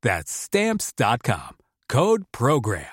[0.00, 1.56] That's Stamps.com.
[1.88, 2.84] Code Program.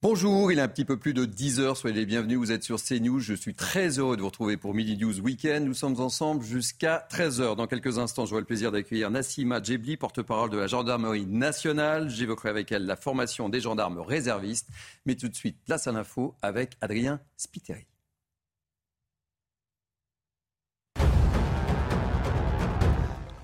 [0.00, 2.62] Bonjour, il est un petit peu plus de 10 heures, soyez les bienvenus, vous êtes
[2.62, 6.00] sur CNews, je suis très heureux de vous retrouver pour Midi News Weekend, nous sommes
[6.00, 7.56] ensemble jusqu'à 13 heures.
[7.56, 12.50] Dans quelques instants, j'aurai le plaisir d'accueillir Nassima Djebli, porte-parole de la gendarmerie nationale, j'évoquerai
[12.50, 14.68] avec elle la formation des gendarmes réservistes,
[15.06, 17.86] mais tout de suite, place à l'info avec Adrien Spiteri.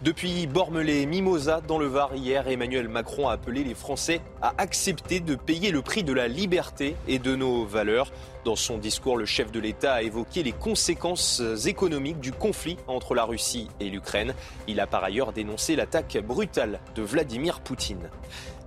[0.02, 5.36] Depuis Bormelais-Mimosa dans le Var hier, Emmanuel Macron a appelé les Français à accepter de
[5.36, 8.10] payer le prix de la liberté et de nos valeurs.
[8.44, 13.14] Dans son discours, le chef de l'État a évoqué les conséquences économiques du conflit entre
[13.14, 14.34] la Russie et l'Ukraine.
[14.66, 18.10] Il a par ailleurs dénoncé l'attaque brutale de Vladimir Poutine.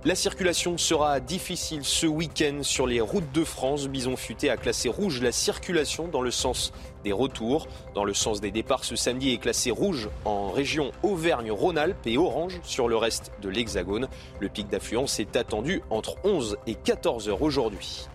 [0.06, 3.88] La circulation sera difficile ce week-end sur les routes de France.
[3.88, 6.72] Bison Futé a classé rouge la circulation dans le sens
[7.06, 7.68] des retours.
[7.94, 12.58] Dans le sens des départs, ce samedi est classé rouge en région Auvergne-Rhône-Alpes et orange
[12.64, 14.08] sur le reste de l'Hexagone.
[14.40, 18.08] Le pic d'affluence est attendu entre 11 et 14 heures aujourd'hui.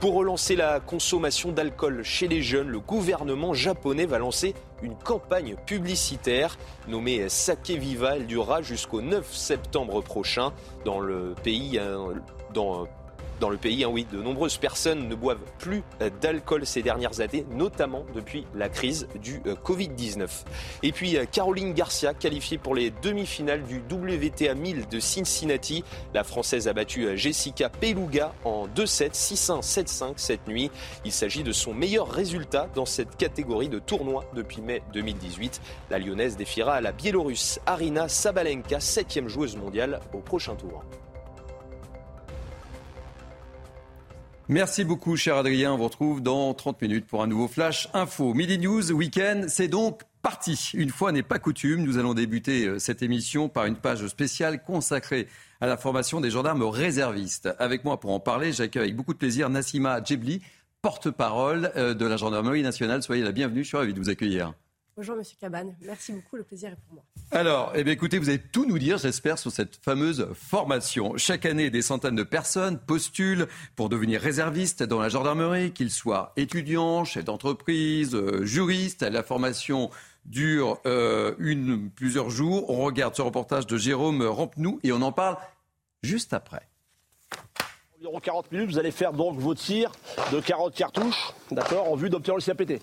[0.00, 5.56] Pour relancer la consommation d'alcool chez les jeunes, le gouvernement japonais va lancer une campagne
[5.66, 6.56] publicitaire
[6.88, 8.16] nommée Sake Viva.
[8.16, 10.54] Elle durera jusqu'au 9 septembre prochain
[10.86, 11.78] dans le pays.
[11.78, 12.14] euh,
[12.54, 12.86] Dans,
[13.40, 17.20] dans le pays, hein, oui, de nombreuses personnes ne boivent plus euh, d'alcool ces dernières
[17.20, 20.28] années, notamment depuis la crise du euh, Covid-19.
[20.82, 25.82] Et puis euh, Caroline Garcia, qualifiée pour les demi-finales du WTA 1000 de Cincinnati.
[26.14, 30.70] La Française a battu Jessica Peluga en 2-7, 6-1, 7-5 cette nuit.
[31.04, 35.62] Il s'agit de son meilleur résultat dans cette catégorie de tournoi depuis mai 2018.
[35.90, 40.84] La Lyonnaise défiera la Biélorusse Arina Sabalenka, septième joueuse mondiale, au prochain tour.
[44.50, 45.74] Merci beaucoup, cher Adrien.
[45.74, 48.34] On vous retrouve dans 30 minutes pour un nouveau Flash Info.
[48.34, 50.72] Midi News, week-end, c'est donc parti.
[50.74, 54.64] Une fois n'est pas coutume, nous allons débuter euh, cette émission par une page spéciale
[54.64, 55.28] consacrée
[55.60, 57.48] à la formation des gendarmes réservistes.
[57.60, 60.42] Avec moi pour en parler, j'accueille avec beaucoup de plaisir Nassima Djebli,
[60.82, 63.04] porte-parole euh, de la gendarmerie nationale.
[63.04, 64.52] Soyez la bienvenue, je suis ravi de vous accueillir.
[64.96, 67.04] Bonjour Monsieur Cabane, merci beaucoup, le plaisir est pour moi.
[67.30, 71.16] Alors, eh bien, écoutez, vous allez tout nous dire, j'espère, sur cette fameuse formation.
[71.16, 73.46] Chaque année, des centaines de personnes postulent
[73.76, 79.02] pour devenir réservistes dans la gendarmerie, qu'ils soient étudiants, chefs d'entreprise, euh, juristes.
[79.02, 79.90] La formation
[80.24, 82.68] dure euh, une, plusieurs jours.
[82.68, 85.36] On regarde ce reportage de Jérôme Rampenou et on en parle
[86.02, 86.68] juste après.
[87.98, 89.92] Environ 40 minutes, vous allez faire donc vos tirs
[90.32, 92.82] de 40 cartouches, d'accord, en vue d'obtenir le CAPT.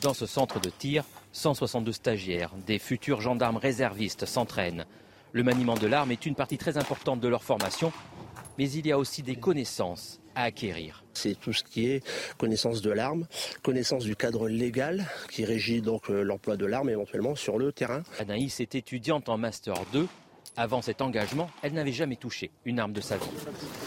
[0.00, 4.86] Dans ce centre de tir, 162 stagiaires, des futurs gendarmes réservistes s'entraînent.
[5.32, 7.92] Le maniement de l'arme est une partie très importante de leur formation,
[8.56, 11.04] mais il y a aussi des connaissances à acquérir.
[11.12, 12.06] C'est tout ce qui est
[12.38, 13.26] connaissance de l'arme,
[13.62, 18.04] connaissance du cadre légal qui régit donc euh, l'emploi de l'arme éventuellement sur le terrain.
[18.20, 20.06] Anaïs est étudiante en Master 2.
[20.56, 23.26] Avant cet engagement, elle n'avait jamais touché une arme de sa vie.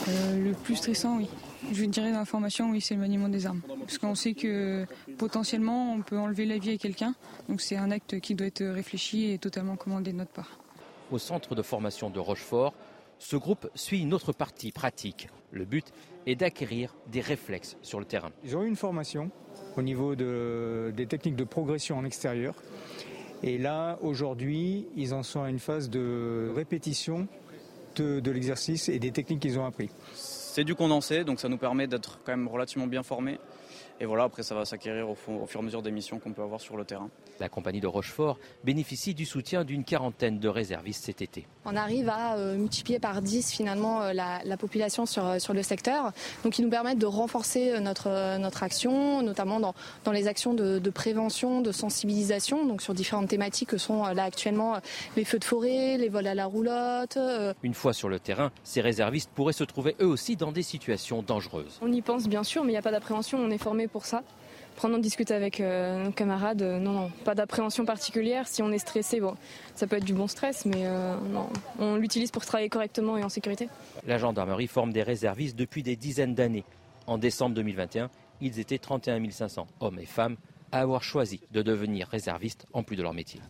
[0.10, 1.28] Euh, le plus stressant, oui.
[1.72, 3.62] Je dirais dans la formation, oui, c'est le maniement des armes.
[3.80, 4.86] Parce qu'on sait que
[5.18, 7.16] potentiellement, on peut enlever la vie à quelqu'un.
[7.48, 10.60] Donc c'est un acte qui doit être réfléchi et totalement commandé de notre part.
[11.10, 12.74] Au centre de formation de Rochefort,
[13.18, 15.30] ce groupe suit une autre partie pratique.
[15.52, 15.86] Le but
[16.26, 18.32] est d'acquérir des réflexes sur le terrain.
[18.44, 19.32] Ils ont eu une formation
[19.78, 22.54] au niveau de- des techniques de progression en extérieur.
[23.44, 27.28] Et là, aujourd'hui, ils en sont à une phase de répétition
[27.96, 29.90] de, l'exercice et des techniques qu'ils ont appris.
[30.14, 33.40] C'est du condensé, donc ça nous permet d'être quand même relativement bien formés
[34.00, 36.44] Et voilà, après, ça va s'acquérir au, fur et à mesure des missions qu'on peut
[36.44, 37.10] avoir sur le terrain.
[37.40, 41.48] La compagnie de Rochefort bénéficie du soutien d'une quarantaine de réservistes cet été.
[41.66, 45.64] On arrive à euh, multiplier par 10 finalement euh, la, population sur, euh, sur le
[45.64, 46.12] secteur.
[46.44, 49.74] Donc ils nous permettent de renforcer notre, notre action, notamment dans,
[50.04, 54.24] dans les actions de, de, prévention, de sensibilisation, donc sur différentes thématiques que sont là
[54.24, 54.78] actuellement
[55.16, 57.18] les feux de forêt, les vols à la roulotte.
[57.64, 61.24] Une fois sur le terrain, ces réservistes pourraient se trouver eux aussi dans des situations
[61.24, 61.80] dangereuses.
[61.82, 64.06] On y pense bien sûr, mais il n'y a pas d'appréhension, on est formé pour
[64.06, 64.24] ça.
[64.76, 68.48] Prendre en discuter avec euh, nos camarades, euh, non, non, pas d'appréhension particulière.
[68.48, 69.36] Si on est stressé, bon,
[69.74, 71.50] ça peut être du bon stress, mais euh, non,
[71.80, 73.70] on l'utilise pour travailler correctement et en sécurité.
[74.06, 76.64] La gendarmerie forme des réservistes depuis des dizaines d'années.
[77.08, 78.10] En décembre 2021,
[78.42, 80.38] ils étaient 31 500 hommes et femmes
[80.72, 83.42] à avoir choisi de devenir réservistes en plus de leur métier.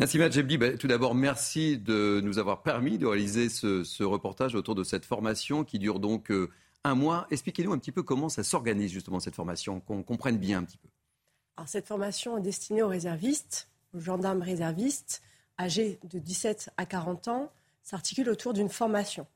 [0.00, 4.76] Nassima Djebli, bah, tout d'abord, merci de nous avoir permis de réaliser ce, reportage autour
[4.76, 6.50] de cette formation qui dure donc euh,
[6.88, 7.26] un mois.
[7.30, 10.78] Expliquez-nous un petit peu comment ça s'organise justement cette formation, qu'on comprenne bien un petit
[10.78, 10.88] peu.
[11.56, 15.22] Alors, cette formation est destinée aux réservistes, aux gendarmes réservistes,
[15.58, 17.52] âgés de 17 à 40 ans,
[17.82, 19.26] s'articule autour d'une formation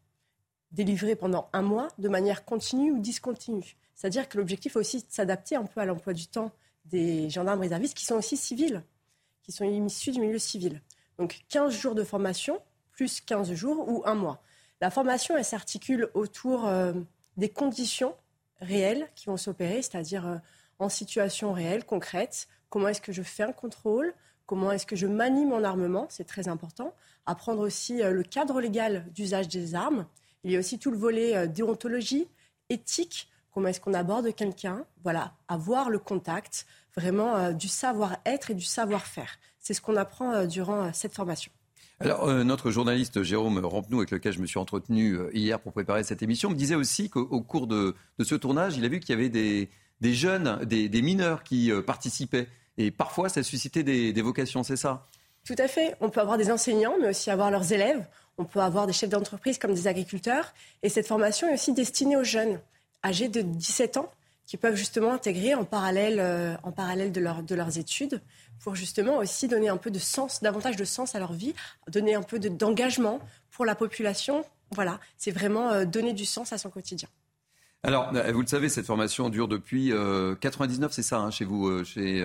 [0.73, 3.77] délivrée pendant un mois de manière continue ou discontinue.
[3.95, 6.51] C'est-à-dire que l'objectif aussi de s'adapter un peu à l'emploi du temps
[6.87, 8.83] des gendarmes réservistes qui sont aussi civils
[9.43, 10.81] qui sont issus du milieu civil.
[11.19, 12.61] Donc 15 jours de formation,
[12.93, 14.43] plus 15 jours ou un mois.
[14.81, 16.93] La formation, elle s'articule autour euh,
[17.37, 18.15] des conditions
[18.61, 20.37] réelles qui vont s'opérer, c'est-à-dire euh,
[20.79, 22.49] en situation réelle, concrète.
[22.71, 24.15] Comment est-ce que je fais un contrôle
[24.47, 26.95] Comment est-ce que je manie mon armement C'est très important.
[27.27, 30.07] Apprendre aussi euh, le cadre légal d'usage des armes.
[30.45, 32.29] Il y a aussi tout le volet déontologie,
[32.69, 33.31] éthique.
[33.53, 34.85] Comment est-ce qu'on aborde quelqu'un?
[35.05, 39.39] Voilà, avoir le contact, vraiment euh, du savoir-être et du savoir-faire.
[39.59, 41.53] C'est ce qu'on apprend euh, durant euh, cette formation.
[42.03, 46.23] Alors, notre journaliste Jérôme Rampenou, avec lequel je me suis entretenu hier pour préparer cette
[46.23, 49.29] émission, me disait aussi qu'au cours de, ce tournage, il a vu qu'il y avait
[49.29, 49.69] des,
[50.15, 52.49] jeunes, des, mineurs qui participaient.
[52.77, 55.07] Et parfois, ça suscitait des, des vocations, c'est ça?
[55.45, 55.95] Tout à fait.
[56.01, 58.05] On peut avoir des enseignants, mais aussi avoir leurs élèves.
[58.39, 60.53] On peut avoir des chefs d'entreprise comme des agriculteurs.
[60.83, 62.59] Et cette formation est aussi destinée aux jeunes
[63.05, 64.11] âgés de 17 ans
[64.47, 68.21] qui peuvent justement intégrer en parallèle, euh, en parallèle de, leur, de leurs études
[68.61, 71.55] pour justement aussi donner un peu de sens, davantage de sens à leur vie,
[71.89, 74.45] donner un peu d'engagement pour la population.
[74.71, 77.09] Voilà, c'est vraiment euh, donner du sens à son quotidien.
[77.83, 79.93] Alors, euh, vous le savez, cette formation dure depuis
[80.41, 82.25] 99, c'est ça, hein, chez vous chez,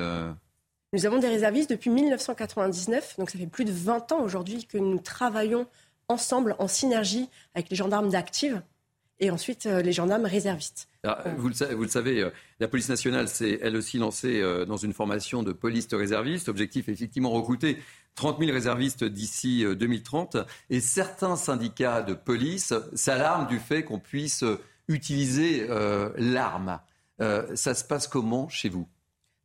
[0.93, 4.77] Nous avons des réservistes depuis 1999, donc ça fait plus de 20 ans aujourd'hui que
[4.77, 5.67] nous travaillons
[6.09, 8.61] ensemble, en synergie avec les gendarmes d'Active
[9.19, 10.87] et ensuite les gendarmes réservistes.
[11.07, 14.93] Ah, vous, le, savez, euh, la police nationale s'est elle aussi lancée euh, dans une
[14.93, 16.49] formation de police de réservistes.
[16.49, 17.77] Objectif, effectivement, recruter
[18.15, 20.35] 30 000 réservistes d'ici 2030.
[20.35, 24.43] Euh, et certains syndicats de police s'alarment du fait qu'on puisse
[24.89, 25.67] utiliser
[26.17, 26.79] l'arme.
[27.19, 28.87] ça se passe comment chez vous?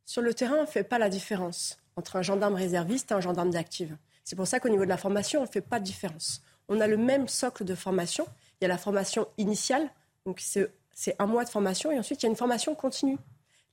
[0.05, 3.21] Sur le terrain, on ne fait pas la différence entre un gendarme réserviste et un
[3.21, 3.95] gendarme d'active.
[4.23, 6.41] C'est pour ça qu'au niveau de la formation, on ne fait pas de différence.
[6.69, 8.25] On a le même socle de formation.
[8.63, 9.89] Il y a la formation initiale,
[10.25, 13.17] donc c'est un mois de formation et ensuite il y a une formation continue.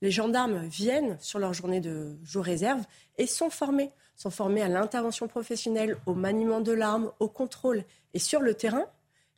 [0.02, 2.82] Les gendarmes viennent sur leur journée de jour réserve
[3.16, 3.92] et sont formés.
[4.16, 7.84] Sont formés à l'intervention professionnelle, au maniement de l'arme, au contrôle.
[8.14, 8.84] Et sur le terrain,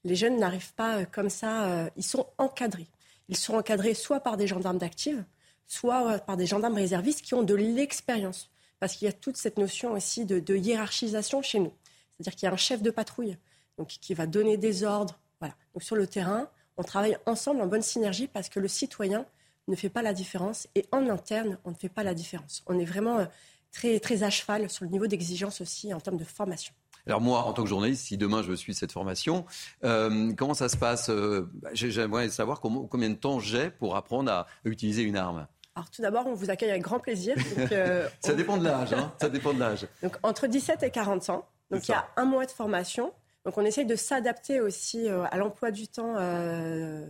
[0.05, 2.89] les jeunes n'arrivent pas comme ça, euh, ils sont encadrés.
[3.29, 5.23] Ils sont encadrés soit par des gendarmes d'active,
[5.67, 8.49] soit euh, par des gendarmes réservistes qui ont de l'expérience.
[8.81, 11.75] Parce qu'il y a toute cette notion aussi de, de hiérarchisation chez nous.
[12.17, 13.37] C'est-à-dire qu'il y a un chef de patrouille
[13.77, 15.19] donc, qui va donner des ordres.
[15.43, 15.57] Voilà.
[15.75, 16.47] Donc sur le terrain,
[16.77, 19.27] on travaille ensemble en bonne synergie parce que le citoyen
[19.67, 22.63] ne fait pas la différence et en interne, on ne fait pas la différence.
[22.69, 23.25] On est vraiment euh,
[23.73, 26.73] très, très à cheval sur le niveau d'exigence aussi en termes de formation.
[27.09, 29.45] Alors moi, en tant que journaliste, si demain je suis cette formation,
[29.83, 34.31] euh, comment ça se passe euh, bah, J'aimerais savoir combien de temps j'ai pour apprendre
[34.31, 35.49] à utiliser une arme.
[35.75, 37.35] Alors tout d'abord, on vous accueille avec grand plaisir.
[38.21, 38.93] ça dépend de l'âge.
[38.93, 39.89] Hein ça dépend de l'âge.
[40.05, 41.49] Donc entre 17 et 40 ans.
[41.73, 43.13] Donc il y a un mois de formation.
[43.45, 47.05] Donc on essaye de s'adapter aussi euh, à l'emploi du temps euh,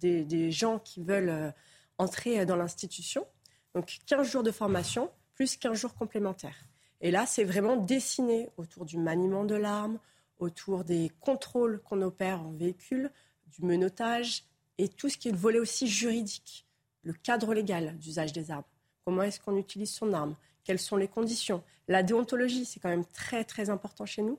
[0.00, 1.50] des, gens qui veulent euh,
[1.98, 3.26] entrer dans l'institution.
[3.74, 6.66] Donc 15 jours de formation plus 15 jours complémentaires.
[7.00, 9.98] Et là, c'est vraiment dessiné autour du maniement de l'arme,
[10.38, 13.10] autour des contrôles qu'on opère en véhicule,
[13.46, 14.44] du menottage
[14.76, 16.66] et tout ce qui est le volet aussi juridique,
[17.02, 18.64] le cadre légal d'usage des armes.
[19.04, 20.34] Comment est-ce qu'on utilise son arme?
[20.64, 21.62] Quelles sont les conditions?
[21.88, 24.38] La déontologie, c'est quand même très très important chez nous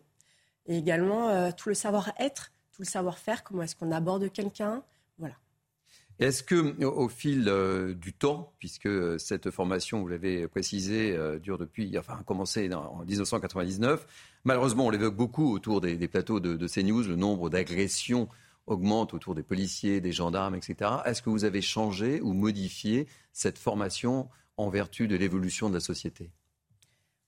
[0.72, 4.84] et également euh, tout le savoir-être, tout le savoir-faire, comment est-ce qu'on aborde quelqu'un.
[5.18, 5.36] Voilà.
[6.20, 11.58] Est-ce que, au fil euh, du temps, puisque euh, cette formation, vous l'avez précisé, dure
[11.58, 14.06] depuis, enfin, a commencé en 1999,
[14.46, 18.30] malheureusement, on l'évoque beaucoup autour des, plateaux de, CNews, le nombre d'agressions
[18.68, 20.92] augmente autour des policiers, des gendarmes, etc.
[21.06, 25.80] Est-ce que vous avez changé ou modifié cette formation en vertu de l'évolution de la
[25.80, 26.32] société?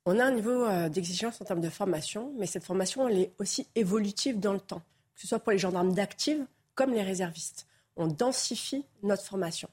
[0.06, 3.32] On a un niveau euh, d'exigence en termes de formation, mais cette formation, elle est
[3.40, 4.82] aussi évolutive dans le temps,
[5.16, 6.46] que ce soit pour les gendarmes d'active
[6.76, 7.68] comme les réservistes.
[7.96, 9.70] On densifie notre formation.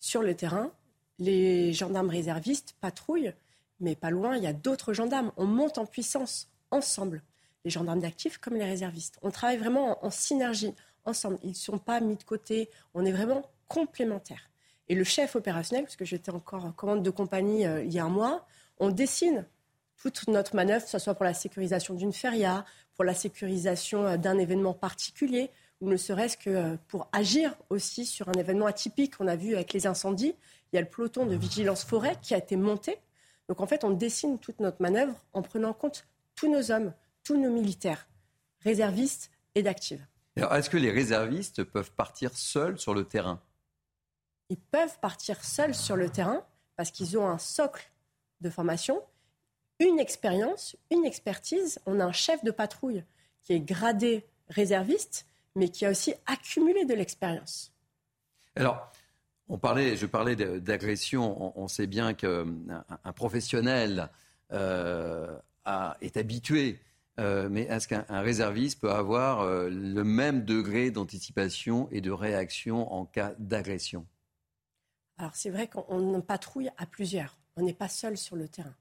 [0.00, 0.72] Sur le terrain,
[1.20, 3.34] les gendarmes réservistes patrouillent,
[3.78, 5.30] mais pas loin, il y a d'autres gendarmes.
[5.36, 7.22] On monte en puissance ensemble,
[7.64, 9.18] les gendarmes d'actifs comme les réservistes.
[9.22, 11.38] On travaille vraiment en, synergie, ensemble.
[11.44, 12.68] Ils ne sont pas mis de côté.
[12.94, 14.50] On est vraiment complémentaires.
[14.88, 17.98] Et le chef opérationnel, parce que j'étais encore en commande de compagnie euh, il y
[18.00, 18.46] a un mois,
[18.80, 19.44] on dessine
[19.98, 22.64] toute notre manœuvre, que ce soit pour la sécurisation d'une feria,
[22.94, 25.50] pour la sécurisation euh, d'un événement particulier,
[25.80, 29.54] ou ne serait-ce que euh, pour agir aussi sur un événement atypique qu'on a vu
[29.54, 30.34] avec les incendies.
[30.72, 32.98] Il y a le peloton de vigilance forêt qui a été monté.
[33.48, 36.92] Donc en fait, on dessine toute notre manœuvre en prenant en compte tous nos hommes,
[37.24, 38.08] tous nos militaires,
[38.60, 40.00] réservistes et d'actifs.
[40.36, 43.40] est-ce que les réservistes peuvent partir seuls sur le terrain?
[44.50, 46.44] Ils peuvent partir seuls sur le terrain
[46.76, 47.90] parce qu'ils ont un socle
[48.40, 49.02] de formation,
[49.80, 51.78] une expérience, une expertise.
[51.86, 53.04] On a un chef de patrouille
[53.42, 55.26] qui est gradé réserviste
[55.58, 57.72] mais qui a aussi accumulé de l'expérience.
[58.56, 58.90] Alors,
[59.48, 61.58] on parlait, je parlais d'agression.
[61.58, 62.46] On, sait bien qu'un
[63.04, 64.08] un professionnel
[64.52, 65.36] euh,
[66.00, 66.78] est habitué.
[67.18, 72.92] Euh, mais est-ce qu'un réserviste peut avoir euh, le même degré d'anticipation et de réaction
[72.92, 74.06] en cas d'agression?
[75.16, 77.36] Alors c'est vrai qu'on patrouille à plusieurs.
[77.56, 78.74] On n'est pas seul sur le terrain.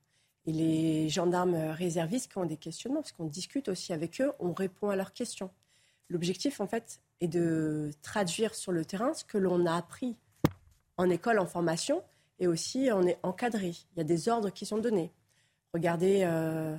[0.48, 4.54] Et les gendarmes réservistes qui ont des questionnements, parce qu'on discute aussi avec eux, on
[4.54, 5.52] répond à leurs questions.
[6.10, 10.16] L'objectif, en fait, est de traduire sur le terrain ce que l'on a appris
[10.98, 12.02] en école, en formation,
[12.40, 13.74] et aussi on est encadré.
[13.94, 15.12] Il y a des ordres qui sont donnés.
[15.74, 16.76] Regardez euh,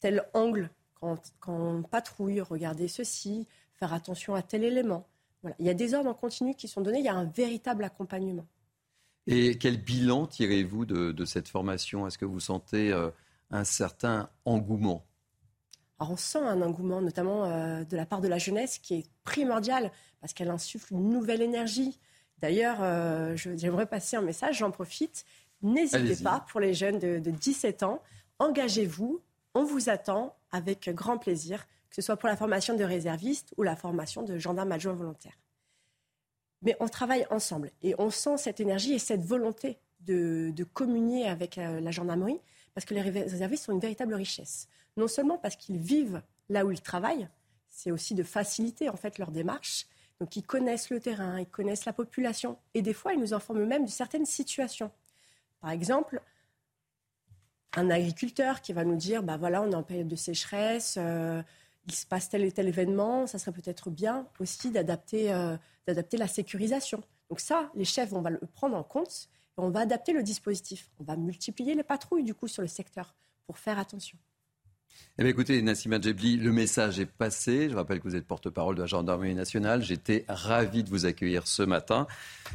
[0.00, 5.06] tel angle quand, on patrouille, regardez ceci, faire attention à tel élément.
[5.42, 5.56] Voilà.
[5.58, 7.84] Il y a des ordres en continu qui sont donnés, il y a un véritable
[7.84, 8.46] accompagnement.
[9.32, 12.04] Et quel bilan tirez-vous de, cette formation?
[12.04, 13.10] Est-ce que vous sentez euh,
[13.52, 15.06] un certain engouement?
[16.00, 19.92] On sent un engouement, notamment euh, de la part de la jeunesse, qui est primordial
[20.20, 22.00] parce qu'elle insuffle une nouvelle énergie.
[22.38, 25.24] D'ailleurs, euh, j'aimerais passer un message, j'en profite.
[25.62, 28.02] N'hésitez pas, pour les jeunes de, 17 ans,
[28.40, 29.20] engagez-vous,
[29.54, 33.62] on vous attend avec grand plaisir, que ce soit pour la formation de réservistes ou
[33.62, 35.38] la formation de gendarmes adjoints volontaires.
[36.62, 41.58] Mais on travaille ensemble et on sent cette énergie et cette volonté de, communier avec
[41.58, 42.40] euh, la gendarmerie
[42.74, 46.70] parce que les réservistes sont une véritable richesse non seulement parce qu'ils vivent là où
[46.70, 47.28] ils travaillent,
[47.68, 49.86] c'est aussi de faciliter en fait leur démarche.
[50.20, 53.64] Donc ils connaissent le terrain, ils connaissent la population et des fois ils nous informent
[53.64, 54.90] même de certaines situations.
[55.60, 56.20] Par exemple,
[57.76, 61.42] un agriculteur qui va nous dire bah voilà, on est en période de sécheresse, euh,
[61.86, 65.56] il se passe tel et tel événement, ça serait peut-être bien aussi d'adapter euh,
[65.86, 67.02] d'adapter la sécurisation.
[67.28, 70.90] Donc ça, les chefs vont le prendre en compte et on va adapter le dispositif.
[70.98, 73.14] On va multiplier les patrouilles du coup sur le secteur
[73.46, 74.18] pour faire attention.
[75.18, 77.68] Eh bien, écoutez, Nassima Djebli, le message est passé.
[77.70, 79.82] Je rappelle que vous êtes porte-parole de la gendarmerie nationale.
[79.82, 82.06] J'étais ravi de vous accueillir ce matin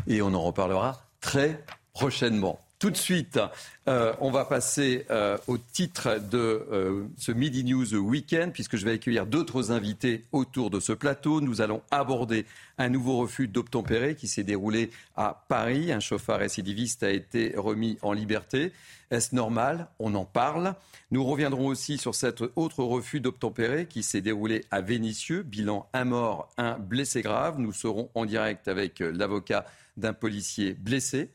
[0.07, 1.63] et on en reparlera très
[1.93, 2.59] prochainement.
[2.85, 3.39] Tout de suite,
[3.87, 8.85] euh, on va passer euh, au titre de euh, ce Midi News Weekend, puisque je
[8.85, 11.41] vais accueillir d'autres invités autour de ce plateau.
[11.41, 12.45] Nous allons aborder
[12.77, 15.91] un nouveau refus d'obtempérer qui s'est déroulé à Paris.
[15.91, 18.71] Un chauffeur récidiviste a été remis en liberté.
[19.09, 19.87] Est-ce normal?
[19.97, 20.75] On en parle.
[21.09, 25.41] Nous reviendrons aussi sur cet autre refus d'obtempérer qui s'est déroulé à Vénissieux.
[25.41, 27.57] Bilan un mort, un blessé grave.
[27.57, 29.65] Nous serons en direct avec l'avocat
[29.97, 31.31] d'un policier blessé.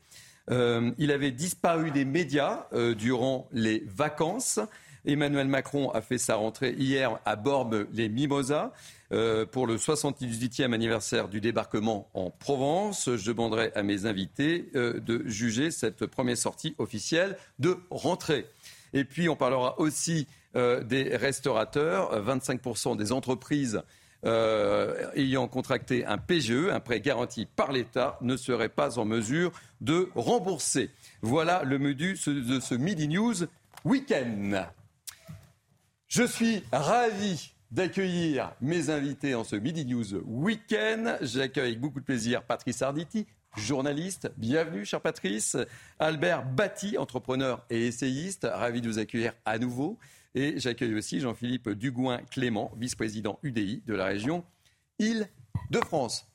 [0.49, 4.59] Euh, il avait disparu des médias euh, durant les vacances.
[5.05, 8.71] Emmanuel Macron a fait sa rentrée hier à Bormes-les-Mimosas
[9.11, 13.09] euh, pour le 78e anniversaire du débarquement en Provence.
[13.15, 18.45] Je demanderai à mes invités de juger cette première sortie officielle de rentrée.
[18.93, 22.23] Et puis on parlera aussi des restaurateurs.
[22.23, 23.81] 25% des entreprises
[24.25, 29.51] euh, ayant contracté un PGE, un prêt garanti par l'État, ne serait pas en mesure
[29.81, 30.91] de rembourser.
[31.21, 33.35] Voilà le menu de ce Midi News
[33.83, 34.65] Week-end.
[36.07, 41.17] Je suis ravi d'accueillir mes invités en ce Midi News Week-end.
[41.21, 43.25] J'accueille avec beaucoup de plaisir Patrice Arditi,
[43.55, 44.31] journaliste.
[44.37, 45.57] Bienvenue, cher Patrice.
[45.97, 48.47] Albert Batty, entrepreneur et essayiste.
[48.51, 49.97] Ravi de vous accueillir à nouveau.
[50.33, 54.45] Et j'accueille aussi Jean-Philippe Dugoin-Clément, vice-président UDI de la région
[54.97, 56.25] Île-de-France.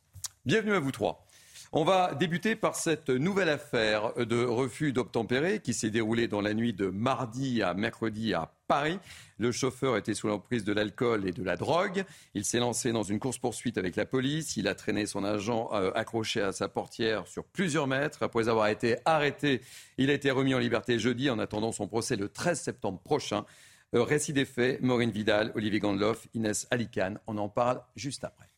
[0.44, 1.26] Bienvenue à vous trois.
[1.72, 6.52] On va débuter par cette nouvelle affaire de refus d'obtempérer qui s'est déroulée dans la
[6.52, 8.98] nuit de mardi à mercredi à Paris.
[9.38, 12.04] Le chauffeur était sous l'emprise de l'alcool et de la drogue.
[12.34, 14.58] Il s'est lancé dans une course-poursuite avec la police.
[14.58, 18.22] Il a traîné son agent euh, accroché à sa portière sur plusieurs mètres.
[18.22, 19.62] Après avoir été arrêté,
[19.96, 23.46] il a été remis en liberté jeudi en attendant son procès le 13 septembre prochain.
[23.94, 27.20] Euh, récit des faits, Maureen Vidal, Olivier Gandloff, Inès Alicane.
[27.26, 28.50] On en parle juste après.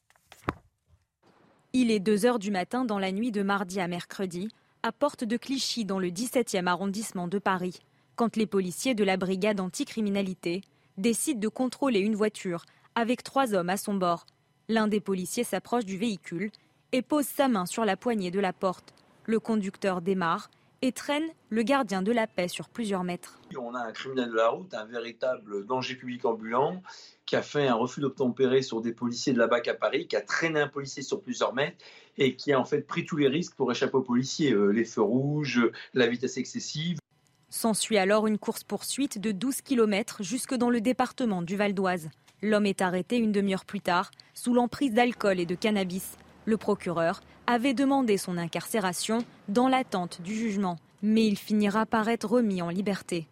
[1.75, 4.49] Il est 2 heures du matin dans la nuit de mardi à mercredi,
[4.83, 7.81] à Porte de Clichy, dans le 17e arrondissement de Paris,
[8.17, 10.63] quand les policiers de la brigade anticriminalité
[10.97, 14.25] décident de contrôler une voiture avec trois hommes à son bord.
[14.69, 16.51] L'un des policiers s'approche du véhicule
[16.93, 18.95] et pose sa main sur la poignée de la porte.
[19.25, 20.51] Le conducteur démarre
[20.83, 23.41] et traîne le gardien de la paix sur plusieurs mètres.
[23.59, 26.83] On a un criminel de la route, un véritable danger public ambulant,
[27.27, 30.17] qui a fait un refus d'obtempérer sur des policiers de la BAC à Paris, qui
[30.17, 31.79] a traîné un policier sur plusieurs mètres
[32.17, 34.85] et qui a en fait pris tous les risques pour échapper aux policiers, euh, les
[34.85, 35.61] feux rouges,
[35.95, 36.99] la vitesse excessive.
[37.51, 42.11] S'ensuit alors une course-poursuite de 12 km jusque dans le département du Val d'Oise.
[42.43, 46.17] L'homme est arrêté une demi-heure plus tard, sous l'emprise d'alcool et de cannabis.
[46.49, 52.27] Le procureur avait demandé son incarcération dans l'attente du jugement, mais il finira par être
[52.27, 53.27] remis en liberté.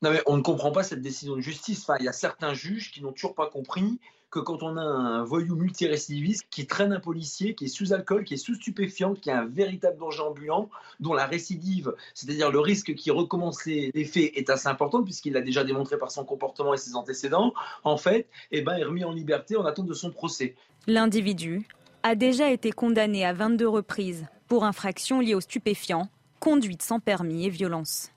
[0.00, 1.82] Non mais on ne comprend pas cette décision de justice.
[1.82, 3.98] Enfin, il y a certains juges qui n'ont toujours pas compris
[4.30, 8.22] que quand on a un voyou multirécidiviste qui traîne un policier, qui est sous alcool,
[8.22, 12.60] qui est sous stupéfiant, qui a un véritable danger ambulant, dont la récidive, c'est-à-dire le
[12.60, 16.74] risque qu'il recommence les, faits, est assez important puisqu'il l'a déjà démontré par son comportement
[16.74, 20.12] et ses antécédents, en fait, eh ben, est remis en liberté en attente de son
[20.12, 20.54] procès.
[20.86, 21.66] L'individu
[22.02, 26.08] a déjà été condamné à 22 reprises pour infractions liées aux stupéfiants,
[26.40, 28.10] conduite sans permis et violence.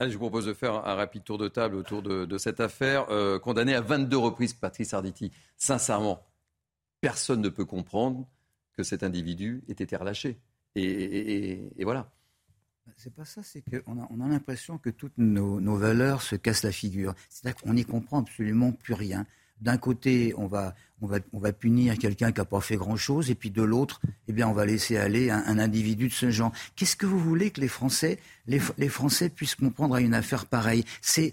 [0.00, 3.06] je vous propose de faire un rapide tour de table autour de, cette affaire.
[3.10, 5.30] Euh, condamné à 22 reprises, Patrice Arditi.
[5.56, 6.26] Sincèrement,
[7.00, 8.26] personne ne peut comprendre
[8.76, 10.38] que cet individu ait été relâché.
[10.74, 12.10] Et, voilà.
[12.96, 16.36] C'est pas ça, c'est qu'on a, on a l'impression que toutes nos, nos, valeurs se
[16.36, 17.14] cassent la figure.
[17.30, 19.26] C'est-à-dire qu'on n'y comprend absolument plus rien.
[19.60, 20.74] D'un côté, on va,
[21.32, 24.48] on va, punir quelqu'un qui n'a pas fait grand-chose, et puis de l'autre, eh bien,
[24.48, 26.52] on va laisser aller un, individu de ce genre.
[26.76, 28.58] Qu'est-ce que vous voulez que les Français, les,
[28.88, 30.84] Français puissent comprendre à une affaire pareille?
[31.00, 31.32] C'est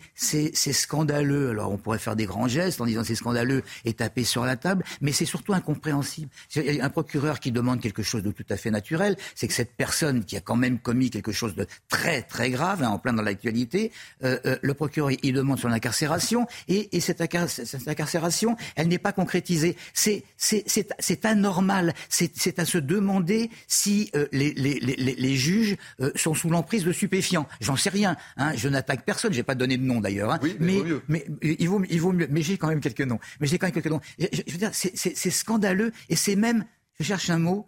[0.54, 1.50] scandaleux.
[1.50, 4.56] Alors, on pourrait faire des grands gestes en disant c'est scandaleux et taper sur la
[4.56, 6.30] table, mais c'est surtout incompréhensible.
[6.56, 10.24] Un procureur qui demande quelque chose de tout à fait naturel, c'est que cette personne
[10.26, 13.22] qui a quand même commis quelque chose de très très grave, hein, en plein dans
[13.22, 13.92] l'actualité,
[14.24, 18.98] euh, euh, le procureur il demande son incarcération et, et cette, cette incarcération, elle n'est
[18.98, 19.61] pas concrétisée
[19.94, 21.94] c'est anormal.
[22.10, 27.48] C'est à se demander si euh, les, juges euh, sont sous l'emprise de stupéfiants.
[27.60, 28.16] J'en sais rien.
[28.38, 28.54] Hein.
[28.56, 29.34] Je n'attaque personne.
[29.34, 30.32] J'ai pas donné de nom d'ailleurs.
[30.32, 30.40] Hein.
[30.60, 32.28] mais, mais, il vaut, il vaut mieux.
[32.30, 33.20] Mais j'ai quand même quelques noms.
[33.40, 34.02] Mais j'ai quand même quelques noms.
[34.20, 36.66] Je, veux dire, c'est scandaleux et c'est même,
[37.00, 37.68] je cherche un mot,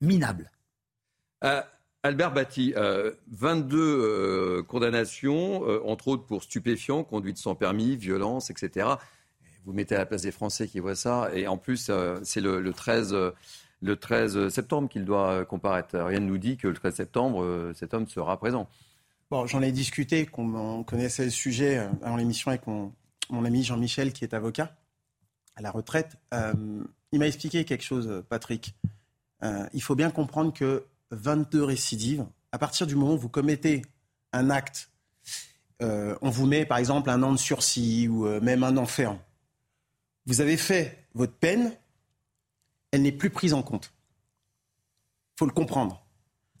[0.00, 0.50] minable.
[1.44, 1.62] Euh,
[2.02, 2.74] Albert Batty,
[3.30, 8.96] 22 condamnations, entre autres pour stupéfiants, conduite sans permis, violence, etc
[9.64, 11.30] vous mettez à la place des Français qui voient ça.
[11.34, 13.14] Et en plus, euh, c'est le, 13,
[13.82, 15.98] le 13 septembre qu'il doit comparaître.
[15.98, 18.68] Rien ne nous dit que le 13 septembre, euh, cet homme sera présent.
[19.30, 22.92] Bon, j'en ai discuté, qu'on connaissait le sujet euh, avant l'émission avec mon,
[23.44, 24.74] ami Jean-Michel, qui est avocat
[25.56, 26.16] à la retraite.
[27.12, 28.74] il m'a expliqué quelque chose, Patrick.
[29.72, 33.82] il faut bien comprendre que 22 récidives, à partir du moment où vous commettez
[34.32, 34.90] un acte,
[35.80, 39.18] on vous met par exemple un an de sursis ou même un enferme
[40.30, 41.72] vous avez fait votre peine,
[42.92, 43.92] elle n'est plus prise en compte.
[45.34, 46.06] Il faut le comprendre.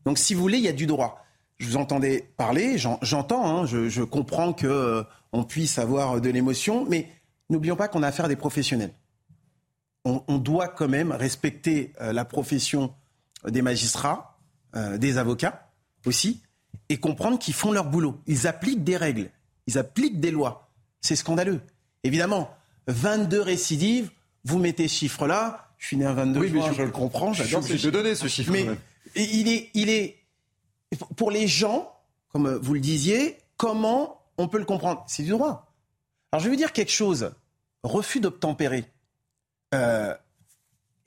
[0.04, 1.24] Donc si vous voulez, il y a du droit.
[1.58, 7.10] Je vous entendais parler, j'entends, hein, je, comprends qu'on euh, puisse avoir de l'émotion, mais
[7.48, 8.92] n'oublions pas qu'on a affaire à des professionnels.
[10.04, 12.92] On, doit quand même respecter euh, la profession
[13.46, 14.40] des magistrats,
[14.74, 15.70] euh, des avocats
[16.06, 16.42] aussi,
[16.88, 18.20] et comprendre qu'ils font leur boulot.
[18.26, 19.30] Ils appliquent des règles,
[19.68, 20.72] ils appliquent des lois.
[21.02, 21.60] C'est scandaleux.
[22.02, 22.50] Évidemment,
[22.86, 24.10] 22 récidives,
[24.44, 27.62] vous mettez ce chiffre-là, je suis né un 22 oui, juin, je le comprends, j'adore
[27.62, 27.90] ce chiffre.
[27.90, 28.52] donner ce chiffre.
[28.52, 28.66] Mais
[29.14, 30.18] il est, il est,
[31.16, 31.92] pour les gens,
[32.28, 35.04] comme vous le disiez, comment on peut le comprendre?
[35.06, 35.72] C'est du droit.
[36.32, 37.32] Alors je vais vous dire quelque chose.
[37.82, 38.84] Refus d'obtempérer.
[39.74, 40.14] Euh,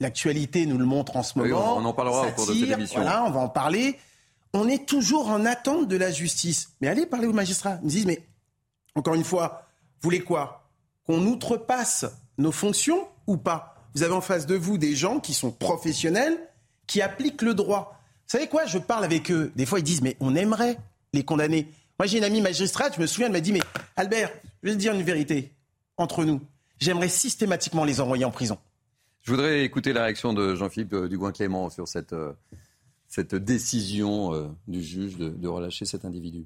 [0.00, 1.76] l'actualité nous le montre en ce moment.
[1.76, 3.00] on en parlera au cours de cette émission.
[3.00, 3.98] Voilà, on va en parler.
[4.52, 6.70] On est toujours en attente de la justice.
[6.80, 7.78] Mais allez parler aux magistrats.
[7.82, 8.24] Ils me disent, mais
[8.94, 9.66] encore une fois,
[10.00, 10.63] vous voulez quoi?
[11.06, 12.06] Qu'on outrepasse
[12.38, 16.38] nos fonctions ou pas Vous avez en face de vous des gens qui sont professionnels,
[16.86, 18.00] qui appliquent le droit.
[18.26, 19.52] Vous savez quoi Je parle avec eux.
[19.56, 20.78] Des fois, ils disent, mais on aimerait
[21.12, 21.68] les condamner.
[21.98, 23.60] Moi, j'ai une amie magistrate, je me souviens, elle m'a dit, mais
[23.96, 24.30] Albert,
[24.62, 25.52] je vais te dire une vérité
[25.96, 26.40] entre nous.
[26.80, 28.58] J'aimerais systématiquement les envoyer en prison.
[29.22, 32.34] Je voudrais écouter la réaction de Jean-Philippe Dugoin-Clément sur cette, euh,
[33.32, 36.44] décision euh, du juge de relâcher cet individu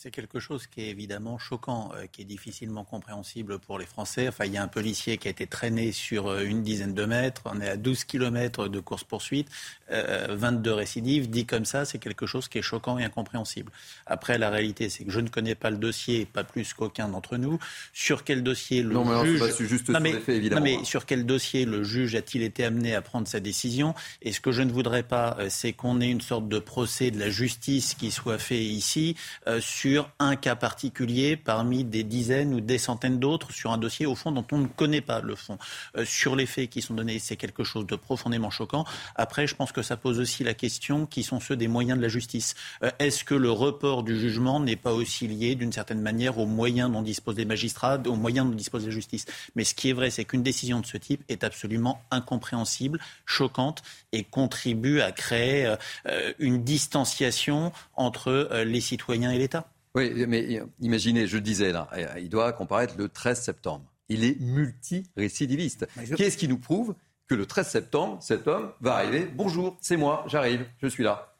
[0.00, 4.28] c'est quelque chose qui est évidemment choquant, euh, qui est difficilement compréhensible pour les Français.
[4.28, 7.04] Enfin, il y a un policier qui a été traîné sur euh, une dizaine de
[7.04, 7.42] mètres.
[7.46, 9.48] On est à 12 km de course-poursuite,
[9.90, 11.28] 22 euh, récidives.
[11.28, 13.72] Dit comme ça, c'est quelque chose qui est choquant et incompréhensible.
[14.06, 17.36] Après, la réalité, c'est que je ne connais pas le dossier, pas plus qu'aucun d'entre
[17.36, 17.58] nous.
[17.92, 19.40] Sur quel dossier le non, juge...
[19.40, 20.64] Pas juste non, mais, évidemment.
[20.64, 23.96] Non, mais sur quel dossier le juge a-t-il été amené à prendre sa décision?
[24.22, 27.18] Et ce que je ne voudrais pas, c'est qu'on ait une sorte de procès de
[27.18, 29.16] la justice qui soit fait ici
[29.58, 34.04] sur sur un cas particulier parmi des dizaines ou des centaines d'autres sur un dossier
[34.04, 35.56] au fond dont on ne connaît pas le fond.
[35.96, 38.84] Euh, sur les faits qui sont donnés, c'est quelque chose de profondément choquant.
[39.16, 42.02] Après, je pense que ça pose aussi la question qui sont ceux des moyens de
[42.02, 42.54] la justice.
[42.82, 46.44] Euh, est-ce que le report du jugement n'est pas aussi lié d'une certaine manière aux
[46.44, 49.24] moyens dont disposent les magistrats, aux moyens dont dispose la justice?
[49.56, 53.82] Mais ce qui est vrai, c'est qu'une décision de ce type est absolument incompréhensible, choquante
[54.12, 55.74] et contribue à créer
[56.04, 59.66] euh, une distanciation entre les citoyens et l'État.
[59.94, 63.84] Oui, mais imaginez, je le disais là, il doit comparaître le 13 septembre.
[64.08, 65.86] Il est multirécidiviste.
[66.16, 66.94] Qu'est-ce qui nous prouve
[67.26, 71.34] que le 13 septembre, cet homme va arriver Bonjour, c'est moi, j'arrive, je suis là.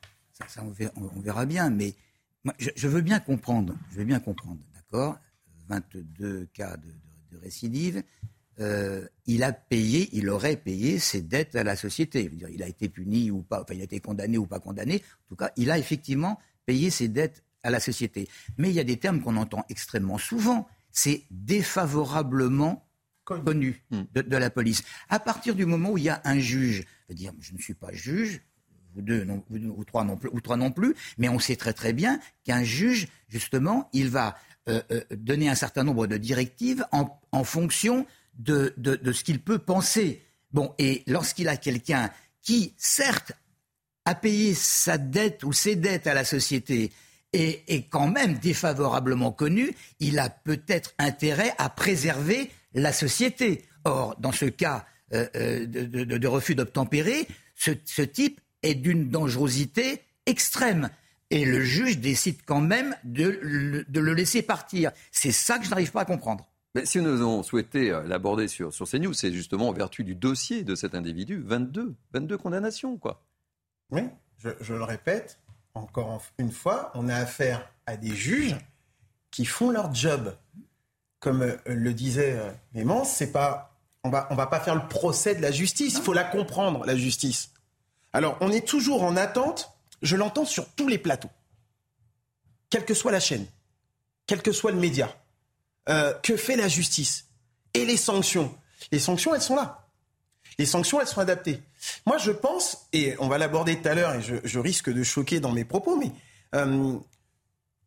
[0.47, 1.95] Ça, on, verra, bien, mais
[2.59, 5.17] je, veux bien comprendre, je veux bien comprendre, d'accord?
[5.69, 8.03] 22 cas de, récidive.
[8.61, 12.29] Euh, il a payé, il aurait payé ses dettes à la société.
[12.29, 14.97] Dire, il a été puni ou pas, enfin, il a été condamné ou pas condamné.
[14.97, 18.29] En tout cas, il a effectivement payé ses dettes à la société.
[18.57, 20.69] Mais il y a des termes qu'on entend extrêmement souvent.
[20.91, 22.89] C'est défavorablement
[23.25, 24.03] connu hmm.
[24.15, 24.83] de, la police.
[25.09, 27.59] À partir du moment où il y a un juge, je veux dire, je ne
[27.59, 28.41] suis pas juge,
[28.95, 31.75] vous deux, non, ou trois non plus, ou trois non plus, mais on sait très
[31.75, 34.37] très bien qu'un juge, justement, il va
[34.69, 38.07] euh, euh, donner un certain nombre de directives en, en fonction
[38.39, 40.23] de, de, de ce qu'il peut penser.
[40.53, 43.33] Bon, et lorsqu'il a quelqu'un qui, certes,
[44.07, 46.93] a payé sa dette ou ses dettes à la société,
[47.33, 53.65] est, quand même défavorablement connu, il a peut-être intérêt à préserver la société.
[53.85, 60.91] Or, dans ce cas euh, euh, de, refus d'obtempérer, ce, type est d'une dangerosité extrême.
[61.31, 64.93] Et le juge décide quand même de, le laisser partir.
[65.13, 66.49] C'est ça que je n'arrive pas à comprendre.
[66.75, 70.15] Mais si nous avons souhaité euh, l'aborder sur, sur CNews, c'est justement en vertu du
[70.15, 73.25] dossier de cet individu, 22, 22 condamnations, quoi.
[73.91, 74.03] Oui,
[74.39, 75.39] je le répète,
[75.75, 78.57] encore une fois, on a affaire à des juges
[79.31, 80.37] qui font leur job.
[81.21, 85.35] Comme euh, le disait euh, Clémence, c'est pas, on va, va pas faire le procès
[85.35, 85.95] de la justice.
[85.97, 87.51] Il faut la comprendre, la justice.
[88.13, 89.73] Alors, on est toujours en attente.
[90.01, 91.31] Je l'entends sur tous les plateaux,
[92.71, 93.47] quelle que soit la chaîne,
[94.27, 95.13] quel que soit le média.
[95.89, 97.27] Euh, que fait la justice
[97.75, 98.55] Et les sanctions?
[98.93, 99.88] Les sanctions, elles sont là.
[100.59, 101.63] Les sanctions, elles sont adaptées.
[102.05, 105.39] Moi, je pense, et on va l'aborder tout à l'heure, et je, risque de choquer
[105.39, 106.11] dans mes propos, mais
[106.55, 106.95] euh,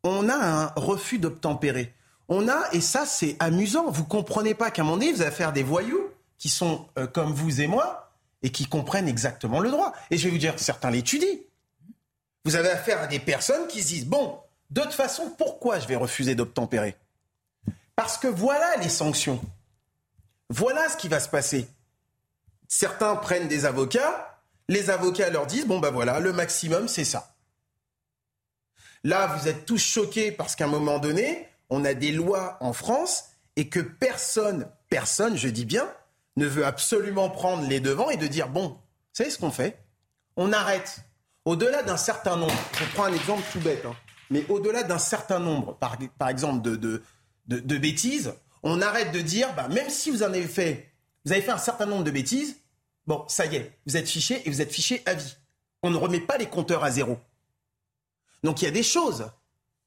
[0.04, 1.92] on a un refus d'obtempérer.
[2.28, 5.30] On a, et ça c'est amusant, vous comprenez pas qu'à un moment donné, vous allez
[5.30, 6.08] faire des voyous
[6.38, 8.10] qui sont euh, comme vous et moi,
[8.42, 9.92] et qui comprennent exactement le droit.
[10.10, 11.28] Et je vais vous dire, certains l'étudient.
[12.44, 14.38] Vous avez affaire à des personnes qui se disent, bon,
[14.70, 16.96] de toute façon, pourquoi je vais refuser d'obtempérer?
[17.94, 19.40] Parce que voilà les sanctions.
[20.48, 21.68] Voilà ce qui va se passer.
[22.74, 27.36] Certains prennent des avocats, les avocats leur disent bon ben voilà, le maximum c'est ça.
[29.04, 32.72] Là, vous êtes tous choqués parce qu'à un moment donné, on a des lois en
[32.72, 33.24] France
[33.56, 35.86] et que personne, personne, je dis bien,
[36.36, 38.78] ne veut absolument prendre les devants et de dire bon, vous
[39.12, 39.78] savez ce qu'on fait?
[40.36, 41.00] On arrête.
[41.44, 43.94] Au-delà d'un certain nombre, je prends un exemple tout bête, hein,
[44.30, 47.02] mais au-delà d'un certain nombre, par, exemple, de, de,
[47.48, 48.32] de, bêtises,
[48.62, 50.90] on arrête de dire, bah, même si vous en avez fait,
[51.26, 52.56] vous avez fait un certain nombre de bêtises,
[53.06, 55.36] Bon, ça y est, vous êtes fiché et vous êtes fiché à vie.
[55.82, 57.18] On ne remet pas les compteurs à zéro.
[58.44, 59.30] Donc il y a des choses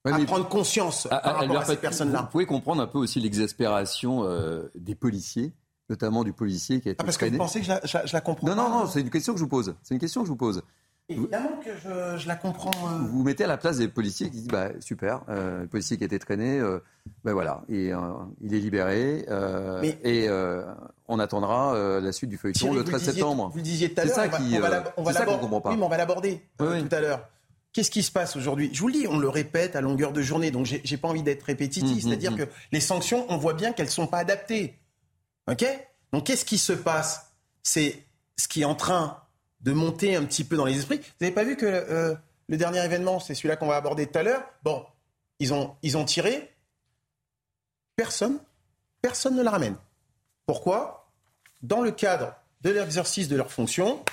[0.06, 2.22] à prendre conscience par rapport à ces personnes-là.
[2.22, 5.54] Vous pouvez comprendre un peu aussi l'exaspération euh, des policiers,
[5.90, 8.48] notamment du policier qui a été ah, parce que vous pensez que je la, comprends
[8.48, 9.76] Non, non, non, c'est une question que je vous pose.
[9.82, 10.62] C'est une question que je vous pose.
[11.08, 11.70] Évidemment que
[12.18, 12.72] je, la comprends.
[12.72, 12.98] Euh.
[13.00, 15.98] Vous vous mettez à la place des policiers qui disent bah, super, euh, le policier
[15.98, 16.60] qui a été traîné,
[17.24, 17.92] ben voilà, et,
[18.42, 19.26] il est libéré
[20.04, 20.30] et
[21.08, 23.50] on attendra la suite du feuilleton le 13 septembre.
[23.52, 24.18] Vous le disiez tout à l'heure,
[24.98, 25.48] on va, l'aborder.
[25.66, 27.30] Oui, mais on va l'aborder tout à l'heure.
[27.76, 28.70] Qu'est-ce qui se passe aujourd'hui?
[28.72, 31.24] Je vous le dis, on le répète à longueur de journée, donc j'ai pas envie
[31.24, 31.92] d'être répétitif.
[31.92, 32.38] Mmh, mmh, C'est-à-dire mmh.
[32.38, 34.80] que les sanctions, on voit bien qu'elles sont pas adaptées.
[35.52, 35.66] Ok?
[36.14, 37.34] Donc qu'est-ce qui se passe?
[37.64, 38.06] C'est
[38.38, 39.25] ce qui est en train
[39.66, 41.00] de monter un petit peu dans les esprits.
[41.00, 42.16] Vous n'avez pas vu que euh,
[42.48, 44.44] le dernier événement, c'est celui-là qu'on va aborder tout à l'heure?
[44.64, 44.86] Bon,
[45.40, 46.56] ils ont, ils ont tiré.
[47.96, 48.40] Personne,
[49.02, 49.76] personne ne la ramène.
[50.46, 51.10] Pourquoi?
[51.64, 54.04] Dans le cadre de l'exercice de leur fonction,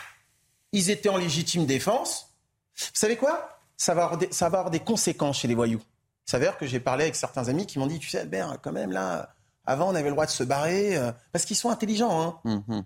[0.72, 2.32] ils étaient en légitime défense
[2.74, 3.58] Vous savez quoi?
[3.76, 5.82] Ça va, avoir des, ça va avoir des conséquences chez les voyous.
[6.26, 8.72] Il s'avère que j'ai parlé avec certains amis qui m'ont dit, tu sais Albert, quand
[8.72, 9.34] même là,
[9.66, 12.40] avant on avait le droit de se barrer, euh, parce qu'ils sont intelligents.
[12.44, 12.62] Hein.
[12.68, 12.84] Mhm.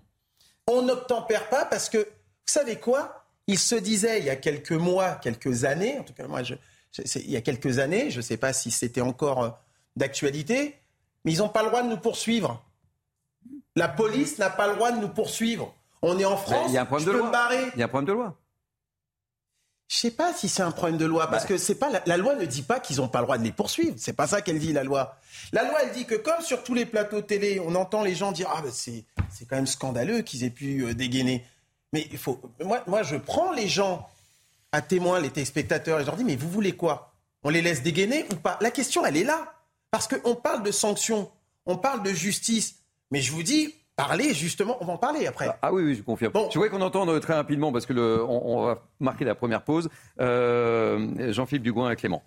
[0.67, 2.05] On n'obtempère pas parce que,
[2.53, 3.25] savez quoi?
[3.47, 6.55] Il se disait il y a quelques mois, quelques années, en tout cas moi, je,
[7.15, 9.49] il y a quelques années, je ne sais pas si c'était encore euh,
[9.95, 10.75] d'actualité,
[11.23, 12.63] mais ils n'ont pas le droit de nous poursuivre.
[13.75, 15.73] La police n'a pas le droit de nous poursuivre.
[16.01, 17.27] On est en France, il y a un problème je de peux loi.
[17.27, 17.71] me barrer.
[17.75, 18.35] Il y a un problème de loi.
[19.89, 22.17] Je sais pas si c'est un problème de loi, parce que c'est pas la, la
[22.17, 23.95] loi ne dit pas qu'ils n'ont pas le droit de les poursuivre.
[23.97, 25.17] C'est pas ça qu'elle dit la loi.
[25.53, 28.33] La loi elle dit que comme sur tous les plateaux télé, on entend les gens
[28.33, 31.45] dire ah ben c'est c'est quand même scandaleux qu'ils aient pu euh, dégainer.
[31.97, 34.07] Mais il faut moi moi je prends les gens
[34.71, 37.11] à témoin, les téléspectateurs, et je leur dis mais vous voulez quoi?
[37.41, 38.59] On les laisse dégainer ou pas?
[38.61, 39.51] La question elle est là
[39.89, 41.31] parce qu'on parle de sanctions,
[41.65, 42.75] on parle de justice,
[43.09, 45.49] mais je vous dis parlez justement, on va en parler après.
[45.63, 46.33] Ah oui, oui, je confirme.
[46.35, 49.63] Je voudrais qu'on entende très rapidement, parce que le, on, on va marquer la première
[49.63, 52.21] pause, euh, Jean-Philippe Dugoin et Clément.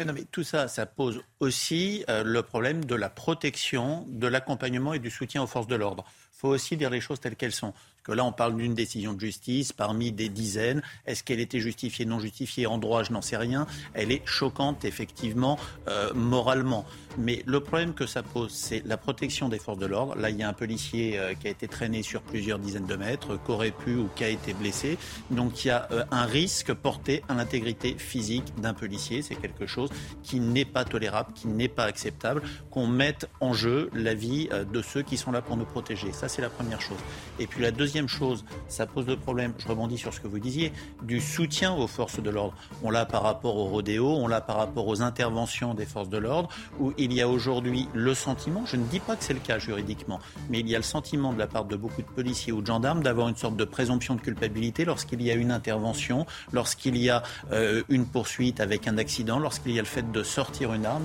[0.00, 4.26] Mais non, mais tout ça, ça pose aussi euh, le problème de la protection, de
[4.26, 6.04] l'accompagnement et du soutien aux forces de l'ordre.
[6.42, 7.70] Il faut aussi dire les choses telles qu'elles sont.
[7.70, 10.82] Parce que là, on parle d'une décision de justice parmi des dizaines.
[11.06, 13.64] Est-ce qu'elle était justifiée, non justifiée En droit, je n'en sais rien.
[13.94, 16.84] Elle est choquante, effectivement, euh, moralement.
[17.18, 20.16] Mais le problème que ça pose, c'est la protection des forces de l'ordre.
[20.16, 22.96] Là, il y a un policier euh, qui a été traîné sur plusieurs dizaines de
[22.96, 24.98] mètres, qui aurait pu ou qui a été blessé.
[25.30, 29.22] Donc, il y a euh, un risque porté à l'intégrité physique d'un policier.
[29.22, 29.90] C'est quelque chose
[30.22, 34.64] qui n'est pas tolérable, qui n'est pas acceptable, qu'on mette en jeu la vie euh,
[34.64, 36.12] de ceux qui sont là pour nous protéger.
[36.12, 36.98] Ça, c'est la première chose.
[37.38, 40.38] Et puis la deuxième chose, ça pose le problème, je rebondis sur ce que vous
[40.38, 42.54] disiez, du soutien aux forces de l'ordre.
[42.82, 46.18] On l'a par rapport au rodéo, on l'a par rapport aux interventions des forces de
[46.18, 46.48] l'ordre,
[46.80, 49.58] où il y a aujourd'hui le sentiment, je ne dis pas que c'est le cas
[49.58, 52.62] juridiquement, mais il y a le sentiment de la part de beaucoup de policiers ou
[52.62, 56.96] de gendarmes d'avoir une sorte de présomption de culpabilité lorsqu'il y a une intervention, lorsqu'il
[56.96, 60.72] y a euh, une poursuite avec un accident, lorsqu'il y a le fait de sortir
[60.72, 61.02] une arme.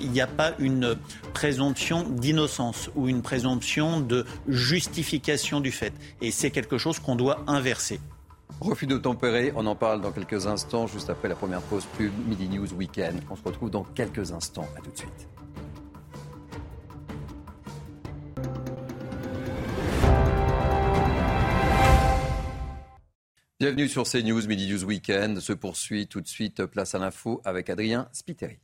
[0.00, 0.96] Il n'y a, a, pas une
[1.32, 5.92] présomption d'innocence ou une présomption de justification du fait.
[6.20, 8.00] Et c'est quelque chose qu'on doit inverser.
[8.60, 12.12] Refus de tempérer, on en parle dans quelques instants, juste après la première pause pub
[12.26, 13.20] Midi News Weekend.
[13.30, 14.68] On se retrouve dans quelques instants.
[14.76, 15.28] À tout de suite.
[23.60, 26.64] Bienvenue sur CNews, Midi News Weekend se poursuit tout de suite.
[26.66, 28.60] Place à l'info avec Adrien Spiteri.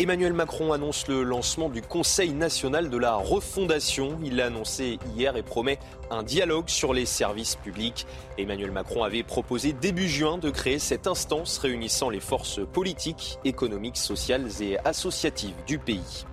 [0.00, 4.18] Emmanuel Macron annonce le lancement du Conseil national de la refondation.
[4.24, 5.78] Il l'a annoncé hier et promet
[6.10, 8.06] un dialogue sur les services publics.
[8.38, 13.98] Emmanuel Macron avait proposé début juin de créer cette instance réunissant les forces politiques, économiques,
[13.98, 16.24] sociales et associatives du pays.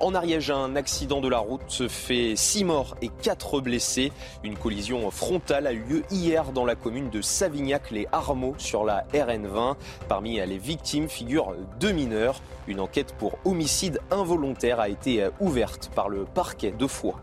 [0.00, 4.12] En Ariège, un accident de la route fait 6 morts et 4 blessés.
[4.44, 9.74] Une collision frontale a eu lieu hier dans la commune de Savignac-les-Armeaux sur la RN20.
[10.08, 12.40] Parmi les victimes figurent deux mineurs.
[12.68, 17.16] Une enquête pour homicide involontaire a été ouverte par le parquet de Foix.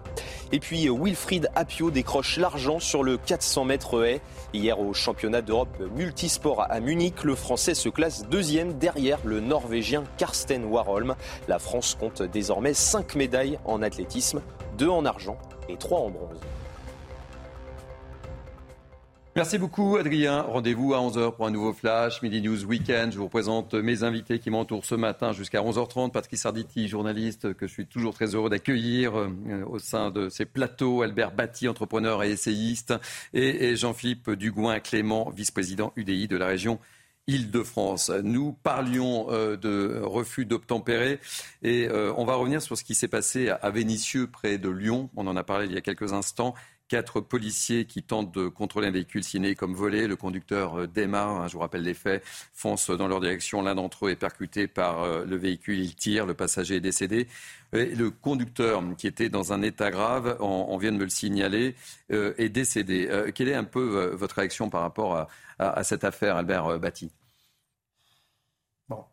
[0.51, 4.21] Et puis Wilfried Apio décroche l'argent sur le 400 mètres haies.
[4.53, 10.03] Hier au championnat d'Europe multisport à Munich, le Français se classe deuxième derrière le Norvégien
[10.17, 11.15] Karsten Warholm.
[11.47, 14.41] La France compte désormais 5 médailles en athlétisme,
[14.77, 16.39] 2 en argent et 3 en bronze.
[19.35, 20.43] Merci beaucoup Adrien.
[20.43, 23.11] Rendez-vous à 11h pour un nouveau flash, Midi News Weekend.
[23.11, 26.11] Je vous présente mes invités qui m'entourent ce matin jusqu'à 11h30.
[26.11, 29.27] Patrice Arditi, journaliste que je suis toujours très heureux d'accueillir euh,
[29.67, 31.01] au sein de ces plateaux.
[31.01, 32.93] Albert Batty, entrepreneur et essayiste.
[33.33, 36.79] Et, et Jean-Philippe Dugouin Clément, vice-président UDI de la région
[37.27, 38.11] Île-de-France.
[38.23, 41.19] Nous parlions euh, de refus d'obtempérer
[41.63, 45.09] et euh, on va revenir sur ce qui s'est passé à Vénissieux, près de Lyon.
[45.15, 46.53] On en a parlé il y a quelques instants
[46.87, 50.07] quatre policiers qui tentent de contrôler un véhicule signé comme volé.
[50.07, 53.61] Le conducteur euh, démarre, hein, je vous rappelle les faits, fonce dans leur direction.
[53.61, 57.27] L'un d'entre eux est percuté par euh, le véhicule, il tire, le passager est décédé.
[57.73, 61.09] Et le conducteur, qui était dans un état grave, on, on vient de me le
[61.09, 61.75] signaler,
[62.11, 63.07] euh, est décédé.
[63.09, 65.27] Euh, quelle est un peu votre réaction par rapport à,
[65.59, 67.11] à, à cette affaire, Albert Batty?
[68.87, 69.03] Bon.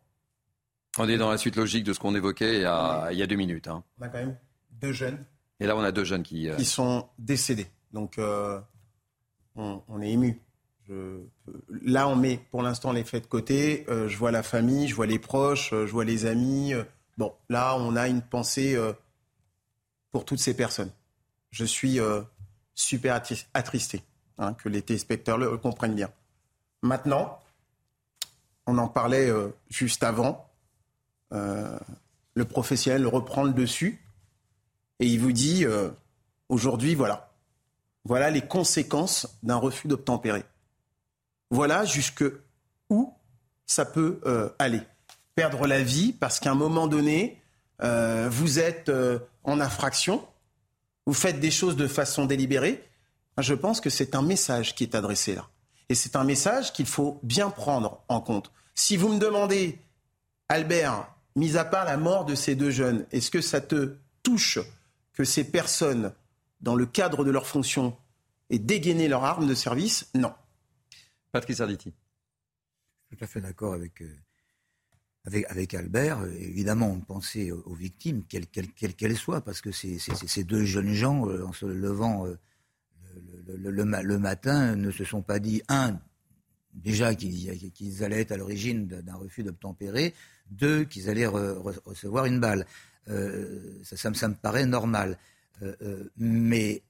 [0.98, 3.22] On est dans la suite logique de ce qu'on évoquait il y a, il y
[3.22, 3.66] a deux minutes.
[3.66, 3.82] Hein.
[3.98, 4.36] On a quand même
[4.72, 5.24] deux jeunes
[5.62, 6.48] Et là, on a deux jeunes qui...
[6.48, 7.68] euh, sont décédés.
[7.92, 8.60] Donc, euh,
[9.54, 10.42] on, est ému.
[11.82, 13.84] Là, on met pour l'instant les faits de côté.
[13.88, 16.72] Euh, je vois la famille, je vois les proches, je vois les amis.
[17.16, 18.76] Bon, là, on a une pensée
[20.10, 20.90] pour toutes ces personnes.
[21.52, 22.00] Je suis
[22.74, 24.02] super attri- attristé
[24.38, 26.10] hein, que les téléspectateurs le comprennent bien.
[26.82, 27.38] Maintenant,
[28.66, 29.30] on en parlait
[29.68, 30.50] juste avant.
[31.30, 34.01] Le professionnel reprend le dessus
[35.00, 35.90] et il vous dit euh,
[36.48, 37.30] aujourd'hui, voilà,
[38.04, 40.44] Voilà les conséquences d'un refus d'obtempérer.
[41.50, 42.24] Voilà jusque
[42.88, 43.12] où
[43.66, 44.82] ça peut euh, aller.
[45.34, 47.40] Perdre la vie parce qu'à un moment donné,
[47.82, 48.90] euh, vous êtes
[49.44, 50.26] en infraction,
[51.06, 52.88] vous faites des choses de façon délibérée.
[53.38, 55.48] Je pense que c'est un message qui est adressé là.
[55.88, 58.50] Et c'est un message qu'il faut bien prendre en compte.
[58.74, 59.78] Si vous me demandez,
[60.48, 64.58] Albert, mis à part la mort de ces deux jeunes, est-ce que ça te touche
[65.12, 66.12] que ces personnes,
[66.60, 67.96] dans le cadre de leur fonction,
[68.50, 70.32] aient dégainé leur arme de service Non.
[71.32, 71.92] Patrice Arditi.
[73.10, 74.16] Tout à fait d'accord avec, euh,
[75.24, 76.24] avec, avec, Albert.
[76.38, 81.28] Évidemment, on pensait aux victimes, quelles qu'elles soient, parce que ces, ces deux jeunes gens,
[81.28, 82.38] euh, en se levant euh,
[83.46, 86.00] le, le, matin, ne se sont pas dit, un,
[86.72, 90.14] déjà qu'ils allaient être à l'origine d'un refus d'obtempérer,
[90.50, 92.66] deux, qu'ils allaient recevoir une balle.
[93.06, 95.18] Ça, ça, me paraît normal.
[96.16, 96.82] mais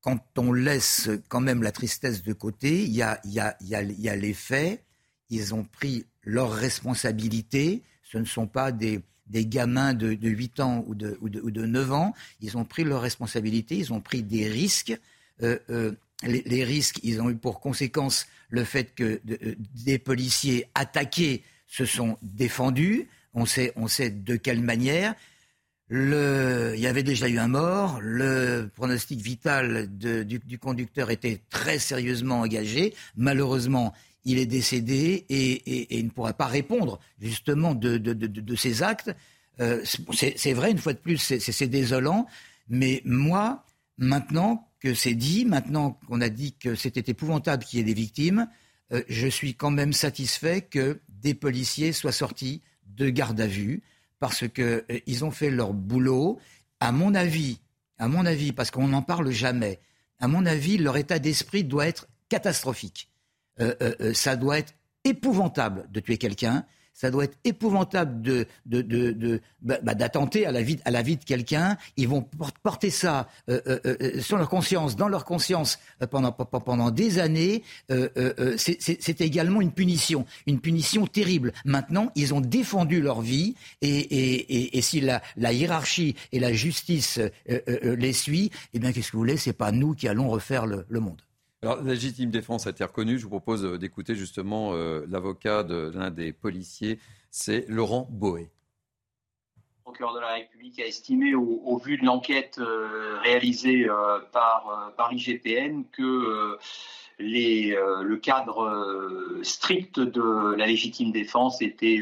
[0.00, 3.20] quand on laisse quand même la tristesse de côté, il y a,
[4.16, 4.82] les faits,
[5.28, 10.84] ils ont pris leurs responsabilités, ce ne sont pas des, gamins de, de 8 ans
[10.86, 14.00] ou de, ou, de, ou de 9 ans, ils ont pris leurs responsabilités, ils ont
[14.00, 14.98] pris des risques.
[15.42, 15.92] Euh, euh,
[16.22, 21.42] les, risques, ils ont eu pour conséquence le fait que de, euh, des policiers attaqués
[21.66, 23.08] se sont défendus.
[23.34, 23.72] On sait,
[24.10, 25.14] de quelle manière.
[25.90, 28.00] Il y avait déjà eu un mort.
[28.00, 32.94] Le pronostic vital du, du, conducteur était très sérieusement engagé.
[33.16, 33.92] Malheureusement,
[34.24, 39.14] il est décédé et, il ne pourra pas répondre justement de ses actes.
[39.60, 39.82] Euh,
[40.14, 42.26] c'est vrai, une fois de plus, c'est désolant.
[42.68, 43.64] Mais moi,
[43.98, 47.94] maintenant que c'est dit, maintenant qu'on a dit que c'était épouvantable qu'il y ait des
[47.94, 48.48] victimes,
[48.92, 52.62] euh, je suis quand même satisfait que des policiers soient sortis
[52.96, 53.82] de garde à vue
[54.18, 56.38] parce qu'ils euh, ont fait leur boulot.
[56.78, 57.60] À mon avis,
[57.98, 59.80] à mon avis, parce qu'on n'en parle jamais,
[60.18, 63.10] à mon avis, leur état d'esprit doit être catastrophique.
[63.60, 64.74] Euh, euh, ça doit être
[65.04, 70.46] épouvantable de tuer quelqu'un ça doit être épouvantable de, de, de, de bah, bah, d'attenter
[70.46, 71.76] à la vie, à la vie de quelqu'un.
[71.96, 72.26] Ils vont
[72.62, 75.78] porter ça euh, euh, euh, sur leur conscience, dans leur conscience
[76.10, 77.62] pendant, pendant des années.
[78.56, 81.52] c'est, également une punition, une punition terrible.
[81.64, 86.40] Maintenant, ils ont défendu leur vie et, et, et, et si la, la, hiérarchie et
[86.40, 89.36] la justice les suit, eh bien, qu'est-ce que vous voulez?
[89.36, 91.20] C'est pas nous qui allons refaire le, le monde.
[91.62, 93.18] Alors, la légitime défense a été reconnue.
[93.18, 96.98] Je vous propose euh, d'écouter justement euh, l'avocat de l'un des policiers,
[97.30, 98.48] c'est Laurent Boé.
[99.58, 104.20] Le procureur de la République a estimé, au, au vu de l'enquête euh, réalisée euh,
[104.32, 106.56] par, euh, par l'IGPN, que
[107.18, 112.00] les, le cadre strict de la légitime défense était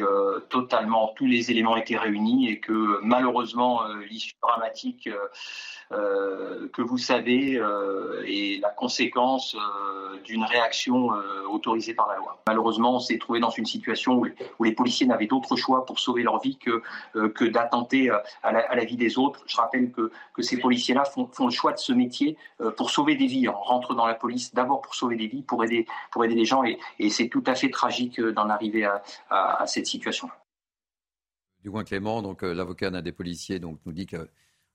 [0.49, 5.19] totalement, tous les éléments étaient réunis et que malheureusement l'issue dramatique euh,
[5.91, 11.11] que vous savez euh, est la conséquence euh, d'une réaction
[11.51, 12.43] autorisée par la loi.
[12.47, 16.23] Malheureusement, on s'est trouvé dans une situation où, les policiers n'avaient d'autre choix pour sauver
[16.23, 16.83] leur vie que,
[17.29, 18.11] que d'attenter
[18.43, 19.43] à, la vie des autres.
[19.47, 22.37] Je rappelle que, que ces policiers-là font, le choix de ce métier
[22.77, 23.49] pour sauver des vies.
[23.49, 26.45] On rentre dans la police d'abord pour sauver des vies, pour aider, pour aider les
[26.45, 28.85] gens, et, c'est tout à fait tragique d'en arriver
[29.31, 30.29] à, cette situation.
[31.63, 34.29] Du moins Clément, donc l'avocat d'un des policiers, donc nous dit que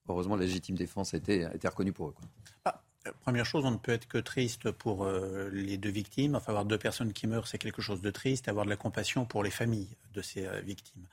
[0.08, 2.14] heureusement, la légitime défense a été, reconnue pour eux.
[2.14, 2.26] Quoi.
[2.66, 2.82] Ah,
[3.22, 6.36] première chose, on ne peut être que triste pour euh, les deux victimes.
[6.36, 8.48] Enfin, avoir deux personnes qui meurent, c'est quelque chose de triste.
[8.48, 11.06] Avoir de la compassion pour les familles de ces euh, victimes.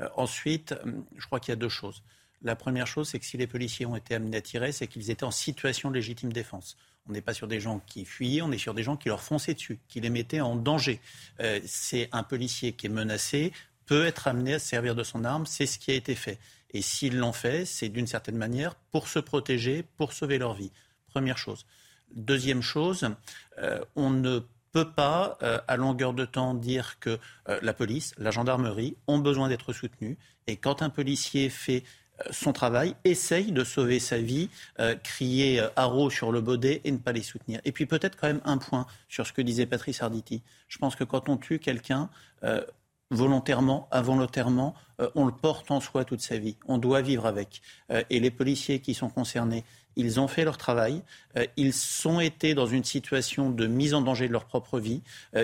[0.00, 0.74] Euh, ensuite,
[1.16, 2.02] je crois qu'il y a deux choses.
[2.42, 5.10] La première chose, c'est que si les policiers ont été amenés à tirer, c'est qu'ils
[5.10, 6.76] étaient en situation de légitime défense.
[7.08, 9.22] On n'est pas sur des gens qui fuyaient, on est sur des gens qui leur
[9.22, 11.00] fonçaient dessus, qui les mettaient en danger.
[11.40, 13.52] Euh, c'est un policier qui est menacé,
[13.86, 16.38] peut être amené à se servir de son arme, c'est ce qui a été fait.
[16.74, 20.72] Et s'ils l'ont fait, c'est d'une certaine manière pour se protéger, pour sauver leur vie.
[21.06, 21.64] Première chose.
[22.14, 23.08] Deuxième chose,
[23.58, 24.40] euh, on ne
[24.72, 29.18] peut pas, euh, à longueur de temps, dire que euh, la police, la gendarmerie ont
[29.18, 30.16] besoin d'être soutenus.
[30.48, 31.84] Et quand un policier fait
[32.30, 34.48] son travail, essaye de sauver sa vie,
[35.02, 37.60] crier haro sur le baudet et ne pas les soutenir.
[37.64, 40.40] Et puis peut-être quand même un point sur ce que disait Patrice Arditi.
[40.68, 42.08] Je pense que quand on tue quelqu'un,
[43.14, 46.56] volontairement, involontairement, euh, on le porte en soi toute sa vie.
[46.66, 47.62] On doit vivre avec.
[47.90, 49.64] Euh, et les policiers qui sont concernés,
[49.96, 51.02] ils ont fait leur travail.
[51.36, 51.74] Euh, ils
[52.06, 55.02] ont été dans une situation de mise en danger de leur propre vie.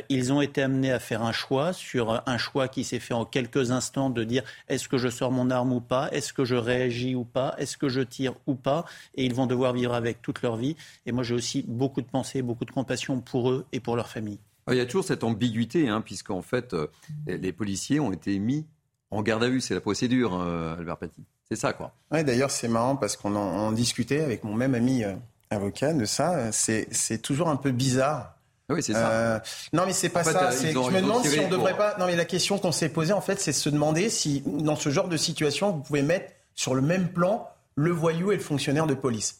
[0.08, 3.24] Ils ont été amenés à faire un choix sur un choix qui s'est fait en
[3.24, 6.08] quelques instants de dire est-ce que je sors mon arme ou pas?
[6.10, 7.54] Est-ce que je réagis ou pas?
[7.58, 8.84] Est-ce que je tire ou pas?
[9.14, 10.76] Et ils vont devoir vivre avec toute leur vie.
[11.06, 14.08] Et moi, j'ai aussi beaucoup de pensées, beaucoup de compassion pour eux et pour leur
[14.08, 14.38] famille.
[14.70, 16.86] Il y a toujours cette ambiguïté, hein, puisqu'en fait, euh,
[17.26, 18.66] les policiers ont été mis
[19.10, 19.60] en garde à vue.
[19.60, 21.24] C'est la procédure, euh, Albert Paty.
[21.48, 21.92] C'est ça, quoi.
[22.12, 25.14] Oui, d'ailleurs, c'est marrant parce qu'on en, en, discutait avec mon même ami euh,
[25.50, 26.52] avocat, de ça.
[26.52, 28.36] C'est toujours un peu bizarre.
[28.70, 29.10] Oui, c'est ça.
[29.10, 29.40] Euh,
[29.72, 30.50] non, mais c'est pas ça.
[30.50, 31.96] je me demande si on devrait pas.
[31.98, 34.90] Non, mais la question qu'on s'est posée, en fait, c'est se demander si, dans ce
[34.90, 38.86] genre de situation, vous pouvez mettre sur le même plan le voyou et le fonctionnaire
[38.86, 39.39] de police.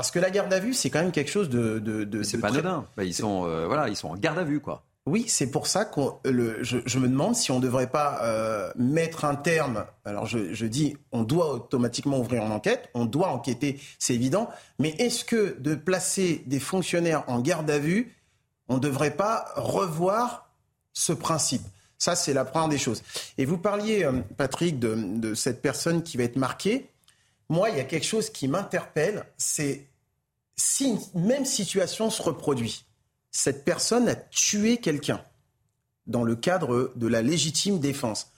[0.00, 1.78] Parce que la garde à vue, c'est quand même quelque chose de.
[1.78, 2.86] de, de c'est pas anodin.
[2.96, 4.82] Bah, ils sont, euh, voilà, ils sont en garde à vue, quoi.
[5.04, 8.72] Oui, c'est pour ça que je, je, me demande si on ne devrait pas euh,
[8.76, 9.84] mettre un terme.
[10.06, 14.48] Alors je, je, dis, on doit automatiquement ouvrir une enquête, on doit enquêter, c'est évident.
[14.78, 18.16] Mais est-ce que de placer des fonctionnaires en garde à vue,
[18.70, 20.48] on ne devrait pas revoir
[20.94, 21.62] ce principe?
[21.98, 23.02] Ça, c'est la première des choses.
[23.36, 26.88] Et vous parliez, euh, Patrick, de, de cette personne qui va être marquée.
[27.50, 29.89] Moi, il y a quelque chose qui m'interpelle, c'est
[30.60, 32.84] si une même situation se reproduit
[33.30, 35.24] cette personne a tué quelqu'un
[36.06, 38.28] dans le cadre de la légitime défense.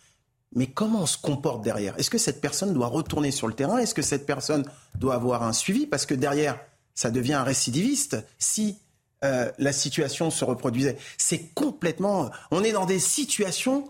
[0.55, 1.99] Mais comment on se comporte derrière?
[1.99, 3.79] Est-ce que cette personne doit retourner sur le terrain?
[3.79, 4.65] Est-ce que cette personne
[4.97, 5.87] doit avoir un suivi?
[5.87, 6.61] Parce que derrière,
[6.95, 8.77] ça devient un récidiviste si
[9.25, 10.99] euh, la situation se reproduisait.
[11.17, 12.31] C'est complètement...
[12.51, 13.89] On est dans des situations,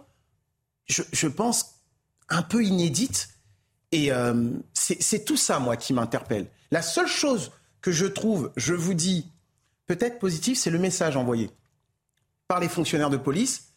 [0.86, 1.80] je, pense,
[2.28, 3.30] un peu inédites.
[3.90, 6.46] Et euh, c'est tout ça, moi, qui m'interpelle.
[6.70, 7.50] La seule chose
[7.82, 9.26] que je trouve, je vous dis,
[9.86, 11.50] peut-être positif, c'est le message envoyé
[12.48, 13.74] par les fonctionnaires de police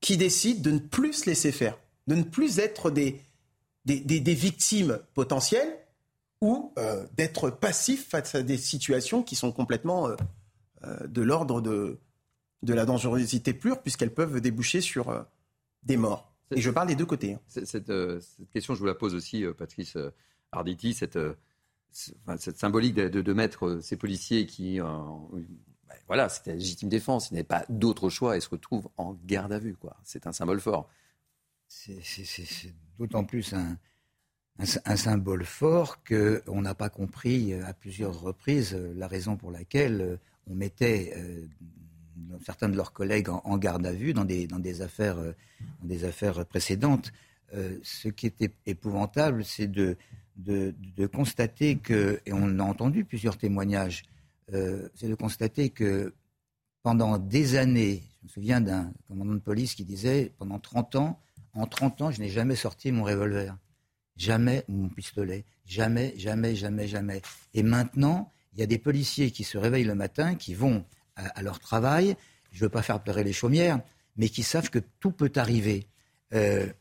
[0.00, 3.20] qui décident de ne plus se laisser faire, de ne plus être des,
[3.84, 5.76] des, victimes potentielles
[6.40, 10.16] ou euh, d'être passifs face à des situations qui sont complètement euh,
[10.84, 11.98] euh, de l'ordre de,
[12.62, 15.26] de la dangerosité pure, puisqu'elles peuvent déboucher sur
[15.82, 16.32] des morts.
[16.54, 17.34] Et je parle des deux côtés.
[17.34, 17.40] Hein.
[17.48, 17.92] Cette, cette,
[18.52, 19.96] question, je vous la pose aussi, Patrice
[20.52, 21.18] Arditi, cette
[21.92, 24.86] cette symbolique de, mettre ces policiers qui, euh,
[25.88, 29.16] ben voilà, c'était la légitime défense, ils n'avaient pas d'autre choix et se retrouvent en
[29.24, 29.74] garde à vue.
[29.74, 29.96] Quoi.
[30.04, 30.88] C'est un symbole fort.
[31.66, 32.00] C'est
[32.98, 33.78] d'autant plus un,
[34.58, 39.50] un, symbole fort qu'on n'a pas compris euh, à plusieurs reprises euh, la raison pour
[39.50, 41.14] laquelle on mettait
[42.42, 46.04] certains de leurs collègues en, garde à vue dans des, dans des, affaires, dans des
[46.04, 47.12] affaires précédentes.
[47.52, 49.98] ce qui était épouvantable, c'est de
[50.38, 54.04] de, constater que, et on a entendu plusieurs témoignages,
[54.54, 56.14] euh, c'est de constater que
[56.82, 61.20] pendant des années, je me souviens d'un commandant de police qui disait, pendant 30 ans,
[61.54, 63.56] en 30 ans, je n'ai jamais sorti mon revolver,
[64.16, 67.20] jamais mon pistolet, jamais, jamais, jamais, jamais.
[67.52, 70.84] Et maintenant, il y a des policiers qui se réveillent le matin, qui vont
[71.16, 72.16] à, leur travail,
[72.52, 73.80] je ne veux pas faire pleurer les chaumières,
[74.16, 75.88] mais qui savent que tout peut arriver.
[76.32, 76.72] Euh,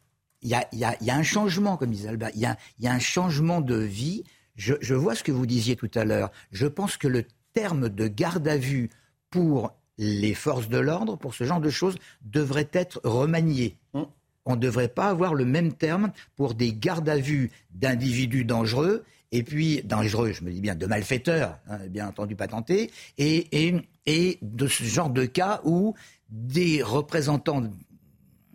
[0.41, 2.45] il y a, un changement, comme disait Albert, il y
[2.87, 4.23] a, un changement de vie.
[4.55, 6.31] Je, vois ce que vous disiez tout à l'heure.
[6.51, 8.89] Je pense que le terme de garde à vue
[9.29, 13.77] pour les forces de l'ordre, pour ce genre de choses, devrait être remanié.
[13.93, 14.03] Mmh.
[14.45, 19.03] On ne devrait pas avoir le même terme pour des gardes à vue d'individus dangereux
[19.31, 23.75] et puis dangereux, je me dis bien de malfaiteurs, hein, bien entendu patentés, et, et,
[24.05, 25.95] et de ce genre de cas où
[26.29, 27.63] des représentants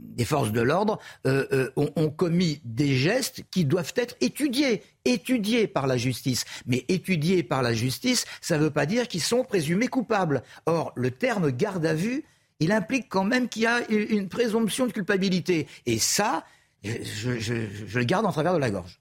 [0.03, 5.67] des forces de l'ordre euh, euh, ont, commis des gestes qui doivent être étudiés, étudiés
[5.67, 6.45] par la justice.
[6.67, 10.43] Mais étudiés par la justice, ça ne veut pas dire qu'ils sont présumés coupables.
[10.67, 12.25] Or, le terme garde à vue,
[12.61, 15.67] il implique quand même qu'il y a une présomption de culpabilité.
[15.87, 16.45] Et ça,
[16.85, 19.01] je, le garde en travers de la gorge.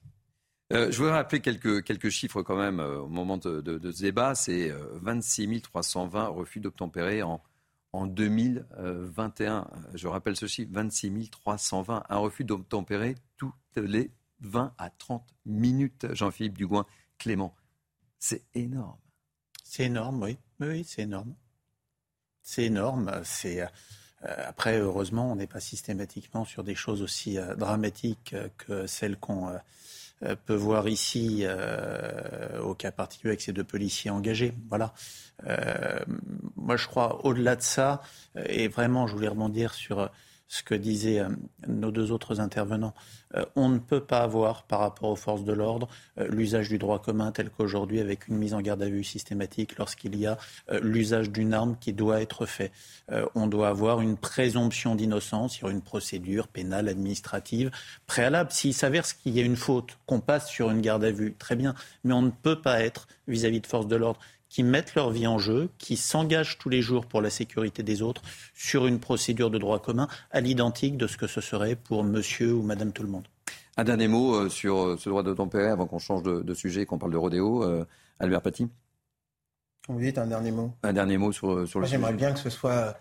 [0.72, 4.34] Euh, je voudrais rappeler quelques, chiffres quand même au moment de ce débat.
[4.34, 4.72] C'est
[5.02, 7.40] 26 320 refus d'obtempérer en
[7.92, 9.68] en 2021.
[9.94, 12.04] Je rappelle ce chiffre, 26 320.
[12.08, 16.06] Un refus d'obtempérer toutes les 20 à 30 minutes.
[16.12, 16.86] Jean-Philippe Dugouin,
[17.18, 17.54] Clément,
[18.18, 18.98] c'est énorme.
[19.64, 20.36] C'est énorme, oui.
[20.60, 21.34] Oui, c'est énorme.
[22.42, 23.20] C'est énorme.
[23.24, 23.62] C'est
[24.24, 29.16] euh, après, heureusement, on n'est pas systématiquement sur des choses aussi euh, dramatiques que celles
[29.16, 29.58] qu'on euh,
[30.46, 34.54] peut voir ici euh, au cas particulier avec ces deux policiers engagés.
[34.68, 34.94] Voilà.
[35.46, 36.00] Euh,
[36.56, 38.02] moi, je crois au-delà de ça,
[38.46, 40.10] et vraiment, je voulais rebondir sur
[40.52, 41.30] ce que disaient euh,
[41.66, 42.92] nos deux autres intervenants.
[43.36, 45.88] Euh, on ne peut pas avoir, par rapport aux forces de l'ordre,
[46.18, 49.78] euh, l'usage du droit commun tel qu'aujourd'hui, avec une mise en garde à vue systématique
[49.78, 50.36] lorsqu'il y a
[50.82, 52.70] l'usage d'une arme qui doit être fait.
[53.34, 57.70] on doit avoir une présomption d'innocence sur une procédure pénale, administrative,
[58.06, 58.50] préalable.
[58.52, 61.56] S'il s'avère qu'il y a une faute, qu'on passe sur une garde à vue, très
[61.56, 61.74] bien.
[62.04, 64.20] Mais on ne peut pas être, vis-à-vis -vis de forces de l'ordre,
[64.52, 68.02] qui mettent leur vie en jeu, qui s'engagent tous les jours pour la sécurité des
[68.02, 68.20] autres
[68.52, 72.52] sur une procédure de droit commun à l'identique de ce que ce serait pour monsieur
[72.52, 73.26] ou madame tout le monde.
[73.78, 76.82] Un dernier mot euh, sur euh, ce droit de tempérer avant qu'on change de, sujet
[76.82, 77.64] et qu'on parle de rodéo.
[77.64, 77.86] Euh,
[78.20, 78.68] Albert Paty
[79.88, 80.74] Oui, un dernier mot.
[80.82, 83.00] Un dernier mot sur, sur le J'aimerais bien que ce soit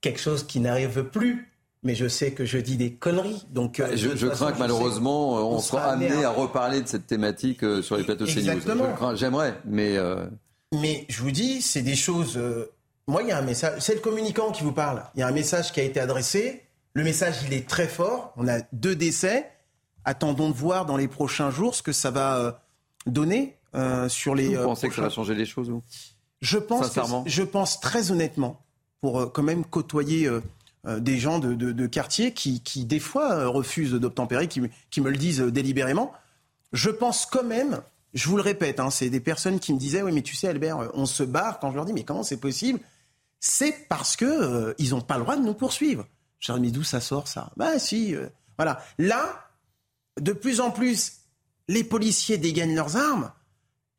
[0.00, 1.53] quelque chose qui n'arrive plus
[1.84, 3.44] mais je sais que je dis des conneries.
[3.50, 6.30] Donc, euh, je, crains que malheureusement, on, soit amené à...
[6.30, 9.14] reparler de cette thématique euh, sur les plateaux Exactement.
[9.14, 9.96] J'aimerais, mais.
[10.72, 12.40] Mais je vous dis, c'est des choses.
[13.06, 13.80] Moi, il y a un message.
[13.80, 15.04] C'est le communicant qui vous parle.
[15.14, 16.62] Il y a un message qui a été adressé.
[16.94, 18.32] Le message, il est très fort.
[18.36, 19.50] On a deux décès.
[20.04, 22.62] Attendons de voir dans les prochains jours ce que ça va
[23.06, 23.56] donner
[24.08, 24.56] sur les.
[24.56, 25.82] Vous pensez que ça va changer les choses ou
[26.40, 26.98] Je pense.
[27.26, 28.64] je pense très honnêtement,
[29.00, 30.40] pour quand même côtoyer euh,
[30.86, 35.40] des gens de, quartier qui, qui, des fois, euh, refusent d'obtempérer, qui, me le disent
[35.40, 36.12] euh, délibérément.
[36.72, 37.80] Je pense quand même,
[38.12, 40.48] je vous le répète, hein, c'est des personnes qui me disaient, oui, mais tu sais,
[40.48, 41.58] Albert, on se barre.
[41.58, 42.80] Quand je leur dis, mais comment c'est possible?
[43.40, 46.06] C'est parce que ils n'ont pas le droit de nous poursuivre.
[46.40, 47.50] Je leur dis, mais d'où ça sort ça?
[47.56, 48.14] Ben si,
[48.56, 48.82] voilà.
[48.98, 49.48] Là,
[50.20, 51.20] de plus en plus,
[51.68, 53.30] les policiers dégainent leurs armes.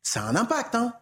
[0.02, 0.92] Ça a un impact, hein.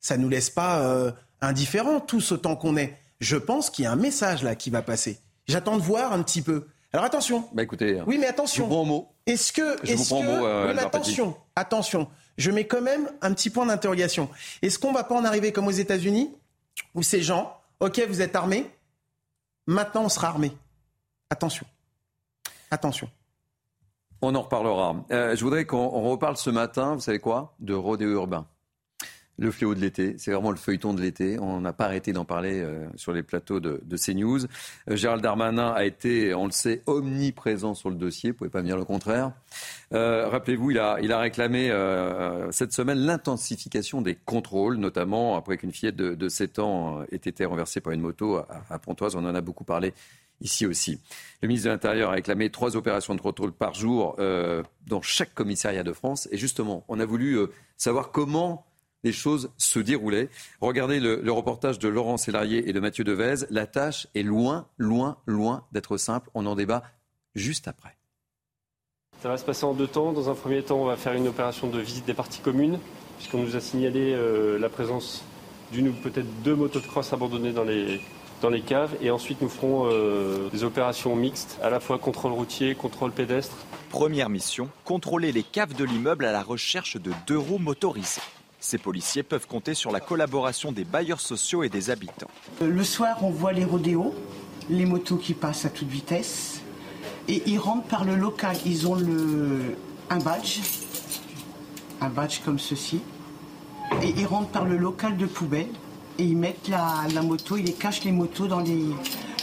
[0.00, 2.98] Ça nous laisse pas indifférents, tous autant qu'on est.
[3.20, 5.20] Je pense qu'il y a un message là qui va passer.
[5.46, 6.68] J'attends de voir un petit peu.
[6.92, 7.48] Alors attention.
[7.52, 8.00] Bah écoutez.
[8.06, 8.64] Oui, mais attention.
[8.64, 9.08] Je vous prends mot.
[9.26, 9.76] Est-ce que.
[9.82, 10.46] Je vous prends mot.
[10.46, 11.36] Euh, oui, attention.
[11.56, 12.08] Attention.
[12.36, 14.28] Je mets quand même un petit point d'interrogation.
[14.62, 16.34] Est-ce qu'on va pas en arriver comme aux États-Unis
[16.94, 18.70] où ces gens, ok, vous êtes armés,
[19.66, 20.52] maintenant on sera armés.
[21.30, 21.66] Attention.
[22.70, 23.08] Attention.
[24.20, 24.96] On en reparlera.
[25.10, 28.46] Euh, je voudrais qu'on reparle ce matin, vous savez quoi, de rodéo urbain
[29.36, 30.14] le fléau de l'été.
[30.18, 31.38] C'est vraiment le feuilleton de l'été.
[31.40, 34.44] On n'a pas arrêté d'en parler euh, sur les plateaux de, de CNews.
[34.88, 38.30] Euh, Gérald Darmanin a été, on le sait, omniprésent sur le dossier.
[38.30, 39.32] Vous pouvez pas me dire le contraire.
[39.92, 41.70] Euh, rappelez-vous, il a, il a réclamé
[42.50, 47.44] cette semaine l'intensification des contrôles, notamment après qu'une fillette de, de 7 ans ait été
[47.44, 49.16] renversée par une moto à, à Pontoise.
[49.16, 49.92] On en a beaucoup parlé
[50.40, 51.00] ici aussi.
[51.42, 54.16] Le ministre de l'Intérieur a réclamé trois opérations de contrôle par jour
[54.86, 56.28] dans chaque commissariat de France.
[56.32, 57.38] Et justement, on a voulu
[57.76, 58.66] savoir comment
[59.04, 60.30] les choses se déroulaient.
[60.60, 63.46] Regardez le, reportage de Laurent Sélarié et de Mathieu Devez.
[63.50, 66.30] La tâche est loin, loin, loin d'être simple.
[66.34, 66.82] On en débat
[67.34, 67.96] juste après.
[69.22, 70.12] Ça va se passer en deux temps.
[70.12, 72.78] Dans un premier temps, on va faire une opération de visite des parties communes,
[73.18, 75.22] puisqu'on nous a signalé euh, la présence
[75.72, 78.00] d'une ou peut-être deux motos de crosse abandonnées dans les,
[78.42, 78.94] dans les caves.
[79.00, 83.56] Et ensuite, nous ferons euh, des opérations mixtes, à la fois contrôle routier, contrôle pédestre.
[83.90, 88.20] Première mission, contrôler les caves de l'immeuble à la recherche de deux roues motorisées.
[88.64, 92.30] Ces policiers peuvent compter sur la collaboration des bailleurs sociaux et des habitants.
[92.62, 94.14] Le soir, on voit les rodéos,
[94.70, 96.62] les motos qui passent à toute vitesse.
[97.28, 98.56] Et ils rentrent par le local.
[98.64, 99.76] Ils ont le,
[100.08, 100.60] un badge,
[102.00, 103.02] un badge comme ceci.
[104.02, 105.68] Et ils rentrent par le local de poubelle.
[106.18, 108.86] Et ils mettent la, la moto, ils les cachent les motos dans les,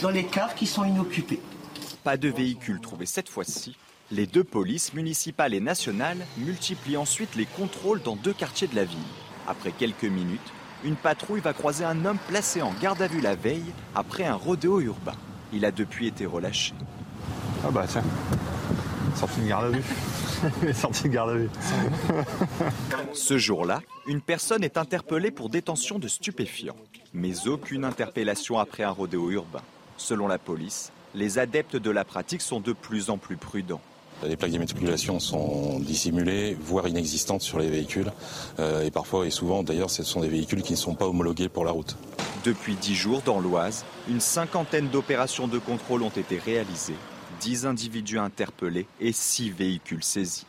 [0.02, 1.40] dans les caves qui sont inoccupées.
[2.02, 3.76] Pas de véhicule trouvé cette fois-ci,
[4.12, 8.84] les deux polices, municipales et nationales, multiplient ensuite les contrôles dans deux quartiers de la
[8.84, 8.98] ville.
[9.48, 10.52] Après quelques minutes,
[10.84, 14.34] une patrouille va croiser un homme placé en garde à vue la veille après un
[14.34, 15.14] rodéo urbain.
[15.52, 16.74] Il a depuis été relâché.
[17.64, 18.04] Ah bah tiens,
[19.16, 20.74] sorti de garde à vue.
[20.74, 21.50] sorti de garde à vue.
[23.14, 26.76] Ce jour-là, une personne est interpellée pour détention de stupéfiants.
[27.14, 29.62] Mais aucune interpellation après un rodéo urbain.
[29.96, 33.80] Selon la police, les adeptes de la pratique sont de plus en plus prudents.
[34.24, 38.12] Les plaques d'immatriculation sont dissimulées, voire inexistantes sur les véhicules.
[38.60, 41.48] Euh, et parfois et souvent, d'ailleurs, ce sont des véhicules qui ne sont pas homologués
[41.48, 41.96] pour la route.
[42.44, 46.96] Depuis dix jours, dans l'Oise, une cinquantaine d'opérations de contrôle ont été réalisées.
[47.40, 50.46] Dix individus interpellés et six véhicules saisis.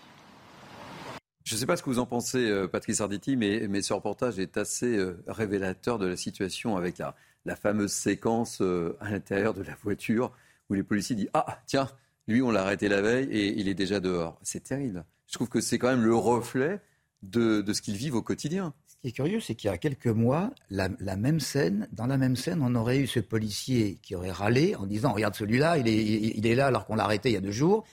[1.44, 3.94] Je ne sais pas ce que vous en pensez, euh, Patrice Arditi, mais, mais, ce
[3.94, 7.16] reportage est assez euh, révélateur de la situation avec la,
[7.46, 10.32] la fameuse séquence à l'intérieur de la voiture
[10.70, 11.90] où les policiers disent Ah, tiens,
[12.28, 14.40] lui, on l'a arrêté la veille et il est déjà dehors.
[14.44, 15.06] C'est terrible.
[15.28, 16.82] Je trouve que c'est quand même le reflet
[17.22, 18.74] de, ce qu'ils vivent au quotidien.
[18.88, 22.18] Ce qui est curieux, c'est qu'il y a quelques mois, la, même scène, dans la
[22.18, 25.88] même scène, on aurait eu ce policier qui aurait râlé en disant Regarde celui-là, il
[25.88, 26.04] est,
[26.38, 27.84] il est là alors qu'on l'a arrêté il y a deux jours.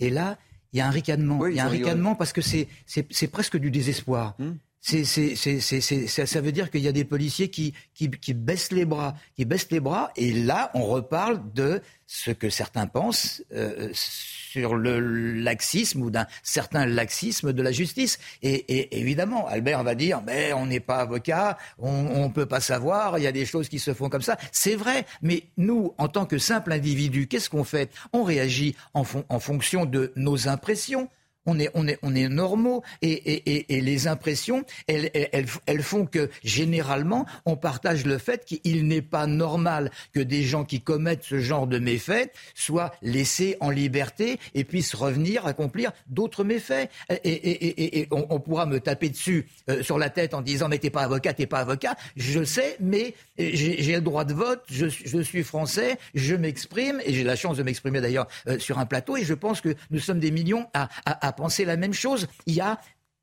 [0.00, 0.38] Et là,
[0.72, 1.46] il y a un ricanement.
[1.46, 4.34] il y a un ricanement parce que c'est presque du désespoir.
[4.38, 4.52] Hmm.
[4.88, 9.14] C'est, ça veut dire qu'il y a des policiers qui, qui, qui, baissent les bras,
[9.36, 14.76] qui baissent les bras, et là, on reparle de ce que certains pensent euh, sur
[14.76, 18.18] le laxisme ou d'un certain laxisme de la justice.
[18.42, 23.18] Et, évidemment, Albert va dire, mais on n'est pas avocat, on ne peut pas savoir,
[23.18, 24.38] il y a des choses qui se font comme ça.
[24.52, 27.92] C'est vrai, mais nous, en tant que simple individu, qu'est-ce qu'on fait?
[28.14, 31.10] On réagit en, en fonction de nos impressions
[31.46, 36.04] on est, on est, on est normaux et, et, les impressions, elles, elles, elles, font
[36.04, 41.24] que généralement, on partage le fait qu'il n'est pas normal que des gens qui commettent
[41.24, 46.90] ce genre de méfaits soient laissés en liberté et puissent revenir accomplir d'autres méfaits.
[47.24, 51.02] Et, on, pourra me taper dessus euh, sur la tête en disant mais t'es pas
[51.02, 51.96] avocat, t'es pas avocat.
[52.16, 57.12] Je sais, mais j'ai le droit de vote, je, je suis français, je m'exprime et
[57.12, 59.98] j'ai la chance de m'exprimer d'ailleurs euh, sur un plateau et je pense que nous
[59.98, 62.28] sommes des millions à penser la même chose.
[62.46, 62.78] Il y a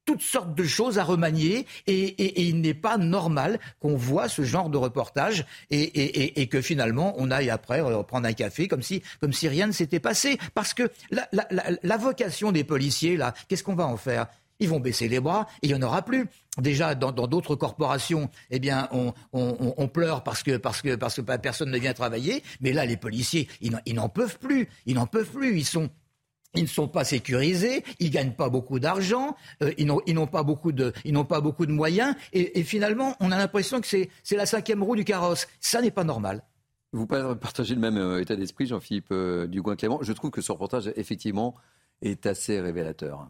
[0.06, 4.70] toutes sortes de choses à remanier et, il n'est pas normal qu'on voit ce genre
[4.70, 9.48] de reportage et, que finalement on aille après prendre un café comme si, comme si
[9.48, 10.38] rien ne s'était passé.
[10.54, 14.28] Parce que la, vocation des policiers, là, qu'est-ce qu'on va en faire?
[14.60, 16.28] Ils vont baisser les bras et il n'y en aura plus.
[16.60, 18.88] Déjà, dans d'autres corporations, eh bien,
[19.34, 22.42] on, pleure parce que, parce, que, parce que personne ne vient travailler.
[22.62, 24.70] Mais là, les policiers, ils n'en peuvent plus.
[24.86, 25.58] Ils n'en peuvent plus.
[25.58, 25.90] Ils sont,
[26.56, 30.72] ils ne sont pas sécurisés, ils gagnent pas beaucoup d'argent, euh, ils n'ont pas beaucoup
[30.72, 34.46] de, ils n'ont pas beaucoup de moyens, et, finalement, on a l'impression que c'est la
[34.46, 35.48] cinquième roue du carrosse.
[35.60, 36.44] Ça n'est pas normal.
[36.94, 40.00] Vous partagez le même euh, état d'esprit, Jean-Philippe euh, Dugoin-Clément.
[40.02, 41.56] Je trouve que ce reportage, effectivement,
[42.02, 43.28] est assez révélateur.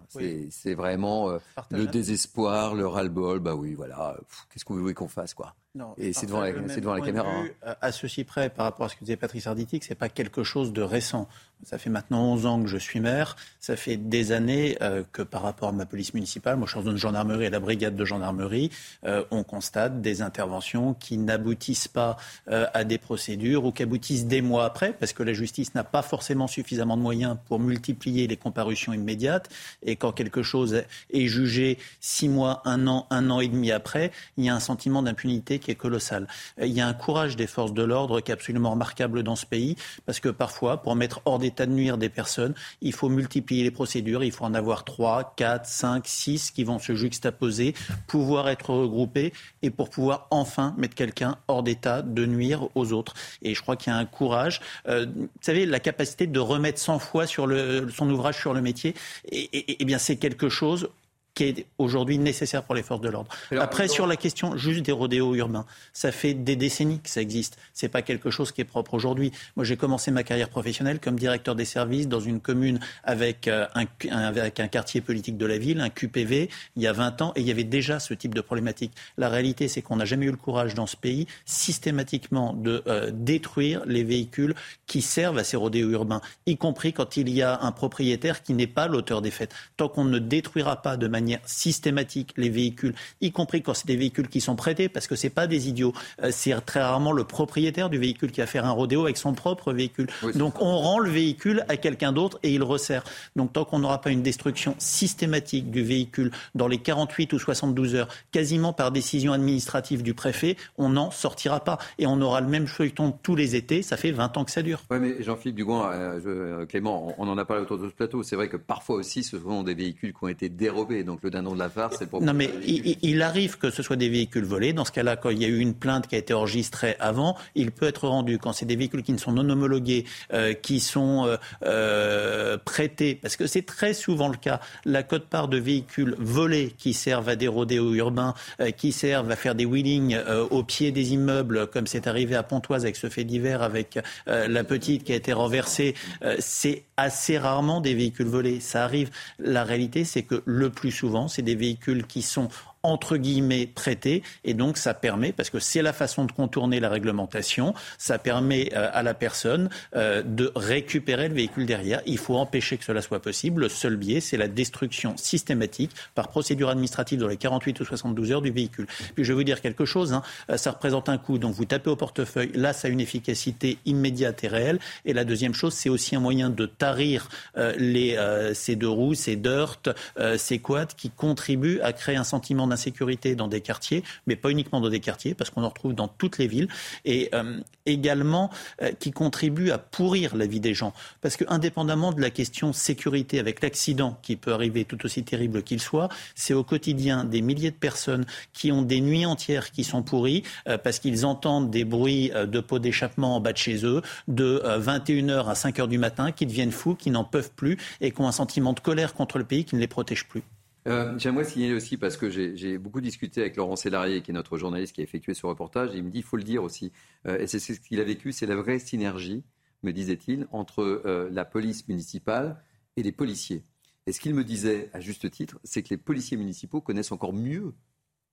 [0.49, 1.31] C'est vraiment
[1.71, 3.39] le désespoir, le ras-le-bol.
[3.39, 4.17] Bah oui, voilà.
[4.49, 5.55] Qu'est-ce que vous voulez qu'on fasse, quoi?
[5.97, 7.29] Et c'est devant, la, devant la caméra.
[7.29, 7.75] Hein.
[7.81, 10.09] À ceci près, par rapport à ce que disait Patrice Arditi, que ce n'est pas
[10.09, 11.27] quelque chose de récent.
[11.63, 13.35] Ça fait maintenant 11 ans que je suis maire.
[13.59, 16.83] Ça fait des années euh, que par rapport à ma police municipale, moi je suis
[16.83, 18.69] dans une gendarmerie et la brigade de gendarmerie,
[19.05, 22.17] euh, on constate des interventions qui n'aboutissent pas
[22.49, 25.83] euh, à des procédures ou qui aboutissent des mois après, parce que la justice n'a
[25.83, 29.49] pas forcément suffisamment de moyens pour multiplier les comparutions immédiates.
[29.81, 34.11] Et quand quelque chose est jugé six mois, un an, un an et demi après,
[34.37, 36.27] il y a un sentiment d'impunité qui est colossal.
[36.61, 39.47] Il y a un courage des forces de l'ordre qui est absolument remarquable dans ce
[39.47, 43.63] pays, parce que parfois, pour mettre hors d'état de nuire des personnes, il faut multiplier
[43.63, 47.73] les procédures, il faut en avoir 3, 4, 5, 6 qui vont se juxtaposer,
[48.07, 53.15] pouvoir être regroupés, et pour pouvoir enfin mettre quelqu'un hors d'état de nuire aux autres.
[53.41, 54.61] Et je crois qu'il y a un courage.
[54.87, 57.49] Euh, vous savez, la capacité de remettre 100 fois sur
[57.91, 58.93] son ouvrage sur le métier,
[59.31, 60.89] et, et bien c'est quelque chose
[61.35, 63.29] qui est aujourd'hui nécessaire pour les forces de l'ordre.
[63.51, 67.57] Après, sur la question juste des rodéos urbains, ça fait des décennies que ça existe.
[67.73, 69.31] C'est pas quelque chose qui est propre aujourd'hui.
[69.57, 73.67] Moi, j'ai commencé ma carrière professionnelle comme directeur des services dans une commune avec euh,
[73.75, 77.33] un, avec un quartier politique de la ville, un QPV, il y a 20 ans,
[77.35, 78.93] et il y avait déjà ce type de problématique.
[79.17, 83.11] La réalité, c'est qu'on n'a jamais eu le courage dans ce pays systématiquement de euh,
[83.13, 84.55] détruire les véhicules
[84.87, 88.53] qui servent à ces rodéos urbains, y compris quand il y a un propriétaire qui
[88.53, 89.53] n'est pas l'auteur des faits.
[89.75, 93.95] Tant qu'on ne détruira pas de manière systématique les véhicules, y compris quand c'est des
[93.95, 95.93] véhicules qui sont prêtés, parce que c'est pas des idiots.
[96.23, 99.33] Euh, c'est très rarement le propriétaire du véhicule qui va faire un rodéo avec son
[99.33, 100.07] propre véhicule.
[100.35, 103.03] Donc on rend le véhicule à quelqu'un d'autre et il resserre.
[103.35, 107.95] Donc tant qu'on n'aura pas une destruction systématique du véhicule dans les 48 ou 72
[107.95, 111.77] heures, quasiment par décision administrative du préfet, on n'en sortira pas.
[111.99, 113.81] Et on aura le même feuilleton tous les étés.
[113.81, 114.83] Ça fait 20 ans que ça dure.
[114.91, 118.23] Oui, mais Jean-Philippe Dugoin, euh, euh, Clément, on en a parlé autour de ce plateau.
[118.23, 121.03] C'est vrai que parfois aussi, ce sont des véhicules qui ont été dérobés.
[121.03, 122.21] Donc le dindon de la farce, c'est pour.
[122.21, 124.73] Non, mais il, arrive que ce soit des véhicules volés.
[124.73, 127.37] Dans ce cas-là, quand il y a eu une plainte qui a été enregistrée avant,
[127.55, 128.37] il peut être rendu.
[128.37, 133.15] Quand c'est des véhicules qui ne sont non homologués, euh, qui sont euh, euh, prêtés,
[133.15, 137.35] parce que c'est très souvent le cas, la cote-part de véhicules volés qui servent à
[137.35, 138.33] des rodéos urbains,
[138.77, 140.17] qui servent à faire des wheelings
[140.49, 144.63] au pied des immeubles, comme c'est arrivé à Pontoise avec ce fait divers avec la
[144.63, 145.95] petite qui a été renversée,
[146.39, 148.59] c'est assez rarement des véhicules volés.
[148.59, 149.11] Ça arrive.
[149.39, 152.49] La réalité, c'est que le plus souvent, c'est des véhicules qui sont
[152.85, 156.89] entre guillemets prêté et donc ça permet parce que c'est la façon de contourner la
[156.89, 162.01] réglementation ça permet euh, à la personne euh, de récupérer le véhicule derrière.
[162.05, 163.61] Il faut empêcher que cela soit possible.
[163.61, 168.31] Le seul biais c'est la destruction systématique par procédure administrative dans les 48 ou 72
[168.31, 168.87] heures du véhicule.
[169.15, 171.37] Puis je vais vous dire quelque chose hein, euh, ça représente un coût.
[171.37, 172.51] Donc vous tapez au portefeuille.
[172.53, 174.79] Là ça a une efficacité immédiate et réelle.
[175.05, 177.29] Et la deuxième chose c'est aussi un moyen de tarir
[177.77, 178.17] les
[178.53, 179.89] ces deux roues ces dirt
[180.37, 184.79] ces quads qui contribuent à créer un sentiment insécurité dans des quartiers, mais pas uniquement
[184.79, 186.67] dans des quartiers, parce qu'on en retrouve dans toutes les villes,
[187.03, 188.49] et euh, également
[188.81, 190.93] euh, qui contribue à pourrir la vie des gens.
[191.21, 195.63] Parce que indépendamment de la question sécurité avec l'accident qui peut arriver tout aussi terrible
[195.63, 199.83] qu'il soit, c'est au quotidien des milliers de personnes qui ont des nuits entières qui
[199.83, 203.85] sont pourries euh, parce qu'ils entendent des bruits de pots d'échappement en bas de chez
[203.85, 208.11] eux de 21h à 5h du matin, qui deviennent fous, qui n'en peuvent plus et
[208.11, 210.43] qui ont un sentiment de colère contre le pays qui ne les protège plus.
[210.87, 214.57] Euh, j'aimerais signaler aussi, parce que j'ai beaucoup discuté avec Laurent Sélarié, qui est notre
[214.57, 216.91] journaliste qui a effectué ce reportage, et il me dit, il faut le dire aussi,
[217.27, 219.43] euh, et c'est ce qu'il a vécu, c'est la vraie synergie,
[219.83, 222.61] me disait-il, entre euh, la police municipale
[222.97, 223.63] et les policiers.
[224.07, 227.33] Et ce qu'il me disait, à juste titre, c'est que les policiers municipaux connaissent encore
[227.33, 227.73] mieux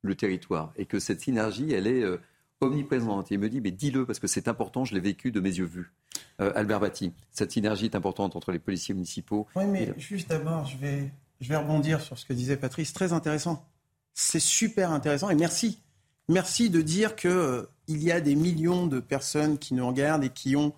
[0.03, 2.19] le territoire et que cette synergie, elle est euh,
[2.61, 3.31] omniprésente.
[3.31, 5.65] il me dit, mais dis-le parce que c'est important, je l'ai vécu de mes yeux
[5.65, 5.93] vus.
[6.41, 9.47] Euh, Albert Batti, cette synergie est importante entre les policiers municipaux.
[9.57, 11.13] Oui, mais juste d'abord, je vais,
[11.43, 12.93] je vais rebondir sur ce que disait Patrice.
[12.93, 13.67] Très intéressant.
[14.15, 15.81] C'est super intéressant et merci.
[16.29, 20.23] Merci de dire qu'il euh, il y a des millions de personnes qui nous regardent
[20.23, 20.73] et qui ont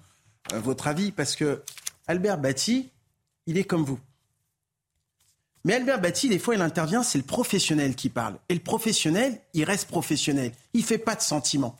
[0.55, 1.63] votre avis parce que
[2.07, 2.91] Albert Batti,
[3.47, 4.01] il est comme vous.
[5.65, 8.37] Mais Albert Batti, des fois, il intervient, c'est le professionnel qui parle.
[8.49, 10.53] Et le professionnel, il reste professionnel.
[10.73, 11.77] Il fait pas de sentiments.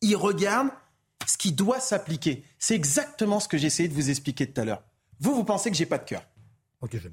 [0.00, 0.68] Il regarde
[1.26, 2.44] ce qui doit s'appliquer.
[2.58, 4.82] C'est exactement ce que j'ai essayé de vous expliquer tout à l'heure.
[5.20, 6.22] Vous, vous pensez que j'ai pas de cœur.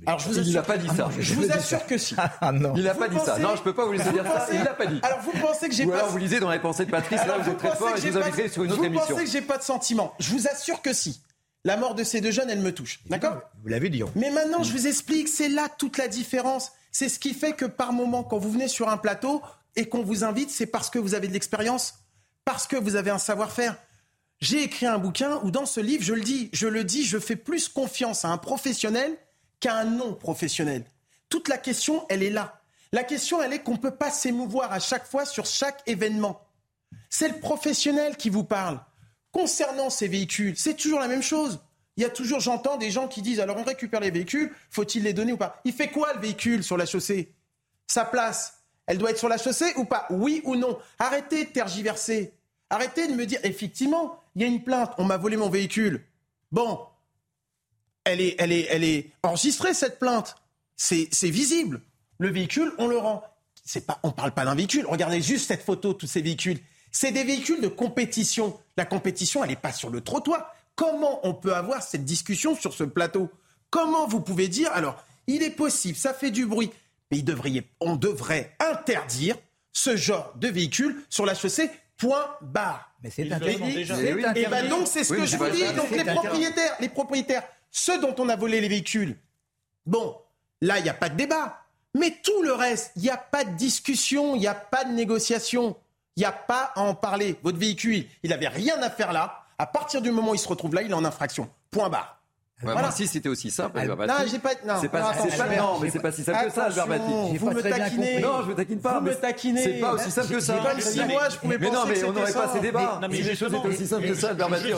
[0.06, 1.10] Alors je vous il n'a pas dit ça.
[1.18, 2.16] je vous assure que si.
[2.42, 2.74] Ah, non.
[2.76, 3.40] Il n'a pas dit ça.
[3.40, 4.48] Non, je peux pas vous laisser dire ça.
[4.54, 5.00] Il l'a pas dit.
[5.02, 5.96] Alors vous pensez que j'ai pas.
[5.96, 7.20] Alors vous lisez dans les pensées de Patrice.
[7.28, 9.06] là, vous, êtes très fort et je vous inviterai sur une autre émission.
[9.08, 10.14] Vous pensez que j'ai pas de sentiments.
[10.20, 11.22] Je vous assure que si.
[11.64, 13.00] La mort de ces deux jeunes, elle me touche.
[13.08, 14.04] D'accord Vous l'avez dit.
[14.16, 16.72] Mais maintenant, je vous explique, c'est là toute la différence.
[16.92, 19.42] C'est ce qui fait que par moment, quand vous venez sur un plateau
[19.76, 21.96] et qu'on vous invite, c'est parce que vous avez de l'expérience,
[22.46, 23.76] parce que vous avez un savoir-faire.
[24.42, 27.18] J'ai écrit un bouquin où dans ce livre, je le dis, je le dis, je
[27.18, 29.18] fais plus confiance à un professionnel
[29.60, 30.84] qu'à un non-professionnel.
[31.30, 32.62] Toute la question, elle est là.
[32.92, 36.42] La question, elle est qu'on ne peut pas s'émouvoir à chaque fois sur chaque événement.
[37.10, 38.80] C'est le professionnel qui vous parle.
[39.32, 41.60] Concernant ces véhicules, c'est toujours la même chose.
[41.98, 45.04] Il y a toujours, j'entends des gens qui disent alors on récupère les véhicules, faut-il
[45.04, 45.62] les donner ou pas?
[45.66, 47.34] Il fait quoi le véhicule sur la chaussée?
[47.88, 50.08] Sa place, elle doit être sur la chaussée ou pas?
[50.10, 52.34] Oui ou non Arrêtez de tergiverser.
[52.70, 56.04] Arrêtez de me dire effectivement, il y a une plainte, on m'a volé mon véhicule.
[56.52, 56.80] Bon,
[58.06, 60.36] elle est, elle est, elle est enregistrée cette plainte.
[60.78, 61.82] C'est, visible.
[62.20, 63.24] Le véhicule, on le rend.
[63.64, 64.86] C'est pas, on parle pas d'un véhicule.
[64.88, 66.60] Regardez juste cette photo, tous ces véhicules.
[66.92, 68.58] C'est des véhicules de compétition.
[68.78, 70.54] La compétition, elle n'est pas sur le trottoir.
[70.76, 73.30] Comment on peut avoir cette discussion sur ce plateau?
[73.70, 76.72] Comment vous pouvez dire, alors, il est possible, ça fait du bruit,
[77.12, 79.36] mais il devrait, on devrait interdire
[79.74, 82.92] ce genre de véhicule sur la chaussée, point barre.
[83.04, 83.82] Mais c'est interdit.
[84.36, 85.64] Et, ben donc, c'est ce que je vous dis.
[85.74, 87.44] Donc, les propriétaires, les propriétaires,
[87.76, 89.20] ceux dont on a volé les véhicules,
[89.86, 90.16] bon,
[90.62, 91.60] là, il n'y a pas de débat.
[91.94, 94.94] Mais tout le reste, il n'y a pas de discussion, il n'y a pas de
[94.94, 95.76] négociation.
[96.16, 97.38] Il n'y a pas à en parler.
[97.44, 99.44] Votre véhicule, il n'avait rien à faire là.
[99.58, 101.50] À partir du moment où il se retrouve là, il est en infraction.
[101.70, 102.22] Point barre.
[102.74, 102.92] Voilà.
[102.92, 104.14] Si c'était aussi simple, Albert Batti.
[104.14, 104.50] Non, j'ai pas.
[104.66, 105.14] Non, c'est pas,
[105.58, 107.00] non, mais c'est pas si simple que ça, Albert.
[107.40, 108.20] Vous me taquinez.
[108.20, 109.00] Non, je me taquine pas.
[109.00, 109.64] Vous me taquinez.
[109.64, 110.56] C'est pas aussi simple que ça.
[110.80, 113.00] Si moi, je pouvais mais penser non, mais on n'aurait pas ces débats.
[113.02, 114.70] Non, mais les choses étaient aussi simples que ça, Albert Batti.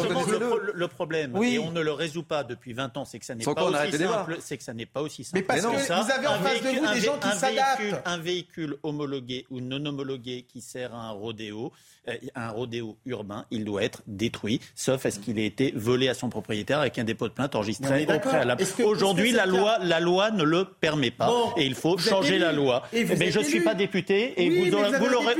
[0.74, 3.44] Le problème, et on ne le résout pas depuis 20 ans, c'est que ça n'est
[3.44, 4.38] pas aussi simple.
[4.40, 5.38] C'est que ça n'est pas aussi simple.
[5.40, 8.02] Mais parce que vous avez en face de vous des gens qui s'adaptent.
[8.06, 11.72] Un véhicule homologué ou non homologué qui sert à un rodéo
[12.36, 16.14] un rodéo urbain, il doit être détruit, sauf à ce qu'il ait été volé à
[16.14, 18.64] son propriétaire avec un dépôt de plainte enregistré au préalable.
[18.84, 22.84] Aujourd'hui, la loi, la loi ne le permet pas et il faut changer la loi.
[22.94, 24.78] Mais je ne suis pas député et vous,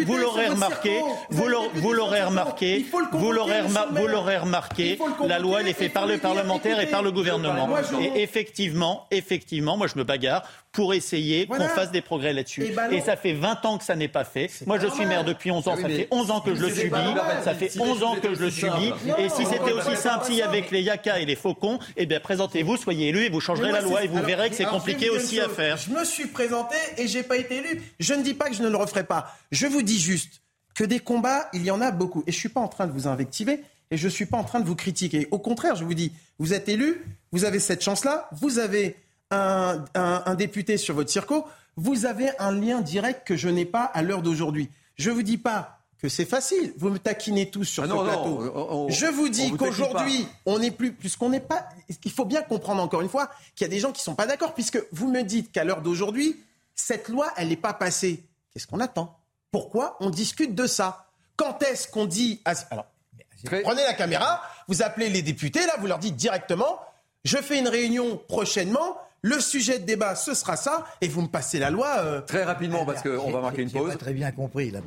[0.06, 6.08] vous l'aurez remarqué, vous l'aurez remarqué, vous l'aurez remarqué, la loi elle est faite par
[6.08, 7.70] le parlementaire et par le gouvernement.
[8.02, 10.44] Et effectivement, effectivement, moi je me bagarre
[10.78, 12.68] pour essayer qu'on fasse des progrès là-dessus.
[12.92, 14.48] Et, ça fait 20 ans que ça n'est pas fait.
[14.68, 15.76] Moi, je suis maire depuis 11 ans.
[15.76, 17.44] Ah ça fait 11 ans que je le subis.
[17.44, 18.92] Ça fait 11 ans que je le subis.
[19.18, 23.10] Et si c'était aussi simple avec les yakas et les faucons, eh bien, présentez-vous, soyez
[23.10, 25.78] élu et vous changerez la loi et vous verrez que c'est compliqué aussi à faire.
[25.78, 27.82] Je me suis présenté et j'ai pas été élu.
[28.00, 29.36] Je ne dis pas que je ne le referai pas.
[29.52, 30.42] Je vous dis juste
[30.76, 32.24] que des combats, il y en a beaucoup.
[32.28, 34.60] Et je suis pas en train de vous invectiver et je suis pas en train
[34.60, 35.28] de vous critiquer.
[35.32, 38.96] Au contraire, je vous dis, vous êtes élu, vous avez cette chance-là, vous avez
[39.32, 41.46] un, un, député sur votre circo,
[41.76, 44.70] vous avez un lien direct que je n'ai pas à l'heure d'aujourd'hui.
[44.96, 46.74] Je ne vous dis pas que c'est facile.
[46.78, 48.88] Vous me taquinez tous sur ah ce plateau.
[48.90, 51.68] je vous dis qu'aujourd'hui, on n'est plus, puisqu'on n'est pas.
[52.04, 54.16] Il faut bien comprendre encore une fois qu'il y a des gens qui ne sont
[54.16, 56.40] pas d'accord, puisque vous me dites qu'à l'heure d'aujourd'hui,
[56.76, 58.24] cette loi, elle n'est pas passée.
[58.54, 59.18] Qu'est-ce qu'on attend?
[59.52, 61.08] Pourquoi on discute de ça?
[61.36, 62.42] Quand est-ce qu'on dit.
[62.46, 62.86] Alors,
[63.46, 66.80] prenez la caméra, vous appelez les députés, là, vous leur dites directement
[67.28, 71.28] je fais une réunion prochainement le sujet de débat, ce sera ça, et vous me
[71.28, 71.88] passez la loi.
[72.00, 73.94] Euh, très rapidement, parce qu'on va marquer une pause.
[73.94, 74.80] Pas très bien compris, là,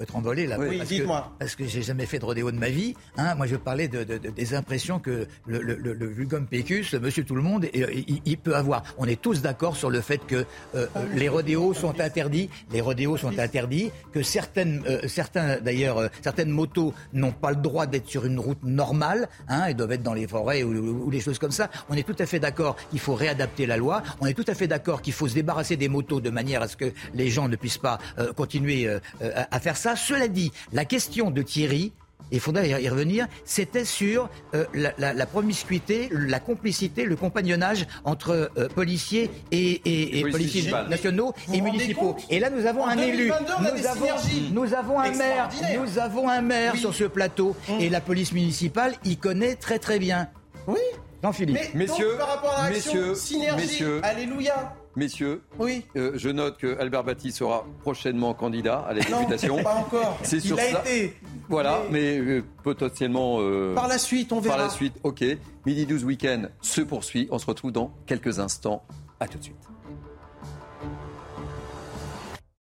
[0.00, 0.58] être envolé là.
[0.58, 1.32] Oui, dites-moi.
[1.38, 2.94] Parce que j'ai jamais fait de rodéo de ma vie.
[3.16, 3.34] Hein.
[3.34, 7.42] Moi, je parlais de, des impressions que le, le, le, vulgum pécus, Monsieur Tout le
[7.42, 8.82] Monde, il, peut avoir.
[8.98, 13.16] On est tous d'accord sur le fait que euh, les rodéos sont interdits, les rodéos
[13.16, 18.26] sont interdits, que certaines, euh, certains d'ailleurs, certaines motos n'ont pas le droit d'être sur
[18.26, 21.52] une route normale, hein, elles doivent être dans les forêts ou, ou, les choses comme
[21.52, 21.70] ça.
[21.88, 24.02] On est tout à fait d'accord qu'il faut réadapter la loi.
[24.20, 26.68] On est tout à fait d'accord qu'il faut se débarrasser des motos de manière à
[26.68, 29.96] ce que les gens ne puissent pas euh, continuer euh, euh, à faire ça.
[29.96, 31.92] Cela dit, la question de Thierry,
[32.30, 38.68] il faudrait y revenir, c'était sur euh, la, promiscuité, la complicité, le compagnonnage entre euh,
[38.68, 42.16] policiers et, policiers nationaux et municipaux.
[42.28, 44.06] Et là, nous avons un élu, nous avons,
[44.52, 47.80] nous avons, un maire, nous avons un maire sur ce plateau, hum.
[47.80, 50.28] et la police municipale y connaît très très bien.
[50.66, 50.78] Oui.
[51.22, 51.74] Jean-Philippe.
[51.74, 54.76] Messieurs, par rapport à messieurs, synergie, messieurs, alléluia.
[54.94, 55.84] Messieurs, oui.
[55.96, 59.56] Euh, je note que Albert Batti sera prochainement candidat à la députation.
[59.56, 60.18] Non, pas encore.
[60.22, 61.14] C'est sur Il a été.
[61.48, 63.38] Voilà, mais, euh, potentiellement.
[63.40, 64.56] Euh, par la suite, on verra.
[64.56, 65.24] Par la suite, ok.
[65.66, 67.28] Midi 12 week-end se poursuit.
[67.30, 68.84] On se retrouve dans quelques instants.
[69.20, 69.56] À tout de suite.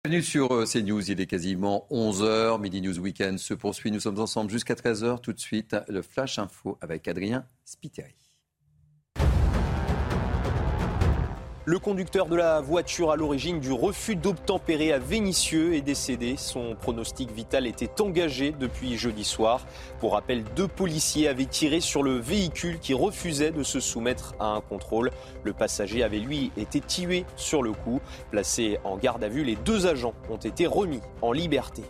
[0.04, 4.50] Bienvenue sur CNews, il est quasiment 11h, Midi News Weekend se poursuit, nous sommes ensemble
[4.50, 8.23] jusqu'à 13h, tout de suite le Flash Info avec Adrien Spiteri.
[11.66, 16.34] Le conducteur de la voiture à l'origine du refus d'obtempérer à Vénissieux est décédé.
[16.36, 19.64] Son pronostic vital était engagé depuis jeudi soir.
[19.98, 24.48] Pour rappel, deux policiers avaient tiré sur le véhicule qui refusait de se soumettre à
[24.48, 25.10] un contrôle.
[25.42, 28.02] Le passager avait lui été tué sur le coup.
[28.30, 31.82] Placé en garde à vue, les deux agents ont été remis en liberté.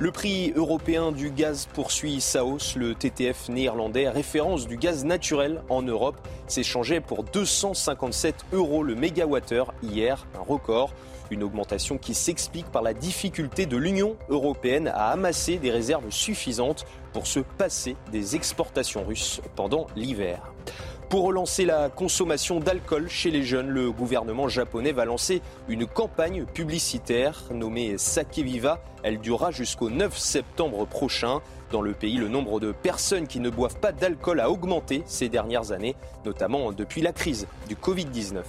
[0.00, 2.74] Le prix européen du gaz poursuit sa hausse.
[2.74, 6.16] Le TTF néerlandais, référence du gaz naturel en Europe,
[6.48, 10.90] s'échangeait pour 257 euros le mégawattheure hier, un record.
[11.30, 16.84] Une augmentation qui s'explique par la difficulté de l'Union européenne à amasser des réserves suffisantes
[17.12, 20.53] pour se passer des exportations russes pendant l'hiver.
[21.14, 26.44] Pour relancer la consommation d'alcool chez les jeunes, le gouvernement japonais va lancer une campagne
[26.44, 28.82] publicitaire nommée Sake Viva.
[29.04, 31.40] Elle durera jusqu'au 9 septembre prochain.
[31.70, 35.28] Dans le pays, le nombre de personnes qui ne boivent pas d'alcool a augmenté ces
[35.28, 35.94] dernières années,
[36.24, 38.42] notamment depuis la crise du Covid-19.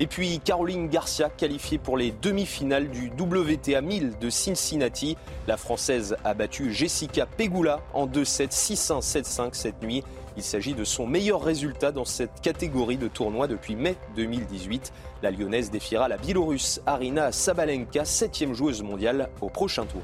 [0.00, 5.16] Et puis Caroline Garcia qualifiée pour les demi-finales du WTA 1000 de Cincinnati.
[5.48, 10.04] La Française a battu Jessica Pegula en 2-7, 6-1, 7-5 cette nuit.
[10.36, 14.92] Il s'agit de son meilleur résultat dans cette catégorie de tournoi depuis mai 2018.
[15.22, 20.02] La Lyonnaise défiera la Biélorusse Arina Sabalenka, septième joueuse mondiale, au prochain tour.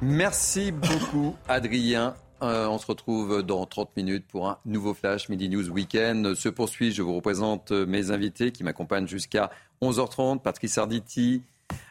[0.00, 2.14] Merci beaucoup, Adrien.
[2.42, 6.34] Euh, on se retrouve dans 30 minutes pour un nouveau Flash Midi News Weekend.
[6.34, 9.50] Se poursuit, je vous représente mes invités qui m'accompagnent jusqu'à
[9.82, 10.40] 11h30.
[10.40, 11.42] Patrice Arditi,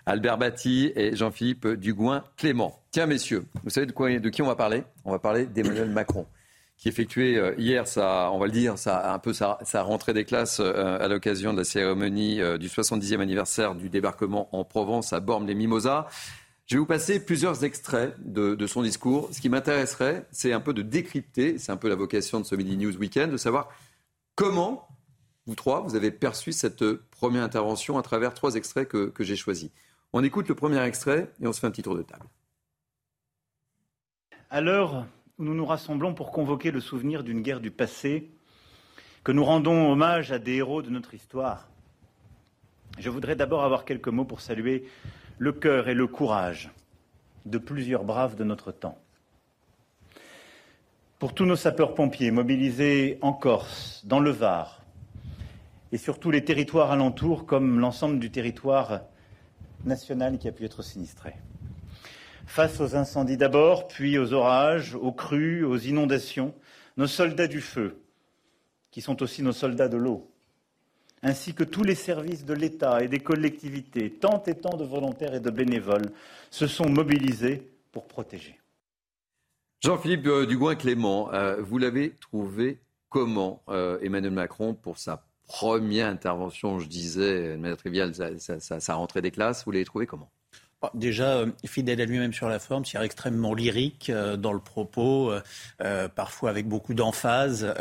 [0.05, 2.79] Albert Batty et Jean-Philippe Dugoin-Clément.
[2.91, 4.83] Tiens, messieurs, vous savez de, quoi, qui on va parler?
[5.05, 6.25] On va parler d'Emmanuel Macron
[6.77, 10.99] qui effectuait euh, hier, on va le dire, un peu sa, rentrée des classes euh,
[10.99, 16.05] à l'occasion de la cérémonie euh, du 70e anniversaire du débarquement en Provence à Bormes-les-Mimosas.
[16.67, 19.29] Je vais vous passer plusieurs extraits de, son discours.
[19.31, 22.55] Ce qui m'intéresserait, c'est un peu de décrypter, c'est un peu la vocation de ce
[22.55, 23.69] Midi News Weekend, de savoir
[24.35, 24.85] comment,
[25.45, 29.37] vous trois, vous avez perçu cette première intervention à travers trois extraits que, que j'ai
[29.37, 29.71] choisis.
[30.11, 32.25] On écoute le premier extrait et on se fait un petit tour de table.
[34.49, 35.05] À l'heure
[35.37, 38.29] où nous nous rassemblons pour convoquer le souvenir d'une guerre du passé,
[39.23, 41.69] que nous rendons hommage à des héros de notre histoire.
[42.99, 44.85] Je voudrais d'abord avoir quelques mots pour saluer
[45.37, 46.71] le cœur et le courage
[47.45, 48.97] de plusieurs braves de notre temps.
[51.19, 54.81] Pour tous nos sapeurs-pompiers mobilisés en Corse, dans le Var
[55.91, 59.01] et sur tous les territoires alentours, comme l'ensemble du territoire
[59.85, 61.33] national qui a pu être sinistré.
[62.45, 66.53] Face aux incendies d'abord, puis aux orages, aux crues, aux inondations,
[66.97, 68.01] nos soldats du feu,
[68.91, 70.29] qui sont aussi nos soldats de l'eau,
[71.23, 75.33] ainsi que tous les services de l'État et des collectivités, tant et tant de volontaires
[75.33, 76.11] et de bénévoles,
[76.49, 78.59] se sont mobilisés pour protéger.
[79.83, 86.79] Jean-Philippe euh, Dugoin-Clément, euh, vous l'avez trouvé comment, euh, Emmanuel Macron, pour sa première intervention,
[86.79, 90.29] je disais, de manière triviale, sa rentrée des classes, vous l'avez trouvé comment?
[90.81, 95.31] Ah, déjà, fidèle à lui-même sur la forme, c'est extrêmement lyrique dans le propos,
[95.81, 97.73] euh, parfois avec beaucoup d'emphase,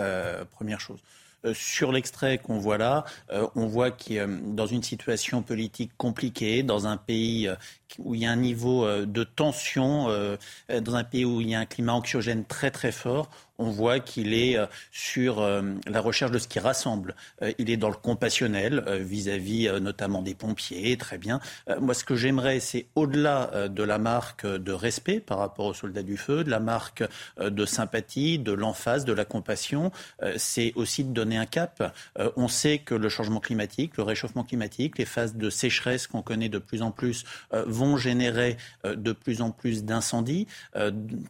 [0.53, 1.01] première chose.
[1.55, 3.05] Sur l'extrait qu'on voit là,
[3.55, 7.49] on voit qu'il est dans une situation politique compliquée, dans un pays
[7.99, 10.09] où il y a un niveau de tension,
[10.68, 14.00] dans un pays où il y a un climat anxiogène très très fort on voit
[14.00, 17.14] qu'il est euh, sur euh, la recherche de ce qui rassemble.
[17.42, 21.40] Euh, il est dans le compassionnel vis-à-vis notamment des pompiers, très bien.
[21.80, 26.02] Moi, ce que j'aimerais, c'est au-delà de la marque de respect par rapport aux soldats
[26.02, 27.04] du feu, de la marque
[27.40, 29.90] de sympathie, de l'emphase, de la compassion,
[30.36, 31.94] c'est aussi de donner un cap.
[32.36, 36.48] On sait que le changement climatique, le réchauffement climatique, les phases de sécheresse qu'on connaît
[36.48, 40.46] de plus en plus vont générer de plus en plus d'incendies,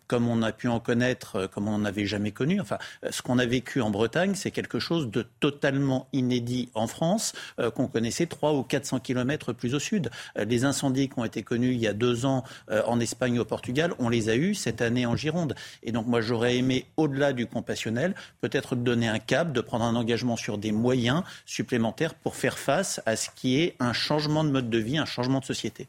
[0.07, 2.61] comme on a pu en connaître, comme on n'avait jamais jamais connu.
[2.61, 2.79] Enfin,
[3.11, 7.33] ce qu'on a vécu en Bretagne, c'est quelque chose de totalement inédit en France,
[7.75, 10.11] qu'on connaissait 3 ou 400 kilomètres plus au sud.
[10.37, 13.45] les incendies qui ont été connus il y a deux ans en Espagne ou au
[13.45, 15.55] Portugal, on les a eus cette année en Gironde.
[15.83, 19.95] Et donc moi, j'aurais aimé, au-delà du compassionnel, peut-être donner un cap, de prendre un
[19.95, 24.51] engagement sur des moyens supplémentaires pour faire face à ce qui est un changement de
[24.51, 25.89] mode de vie, un changement de société.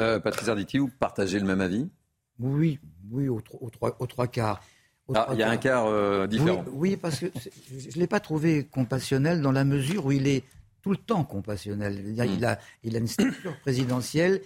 [0.00, 1.88] Euh, Patrice Arditi, vous partagez le même avis?
[2.38, 2.78] Oui,
[3.10, 4.62] oui, aux, trois quarts.
[5.14, 6.64] Ah, il y a un quart euh, différent.
[6.72, 7.26] Oui, parce que
[7.70, 10.44] je ne l'ai pas trouvé compassionnel dans la mesure où il est
[10.82, 12.02] tout le temps compassionnel.
[12.06, 14.40] Il, a, il a une structure présidentielle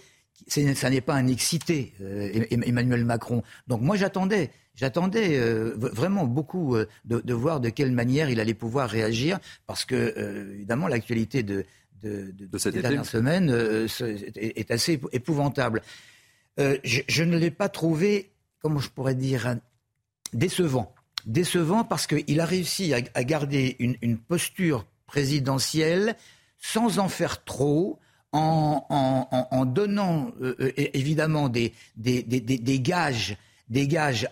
[0.47, 3.43] ça n'est pas un excité, euh, Emmanuel Macron.
[3.67, 8.53] Donc moi j'attendais, j'attendais euh, vraiment beaucoup euh, de, voir de quelle manière il allait
[8.53, 11.65] pouvoir réagir, parce que évidemment l'actualité de,
[12.01, 13.49] de, de, cette dernière semaine
[14.35, 15.81] est, assez épouvantable.
[16.57, 19.55] Je, ne l'ai pas trouvé, comment je pourrais dire,
[20.33, 20.93] décevant.
[21.25, 26.15] Décevant parce qu'il a réussi à, garder une, posture présidentielle
[26.59, 27.99] sans en faire trop,
[28.31, 33.37] en, donnant euh, euh, évidemment des, des, gages,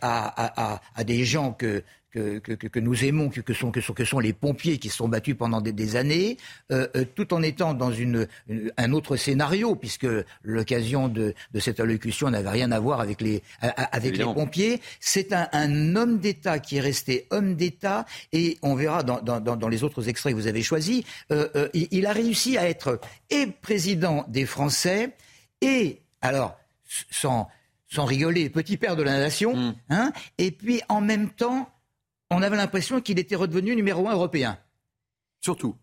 [0.02, 4.34] à, des gens que, que, que, nous aimons, que, sont, que, sont, que sont les
[4.34, 6.38] pompiers qui se sont battus pendant des, années,
[6.72, 8.28] euh, euh, tout en étant dans une,
[8.78, 10.07] un autre scénario, puisque
[10.43, 14.82] l'occasion de, de, cette allocution n'avait rien à voir avec les, avec les pompiers.
[14.99, 19.39] C'est un, un, homme d'État qui est resté homme d'État, et on verra dans, dans,
[19.39, 22.99] dans, les autres extraits que vous avez choisis, euh, il, il a réussi à être
[23.30, 25.16] et président des Français,
[25.62, 26.57] et alors,
[27.09, 27.47] sans
[27.93, 29.76] sans rigoler, petit père de la nation, mmh.
[29.89, 31.70] hein, et puis en même temps
[32.32, 34.58] on avait l'impression qu'il était redevenu numéro un européen.
[35.42, 35.76] Surtout.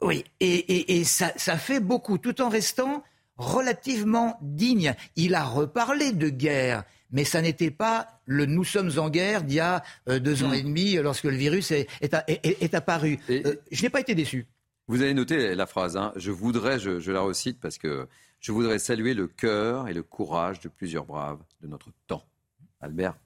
[0.00, 3.02] Oui, et, ça, fait beaucoup, tout en restant
[3.36, 4.94] relativement digne.
[5.16, 9.56] Il a reparlé de guerre, mais ça n'était pas le nous sommes en guerre d'il
[9.56, 13.18] y a euh, deux ans et demi lorsque le virus est, apparu.
[13.30, 14.46] Euh, je n'ai pas été déçu.
[14.88, 16.12] Vous avez noté la phrase, hein.
[16.16, 18.06] je voudrais, je, je, la recite parce que
[18.40, 22.24] je voudrais saluer le cœur et le courage de plusieurs braves de notre temps.
[22.80, 23.16] Albert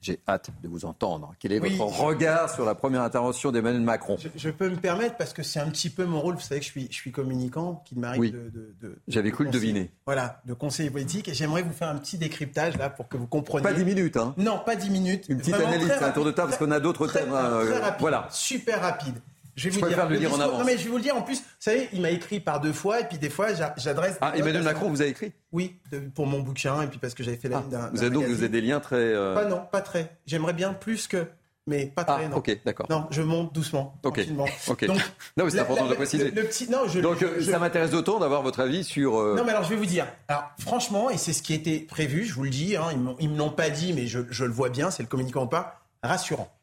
[0.00, 1.34] j'ai hâte de vous entendre.
[1.38, 4.16] Quel est votre regard sur la première intervention d'Emmanuel Macron?
[4.36, 6.66] Je, peux me permettre, parce que c'est un petit peu mon rôle, vous savez que
[6.66, 9.90] je suis, je suis communicant, qu'il m'arrive de, J'avais cru le deviner.
[10.04, 11.28] Voilà, de conseiller politique.
[11.28, 13.62] Et j'aimerais vous faire un petit décryptage là pour que vous compreniez.
[13.62, 15.26] Pas 10 minutes, hein Non, pas 10 minutes.
[15.28, 17.32] Une petite analyse, un tour de table, parce qu'on a d'autres thèmes.
[17.32, 18.28] Hein, très, rapide, voilà.
[18.30, 19.16] Super rapide.
[19.56, 20.08] Je vais vous dire.
[20.08, 20.58] Le dire en avance.
[20.58, 21.16] Non, mais je vais vous le dire.
[21.16, 24.18] En plus, vous savez, il m'a écrit par deux fois, et puis des fois, j'adresse.
[24.20, 25.32] Ah, Emmanuel Macron vous a écrit?
[25.52, 25.76] Oui,
[26.14, 27.90] pour mon bouquin, et puis parce que j'avais fait la ah, d'un.
[27.92, 28.96] Vous avez donc vous avez des liens très.
[28.96, 30.16] Euh, pas non, pas très.
[30.26, 31.26] J'aimerais bien plus que.
[31.68, 32.36] Mais pas très, ah, non.
[32.36, 32.86] Ok, d'accord.
[32.88, 34.20] Non, je monte doucement, Ok.
[34.68, 34.86] Ok.
[34.86, 35.00] Donc,
[35.36, 36.30] non, c'est important de préciser.
[36.30, 39.18] Le, petit, non, je, Donc, euh, ça m'intéresse d'autant d'avoir votre avis sur.
[39.18, 40.06] Euh, non, mais alors, je vais vous dire.
[40.28, 42.84] Alors, franchement, et c'est ce qui était prévu, je vous le dis, hein,
[43.18, 45.48] ils, ne me l'ont pas dit, mais je, je le vois bien, c'est le communicant
[45.48, 46.56] pas, rassurant.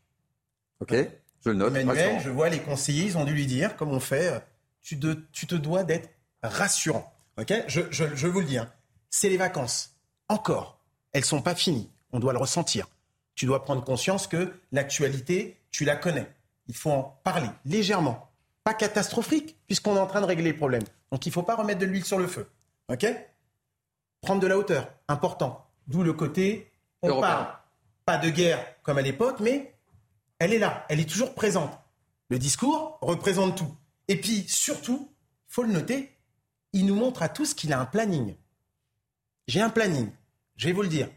[0.80, 0.96] Ok.
[1.44, 1.76] Je le note.
[1.76, 4.40] Emmanuel, je vois les conseillers, ils ont dû lui dire, comme on fait, euh,
[4.82, 5.00] tu,
[5.32, 6.10] tu te dois d'être
[6.42, 7.12] rassurant.
[7.38, 7.54] Ok?
[7.68, 8.72] Je, je, vous le dis, hein.
[9.10, 9.96] c'est les vacances.
[10.30, 10.80] Encore.
[11.12, 11.90] Elles sont pas finies.
[12.12, 12.88] On doit le ressentir.
[13.36, 16.28] Tu dois prendre conscience que l'actualité, tu la connais.
[16.68, 18.30] Il faut en parler légèrement.
[18.64, 20.84] Pas catastrophique, puisqu'on est en train de régler les problèmes.
[21.12, 22.48] Donc il ne faut pas remettre de l'huile sur le feu.
[22.90, 23.06] OK?
[24.22, 25.68] Prendre de la hauteur, important.
[25.88, 26.72] D'où le côté,
[27.02, 27.48] on parle.
[28.06, 29.73] Pas de guerre comme à l'époque, mais
[30.40, 31.72] elle est là, elle est toujours présente.
[32.30, 33.76] Le discours représente tout.
[34.08, 35.10] Et puis, surtout,
[35.50, 36.12] il faut le noter,
[36.74, 38.36] il nous montre à tous qu'il a un planning.
[39.48, 40.10] J'ai un planning,
[40.56, 41.10] je vais vous le dire.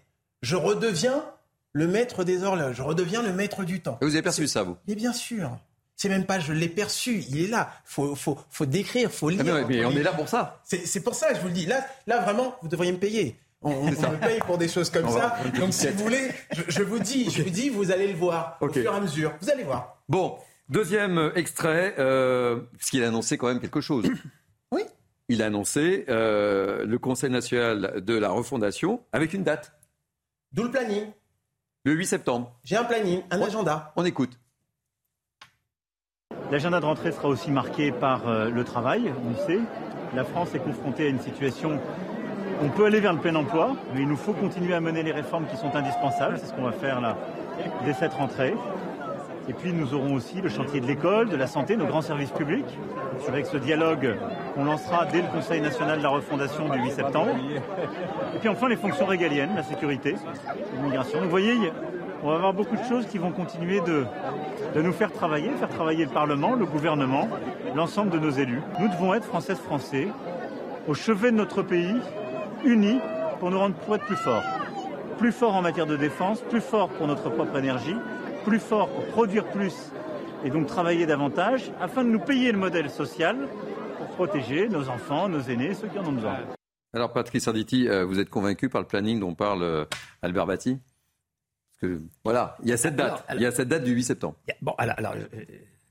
[0.43, 1.25] Je redeviens
[1.73, 3.99] le maître des horloges, je redeviens le maître du temps.
[4.01, 5.59] Et vous avez perçu ça, vous Mais bien sûr.
[5.97, 7.73] C'est même pas je l'ai perçu, il est là.
[7.85, 9.41] Faut, faut, faut décrire, faut lire.
[9.49, 10.63] Ah mais, on est là pour ça.
[10.65, 11.65] C'est pour ça, je vous le dis.
[11.65, 13.39] Là, là vraiment, vous devriez me payer.
[13.63, 15.37] On, me paye pour des choses comme ça.
[15.59, 16.31] Donc, si vous voulez,
[16.69, 19.33] je, vous dis, je vous dis, vous allez le voir au fur et à mesure.
[19.41, 20.03] Vous allez voir.
[20.09, 20.37] Bon,
[20.69, 24.07] deuxième extrait, euh, puisqu'il a annoncé quand même quelque chose.
[24.73, 24.83] Oui.
[25.29, 29.73] Il a annoncé euh, le Conseil national de la refondation avec une date.
[30.53, 31.05] D'où le planning.
[31.85, 32.59] Le 8 septembre.
[32.65, 33.93] J'ai un planning, un agenda.
[33.95, 34.37] On écoute.
[36.51, 39.61] L'agenda de rentrée sera aussi marqué par euh, le travail, on le sait.
[40.15, 41.81] La France est confrontée à une situation
[42.63, 45.13] on peut aller vers le plein emploi, mais il nous faut continuer à mener les
[45.13, 46.39] réformes qui sont indispensables.
[46.39, 47.17] C'est ce qu'on va faire là
[47.85, 48.55] dès cette rentrée.
[49.49, 52.33] Et puis nous aurons aussi le chantier de l'école, de la santé, nos grands services
[52.33, 52.79] publics.
[53.29, 54.17] avec ce dialogue
[54.55, 57.31] qu'on lancera dès le Conseil national de la refondation du 8 septembre.
[58.35, 60.17] Et puis enfin les fonctions régaliennes, la sécurité,
[60.75, 61.21] l'immigration.
[61.23, 61.55] vous voyez,
[62.23, 64.05] on va avoir beaucoup de choses qui vont continuer de,
[64.75, 67.29] de nous faire travailler, faire travailler le Parlement, le gouvernement,
[67.75, 68.63] l'ensemble de nos élus.
[68.81, 70.09] Nous devons être Françaises Français
[70.89, 71.97] au chevet de notre pays
[72.65, 72.99] unis
[73.39, 74.45] pour nous rendre pour être plus forts.
[75.19, 77.97] Plus forts en matière de défense, plus forts pour notre propre énergie,
[78.45, 79.93] plus fort pour produire plus
[80.45, 83.37] et donc travailler davantage afin de nous payer le modèle social
[83.99, 86.39] pour protéger nos enfants, nos aînés, ceux qui en ont besoin.
[86.93, 89.85] Alors Patrice Arditi, euh, vous êtes convaincu par le planning dont parle euh,
[90.23, 90.47] Albert
[91.81, 94.37] que, voilà, il y a cette date, il y a cette date du 8 septembre.
[94.63, 95.15] Bon, alors, alors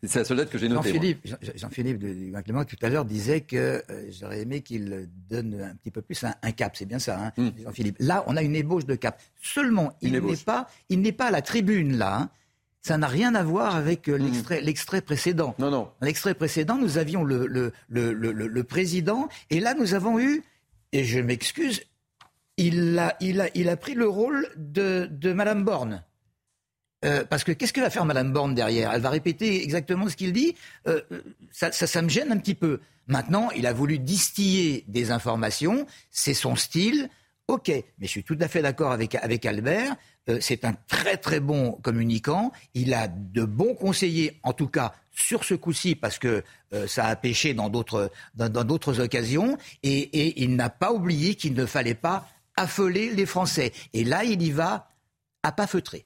[0.07, 0.89] c'est la seule dette que j'ai notée.
[0.89, 5.75] Jean-Philippe, Jean-Philippe de Clément tout à l'heure disait que euh, j'aurais aimé qu'il donne un
[5.75, 6.75] petit peu plus un, cap.
[6.75, 7.49] C'est bien ça, hein, hmm.
[7.63, 7.97] Jean-Philippe.
[7.99, 9.21] Là, on a une ébauche de cap.
[9.41, 12.17] Seulement, il n'est pas, il n'est pas à la tribune là.
[12.17, 12.29] Hein.
[12.81, 14.53] Ça n'a rien à voir avec euh, hmm.
[14.61, 15.55] l'extrait, précédent.
[15.57, 15.89] Non, non.
[16.01, 20.43] L'extrait précédent, nous avions le, le, le, le, président, et là, nous avons eu,
[20.91, 21.81] et je m'excuse,
[22.57, 26.03] il a, il, a, il a pris le rôle de, de Madame Borne.
[27.03, 28.91] Euh, parce que qu'est-ce que va faire Madame Borne derrière?
[28.93, 30.55] Elle va répéter exactement ce qu'il dit.
[30.87, 31.01] Euh,
[31.51, 32.79] ça, ça, me gêne un petit peu.
[33.07, 35.85] Maintenant, il a voulu distiller des informations.
[36.09, 37.09] C'est son style.
[37.47, 39.95] Ok, mais je suis tout à fait d'accord avec, avec Albert.
[40.29, 42.51] Euh, c'est un très très bon communicant.
[42.73, 46.43] Il a de bons conseillers, en tout cas sur ce coup-ci, parce que
[46.87, 49.57] ça a pêché dans d'autres dans, d'autres occasions.
[49.81, 52.27] Et, et il n'a pas oublié qu'il ne fallait pas
[52.57, 53.71] affoler les Français.
[53.93, 54.89] Et là, il y va
[55.41, 56.05] à pas feutrer.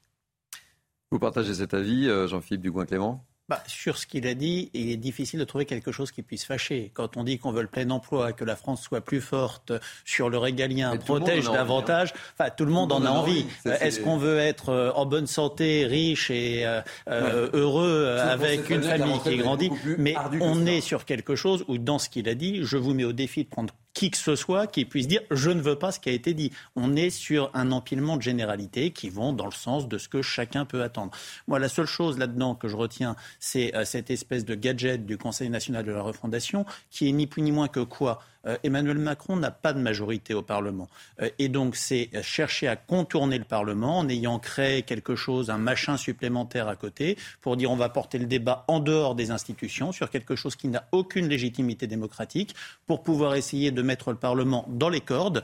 [1.11, 3.25] Vous partagez cet avis, euh, Jean-Philippe Dugoin-Clément?
[3.49, 6.45] Bah, sur ce qu'il a dit, il est difficile de trouver quelque chose qui puisse
[6.45, 6.91] fâcher.
[6.93, 9.71] Quand on dit qu'on veut le plein emploi, que la France soit plus forte
[10.05, 12.19] sur le régalien, protège davantage, hein.
[12.37, 13.47] enfin tout le monde en a envie.
[13.65, 19.19] Est-ce qu'on veut être euh, en bonne santé, riche et euh, heureux avec une famille
[19.23, 22.77] qui grandit Mais on est sur quelque chose où, dans ce qu'il a dit, je
[22.77, 25.61] vous mets au défi de prendre qui que ce soit qui puisse dire je ne
[25.61, 26.51] veux pas ce qui a été dit.
[26.75, 30.21] On est sur un empilement de généralités qui vont dans le sens de ce que
[30.21, 31.11] chacun peut attendre.
[31.47, 35.17] Moi, la seule chose là-dedans que je retiens, c'est euh, cette espèce de gadget du
[35.17, 38.21] Conseil national de la refondation qui est ni plus ni moins que quoi?
[38.63, 40.87] Emmanuel Macron n'a pas de majorité au Parlement.
[41.21, 45.57] Euh, et donc, c'est chercher à contourner le Parlement en ayant créé quelque chose, un
[45.57, 49.91] machin supplémentaire à côté, pour dire on va porter le débat en dehors des institutions
[49.91, 54.65] sur quelque chose qui n'a aucune légitimité démocratique, pour pouvoir essayer de mettre le Parlement
[54.69, 55.43] dans les cordes.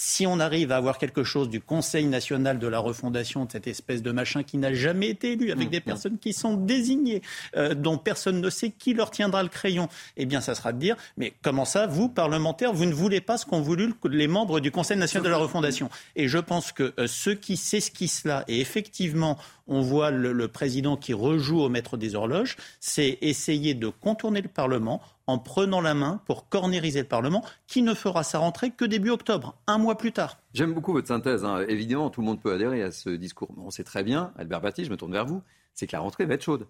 [0.00, 3.66] Si on arrive à avoir quelque chose du Conseil national de la refondation, de cette
[3.66, 5.82] espèce de machin qui n'a jamais été élu, avec mmh, des mmh.
[5.82, 7.20] personnes qui sont désignées,
[7.56, 10.78] euh, dont personne ne sait qui leur tiendra le crayon, eh bien, ça sera de
[10.78, 14.60] dire, mais comment ça, vous, parlementaires, vous ne voulez pas ce qu'ont voulu les membres
[14.60, 15.90] du Conseil national de la refondation?
[16.14, 19.36] Et je pense que euh, ceux qui s'esquissent là, et effectivement,
[19.66, 24.48] on voit le président qui rejoue au maître des horloges, c'est essayer de contourner le
[24.48, 28.84] Parlement en prenant la main pour cornériser le Parlement, qui ne fera sa rentrée que
[28.84, 30.38] début octobre, un mois plus tard.
[30.54, 31.44] J'aime beaucoup votre synthèse.
[31.44, 31.64] Hein.
[31.68, 33.50] Évidemment, tout le monde peut adhérer à ce discours.
[33.56, 35.42] Mais on sait très bien, Albert Bati, je me tourne vers vous,
[35.74, 36.66] c'est que la rentrée va être chaude.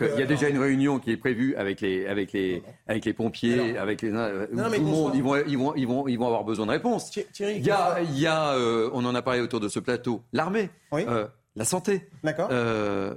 [0.00, 3.12] Il y a déjà une réunion qui est prévue avec les, avec les, avec les
[3.12, 5.12] pompiers, avec les, euh, tout le monde.
[5.14, 7.16] Ils vont, ils, vont, ils, vont, ils vont avoir besoin de réponses.
[7.38, 10.22] il y a, il y a euh, on en a parlé autour de ce plateau,
[10.32, 12.08] l'armée, euh, la santé.
[12.24, 12.48] D'accord.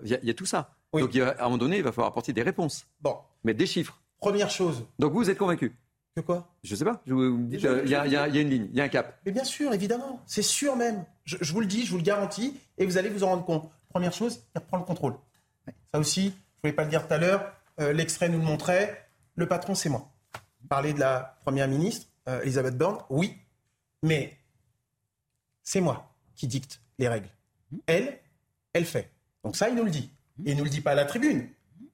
[0.03, 0.75] Il y, a tout ça.
[0.93, 2.85] Donc à un moment donné, il va falloir apporter des réponses.
[3.01, 3.15] Bon.
[3.43, 3.99] Mettre des chiffres.
[4.19, 4.85] Première chose.
[4.97, 5.75] Donc vous êtes convaincu
[6.15, 6.49] Que quoi?
[6.63, 7.01] Je sais pas.
[7.05, 9.19] Je vous dis, il y, a une ligne, il y a un cap.
[9.25, 10.21] Mais bien sûr, évidemment.
[10.25, 11.05] C'est sûr même.
[11.23, 13.69] Je, vous le dis, je vous le garantis, et vous allez vous en rendre compte.
[13.89, 15.15] Première chose, il prendre le contrôle.
[15.93, 18.45] Ça aussi, je ne voulais pas le dire tout à l'heure, euh, l'extrait nous le
[18.45, 19.09] montrait.
[19.35, 20.11] Le patron, c'est moi.
[20.67, 23.37] Parler de la première ministre, euh, Elisabeth Borne, oui,
[24.03, 24.37] mais
[25.63, 27.29] c'est moi qui dicte les règles.
[27.87, 28.19] Elle,
[28.73, 29.09] elle fait.
[29.43, 30.11] Donc ça, il nous le dit.
[30.45, 31.47] Et il ne nous le dit pas à la tribune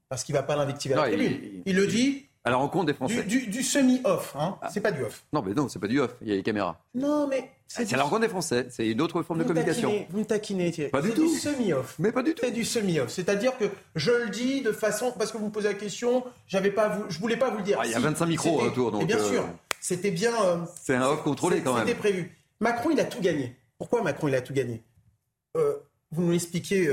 [0.09, 1.61] parce qu'il ne va pas l'invectiver à la tribune.
[1.65, 2.25] Il, le dit.
[2.43, 3.23] À la rencontre des Français.
[3.23, 4.57] Du, semi-off, hein.
[4.61, 4.69] Ah.
[4.71, 5.25] C'est pas du off.
[5.33, 6.15] Non, mais non, c'est pas du off.
[6.21, 6.79] Il y a les caméras.
[6.93, 7.51] Non, mais.
[7.67, 8.67] C'est à la rencontre des Français.
[8.69, 10.05] C'est une autre forme de communication.
[10.11, 10.91] vous me taquinez, Thierry.
[10.91, 11.27] Pas du tout.
[11.27, 11.95] C'est du semi-off.
[11.97, 12.41] Mais pas du tout.
[12.45, 13.09] C'est du semi-off.
[13.09, 15.11] C'est-à-dire que je le dis de façon.
[15.17, 17.79] Parce que vous me posez la question, j'avais pas je voulais pas vous le dire.
[17.81, 18.91] Ah, il y a 25 micros autour.
[18.91, 19.43] Donc, et bien euh, sûr.
[19.81, 20.33] C'était bien.
[20.43, 21.87] Euh, c'est un off contrôlé quand même.
[21.87, 22.37] C'était prévu.
[22.59, 23.55] Macron, il a tout gagné.
[23.79, 24.83] Pourquoi Macron, il a tout gagné?
[25.57, 25.73] Euh,
[26.11, 26.87] Vous nous l'expliquez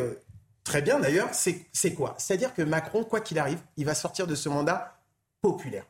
[0.65, 2.15] très bien d'ailleurs, c'est quoi?
[2.19, 4.99] C'est-à-dire que Macron, quoi qu'il arrive, il va sortir de ce mandat
[5.41, 5.87] populaire.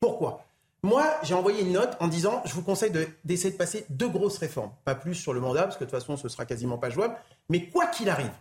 [0.00, 0.44] Pourquoi?
[0.82, 2.90] Moi, j'ai envoyé une note en disant, je vous conseille
[3.24, 4.72] d'essayer de, passer deux grosses réformes.
[4.84, 7.16] Pas plus sur le mandat, parce que de toute façon, ce sera quasiment pas jouable.
[7.48, 8.32] Mais quoi qu'il arrive,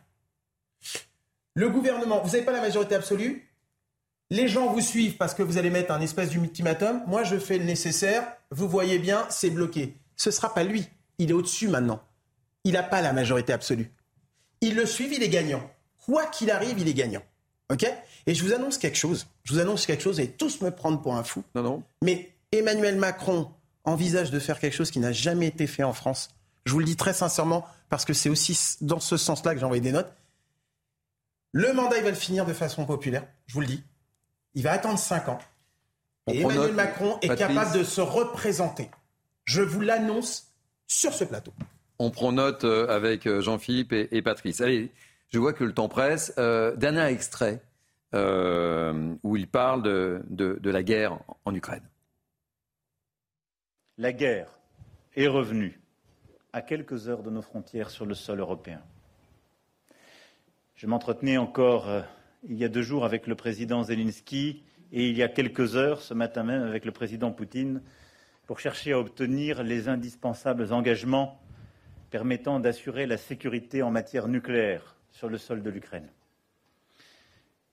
[1.54, 3.48] le gouvernement, vous n'avez pas la majorité absolue,
[4.32, 7.04] les gens vous suivent parce que vous allez mettre un espèce d'ultimatum.
[7.06, 8.26] Moi, je fais le nécessaire.
[8.50, 9.98] Vous voyez bien, c'est bloqué.
[10.16, 10.88] Ce ne sera pas lui.
[11.18, 12.02] Il est au-dessus maintenant.
[12.64, 13.92] Il n'a pas la majorité absolue.
[14.62, 15.62] Il le suivent, il est gagnant.
[16.06, 17.24] Quoi qu'il arrive, il est gagnant.
[17.72, 17.86] OK?
[18.28, 19.28] Et je vous annonce quelque chose.
[19.44, 21.44] Je vous annonce quelque chose et tous me prendre pour un fou.
[21.56, 21.84] Non, non.
[22.04, 23.52] Mais Emmanuel Macron
[23.84, 26.30] envisage de faire quelque chose qui n'a jamais été fait en France.
[26.66, 29.66] Je vous le dis très sincèrement parce que c'est aussi dans ce sens-là que j'ai
[29.66, 30.14] envoyé des notes.
[31.54, 33.26] Le mandat, il va le finir de façon populaire.
[33.48, 33.84] Je vous le dis.
[34.54, 35.40] Il va attendre 5 ans.
[36.28, 38.90] et Emmanuel Macron est capable de se représenter.
[39.46, 40.54] Je vous l'annonce
[40.88, 41.52] sur ce plateau.
[42.04, 44.60] On prend note euh, avec euh, Jean-Philippe et, Patrice.
[44.60, 44.90] Allez,
[45.30, 46.34] Je vois que le temps presse.
[46.40, 47.62] Euh, dernier extrait
[48.12, 51.88] où il parle de, la guerre en Ukraine.
[54.00, 54.50] La guerre
[55.16, 55.80] est revenue
[56.54, 58.82] à quelques heures de nos frontières sur le sol européen.
[60.74, 61.88] Je m'entretenais encore
[62.44, 66.02] il y a deux jours avec le président Zelensky et il y a quelques heures,
[66.02, 67.82] ce matin même, avec le président Poutine,
[68.46, 71.41] pour chercher à obtenir les indispensables engagements
[72.12, 76.10] permettant d'assurer la sécurité en matière nucléaire sur le sol de l'Ukraine.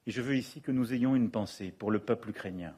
[0.06, 2.74] Et je veux ici que nous ayons une pensée pour le peuple ukrainien,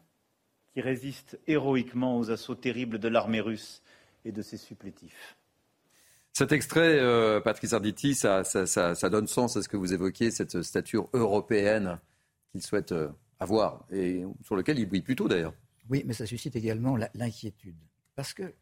[0.72, 3.82] qui résiste héroïquement aux assauts terribles de l'armée russe
[4.24, 5.36] et de ses supplétifs.
[6.32, 8.42] Cet extrait, euh, Patrice Arditi, ça,
[9.10, 11.98] donne sens à ce que vous évoquiez, cette stature européenne
[12.50, 13.08] qu'il souhaite euh,
[13.38, 15.54] avoir et sur lequel il brille plutôt d'ailleurs.
[15.90, 17.76] Oui, mais ça suscite également l'inquiétude.
[18.14, 18.54] Parce que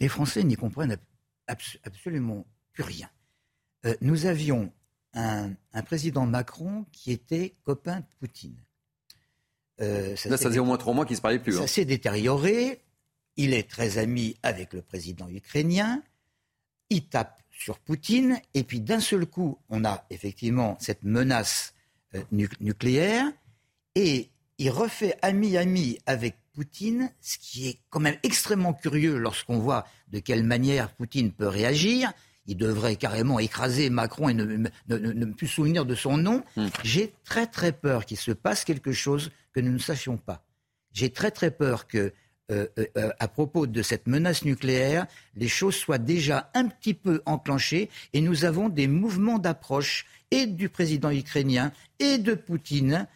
[0.00, 0.98] les Français n'y comprennent
[1.46, 3.10] absolument plus rien.
[3.86, 4.72] Euh, nous avions
[5.12, 5.54] un,
[5.84, 8.56] président Macron qui était copain de Poutine.
[9.78, 9.84] ça
[10.28, 11.52] Là, ça faisait au moins trois mois qu'il ne se parlait plus.
[11.52, 11.66] Ça hein.
[11.66, 12.80] s'est détérioré.
[13.36, 16.02] Il est très ami avec le président ukrainien
[16.90, 21.74] il tape sur Poutine, et puis d'un seul coup, on a effectivement cette menace
[22.14, 22.22] euh,
[22.60, 23.26] nucléaire,
[23.94, 29.84] et il refait ami-ami avec Poutine, ce qui est quand même extrêmement curieux lorsqu'on voit
[30.08, 32.12] de quelle manière Poutine peut réagir.
[32.46, 36.44] Il devrait carrément écraser Macron et ne, ne, plus souvenir de son nom.
[36.56, 36.68] Hmm.
[36.82, 40.44] J'ai très très peur qu'il se passe quelque chose que nous ne sachions pas.
[40.92, 42.12] J'ai très très peur que
[42.50, 46.92] euh, euh, euh, à propos de cette menace nucléaire, les choses soient déjà un petit
[46.92, 53.08] peu enclenchées et nous avons des mouvements d'approche et du président ukrainien et de Poutine,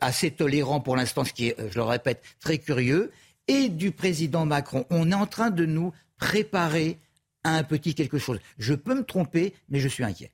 [0.00, 3.10] assez tolérants pour l'instant, ce qui est, je le répète, très curieux,
[3.48, 4.84] et du président Macron.
[4.90, 6.98] On est en train de nous préparer
[7.44, 8.38] à un petit quelque chose.
[8.58, 10.32] Je peux me tromper, mais je suis inquiet.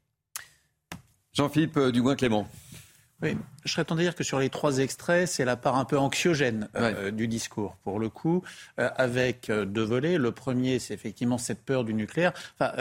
[1.34, 2.48] Jean-Philippe Dugoin-Clément.
[3.22, 5.84] Oui, je serais tenté de dire que sur les trois extraits, c'est la part un
[5.84, 8.42] peu anxiogène euh, du discours, pour le coup,
[8.80, 10.18] euh, avec euh, deux volets.
[10.18, 12.32] Le premier, c'est effectivement cette peur du nucléaire.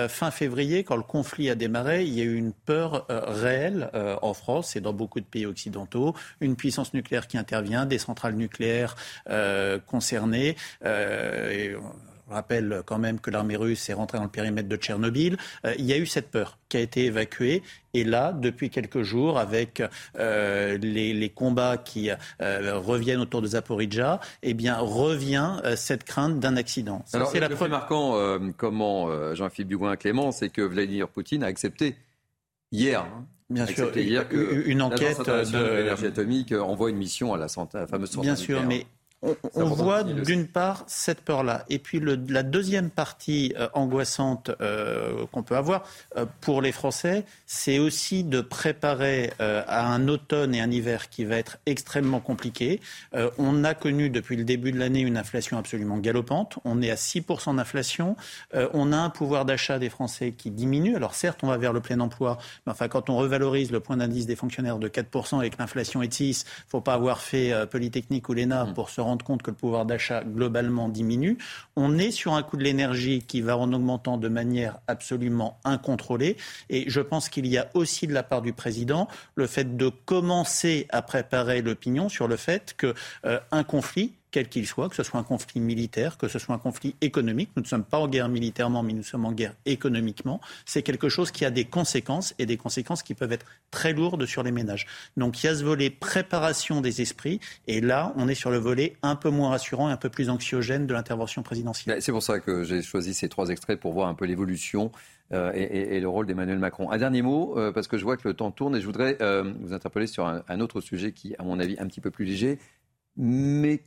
[0.09, 3.91] fin février, quand le conflit a démarré, il y a eu une peur réelle
[4.21, 6.15] en France et dans beaucoup de pays occidentaux.
[6.39, 8.95] Une puissance nucléaire qui intervient, des centrales nucléaires
[9.85, 10.55] concernées.
[10.83, 11.75] Et,
[12.31, 15.37] je rappelle quand même que l'armée russe est rentrée dans le périmètre de Tchernobyl.
[15.65, 17.61] Euh, il y a eu cette peur qui a été évacuée.
[17.93, 19.83] Et là, depuis quelques jours, avec
[20.17, 26.55] euh, les, combats qui euh, reviennent autour de Zaporizhzhia, eh bien, revient cette crainte d'un
[26.55, 27.03] accident.
[27.11, 31.95] Alors, c'est la le marquant, comment Jean-Philippe Dubois-Clément, c'est que Vladimir Poutine a accepté
[32.71, 33.01] hier.
[33.01, 37.49] Hein, Bien sûr, hier que une enquête de l'énergie atomique envoie une mission à la,
[37.49, 38.85] fameuse centrale Bien sûr, mais
[39.21, 41.65] on, voit d'une part cette peur-là.
[41.69, 45.83] Et puis la deuxième partie euh, angoissante euh, qu'on peut avoir
[46.17, 51.25] euh, pour les Français, c'est aussi de préparer à un automne et un hiver qui
[51.25, 52.79] va être extrêmement compliqué.
[53.37, 56.59] on a connu depuis le début de l'année une inflation absolument galopante.
[56.65, 58.15] On est à 6% d'inflation.
[58.53, 60.95] on a un pouvoir d'achat des Français qui diminue.
[60.95, 63.97] Alors certes, on va vers le plein emploi, mais enfin quand on revalorise le point
[63.97, 67.53] d'indice des fonctionnaires de 4% et que l'inflation est de 6, faut pas avoir fait
[67.69, 68.73] Polytechnique ou l'ENA mmh.
[68.73, 71.37] pour se rendre rendre compte que le pouvoir d'achat globalement diminue.
[71.75, 76.37] On est sur un coût de l'énergie qui va en augmentant de manière absolument incontrôlée.
[76.69, 79.89] Et je pense qu'il y a aussi de la part du président le fait de
[79.89, 82.93] commencer à préparer l'opinion sur le fait qu'un
[83.25, 86.59] euh, conflit quel qu'il soit, que ce soit un conflit militaire, que ce soit un
[86.59, 87.49] conflit économique.
[87.55, 90.41] Nous ne sommes pas en guerre militairement, mais nous sommes en guerre économiquement.
[90.65, 94.25] C'est quelque chose qui a des conséquences et des conséquences qui peuvent être très lourdes
[94.25, 94.87] sur les ménages.
[95.17, 98.57] Donc il y a ce volet préparation des esprits et là, on est sur le
[98.57, 102.01] volet un peu moins rassurant et un peu plus anxiogène de l'intervention présidentielle.
[102.01, 104.91] C'est pour ça que j'ai choisi ces trois extraits pour voir un peu l'évolution
[105.33, 106.91] euh, et, le rôle d'Emmanuel Macron.
[106.91, 109.17] Un dernier mot, euh, parce que je vois que le temps tourne et je voudrais
[109.21, 112.11] euh, vous interpeller sur un, un, autre sujet qui, à mon avis, un petit peu
[112.11, 112.59] plus léger,
[113.15, 113.81] mais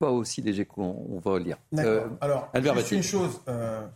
[0.00, 1.58] pas aussi léger qu'on va lire.
[1.78, 3.86] Euh, Alors, juste une chose, euh,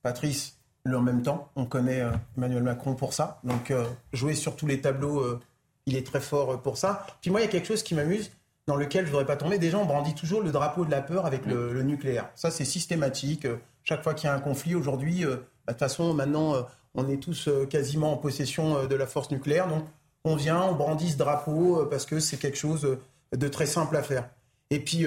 [0.00, 3.40] Patrice, le en même temps, on connaît euh, Emmanuel Macron pour ça.
[3.44, 3.72] Donc,
[4.12, 5.38] jouer sur tous les tableaux,
[5.86, 7.04] il est très fort pour ça.
[7.20, 8.30] Puis moi, il y a quelque chose qui m'amuse,
[8.66, 9.58] dans lequel je ne voudrais pas tomber.
[9.58, 12.30] Des gens brandissent toujours le drapeau de la peur avec le, nucléaire.
[12.36, 13.46] Ça, c'est systématique.
[13.82, 16.54] Chaque fois qu'il y a un conflit aujourd'hui, bah, de toute façon, maintenant,
[16.94, 19.66] on est tous quasiment en possession de la force nucléaire.
[19.66, 19.84] Donc,
[20.22, 22.98] on vient, on brandit ce drapeau parce que c'est quelque chose
[23.32, 24.28] de très simple à faire.
[24.70, 25.06] Et puis,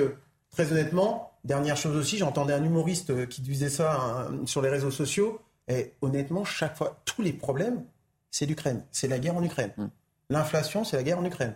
[0.54, 4.70] très honnêtement, dernière chose aussi, j'entendais un humoriste euh, qui disait ça hein, sur les
[4.70, 5.42] réseaux sociaux.
[5.68, 7.84] Et honnêtement, chaque fois, tous les problèmes,
[8.32, 8.84] c'est l'Ukraine.
[8.92, 9.72] C'est la guerre en Ukraine.
[9.78, 9.86] Mm.
[10.30, 11.56] L'inflation, c'est la guerre en Ukraine.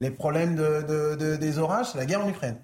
[0.00, 2.58] Les problèmes de, des orages, c'est la guerre en Ukraine.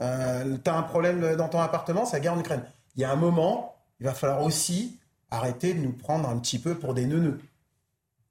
[0.00, 2.64] Euh, tu as un problème dans ton appartement, c'est la guerre en Ukraine.
[2.96, 4.98] Il y a un moment, il va falloir aussi
[5.30, 7.38] arrêter de nous prendre un petit peu pour des neuneux.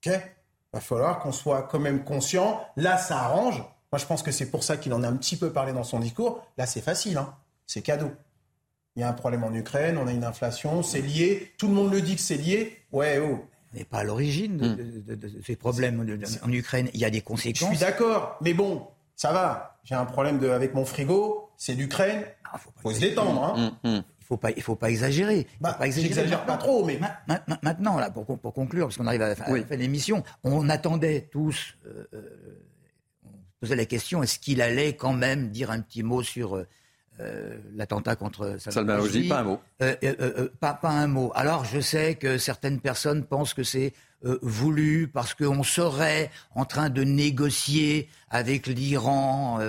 [0.06, 0.14] Ok?
[0.73, 2.61] Va falloir qu'on soit quand même conscient.
[2.76, 3.64] Là, ça arrange.
[3.91, 5.83] Moi, je pense que c'est pour ça qu'il en a un petit peu parlé dans
[5.83, 6.45] son discours.
[6.57, 7.17] Là, c'est facile.
[7.17, 7.33] Hein.
[7.65, 8.11] C'est cadeau.
[8.95, 11.53] Il y a un problème en Ukraine, on a une inflation, c'est lié.
[11.57, 12.77] Tout le monde le dit que c'est lié.
[12.91, 13.45] Ouais, oh.
[13.73, 16.89] n'est pas à l'origine de, ces problèmes en Ukraine.
[16.93, 17.69] Il y a des conséquences.
[17.71, 19.79] Je suis d'accord, mais bon, ça va.
[19.83, 22.23] J'ai un problème de, avec mon frigo, c'est l'Ukraine.
[22.25, 23.43] Il ah, faut, se détendre.
[23.43, 23.77] Hein.
[23.83, 24.03] Hum.
[24.19, 25.47] Il faut pas, il faut pas exagérer.
[25.61, 26.99] Bah, pas J'exagère pas trop, mais
[27.63, 31.29] maintenant là, pour, pour conclure, parce qu'on arrive à la fin, de l'émission, on attendait
[31.31, 32.61] tous, euh, euh,
[33.60, 36.68] posait la question est-ce qu'il allait quand même dire un petit mot sur euh,
[37.22, 39.60] euh, l'attentat contre Salman Rushdie, pas un mot.
[39.81, 41.34] Euh, euh, pas, pas, un mot.
[41.36, 43.94] Alors je sais que certaines personnes pensent que c'est
[44.41, 49.60] voulu parce qu'on serait en train de négocier avec l'Iran.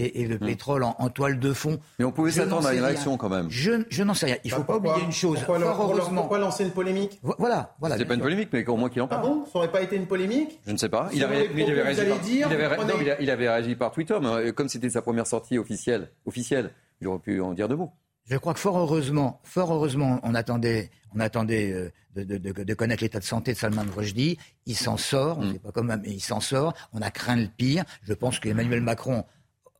[0.00, 0.46] Et, le hmm.
[0.46, 1.78] pétrole en, toile de fond.
[1.98, 3.46] Mais on pouvait s'attendre à une réaction quand même.
[3.50, 4.36] Je, je n'en sais rien.
[4.44, 5.38] Il ne bah, faut pas oublier une chose.
[5.38, 6.22] Pourquoi, heureusement...
[6.22, 7.74] pourquoi lancer une polémique Voilà.
[7.80, 9.22] voilà c'est pas une polémique, mais au moins qu'il en parle.
[9.24, 11.08] Ah bon Ça n'aurait pas été une polémique Je ne sais pas.
[11.12, 12.52] Il avait, il avait, réagi par...
[12.52, 12.76] il, avait...
[12.76, 16.70] Non, il, avait réagi par Twitter, mais comme c'était sa première sortie officielle, officielle
[17.00, 17.92] il aurait pu en dire deux mots.
[18.26, 23.18] Je crois que fort heureusement, fort heureusement, on attendait, on attendait euh, de, connaître l'état
[23.18, 24.38] de santé de Salman Rushdie.
[24.66, 25.52] Il s'en sort, on ne mm.
[25.54, 26.74] sait pas comment, mais il s'en sort.
[26.92, 27.84] On a craint le pire.
[28.02, 29.24] Je pense qu'Emmanuel Macron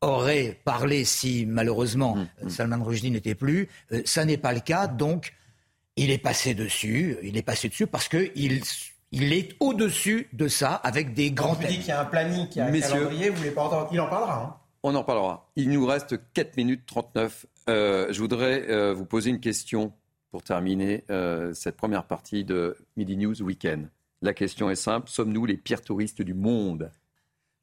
[0.00, 2.28] aurait parlé si malheureusement mm.
[2.44, 3.68] Euh, Salman Rushdie n'était plus.
[3.92, 5.34] Euh, ça n'est pas le cas, donc
[5.96, 7.16] il est passé dessus.
[7.22, 8.62] Il est passé dessus parce que il
[9.12, 11.48] il est au-dessus de ça avec des grands.
[11.48, 13.50] Quand vous dites qu'il y a un planning, qu'il y a un calendrier, vous voulez
[13.50, 13.88] pas entendre.
[13.92, 14.44] Il en parlera.
[14.44, 14.56] Hein.
[14.82, 15.50] On en parlera.
[15.56, 17.46] Il nous reste 4 minutes 39.
[17.68, 19.92] Euh, je voudrais euh, vous poser une question
[20.30, 23.90] pour terminer euh, cette première partie de Midi News Weekend.
[24.22, 25.10] La question est simple.
[25.10, 26.90] Sommes-nous les pires touristes du monde?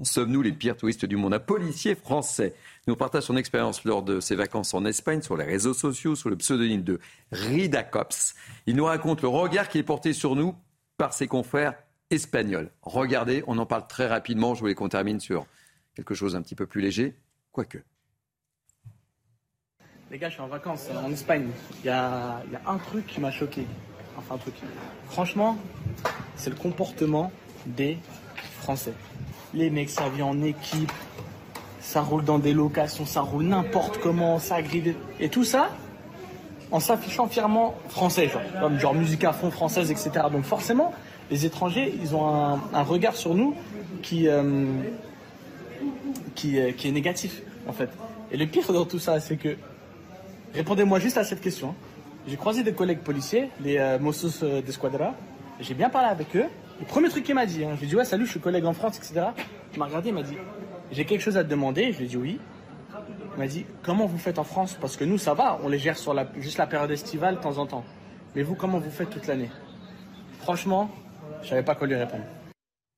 [0.03, 1.34] Sommes-nous les pires touristes du monde?
[1.34, 2.53] Un policier français
[2.86, 6.30] nous partage son expérience lors de ses vacances en Espagne sur les réseaux sociaux sous
[6.30, 6.99] le pseudonyme de
[7.32, 8.36] Rida Cops.
[8.68, 10.53] Il nous raconte le regard qui est porté sur nous
[10.98, 11.74] par ses confrères
[12.11, 12.69] espagnols.
[12.84, 14.53] Regardez, on en parle très rapidement.
[14.53, 15.48] Je voulais qu'on termine sur
[15.95, 17.15] quelque chose un petit peu plus léger,
[17.52, 17.80] quoique.
[20.11, 21.49] Les gars, je suis en vacances en Espagne.
[21.80, 23.65] Il y a, un truc qui m'a choqué.
[24.15, 24.53] Enfin, un truc.
[25.10, 25.57] Franchement,
[26.36, 27.32] c'est le comportement
[27.65, 27.98] des
[28.60, 28.94] Français.
[29.53, 30.91] Les mecs, ça vient en équipe,
[31.80, 34.95] ça roule dans des locations, ça roule n'importe comment, ça grille.
[35.19, 35.69] Et tout ça
[36.72, 38.30] en s'affichant fièrement français,
[38.78, 40.26] genre, musique à fond française, etc.
[40.32, 40.94] Donc forcément,
[41.32, 42.28] les étrangers, ils ont
[42.74, 43.56] un, regard sur nous
[44.02, 44.65] qui, euh,
[46.36, 47.90] qui, est, qui est négatif, en fait.
[48.32, 49.56] Et le pire dans tout ça, c'est que,
[50.53, 51.74] répondez-moi juste à cette question.
[52.28, 55.14] J'ai croisé des collègues policiers, les euh, Mossos euh, d'Esquadra.
[55.61, 56.45] J'ai bien parlé avec eux.
[56.79, 58.39] Le premier truc qu'il m'a dit, hein, je lui ai dit, ouais, salut, je suis
[58.39, 59.27] collègue en France, etc.
[59.73, 60.37] Il m'a regardé, il m'a dit,
[60.91, 61.91] j'ai quelque chose à te demander.
[61.91, 62.39] Je lui ai dit oui.
[63.35, 64.77] Il m'a dit, comment vous faites en France?
[64.79, 67.41] Parce que nous, ça va, on les gère sur la, juste la période estivale de
[67.41, 67.85] temps en temps.
[68.35, 69.49] Mais vous, comment vous faites toute l'année?
[70.41, 70.89] Franchement,
[71.43, 72.23] je savais pas quoi lui répondre.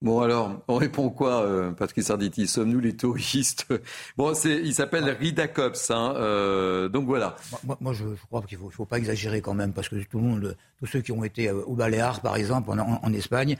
[0.01, 3.67] Bon alors, on répond quoi, euh, Patrick Sarditi Sommes-nous les touristes?
[4.17, 7.35] Bon, c'est, il s'appelle Ridacops, hein, euh, donc voilà.
[7.81, 10.57] Moi, je, crois qu'il faut, faut pas exagérer quand même, parce que tout le monde,
[10.79, 13.57] tous ceux qui ont été euh, au Baléares, par exemple, en, Espagne,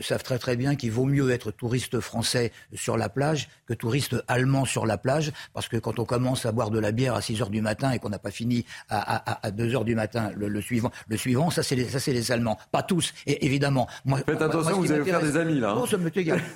[0.00, 4.16] savent très très bien qu'il vaut mieux être touriste français sur la plage que touriste
[4.28, 7.20] allemand sur la plage, parce que quand on commence à boire de la bière à
[7.20, 10.30] 6 heures du matin et qu'on n'a pas fini à, à, 2 heures du matin
[10.34, 13.86] le, suivant, le suivant, ça c'est les, ça c'est les Allemands, pas tous, et, évidemment.
[14.04, 15.72] Moi, Faites attention, vous allez faire des amis là.
[15.72, 15.84] Hein.
[15.88, 16.10] ça me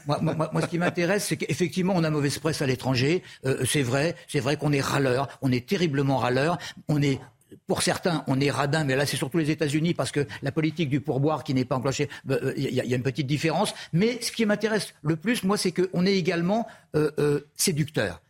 [0.07, 3.23] moi, ce qui m'intéresse, c'est qu'effectivement, on a mauvaise presse à l'étranger.
[3.47, 6.59] Euh, c'est vrai, c'est vrai qu'on est râleur, on est terriblement râleur,
[6.89, 7.21] on est
[7.67, 10.89] pour certains, on est radin, mais là, c'est surtout les États-Unis parce que la politique
[10.89, 13.75] du pourboire qui n'est pas enclenchée, il euh, y, a une petite différence.
[13.93, 18.23] Mais ce qui m'intéresse le plus, moi, c'est qu'on est également euh, séducteur.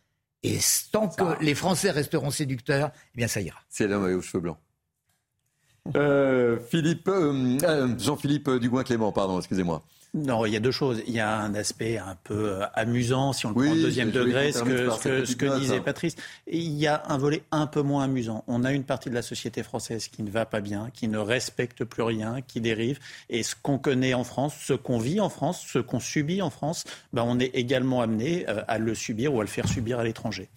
[0.43, 0.57] Et
[0.91, 3.59] tant que les Français resteront séducteurs, eh bien, ça ira.
[3.69, 4.57] C'est l'homme aux cheveux blancs.
[6.69, 7.09] Philippe,
[7.97, 9.83] Jean-Philippe Dugouin-Clément, pardon, excusez-moi.
[10.15, 11.01] Non, il y a deux choses.
[11.07, 14.11] Il y a un aspect un peu euh, amusant, si on le prend au deuxième
[14.11, 16.15] degré, ce que, ce que, disait Patrice.
[16.45, 18.43] Et il y a un volet un peu moins amusant.
[18.47, 21.17] On a une partie de la société française qui ne va pas bien, qui ne
[21.17, 22.99] respecte plus rien, qui dérive.
[23.29, 26.51] Et ce qu'on connaît en France, ce qu'on vit en France, ce qu'on subit en
[26.51, 29.97] France, ben on est également amené euh, à le subir ou à le faire subir
[29.97, 30.47] à l'étranger.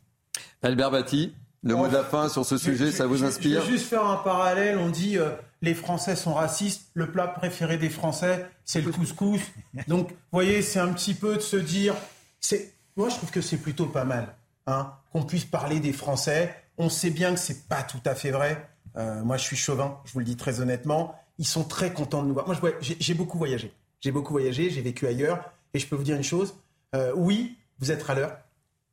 [0.62, 3.72] Albert Bati, le mot de la fin sur ce sujet, ça vous inspire Je vais
[3.72, 4.78] juste faire un parallèle.
[4.78, 5.30] On dit euh,
[5.62, 6.90] les Français sont racistes.
[6.94, 9.40] Le plat préféré des Français, c'est le couscous.
[9.88, 11.94] Donc, vous voyez, c'est un petit peu de se dire.
[12.40, 14.34] C'est, moi, je trouve que c'est plutôt pas mal
[14.66, 16.54] hein, qu'on puisse parler des Français.
[16.78, 18.68] On sait bien que c'est pas tout à fait vrai.
[18.96, 21.14] Euh, moi, je suis chauvin, je vous le dis très honnêtement.
[21.38, 22.46] Ils sont très contents de nous voir.
[22.46, 23.72] Moi, j'ai beaucoup voyagé.
[24.00, 25.52] J'ai beaucoup voyagé, j'ai vécu ailleurs.
[25.74, 26.54] Et je peux vous dire une chose.
[26.94, 28.38] Euh, oui, vous êtes à l'heure.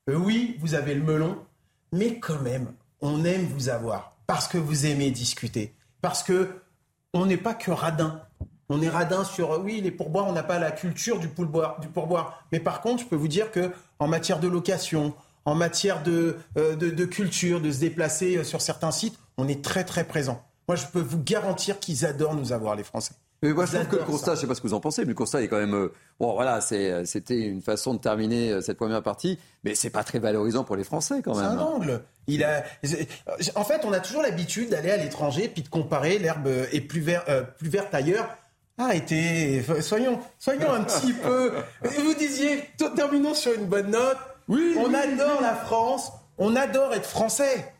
[0.08, 1.38] oui, vous avez le melon
[1.94, 5.74] mais quand même, on aime vous avoir parce que vous aimez discuter,
[6.04, 6.50] parce que
[7.14, 8.22] on n'est pas que radin.
[8.68, 12.46] On est radin sur, euh, oui, les pourboires, on n'a pas la culture du, pourboire.
[12.52, 15.14] Mais par contre, je peux vous dire que en matière de location,
[15.46, 19.64] en matière de, euh, de, culture, de se déplacer euh, sur certains sites, on est
[19.64, 20.44] très très présent.
[20.68, 23.14] Moi, je peux vous garantir qu'ils adorent nous avoir, les Français.
[23.44, 24.80] Mais moi, je trouve que le constat, je ne sais pas ce que vous en
[24.80, 25.90] pensez, mais le constat est quand même.
[26.20, 30.64] bon, voilà, c'était une façon de terminer cette première partie, mais c'est pas très valorisant
[30.64, 31.46] pour les Français quand même.
[31.46, 32.04] C'est un angle.
[32.28, 32.64] Il a,
[33.56, 37.02] en fait, on a toujours l'habitude d'aller à l'étranger puis de comparer l'herbe est plus,
[37.02, 37.26] vert,
[37.58, 38.30] plus verte ailleurs.
[38.78, 41.52] Arrêtez, soyons, soyons un petit peu.
[41.84, 42.64] Vous disiez,
[42.96, 44.18] terminons sur une bonne note.
[44.48, 47.74] Oui, on adore la France, on adore être français.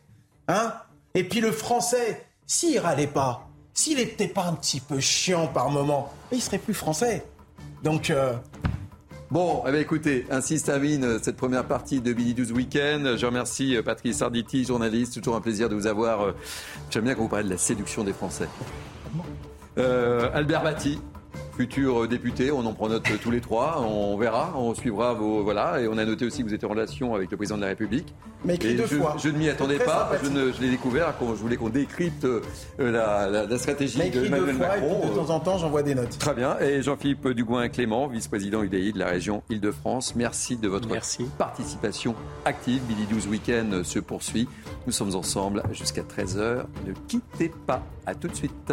[0.46, 0.74] Hein
[1.14, 5.68] Et puis le français, s'il râlait pas, s'il n'était pas un petit peu chiant par
[5.70, 7.26] moment, il serait plus français.
[7.82, 8.08] Donc.
[8.10, 8.32] Euh,
[9.30, 13.16] bon, eh bien, écoutez, ainsi se termine euh, cette première partie de Billy 12 Weekend.
[13.16, 15.16] Je remercie euh, Patrice Sarditi, journaliste.
[15.16, 16.34] Toujours un plaisir de vous avoir.
[16.90, 18.48] J'aime bien quand vous parlez de la séduction des Français.
[19.76, 21.00] Albert Batti,
[21.56, 22.50] futur député.
[22.50, 23.84] On en prend note tous les trois.
[23.86, 25.42] On verra, on suivra vos.
[25.42, 25.80] Voilà.
[25.80, 27.68] Et on a noté aussi que vous étiez en relation avec le président de la
[27.68, 28.14] République.
[28.44, 29.16] Mais écrit deux je, fois.
[29.22, 30.10] Je ne m'y attendais pas.
[30.22, 32.40] Je, l'ai découvert quand je voulais qu'on décrypte euh,
[32.78, 35.08] la, stratégie de Emmanuel Macron.
[35.08, 36.18] de temps en temps, j'envoie des notes.
[36.18, 36.58] Très bien.
[36.60, 40.14] Et Jean-Philippe Dugoin-Clément, vice-président UDI de la région Île-de-France.
[40.16, 40.88] Merci de votre
[41.38, 42.14] participation
[42.44, 42.82] active.
[42.82, 44.48] Billy 12 Weekend se poursuit.
[44.86, 46.64] Nous sommes ensemble jusqu'à 13h.
[46.86, 47.82] Ne quittez pas.
[48.06, 48.72] À tout de suite.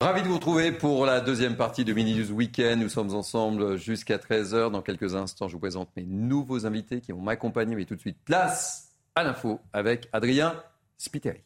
[0.00, 2.80] Ravi de vous retrouver pour la deuxième partie de Mini News Weekend.
[2.80, 4.70] Nous sommes ensemble jusqu'à 13h.
[4.70, 7.74] Dans quelques instants, je vous présente mes nouveaux invités qui vont m'accompagner.
[7.74, 10.62] Mais tout de suite, place à l'info avec Adrien
[10.98, 11.42] Spiteri.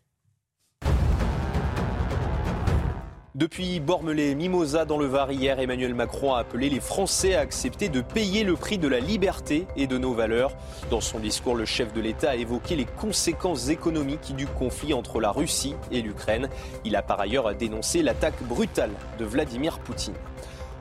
[3.35, 8.03] Depuis Bormelais-Mimosa dans le Var hier, Emmanuel Macron a appelé les Français à accepter de
[8.03, 10.53] payer le prix de la liberté et de nos valeurs.
[10.91, 15.19] Dans son discours, le chef de l'État a évoqué les conséquences économiques du conflit entre
[15.19, 16.51] la Russie et l'Ukraine.
[16.85, 20.13] Il a par ailleurs dénoncé l'attaque brutale de Vladimir Poutine.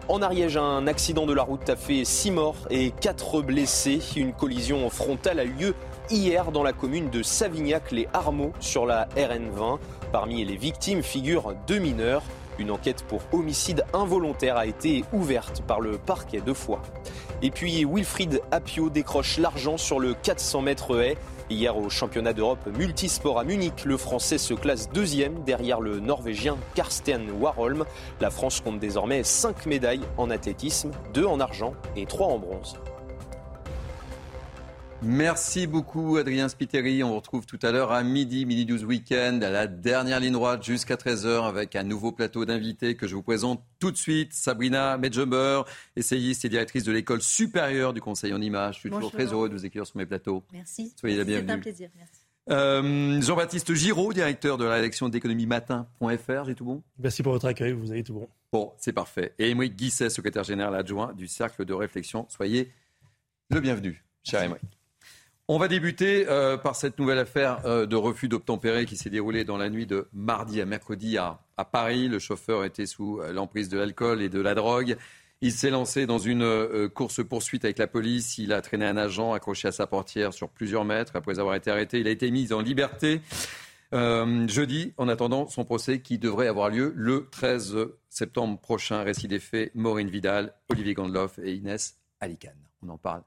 [0.10, 4.02] En Ariège, un accident de la route a fait 6 morts et 4 blessés.
[4.18, 5.76] Une collision frontale a eu lieu
[6.10, 9.80] hier dans la commune de Savignac-les-Armeaux sur la RN20.
[10.12, 12.24] Parmi les victimes figurent deux mineurs.
[12.60, 16.82] Une enquête pour homicide involontaire a été ouverte par le parquet de Foix.
[17.42, 21.18] Et puis Wilfried Apio décroche l'argent sur le 400 mètres haie.
[21.50, 26.58] Hier au championnat d'Europe multisport à Munich, le Français se classe deuxième derrière le Norvégien
[26.76, 27.84] Karsten Warholm.
[28.22, 32.76] La France compte désormais 5 médailles en athlétisme, 2 en argent et 3 en bronze.
[35.04, 37.04] Merci beaucoup Adrien Spiteri.
[37.04, 40.34] On vous retrouve tout à l'heure à midi, midi 12 week-end, à la dernière ligne
[40.34, 44.32] droite jusqu'à 13h avec un nouveau plateau d'invités que je vous présente tout de suite.
[44.34, 45.64] Sabrina Medjumber,
[45.96, 48.76] essayiste et directrice de l'école supérieure du Conseil en images.
[48.76, 50.44] Je suis toujours très heureux de vous accueillir sur mes plateaux.
[50.54, 50.94] Merci.
[51.00, 51.48] Soyez la bienvenue.
[51.48, 51.90] C'est un plaisir.
[51.98, 52.22] Merci.
[52.52, 56.84] Euh, Jean-Baptiste Giraud, directeur de la rédaction d'économie matin.fr, j'ai tout bon?
[57.00, 58.28] Merci pour votre accueil, vous avez tout bon.
[58.52, 59.34] Bon, c'est parfait.
[59.40, 62.28] Et Émeric Guisset, secrétaire général adjoint du Cercle de réflexion.
[62.30, 62.72] Soyez
[63.50, 64.81] le bienvenu, cher Émeric.
[65.54, 69.44] On va débuter euh, par cette nouvelle affaire euh, de refus d'obtempérer qui s'est déroulée
[69.44, 71.42] dans la nuit de mardi à mercredi à,
[71.74, 72.08] Paris.
[72.08, 74.96] Le chauffeur était sous euh, l'emprise de l'alcool et de la drogue.
[75.42, 78.38] Il s'est lancé dans une course-poursuite avec la police.
[78.38, 81.18] Il a traîné un agent accroché à sa portière sur plusieurs mètres.
[81.18, 83.20] Après avoir été arrêté, il a été mis en liberté
[83.92, 87.76] jeudi en attendant son procès qui devrait avoir lieu le 13
[88.08, 89.04] septembre prochain.
[89.04, 92.70] Récit des faits, Maureen Vidal, Olivier Gandloff et Inès Alicane.
[92.84, 93.24] On en parle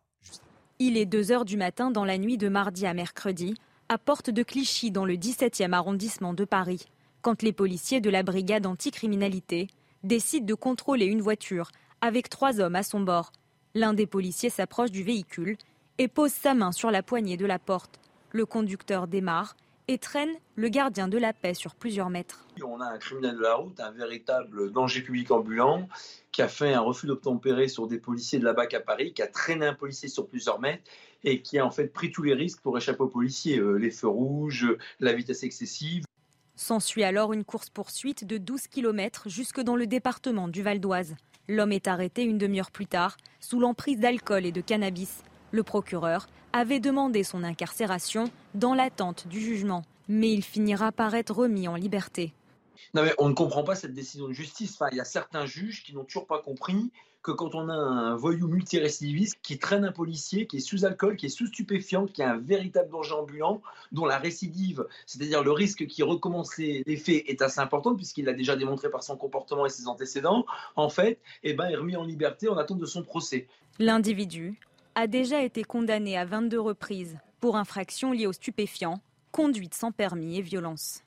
[0.78, 3.54] il est 2 heures du matin dans la nuit de mardi à mercredi,
[3.88, 6.86] à Porte de Clichy, dans le 17e arrondissement de Paris,
[7.22, 9.68] quand les policiers de la brigade anticriminalité
[10.02, 11.70] décident de contrôler une voiture
[12.00, 13.32] avec trois hommes à son bord.
[13.74, 15.56] L'un des policiers s'approche du véhicule
[15.98, 18.00] et pose sa main sur la poignée de la porte.
[18.30, 19.56] Le conducteur démarre
[19.88, 22.46] et traîne le gardien de la paix sur plusieurs mètres.
[22.64, 25.88] On a un criminel de la route, un véritable danger public ambulant,
[26.32, 29.22] qui a fait un refus d'obtempérer sur des policiers de la BAC à Paris, qui
[29.22, 30.84] a traîné un policier sur plusieurs mètres
[31.22, 33.90] et qui a en fait pris tous les risques pour échapper aux policiers, euh, les
[33.90, 34.66] feux rouges,
[35.00, 36.04] la vitesse excessive.
[36.56, 41.16] S'ensuit alors une course-poursuite de 12 km jusque dans le département du Val d'Oise.
[41.48, 45.22] L'homme est arrêté une demi-heure plus tard, sous l'emprise d'alcool et de cannabis.
[45.54, 48.24] Le procureur avait demandé son incarcération
[48.54, 52.32] dans l'attente du jugement, mais il finira par être remis en liberté.
[52.92, 54.72] Non mais on ne comprend pas cette décision de justice.
[54.74, 56.90] Enfin, il y a certains juges qui n'ont toujours pas compris
[57.22, 61.14] que quand on a un voyou multirécidiviste qui traîne un policier, qui est sous alcool,
[61.14, 63.62] qui est sous stupéfiant, qui a un véritable danger ambulant,
[63.92, 68.32] dont la récidive, c'est-à-dire le risque qu'il recommence les, faits, est assez important puisqu'il l'a
[68.32, 72.02] déjà démontré par son comportement et ses antécédents, en fait, eh ben, est remis en
[72.02, 73.46] liberté en attente de son procès.
[73.78, 74.58] L'individu
[74.94, 79.00] a déjà été condamné à 22 reprises pour infractions liées aux stupéfiants,
[79.32, 81.04] conduite sans permis et violence.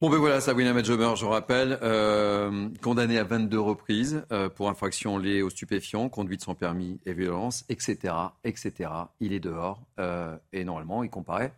[0.00, 5.18] Bon ben voilà, Sabrina Medjemer, je rappelle, euh, condamné à 22 reprises euh, pour infraction
[5.18, 8.14] liée aux stupéfiants, conduite sans permis et violence, etc.,
[8.44, 8.90] etc.
[9.18, 11.52] Il est dehors euh, et normalement, il comparaît.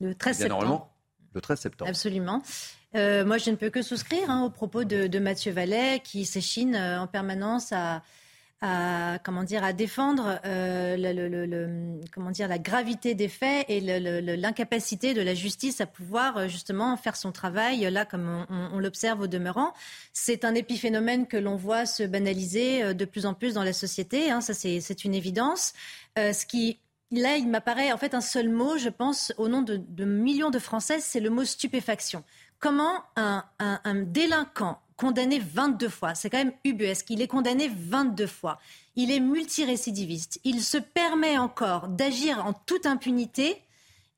[0.00, 0.60] Le 13 septembre.
[0.60, 0.92] Normalement,
[1.34, 1.88] le 13 septembre.
[1.88, 2.42] Absolument.
[2.94, 6.76] moi, je ne peux que souscrire hein, aux propos de, de Mathieu Vallet qui s'échine
[6.76, 8.02] en permanence à
[8.64, 15.12] à comment dire à défendre euh, le, comment dire la gravité des faits et l'incapacité
[15.12, 19.26] de la justice à pouvoir euh, justement faire son travail là comme on, l'observe au
[19.26, 19.74] demeurant.
[20.14, 23.74] C'est un épiphénomène que l'on voit se banaliser euh, de plus en plus dans la
[23.74, 24.30] société.
[24.30, 25.74] Hein, ça c'est une évidence.
[26.16, 26.80] ce qui
[27.10, 30.58] Là, il m'apparaît en fait un seul mot, je pense, au nom de, millions de
[30.58, 32.24] Françaises, c'est le mot stupéfaction.
[32.58, 36.14] Comment un, un délinquant condamné 22 fois.
[36.14, 37.06] C'est quand même ubuesque.
[37.10, 38.58] Il est condamné 22 fois.
[38.96, 40.40] Il est multirécidiviste.
[40.44, 43.60] Il se permet encore d'agir en toute impunité.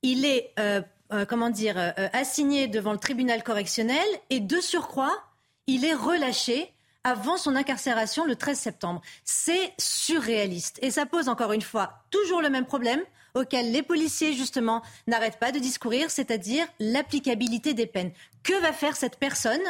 [0.03, 0.83] Il est, euh,
[1.13, 5.17] euh, comment dire, euh, assigné devant le tribunal correctionnel et de surcroît,
[5.67, 6.73] il est relâché
[7.05, 9.01] avant son incarcération le 13 septembre.
[9.25, 10.79] C'est surréaliste.
[10.83, 13.01] Et ça pose encore une fois toujours le même problème
[13.35, 18.11] auquel les policiers, justement, n'arrêtent pas de discourir, c'est-à-dire l'applicabilité des peines.
[18.43, 19.61] Que va faire cette personne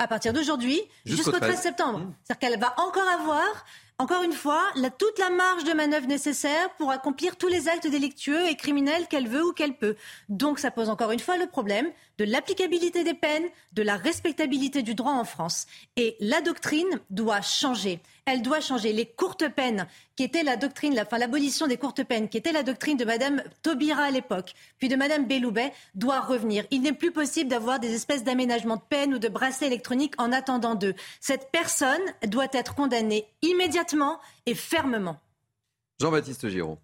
[0.00, 1.98] à partir d'aujourd'hui jusqu'au 13 septembre.
[2.00, 2.14] Mmh.
[2.24, 3.64] C'est-à-dire qu'elle va encore avoir
[4.00, 4.62] encore une fois,
[4.98, 9.28] toute la marge de manœuvre nécessaire pour accomplir tous les actes délictueux et criminels qu'elle
[9.28, 9.94] veut ou qu'elle peut.
[10.30, 11.86] Donc ça pose encore une fois le problème
[12.20, 15.66] de l'applicabilité des peines, de la respectabilité du droit en France.
[15.96, 17.98] Et la doctrine doit changer.
[18.26, 18.92] Elle doit changer.
[18.92, 19.86] Les courtes peines,
[20.16, 23.42] qui étaient la doctrine, enfin l'abolition des courtes peines, qui était la doctrine de Madame
[23.62, 26.66] Taubira à l'époque, puis de Madame Belloubet, doit revenir.
[26.70, 30.30] Il n'est plus possible d'avoir des espèces d'aménagements de peine ou de bracelets électroniques en
[30.30, 30.94] attendant d'eux.
[31.20, 35.18] Cette personne doit être condamnée immédiatement et fermement.
[35.98, 36.76] Jean-Baptiste Giraud,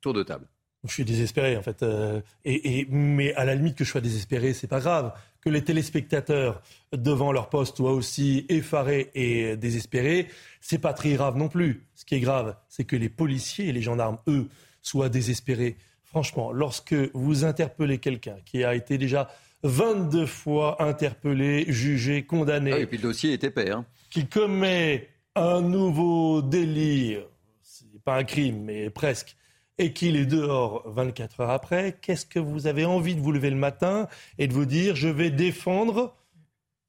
[0.00, 0.49] tour de table.
[0.84, 1.82] Je suis désespéré en fait.
[1.82, 5.12] Euh, et, mais à la limite que je sois désespéré, c'est pas grave.
[5.42, 6.62] Que les téléspectateurs
[6.92, 10.28] devant leur poste soient aussi effarés et désespérés,
[10.60, 11.84] c'est pas très grave non plus.
[11.94, 14.48] Ce qui est grave, c'est que les policiers et les gendarmes, eux,
[14.82, 15.76] soient désespérés.
[16.04, 19.28] Franchement, lorsque vous interpellez quelqu'un qui a été déjà
[19.62, 22.72] 22 fois interpellé, jugé, condamné.
[22.72, 23.70] Ah, et puis le dossier est épais.
[23.70, 23.84] Hein.
[24.10, 27.18] Qui commet un nouveau délit,
[27.62, 29.36] c'est pas un crime, mais presque,
[29.80, 33.48] et qu'il est dehors 24 heures après, qu'est-ce que vous avez envie de vous lever
[33.48, 34.08] le matin
[34.38, 36.14] et de vous dire je vais défendre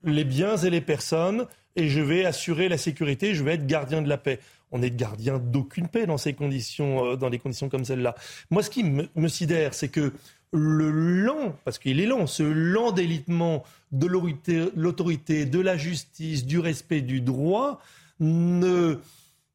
[0.03, 1.47] les biens et les personnes
[1.77, 4.39] et je vais assurer la sécurité, je vais être gardien de la paix.
[4.71, 8.13] On est gardien d'aucune paix dans ces conditions, euh, dans des conditions comme celle-là.
[8.49, 10.11] Moi, ce qui me, sidère, c'est que
[10.51, 13.63] le lent, parce qu'il est lent, ce lent délitement
[13.93, 14.07] de
[14.75, 17.81] l'autorité, de la justice, du respect du droit,
[18.19, 18.99] ne,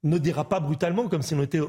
[0.09, 1.61] ne dira pas brutalement comme si on était,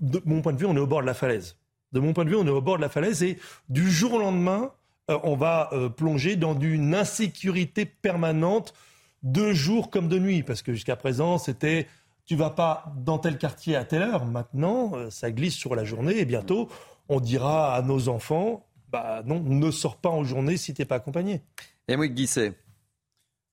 [0.00, 1.56] de mon point de vue, on est au bord de la falaise.
[1.92, 4.14] De mon point de vue, on est au bord de la falaise et du jour
[4.14, 4.72] au lendemain,
[5.10, 8.74] euh, on va euh, plonger dans une insécurité permanente
[9.22, 10.42] de jour comme de nuit.
[10.42, 11.86] Parce que jusqu'à présent, c'était
[12.26, 14.26] tu vas pas dans tel quartier à telle heure.
[14.26, 16.68] Maintenant, euh, ça glisse sur la journée et bientôt,
[17.08, 20.86] on dira à nos enfants, bah non, ne sors pas en journée si tu n'es
[20.86, 21.42] pas accompagné.
[21.86, 22.54] Émeric Guisset.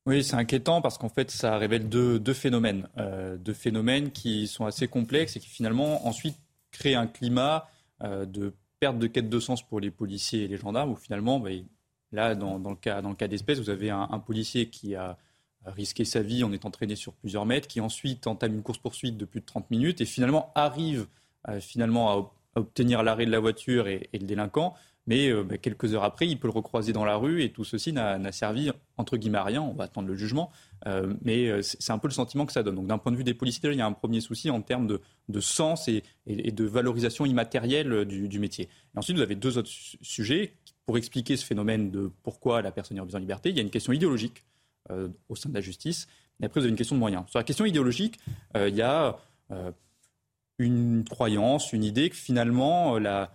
[0.05, 2.89] Oui, c'est inquiétant parce qu'en fait, ça révèle deux, phénomènes.
[2.97, 6.35] Euh, deux phénomènes qui sont assez complexes et qui finalement ensuite
[6.71, 7.69] créent un climat
[8.03, 11.39] euh, de perte de quête de sens pour les policiers et les gendarmes où finalement,
[11.39, 11.51] bah,
[12.11, 15.17] là, dans, le cas, dans le cas d'espèce, vous avez un, policier qui a
[15.65, 19.23] risqué sa vie en étant entraîné sur plusieurs mètres, qui ensuite entame une course-poursuite de
[19.23, 21.07] plus de 30 minutes et finalement arrive
[21.47, 24.75] euh, finalement à, obtenir l'arrêt de la voiture et le délinquant
[25.05, 27.63] mais euh, bah, quelques heures après, il peut le recroiser dans la rue et tout
[27.63, 29.61] ceci n'a servi entre guillemets à rien.
[29.61, 30.51] On va attendre le jugement,
[30.87, 32.75] euh, mais euh, c'est un peu le sentiment que ça donne.
[32.75, 34.87] Donc d'un point de vue des policiers, il y a un premier souci en termes
[34.87, 38.69] de, sens et, de valorisation immatérielle du, métier.
[38.95, 39.71] Ensuite, vous avez deux autres
[40.01, 40.53] sujets
[40.85, 43.49] pour expliquer ce phénomène de pourquoi la personne est en liberté.
[43.49, 44.43] Il y a une question idéologique
[45.29, 46.07] au sein de la justice.
[46.41, 47.23] Et après, vous avez une question de moyens.
[47.29, 48.19] Sur la question idéologique,
[48.55, 49.17] il y a
[50.59, 53.31] une croyance, une idée que finalement la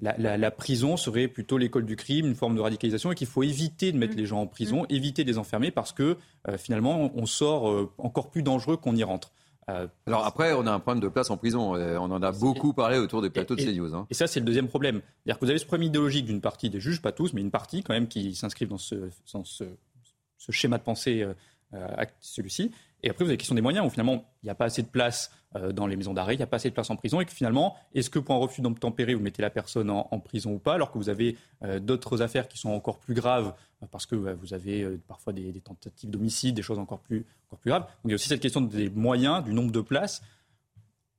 [0.00, 3.92] la, prison serait plutôt l'école du crime, une forme de radicalisation, et qu'il faut éviter
[3.92, 4.18] de mettre mm.
[4.18, 4.86] les gens en prison, mm.
[4.90, 6.16] éviter de les enfermer, parce que
[6.48, 9.32] euh, finalement, on sort euh, encore plus dangereux qu'on y rentre.
[9.70, 11.74] Euh, Alors après, on a un problème de place en prison.
[11.74, 13.94] On en a beaucoup parlé autour des plateaux de CNews.
[13.94, 14.06] Hein.
[14.10, 15.00] Et ça, c'est le deuxième problème.
[15.00, 17.50] C'est-à-dire que vous avez ce problème idéologique d'une partie des juges, pas tous, mais une
[17.50, 19.64] partie quand même qui s'inscrivent dans ce, ce,
[20.50, 21.26] schéma de pensée,
[22.20, 22.70] celui-ci.
[23.04, 24.82] Et après, vous avez la question des moyens, où finalement, il n'y a pas assez
[24.82, 26.96] de place euh, dans les maisons d'arrêt, il n'y a pas assez de place en
[26.96, 30.20] prison, et que finalement, est-ce que pour un refus d'obtempérer, vous mettez la personne en,
[30.20, 33.52] prison ou pas, alors que vous avez euh, d'autres affaires qui sont encore plus graves,
[33.82, 37.68] euh, parce que vous avez parfois des, tentatives d'homicide, des choses encore plus, encore plus
[37.68, 37.82] graves.
[37.82, 40.22] Donc il y a aussi cette question des moyens, du nombre de places.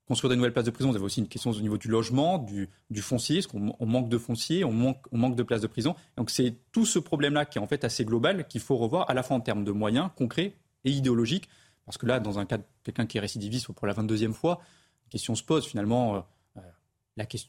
[0.08, 2.38] Construire de nouvelles places de prison, vous avez aussi une question au niveau du logement,
[2.38, 2.70] du,
[3.02, 5.96] foncier, parce qu'on manque de foncier, on manque, on manque de places de prison.
[6.18, 9.14] Donc c'est tout ce problème-là qui est en fait assez global, qu'il faut revoir à
[9.14, 11.50] la fois en termes de moyens concrets et idéologiques.
[11.86, 14.62] Parce que là, dans un cas de quelqu'un qui est récidiviste pour la 22e fois,
[15.06, 16.26] la question se pose finalement.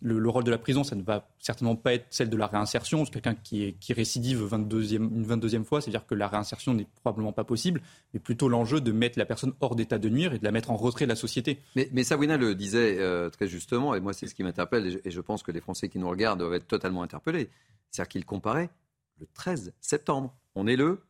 [0.00, 3.04] Le, rôle de la prison, ça ne va certainement pas être celle de la réinsertion.
[3.04, 7.80] Quelqu'un qui, récidive 22e, une 22e fois, c'est-à-dire que la réinsertion n'est probablement pas possible,
[8.14, 10.70] mais plutôt l'enjeu de mettre la personne hors d'état de nuire et de la mettre
[10.70, 11.58] en retrait de la société.
[11.74, 15.10] Mais, mais Sawina le disait euh, très justement, et moi c'est ce qui m'interpelle, et
[15.10, 17.50] je pense que les Français qui nous regardent doivent être totalement interpellés.
[17.90, 18.70] C'est-à-dire qu'il comparait
[19.18, 20.32] le 13 septembre.
[20.54, 21.00] On est le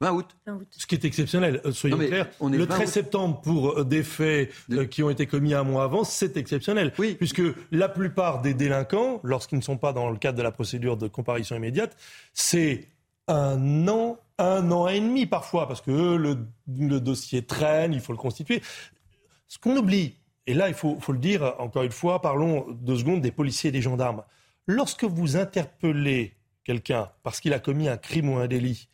[0.00, 0.36] 20 août.
[0.70, 2.28] Ce qui est exceptionnel, euh, soyons clairs.
[2.42, 6.04] le 13 septembre pour euh, des faits euh, qui ont été commis un mois avant,
[6.04, 6.92] c'est exceptionnel.
[6.98, 7.14] Oui.
[7.14, 7.42] Puisque
[7.72, 11.08] la plupart des délinquants, lorsqu'ils ne sont pas dans le cadre de la procédure de
[11.08, 11.96] comparution immédiate,
[12.34, 12.88] c'est
[13.26, 16.38] un an, un an et demi parfois, parce que le,
[16.78, 18.62] le dossier traîne, il faut le constituer.
[19.48, 20.14] Ce qu'on oublie,
[20.46, 23.68] et là il faut, faut le dire encore une fois, parlons deux secondes des policiers
[23.68, 24.22] et des gendarmes.
[24.66, 28.88] Lorsque vous interpellez quelqu'un parce qu'il a commis un crime ou un délit,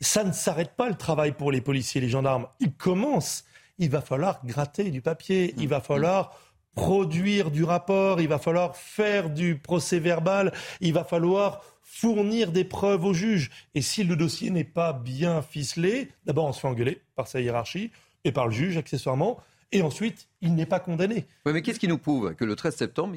[0.00, 2.48] ça ne s'arrête pas le travail pour les policiers et les gendarmes.
[2.60, 3.44] Il commence.
[3.78, 5.54] Il va falloir gratter du papier.
[5.58, 6.38] Il va falloir
[6.74, 8.20] produire du rapport.
[8.20, 10.52] Il va falloir faire du procès verbal.
[10.80, 13.50] Il va falloir fournir des preuves au juge.
[13.74, 17.40] Et si le dossier n'est pas bien ficelé, d'abord on se fait engueuler par sa
[17.40, 17.90] hiérarchie
[18.24, 19.38] et par le juge accessoirement.
[19.72, 21.26] Et ensuite, il n'est pas condamné.
[21.46, 23.16] Oui, mais qu'est-ce qui nous prouve que le 13 septembre,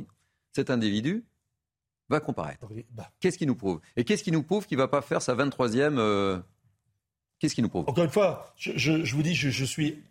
[0.52, 1.24] cet individu
[2.10, 2.68] va comparaître?
[2.92, 3.10] Bah.
[3.20, 3.80] Qu'est-ce qui nous prouve?
[3.96, 6.44] Et qu'est-ce qui nous prouve qu'il ne va pas faire sa 23e
[7.44, 7.84] Qu'est-ce qui nous prouve?
[7.90, 10.02] Encore une fois, je, vous dis, je, suis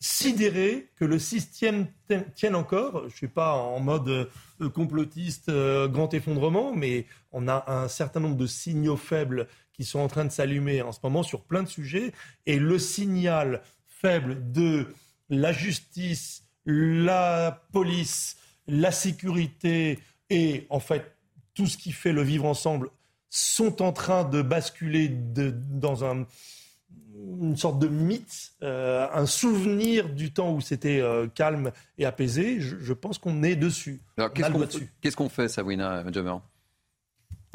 [0.00, 1.86] sidéré que le système
[2.34, 3.04] tienne encore.
[3.04, 4.28] Je ne suis pas en mode
[4.60, 9.86] euh, complotiste, euh, grand effondrement, mais on a un certain nombre de signaux faibles qui
[9.86, 12.12] sont en train de s'allumer en ce moment sur plein de sujets.
[12.44, 14.86] Et le signal faible de
[15.30, 18.36] la justice, la police,
[18.66, 21.16] la sécurité et en fait
[21.54, 22.90] tout ce qui fait le vivre ensemble
[23.30, 26.26] sont en train de basculer dans un
[27.40, 32.60] une sorte de mythe, euh, un souvenir du temps où c'était euh, calme et apaisé.
[32.60, 34.00] Je, pense qu'on est dessus.
[34.34, 36.36] qu'est-ce qu'on fait, Sabrina Jammer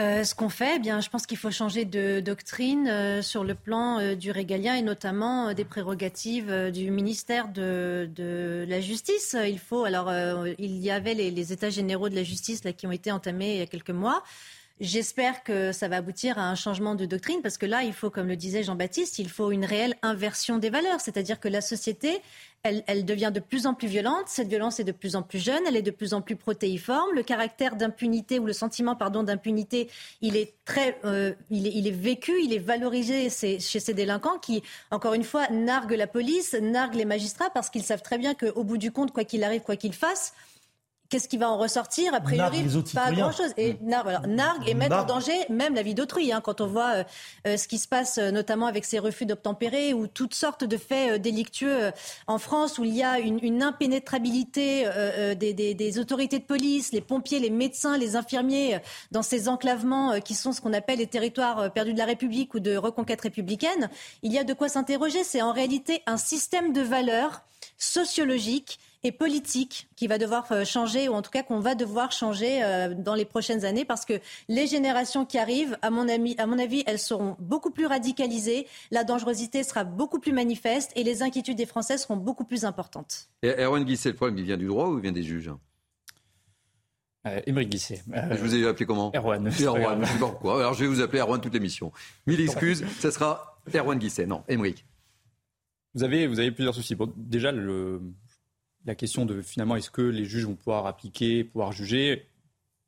[0.02, 3.54] euh, ce qu'on fait, eh bien, je pense qu'il faut changer de doctrine sur le
[3.54, 9.36] plan du régalien et notamment des prérogatives du ministère de, la Justice.
[9.46, 10.10] Il faut, alors,
[10.58, 13.56] il y avait les, les, États généraux de la justice là, qui ont été entamés
[13.56, 14.24] il y a quelques mois.
[14.80, 18.10] J'espère que ça va aboutir à un changement de doctrine parce que là, il faut,
[18.10, 21.02] comme le disait Jean-Baptiste, il faut une réelle inversion des valeurs.
[21.02, 22.22] C'est-à-dire que la société,
[22.64, 24.28] elle, elle, devient de plus en plus violente.
[24.28, 25.60] Cette violence est de plus en plus jeune.
[25.68, 27.14] Elle est de plus en plus protéiforme.
[27.14, 29.90] Le caractère d'impunité ou le sentiment, pardon, d'impunité,
[30.22, 34.40] il est très, euh, il, est, il, est, vécu, il est valorisé chez ces délinquants
[34.40, 38.34] qui, encore une fois, narguent la police, narguent les magistrats parce qu'ils savent très bien
[38.34, 40.34] qu'au bout du compte, quoi qu'il arrive, quoi qu'ils fassent,
[41.10, 42.64] Qu'est-ce qui va en ressortir A priori,
[42.94, 43.52] pas grand-chose.
[43.58, 44.28] Et mm.
[44.28, 46.32] nargue, et mettre en danger même la vie d'autrui.
[46.32, 47.04] Hein, quand on voit euh,
[47.48, 50.78] euh, ce qui se passe, euh, notamment avec ces refus d'obtempérer ou toutes sortes de
[50.78, 51.92] faits délictueux
[52.28, 54.88] en France, où il y a une, impénétrabilité
[55.36, 58.80] des, des, autorités de police, les pompiers, les médecins, les infirmiers,
[59.12, 62.60] dans ces enclavements qui sont ce qu'on appelle les territoires perdus de la République ou
[62.60, 63.90] de reconquête républicaine.
[64.22, 65.24] Il y a de quoi s'interroger.
[65.24, 67.42] C'est en réalité un système de valeurs
[67.78, 72.12] sociologiques et politique qui va devoir euh, changer, ou en tout cas qu'on va devoir
[72.12, 76.36] changer euh, dans les prochaines années, parce que les générations qui arrivent, à mon, avis,
[76.38, 81.04] à mon avis, elles seront beaucoup plus radicalisées, la dangerosité sera beaucoup plus manifeste et
[81.04, 83.30] les inquiétudes des Français seront beaucoup plus importantes.
[83.44, 85.52] Et Erwan Guisset, le problème, il vient du droit ou il vient des juges?
[87.28, 88.02] Euh, Émeric Guisset.
[88.14, 89.12] Euh, je vous ai appelé comment?
[89.14, 89.48] Erwan.
[89.48, 90.60] Erwan, je sais pas pourquoi.
[90.60, 91.92] Alors je vais vous appeler Erwan toute l'émission.
[92.28, 94.26] Mille excuses, ça sera Erwan Guisset.
[94.26, 94.86] Non, Émeric.
[95.96, 96.96] Vous avez, vous avez plusieurs soucis.
[97.18, 98.02] déjà, le,
[98.90, 102.26] la question de finalement est-ce que les juges vont pouvoir appliquer, pouvoir juger,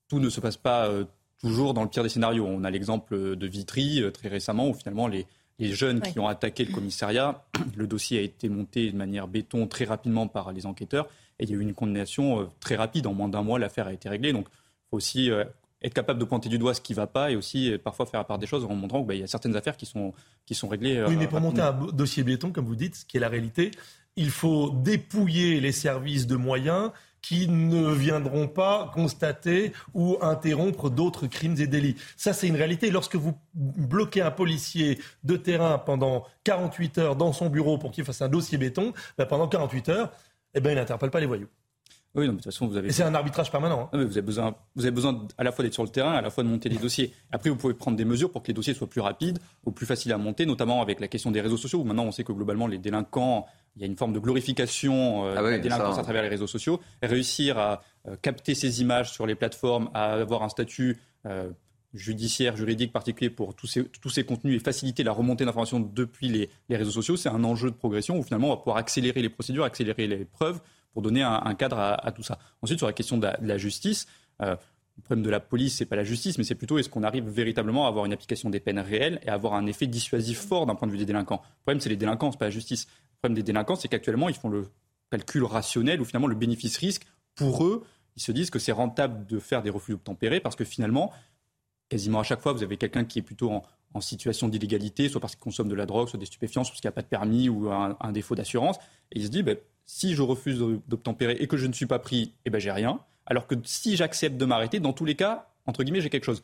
[0.09, 1.05] tout ne se passe pas euh,
[1.39, 2.43] toujours dans le pire des scénarios.
[2.43, 5.27] On a l'exemple de Vitry euh, très récemment où finalement les,
[5.59, 7.45] jeunes qui ont attaqué le commissariat,
[7.77, 11.07] le dossier a été monté de manière béton très rapidement par les enquêteurs
[11.37, 13.05] et il y a eu une condamnation euh, très rapide.
[13.05, 14.33] En moins d'un mois, l'affaire a été réglée.
[14.33, 15.29] Donc il faut aussi
[15.83, 18.21] être capable de pointer du doigt ce qui ne va pas et aussi parfois faire
[18.21, 20.13] à part des choses en montrant qu'il bah, y a certaines affaires qui sont,
[20.47, 21.03] qui sont réglées.
[21.07, 23.69] oui, mais pour monter un dossier béton, comme vous dites, ce qui est la réalité,
[24.15, 31.27] il faut dépouiller les services de moyens qui ne viendront pas constater ou interrompre d'autres
[31.27, 31.95] crimes et délits.
[32.17, 32.89] Ça, c'est une réalité.
[32.89, 38.05] Lorsque vous bloquez un policier de terrain pendant 48 heures dans son bureau pour qu'il
[38.05, 40.11] fasse un dossier béton, ben pendant 48 heures,
[40.53, 41.47] eh ben, il n'interpelle pas les voyous.
[42.13, 42.89] Oui, non, de toute façon, vous avez.
[42.89, 43.89] Et c'est un arbitrage permanent.
[43.93, 44.03] Hein.
[44.03, 46.29] vous, avez besoin, vous avez besoin à la fois d'être sur le terrain, à la
[46.29, 47.13] fois de monter les dossiers.
[47.31, 49.85] Après, vous pouvez prendre des mesures pour que les dossiers soient plus rapides ou plus
[49.85, 52.33] faciles à monter, notamment avec la question des réseaux sociaux, où maintenant on sait que
[52.33, 53.45] globalement, les délinquants,
[53.77, 56.27] il y a une forme de glorification euh, ah de la délinquance à travers les
[56.27, 56.81] réseaux sociaux.
[57.01, 60.97] Et réussir à euh, capter ces images sur les plateformes, à avoir un statut.
[61.25, 61.49] Euh,
[61.93, 66.29] judiciaire, juridique particulier pour tous ces, tous ces contenus et faciliter la remontée d'informations depuis
[66.29, 69.21] les, les, réseaux sociaux, c'est un enjeu de progression où finalement on va pouvoir accélérer
[69.21, 70.61] les procédures, accélérer les preuves
[70.93, 72.37] pour donner un, cadre à, tout ça.
[72.61, 74.07] Ensuite, sur la question de la, justice,
[74.41, 74.55] euh,
[74.97, 77.27] le problème de la police, c'est pas la justice, mais c'est plutôt est-ce qu'on arrive
[77.29, 80.65] véritablement à avoir une application des peines réelles et à avoir un effet dissuasif fort
[80.65, 81.41] d'un point de vue des délinquants?
[81.43, 82.87] Le problème, c'est les délinquants, c'est pas la justice.
[82.87, 84.67] Le problème des délinquants, c'est qu'actuellement, ils font le
[85.09, 87.03] calcul rationnel ou finalement le bénéfice-risque.
[87.35, 87.85] Pour eux,
[88.17, 91.11] ils se disent que c'est rentable de faire des refus obtempérés parce que finalement,
[91.89, 93.63] quasiment à chaque fois, vous avez quelqu'un qui est plutôt en,
[93.99, 96.87] situation d'illégalité, soit parce qu'il consomme de la drogue, soit des stupéfiants, soit parce qu'il
[96.87, 98.77] n'y a pas de permis ou un, défaut d'assurance.
[99.11, 101.99] Et il se dit, ben, si je refuse d'obtempérer et que je ne suis pas
[101.99, 103.01] pris, eh ben, j'ai rien.
[103.25, 106.41] Alors que si j'accepte de m'arrêter, dans tous les cas, entre guillemets, j'ai quelque chose.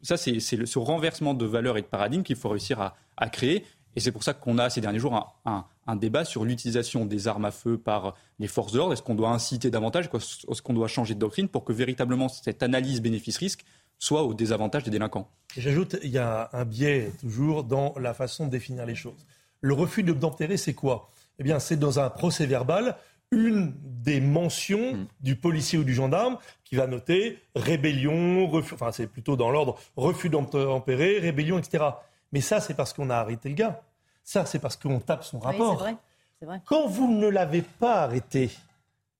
[0.00, 2.80] Ça, c'est ce renversement de valeur et de paradigme qu'il faut réussir
[3.16, 3.64] à, créer.
[3.96, 7.46] Et c'est pour ça qu'on a ces derniers jours un, débat sur l'utilisation des armes
[7.46, 8.92] à feu par les forces de l'ordre.
[8.92, 12.62] Est-ce qu'on doit inciter davantage Est-ce qu'on doit changer de doctrine pour que véritablement cette
[12.62, 13.64] analyse bénéfice-risque
[13.98, 15.28] soit au désavantage des délinquants.
[15.56, 19.26] J'ajoute, il y a un biais toujours dans la façon de définir les choses.
[19.60, 21.08] Le refus d'obtempérer, c'est quoi?
[21.38, 22.96] Eh bien, c'est dans un procès verbal
[23.30, 25.06] une des mentions hmm.
[25.20, 29.78] du policier ou du gendarme qui va noter rébellion, refus, enfin c'est plutôt dans l'ordre
[29.96, 31.84] refus d'obtempérer, rébellion, etc.
[32.32, 33.82] Mais ça, c'est parce qu'on a arrêté le gars.
[34.24, 35.82] Ça, c'est parce qu'on tape son rapport.
[35.84, 35.94] Oui,
[36.38, 36.60] c'est vrai.
[36.66, 38.50] Quand vous ne l'avez pas arrêté,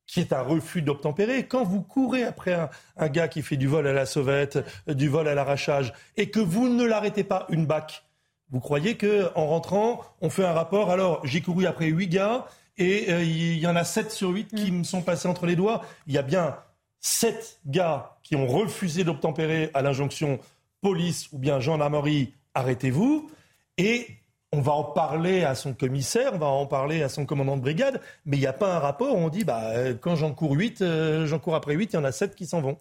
[0.08, 1.46] qui est un refus d'obtempérer.
[1.46, 2.58] Quand vous courez après
[2.96, 4.58] un, gars qui fait du vol à la sauvette,
[4.88, 8.04] du vol à l'arrachage, et que vous ne l'arrêtez pas une bac,
[8.50, 12.46] vous croyez que en rentrant, on fait un rapport Alors, j'ai couru après huit gars,
[12.78, 14.78] et euh, il y en a sept sur huit qui mm.
[14.78, 15.84] me sont passés entre les doigts.
[16.06, 16.56] Il y a bien
[17.00, 20.40] sept gars qui ont refusé d'obtempérer à l'injonction
[20.80, 23.30] police ou bien gendarmerie, arrêtez-vous.
[23.76, 24.08] Et
[24.52, 27.62] on va en parler à son commissaire, on va en parler à son commandant de
[27.62, 30.32] brigade, mais il n'y a pas un rapport où on dit bah, euh, quand j'en
[30.32, 32.78] cours 8, euh, j'en cours après 8, il y en a 7 qui s'en vont.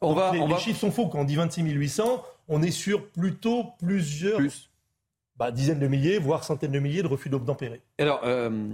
[0.00, 1.08] On va, les, chiffres sont faux.
[1.08, 4.40] Quand on dit 26 800, on est sur plutôt plusieurs
[5.36, 7.82] bah, dizaines de milliers, voire centaines de milliers de refus d'obtempérer.
[7.98, 8.68] Alors, euh,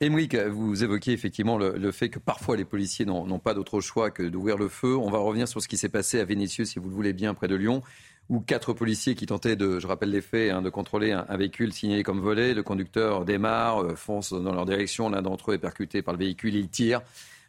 [0.00, 4.22] Émeric, vous évoquiez effectivement le, fait que parfois les policiers n'ont pas d'autre choix que
[4.22, 4.96] d'ouvrir le feu.
[4.96, 7.34] On va revenir sur ce qui s'est passé à Vénissieux, si vous le voulez bien,
[7.34, 7.82] près de Lyon
[8.30, 11.72] où quatre policiers qui tentaient de, je rappelle les faits, hein, de contrôler un, véhicule
[11.72, 12.54] signalé comme volé.
[12.54, 15.10] Le conducteur démarre, euh, fonce dans leur direction.
[15.10, 16.54] L'un d'entre eux est percuté par le véhicule.
[16.54, 17.02] Il tire.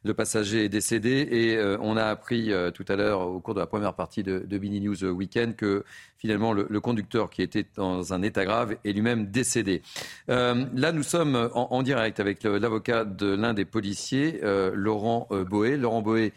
[0.03, 3.55] Le passager est décédé et euh, on a appris euh, tout à l'heure au cours
[3.55, 5.83] de la première partie de, de Bini News Weekend que
[6.19, 9.81] finalement le, conducteur qui était dans un état grave est lui-même décédé.
[10.27, 14.39] là, nous sommes en, direct avec l'avocat de l'un des policiers,
[14.73, 15.77] Laurent Boé.
[15.77, 16.33] Laurent Boé,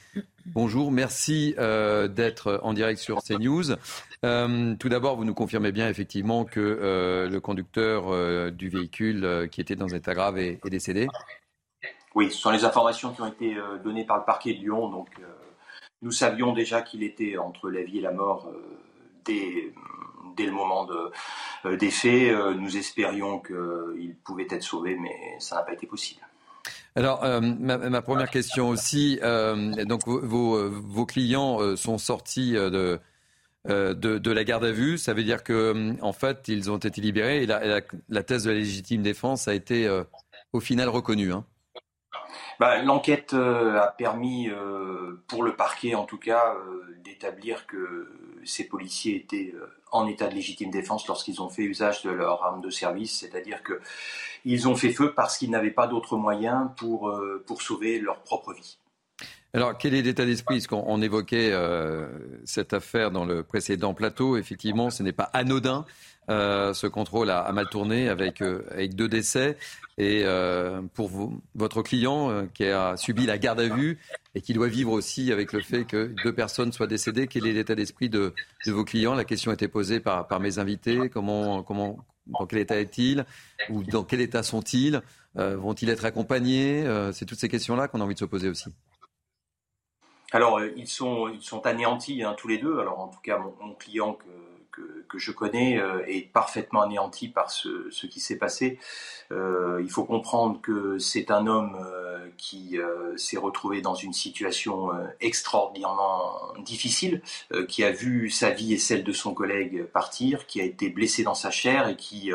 [0.54, 3.76] bonjour, merci d'être en direct sur CNews.
[4.24, 9.48] Euh, tout d'abord, vous nous confirmez bien effectivement que euh, le conducteur euh, du véhicule
[9.50, 11.08] qui était dans un état grave est, décédé
[12.14, 14.88] Oui, ce sont les informations qui ont été données par le parquet de Lyon.
[14.88, 15.08] Donc,
[16.02, 18.52] nous savions déjà qu'il était entre la vie et la mort
[19.24, 19.72] dès,
[20.36, 22.34] dès, le moment de, des faits.
[22.56, 26.20] nous espérions qu'il pouvait être sauvé, mais ça n'a pas été possible.
[26.98, 32.98] Alors, ma, première question aussi, donc vos, clients sont sortis de,
[33.68, 34.98] euh, la garde à vue.
[34.98, 38.56] Ça veut dire que, en fait, ils ont été libérés et la, thèse de la
[38.56, 40.04] légitime défense a été euh,
[40.52, 41.32] au final reconnue.
[41.32, 41.44] Hein.
[42.60, 44.50] Bah, l'enquête euh, a permis,
[45.26, 46.54] pour le parquet en tout cas,
[47.04, 48.08] d'établir que
[48.44, 49.54] ces policiers étaient
[49.90, 53.60] en état de légitime défense lorsqu'ils ont fait usage de leur arme de service, c'est-à-dire
[53.62, 57.14] qu'ils ont fait feu parce qu'ils n'avaient pas d'autre moyen pour,
[57.46, 58.78] pour sauver leur propre vie.
[59.54, 60.56] Alors, quel est l'état d'esprit?
[60.56, 62.06] Parce qu'on évoquait euh,
[62.44, 64.36] cette affaire dans le précédent plateau.
[64.36, 65.86] Effectivement, ce n'est pas anodin.
[66.28, 69.56] Euh, ce contrôle a, mal tourné avec, euh, avec deux décès.
[69.98, 70.24] Et
[70.94, 73.98] pour vous, votre client qui a subi la garde à vue
[74.34, 77.52] et qui doit vivre aussi avec le fait que deux personnes soient décédées, quel est
[77.52, 78.32] l'état d'esprit de,
[78.64, 79.14] de, vos clients?
[79.14, 81.08] La question a été posée par, par mes invités.
[81.08, 83.26] Comment, comment, dans quel état est-il?
[83.70, 85.02] Ou dans quel état sont-ils?
[85.34, 86.84] Vont-ils être accompagnés?
[87.12, 88.70] C'est toutes ces questions-là qu'on a envie de se poser aussi.
[90.32, 92.78] Alors, euh, ils, sont, ils sont anéantis hein, tous les deux.
[92.78, 94.26] Alors, en tout cas, mon, client que,
[95.08, 98.78] que, je connais euh, est parfaitement anéanti par ce, qui s'est passé.
[99.30, 102.78] Euh, il faut comprendre que c'est un homme euh, qui
[103.16, 104.90] s'est retrouvé dans une situation
[105.20, 107.20] extraordinairement difficile,
[107.68, 111.24] qui a vu sa vie et celle de son collègue partir, qui a été blessé
[111.24, 112.30] dans sa chair et qui,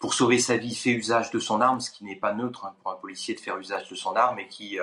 [0.00, 2.74] pour sauver sa vie, fait usage de son arme, ce qui n'est pas neutre hein,
[2.82, 4.78] pour un policier de faire usage de son arme, et qui,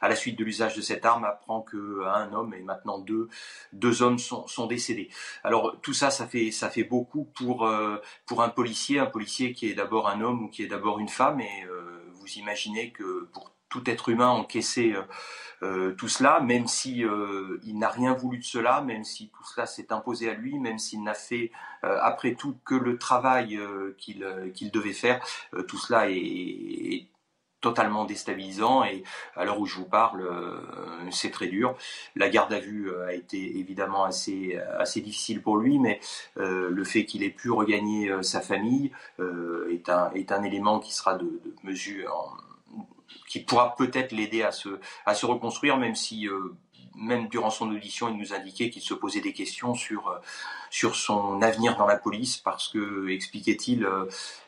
[0.00, 3.28] à la suite de l'usage de cette arme, apprend qu'un homme et maintenant deux,
[3.72, 5.08] deux hommes sont, sont décédés.
[5.42, 9.52] Alors tout ça, ça fait, ça fait beaucoup pour, euh, pour un policier, un policier
[9.52, 11.40] qui est d'abord un homme ou qui est d'abord une femme.
[11.40, 14.94] Et euh, vous imaginez que pour tout être humain encaisser
[15.62, 17.04] euh, tout cela, même si
[17.64, 20.78] il n'a rien voulu de cela, même si tout cela s'est imposé à lui, même
[20.78, 21.52] s'il n'a fait
[21.82, 23.58] après tout que le travail
[23.96, 25.24] qu'il qu'il devait faire,
[25.68, 27.06] tout cela est
[27.62, 29.02] totalement déstabilisant et
[29.36, 30.60] à l'heure où je vous parle, euh,
[31.10, 31.74] c'est très dur.
[32.16, 36.00] La garde à vue euh, a été évidemment assez, assez difficile pour lui, mais
[36.36, 38.90] euh, le fait qu'il ait pu regagner sa famille
[39.70, 42.36] est, un, est un élément qui sera de, de mesure,
[43.28, 46.28] qui pourra peut-être l'aider à se, à se reconstruire, même si
[46.94, 50.20] même durant son audition, il nous indiquait qu'il se posait des questions sur,
[50.70, 53.86] sur son avenir dans la police parce que, expliquait-il,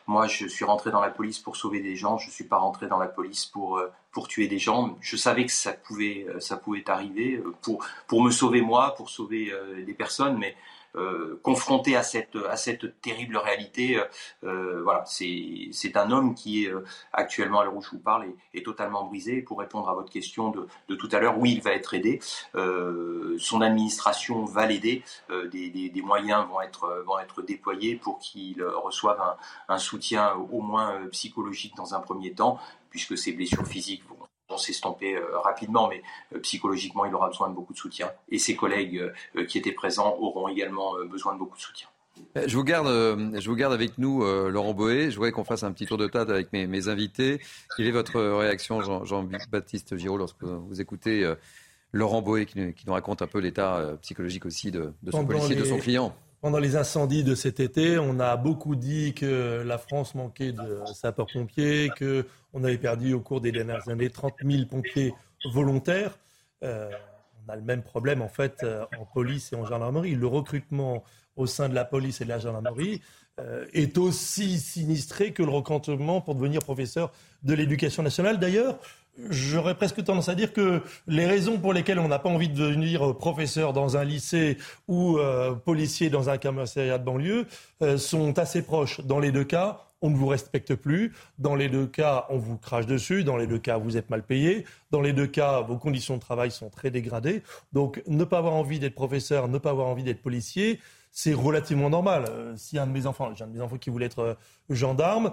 [0.06, 2.18] moi, je suis rentré dans la police pour sauver des gens.
[2.18, 4.98] Je suis pas rentré dans la police pour euh, pour tuer des gens.
[5.00, 8.94] Je savais que ça pouvait euh, ça pouvait arriver euh, pour pour me sauver moi,
[8.96, 9.52] pour sauver
[9.84, 10.56] des personnes, mais
[10.96, 13.98] euh, confronté à cette, terrible réalité.
[13.98, 14.04] Euh,
[14.44, 16.72] euh, voilà, c'est, un homme qui est
[17.12, 19.42] actuellement, à l'heure où je vous parle, est, totalement brisé.
[19.42, 22.20] Pour répondre à votre question de, tout à l'heure, oui, il va être aidé.
[22.54, 25.02] son administration va l'aider.
[25.50, 29.20] Des, moyens vont être, déployés pour qu'il reçoive
[29.68, 32.58] un, soutien au moins psychologique dans un premier temps,
[32.90, 34.23] puisque ses blessures physiques vont
[34.60, 36.02] s'estomper euh, rapidement, mais
[36.34, 38.10] euh, psychologiquement, il aura besoin de beaucoup de soutien.
[38.30, 41.88] Et ses collègues euh, qui étaient présents auront également besoin de beaucoup de soutien.
[42.34, 45.10] Je vous garde, je vous garde avec nous, Laurent Boé.
[45.10, 47.40] Je voudrais qu'on fasse un petit tour de table avec mes, invités.
[47.76, 51.28] Quelle est votre réaction, Jean-Baptiste Giraud, lorsque vous écoutez
[51.90, 55.78] Laurent Boé qui, nous raconte un peu l'état psychologique aussi de, son policier, de son
[55.78, 56.14] client?
[56.44, 60.82] Pendant les incendies de cet été, on a beaucoup dit que la France manquait de
[60.92, 65.14] sapeurs-pompiers, qu'on avait perdu au cours des dernières années 30 000 pompiers
[65.50, 66.18] volontaires.
[66.62, 66.90] Euh,
[67.46, 70.14] on a le même problème en fait euh, en police et en gendarmerie.
[70.16, 71.02] Le recrutement
[71.34, 73.00] au sein de la police et de la gendarmerie
[73.40, 77.10] euh, est aussi sinistré que le recrutement pour devenir professeur
[77.42, 78.38] de l'éducation nationale.
[78.38, 78.78] D'ailleurs,
[79.30, 82.56] J'aurais presque tendance à dire que les raisons pour lesquelles on n'a pas envie de
[82.56, 84.58] devenir professeur dans un lycée
[84.88, 87.46] ou euh, policier dans un commissariat de banlieue
[87.82, 89.00] euh, sont assez proches.
[89.02, 91.14] Dans les deux cas, on ne vous respecte plus.
[91.38, 93.22] Dans les deux cas, on vous crache dessus.
[93.22, 94.66] Dans les deux cas, vous êtes mal payé.
[94.90, 97.42] Dans les deux cas, vos conditions de travail sont très dégradées.
[97.72, 100.80] Donc, ne pas avoir envie d'être professeur, ne pas avoir envie d'être policier,
[101.12, 102.24] c'est relativement normal.
[102.28, 104.36] Euh, si un de mes enfants, j'ai un de mes enfants qui voulait être
[104.68, 105.30] gendarme,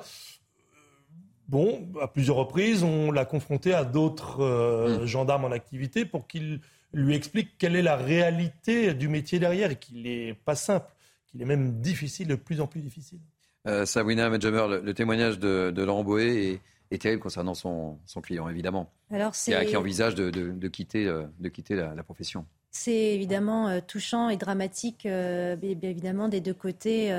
[1.52, 5.06] bon, à plusieurs reprises, on l'a confronté à d'autres euh, hmm.
[5.06, 6.62] gendarmes en activité pour qu'ils
[6.94, 10.90] lui expliquent quelle est la réalité du métier derrière et qu'il n'est pas simple,
[11.28, 13.20] qu'il est même difficile, de plus en plus difficile.
[13.68, 16.60] Euh, Sabrina le, témoignage de, Laurent Boé
[16.90, 21.94] est, terrible concernant son, client, évidemment, Alors qui, qui, envisage de, quitter, de quitter euh,
[21.94, 22.46] la, profession.
[22.72, 27.12] C'est évidemment touchant et dramatique, évidemment, des deux côtés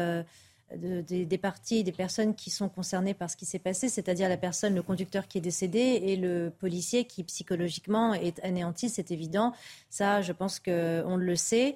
[0.76, 4.74] des parties des personnes qui sont concernées par ce qui s'est passé, c'est-à-dire la personne,
[4.74, 9.52] le conducteur qui est décédé et le policier qui psychologiquement est anéanti, c'est évident.
[9.90, 11.74] Ça, je pense qu'on le sait.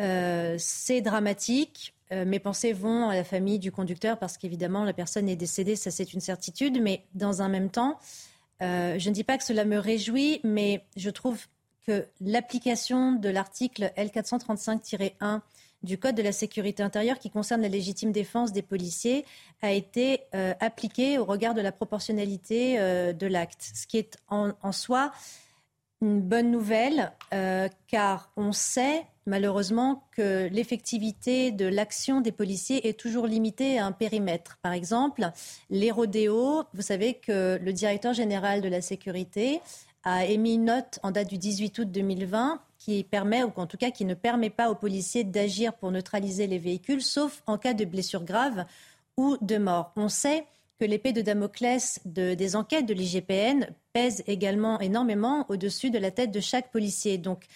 [0.00, 1.94] Euh, c'est dramatique.
[2.12, 5.76] Euh, mes pensées vont à la famille du conducteur parce qu'évidemment, la personne est décédée,
[5.76, 6.80] ça c'est une certitude.
[6.80, 7.98] Mais dans un même temps,
[8.62, 11.46] euh, je ne dis pas que cela me réjouit, mais je trouve
[11.86, 15.40] que l'application de l'article L435-1
[15.82, 19.24] du Code de la sécurité intérieure qui concerne la légitime défense des policiers
[19.62, 24.16] a été euh, appliqué au regard de la proportionnalité euh, de l'acte, ce qui est
[24.28, 25.12] en, soi
[26.00, 32.98] une bonne nouvelle, euh, car on sait malheureusement que l'effectivité de l'action des policiers est
[32.98, 34.58] toujours limitée à un périmètre.
[34.62, 35.30] Par exemple,
[35.70, 39.60] les rodéos, vous savez que le directeur général de la sécurité
[40.04, 43.76] a émis une note en date du 18 août 2020 qui permet, ou en tout
[43.76, 47.74] cas qui ne permet pas aux policiers d'agir pour neutraliser les véhicules, sauf en cas
[47.74, 48.64] de blessure grave
[49.16, 49.92] ou de mort.
[49.96, 50.46] On sait
[50.78, 56.30] que l'épée de Damoclès des enquêtes de l'IGPN pèse également énormément au-dessus de la tête
[56.30, 57.18] de chaque policier.
[57.18, 57.46] Donc,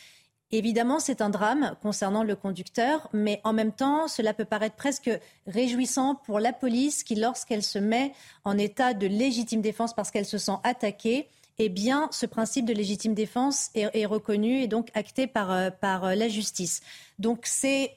[0.50, 5.10] évidemment, c'est un drame concernant le conducteur, mais en même temps, cela peut paraître presque
[5.46, 8.12] réjouissant pour la police qui, lorsqu'elle se met
[8.44, 11.28] en état de légitime défense parce qu'elle se sent attaquée,
[11.64, 16.04] eh bien, ce principe de légitime défense est, reconnu et donc acté par, euh, par
[16.04, 16.80] euh, la justice.
[17.18, 17.96] Donc, c'est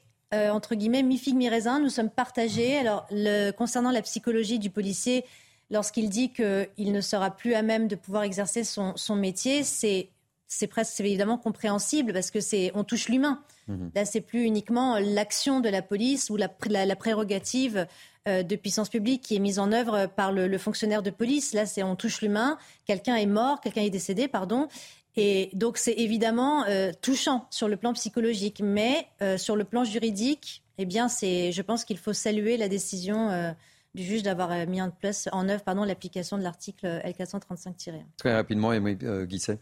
[0.52, 1.80] entre guillemets, mi-figue, mi-raisin.
[1.80, 2.78] Nous sommes partagés.
[2.78, 5.24] Alors, le, concernant la psychologie du policier,
[5.72, 10.10] lorsqu'il dit qu'il ne sera plus à même de pouvoir exercer son, son métier, c'est
[10.48, 13.42] c'est presque évidemment compréhensible parce que c'est on touche l'humain.
[13.68, 13.92] Mhm.
[13.96, 17.86] Là, c'est plus uniquement l'action de la police ou la, la, prérogative euh,
[18.26, 21.54] de puissance publique qui est mise en œuvre par le, fonctionnaire de police.
[21.54, 22.58] Là, c'est on touche l'humain.
[22.86, 24.68] Quelqu'un est mort, quelqu'un est décédé, pardon.
[25.16, 29.84] Et donc, c'est évidemment euh, touchant sur le plan psychologique, mais euh, sur le plan
[29.84, 33.56] juridique, eh bien, c'est, je pense qu'il faut saluer la décision
[33.94, 38.02] du juge d'avoir mis en place, en œuvre, pardon, l'application de l'article L435-1.
[38.18, 39.60] Très rapidement, Émile Guisset.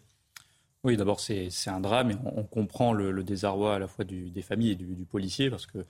[0.84, 4.72] Oui, d'abord, c'est un drame et on, comprend le, désarroi à la fois des familles
[4.72, 5.85] et du, policier parce que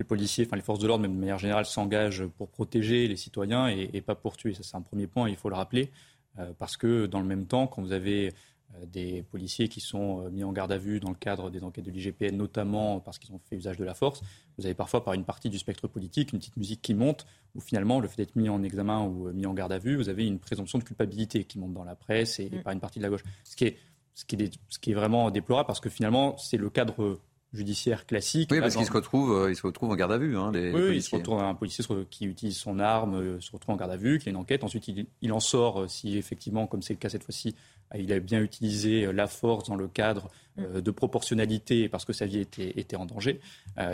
[0.00, 3.16] les policiers, enfin les forces de l'ordre, même de manière générale, s'engagent pour protéger les
[3.16, 4.54] citoyens et, pas pour tuer.
[4.54, 5.90] Ça, c'est un premier point, il faut le rappeler,
[6.38, 8.32] euh, parce que dans le même temps, quand vous avez
[8.74, 11.62] euh, des policiers qui sont euh, mis en garde à vue dans le cadre des
[11.62, 14.22] enquêtes de l'IGPN, notamment parce qu'ils ont fait usage de la force,
[14.56, 17.60] vous avez parfois par une partie du spectre politique une petite musique qui monte, où
[17.60, 20.26] finalement le fait d'être mis en examen ou mis en garde à vue, vous avez
[20.26, 22.62] une présomption de culpabilité qui monte dans la presse et, et mm.
[22.62, 23.24] par une partie de la gauche.
[23.44, 23.76] Ce qui est
[24.14, 27.20] ce qui, est, ce qui est vraiment déplorable parce que finalement, c'est le cadre
[27.52, 28.50] judiciaire classique.
[28.52, 30.36] Oui, parce qu'il se retrouve, euh, il se retrouve en garde à vue.
[30.36, 33.74] Hein, les, oui, il se retrouve un policier qui utilise son arme, euh, se retrouve
[33.74, 34.62] en garde à vue, qui a une enquête.
[34.62, 37.54] Ensuite, il, en sort euh, si effectivement, comme c'est le cas cette fois-ci,
[37.98, 40.80] il a bien utilisé la force dans le cadre mm.
[40.80, 43.40] de proportionnalité parce que sa vie était, était en danger.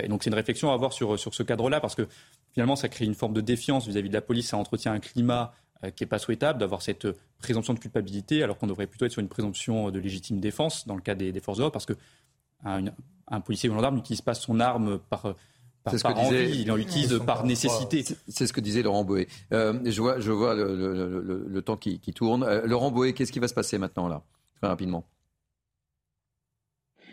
[0.02, 2.06] et donc, c'est une réflexion à avoir sur, sur ce cadre-là parce que
[2.52, 4.48] finalement, ça crée une forme de défiance vis-à-vis -vis de la police.
[4.48, 5.54] Ça entretient un climat
[5.94, 7.06] qui n'est pas souhaitable d'avoir cette
[7.38, 10.94] présomption de culpabilité, alors qu'on devrait plutôt être sur une présomption de légitime défense dans
[10.94, 11.96] le cas des, forces de l'ordre, parce qu'un
[12.64, 15.34] un policier ou un gendarme n'utilise pas son arme par,
[16.02, 18.04] par, envie, il en utilise par nécessité.
[18.28, 19.28] C'est ce que disait Laurent Boé.
[19.52, 22.42] Euh, je vois, je vois le, temps qui, tourne.
[22.42, 24.22] Euh, Laurent Boé, qu'est-ce qui va se passer maintenant là,
[24.56, 25.04] très rapidement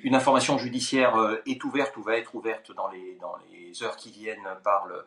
[0.03, 1.15] Une information judiciaire
[1.45, 5.03] est ouverte ou va être ouverte dans les, dans les heures qui viennent par le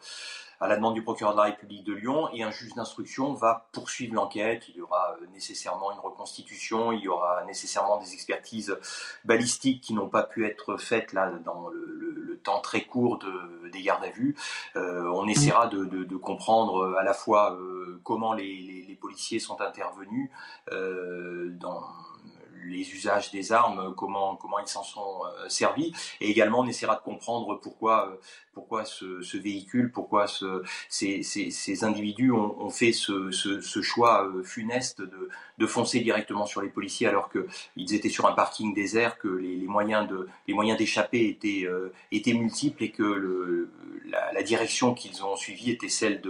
[0.60, 3.68] à la demande du procureur de la République de Lyon et un juge d'instruction va
[3.72, 4.64] poursuivre l'enquête.
[4.68, 8.76] Il y aura euh, nécessairement une reconstitution, il y aura nécessairement des expertises
[9.24, 13.82] balistiques qui n'ont pas pu être faites là dans le, temps très court de, des
[13.82, 14.36] gardes à vue.
[14.76, 20.30] Euh, on essaiera de, de, comprendre à la fois euh, comment les, policiers sont intervenus
[20.70, 21.82] dans
[22.66, 25.92] les usages des armes, comment, comment ils s'en sont servis.
[26.20, 28.18] Et également, on essaiera de comprendre pourquoi
[28.56, 35.02] pourquoi ce, véhicule, pourquoi ce, ces, ces, individus ont, fait ce, ce, choix euh, funeste
[35.02, 35.28] de,
[35.58, 39.56] de, foncer directement sur les policiers alors qu'ils étaient sur un parking désert, que les,
[39.56, 43.70] les moyens de les moyens d'échapper étaient euh, étaient multiples et que le,
[44.32, 46.22] la, direction qu'ils ont suivie était celle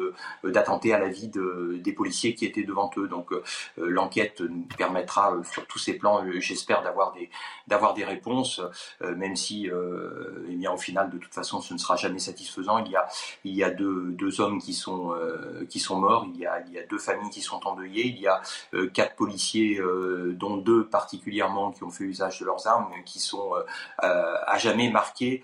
[0.43, 3.07] d'attenter à la vie de, des policiers qui étaient devant eux.
[3.07, 3.45] Donc euh,
[3.77, 7.31] l'enquête nous permettra sur tous ces plans, j'espère, d'avoir des
[7.67, 8.61] d'avoir des réponses,
[9.01, 12.79] même si eh bien au final de toute façon ce ne sera jamais satisfaisant.
[12.85, 13.09] Il y a,
[13.45, 16.61] il y a deux, deux hommes qui sont, euh, qui sont morts, il y, a,
[16.67, 18.41] il y a deux familles qui sont endeuillées, il y a
[18.75, 23.21] euh, quatre policiers, euh, dont deux particulièrement qui ont fait usage de leurs armes, qui
[23.21, 23.53] sont
[23.99, 25.43] à jamais marqués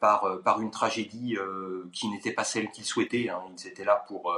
[0.00, 1.36] par, par une tragédie
[1.92, 3.28] qui n'était pas celle qu'ils souhaitaient.
[3.28, 3.40] Hein.
[3.56, 4.34] Ils étaient là pour,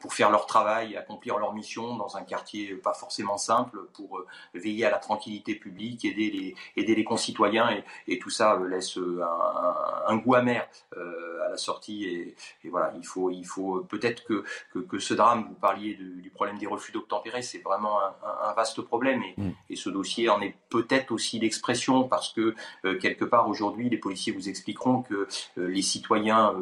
[0.00, 4.24] pour faire leur travail, accomplir leur mission dans un quartier pas forcément simple, pour
[4.54, 8.96] veiller à la tranquillité publique, aider les, aider les concitoyens, et, et tout ça laisse
[8.96, 12.04] un, un goût amer euh, à la sortie.
[12.04, 14.44] Et, voilà, il faut, il faut peut-être que,
[14.80, 19.22] que, ce drame, vous parliez du problème des refus d'obtempérer, c'est vraiment un, vaste problème.
[19.22, 19.52] Et, mm.
[19.70, 22.54] et, ce dossier en est peut-être aussi l'expression, parce que
[22.84, 26.54] euh, quelque part aujourd'hui, les policiers vous expliqueront que euh, les citoyens,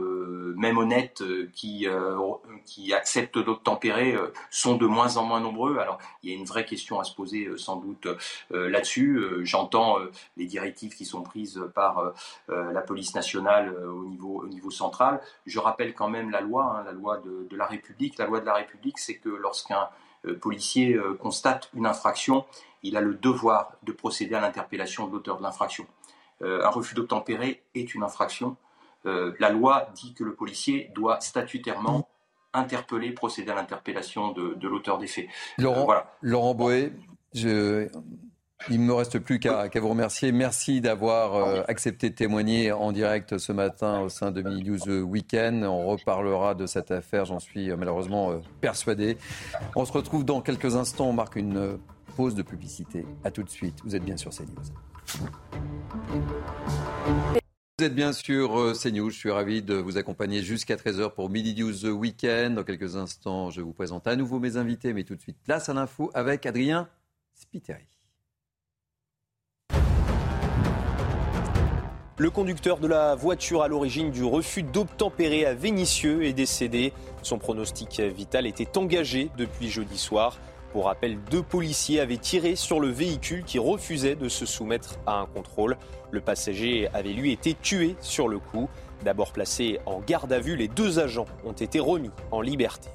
[0.57, 1.23] même honnêtes,
[1.55, 1.87] qui,
[2.65, 4.17] qui acceptent d'obtempérer,
[4.51, 5.79] sont de moins en moins nombreux.
[5.79, 8.09] Alors, il y a une vraie question à se poser sans doute
[8.51, 9.21] là-dessus.
[9.43, 9.99] J'entends
[10.37, 12.13] les directives qui sont prises par
[12.49, 13.37] la police nationale
[13.69, 15.21] euh, au, niveau, au niveau central.
[15.47, 18.19] Je rappelle quand même la loi, hein, la loi de, la République.
[18.19, 19.89] La loi de la République, c'est que lorsqu'un
[20.27, 22.45] euh, policier euh, constate une infraction,
[22.83, 25.87] il a le devoir de procéder à l'interpellation de l'auteur de l'infraction.
[26.43, 28.57] un refus d'obtempérer est une infraction.
[29.05, 32.07] la loi dit que le policier doit statutairement
[32.53, 35.29] interpeller, procéder à l'interpellation de, l'auteur des faits.
[35.59, 36.93] Laurent, Laurent Boé,
[37.35, 37.89] je,
[38.71, 40.33] il ne me reste plus qu'à vous remercier.
[40.33, 45.05] Merci d'avoir euh, accepté de témoigner en direct ce matin au sein de Mini News
[45.05, 45.63] Weekend.
[45.65, 49.19] On reparlera de cette affaire, j'en suis euh, malheureusement euh, persuadé.
[49.77, 51.11] On se retrouve dans quelques instants.
[51.11, 51.79] On marque une
[52.17, 53.05] pause de publicité.
[53.25, 53.79] A tout de suite.
[53.85, 54.49] Vous êtes bien sur CNews.
[57.79, 59.11] Vous êtes bien sur CNews.
[59.11, 62.57] Je suis ravi de vous accompagner jusqu'à 13h pour Midi News Weekend.
[62.57, 65.69] Dans quelques instants, je vous présente à nouveau mes invités, mais tout de suite, place
[65.69, 66.89] à l'info avec Adrien
[72.19, 76.95] Le conducteur de la voiture à l'origine du refus d'obtempérer à Vénissieux est décédé.
[77.23, 80.39] Son pronostic vital était engagé depuis jeudi soir.
[80.73, 85.19] Pour rappel, deux policiers avaient tiré sur le véhicule qui refusait de se soumettre à
[85.19, 85.77] un contrôle.
[86.11, 88.69] Le passager avait lui été tué sur le coup.
[89.05, 92.89] D'abord placé en garde à vue, les deux agents ont été remis en liberté.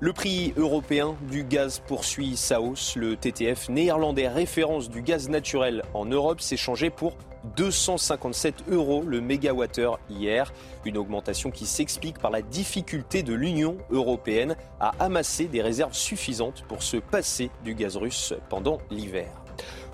[0.00, 2.96] Le prix européen du gaz poursuit sa hausse.
[2.96, 7.16] Le TTF néerlandais référence du gaz naturel en Europe s'est changé pour
[7.56, 10.52] 257 euros le mégawattheure hier.
[10.84, 16.64] Une augmentation qui s'explique par la difficulté de l'Union européenne à amasser des réserves suffisantes
[16.66, 19.43] pour se passer du gaz russe pendant l'hiver.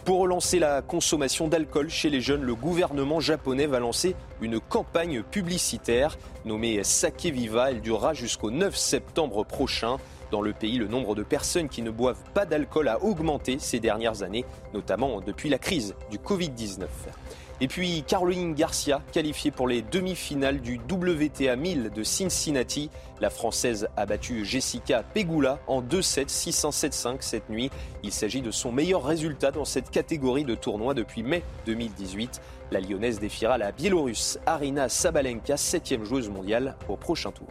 [0.05, 5.23] Pour relancer la consommation d'alcool chez les jeunes, le gouvernement japonais va lancer une campagne
[5.23, 7.71] publicitaire nommée Sake Viva.
[7.71, 9.99] Elle durera jusqu'au 9 septembre prochain.
[10.31, 13.79] Dans le pays, le nombre de personnes qui ne boivent pas d'alcool a augmenté ces
[13.79, 16.87] dernières années, notamment depuis la crise du Covid-19.
[17.63, 22.89] Et puis Caroline Garcia, qualifiée pour les demi-finales du WTA 1000 de Cincinnati.
[23.21, 27.71] La Française a battu Jessica Pegula en 2-7, 6-1-7-5 cette nuit.
[28.03, 32.41] Il s'agit de son meilleur résultat dans cette catégorie de tournoi depuis mai 2018.
[32.71, 37.49] La Lyonnaise défiera la Biélorusse Arina Sabalenka, septième joueuse mondiale, au prochain tour.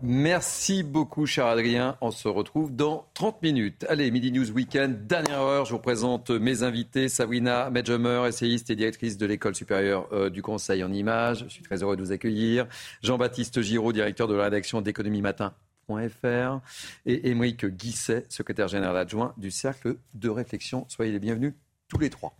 [0.00, 1.96] Merci beaucoup, cher Adrien.
[2.00, 3.84] On se retrouve dans 30 minutes.
[3.88, 5.64] Allez, Midi News Weekend, dernière heure.
[5.64, 7.08] Je vous présente mes invités.
[7.08, 11.44] Sabrina Medjemer, essayiste et directrice de l'école supérieure euh, du Conseil en images.
[11.48, 12.68] Je suis très heureux de vous accueillir.
[13.02, 16.60] Jean-Baptiste Giraud, directeur de la rédaction d'économie matin.fr.
[17.04, 20.86] Et Émeric Guisset, secrétaire général adjoint du Cercle de réflexion.
[20.88, 21.54] Soyez les bienvenus
[21.88, 22.36] tous les trois.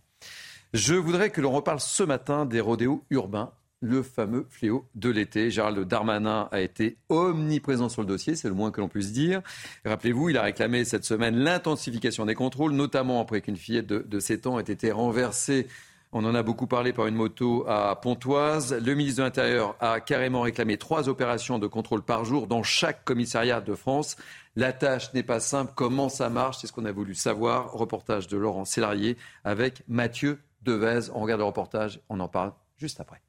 [0.73, 5.51] Je voudrais que l'on reparle ce matin des rodéos urbains le fameux fléau de l'été.
[5.51, 9.41] Gérald Darmanin a été omniprésent sur le dossier, c'est le moins que l'on puisse dire.
[9.85, 14.19] Rappelez-vous, il a réclamé cette semaine l'intensification des contrôles, notamment après qu'une fillette de, de
[14.19, 15.67] 7 ans ait été renversée
[16.11, 18.73] on en a beaucoup parlé par une moto à Pontoise.
[18.73, 23.05] Le ministre de l'Intérieur a carrément réclamé trois opérations de contrôle par jour dans chaque
[23.05, 24.15] commissariat de France.
[24.55, 25.73] La tâche n'est pas simple.
[25.75, 26.57] Comment ça marche?
[26.59, 27.73] C'est ce qu'on a voulu savoir.
[27.73, 31.11] Reportage de Laurent Sélarié avec Mathieu Devez.
[31.13, 33.21] On regarde le reportage, on en parle juste après.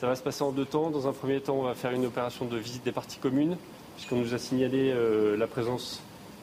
[0.00, 0.90] Ça va se passer en deux temps.
[0.90, 3.56] Dans un premier temps, on va faire une opération de visite des parties communes,
[3.96, 6.00] puisqu'on nous a signalé euh, la présence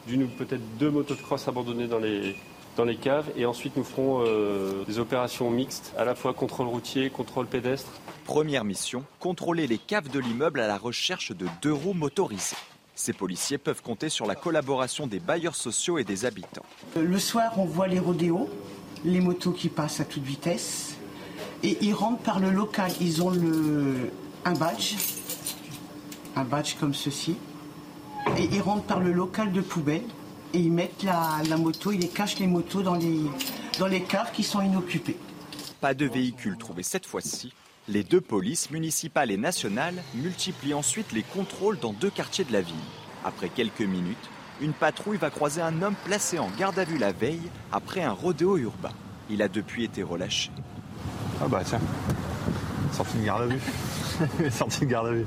[0.07, 2.35] d'une ou peut-être deux motos de crosse abandonnées dans les,
[2.75, 3.31] dans les caves.
[3.37, 7.89] Et ensuite, nous ferons euh, des opérations mixtes, à la fois contrôle routier, contrôle pédestre.
[8.25, 12.57] Première mission, contrôler les caves de l'immeuble à la recherche de deux roues motorisées.
[12.93, 16.65] Ces policiers peuvent compter sur la collaboration des bailleurs sociaux et des habitants.
[16.97, 18.49] Le soir, on voit les rodéos,
[19.05, 20.94] les motos qui passent à toute vitesse.
[21.63, 22.91] Et ils rentrent par le local.
[23.01, 24.11] Ils ont le,
[24.45, 24.95] un badge,
[26.35, 27.37] un badge comme ceci.
[28.37, 30.03] Et ils rentrent par le local de poubelle
[30.53, 33.21] et ils mettent la, moto, ils cachent les motos dans les,
[33.77, 35.17] dans les caves qui sont inoccupées.
[35.81, 37.53] Pas de véhicule trouvé cette fois-ci.
[37.87, 42.61] Les deux polices municipales et nationales multiplient ensuite les contrôles dans deux quartiers de la
[42.61, 42.75] ville.
[43.23, 44.29] Après quelques minutes,
[44.61, 48.11] une patrouille va croiser un homme placé en garde à vue la veille après un
[48.11, 48.93] rodéo urbain.
[49.29, 50.51] Il a depuis été relâché.
[51.41, 51.81] Ah bah tiens,
[52.93, 53.61] sorti de garde à vue.
[54.51, 55.25] sorti de garde à vue.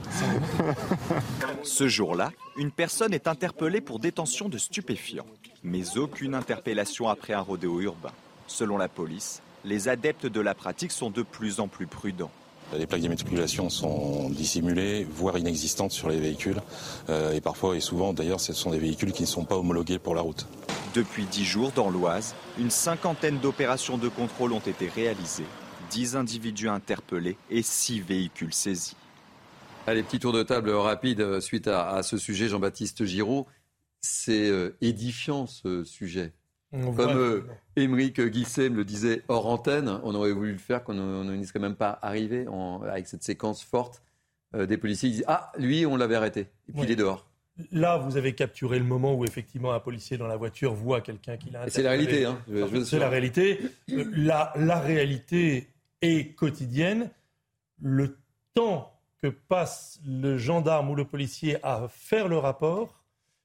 [1.62, 5.26] Ce jour-là, une personne est interpellée pour détention de stupéfiants.
[5.64, 8.12] Mais aucune interpellation après un rodéo urbain.
[8.46, 12.30] Selon la police, les adeptes de la pratique sont de plus en plus prudents.
[12.76, 16.60] Les plaques d'immatriculation sont dissimulées, voire inexistantes sur les véhicules.
[17.10, 19.98] Euh, et parfois et souvent, d'ailleurs, ce sont des véhicules qui ne sont pas homologués
[19.98, 20.46] pour la route.
[20.94, 25.44] Depuis dix jours, dans l'Oise, une cinquantaine d'opérations de contrôle ont été réalisées
[25.90, 28.96] 10 individus interpellés et 6 véhicules saisis.
[29.86, 33.46] Allez, petit tour de table rapide euh, suite à, ce sujet, Jean-Baptiste Giraud.
[34.02, 36.32] C'est euh, édifiant ce sujet.
[36.70, 37.46] Comme euh,
[37.76, 41.58] Émeric Guisset me le disait hors antenne, on aurait voulu le faire, qu'on n'y serait
[41.58, 42.46] même pas arrivé
[42.86, 44.02] avec cette séquence forte
[44.54, 45.08] des policiers.
[45.08, 46.48] Ils disent Ah, lui, on l'avait arrêté.
[46.68, 47.26] Et puis il est dehors.
[47.72, 51.38] Là, vous avez capturé le moment où effectivement un policier dans la voiture voit quelqu'un
[51.38, 52.26] qui l'a C'est la réalité.
[52.26, 52.38] Hein.
[52.84, 53.60] C'est la réalité.
[53.88, 55.68] La, la réalité
[56.02, 57.10] et quotidienne,
[57.80, 58.18] le
[58.54, 63.04] temps que passe le gendarme ou le policier à faire le rapport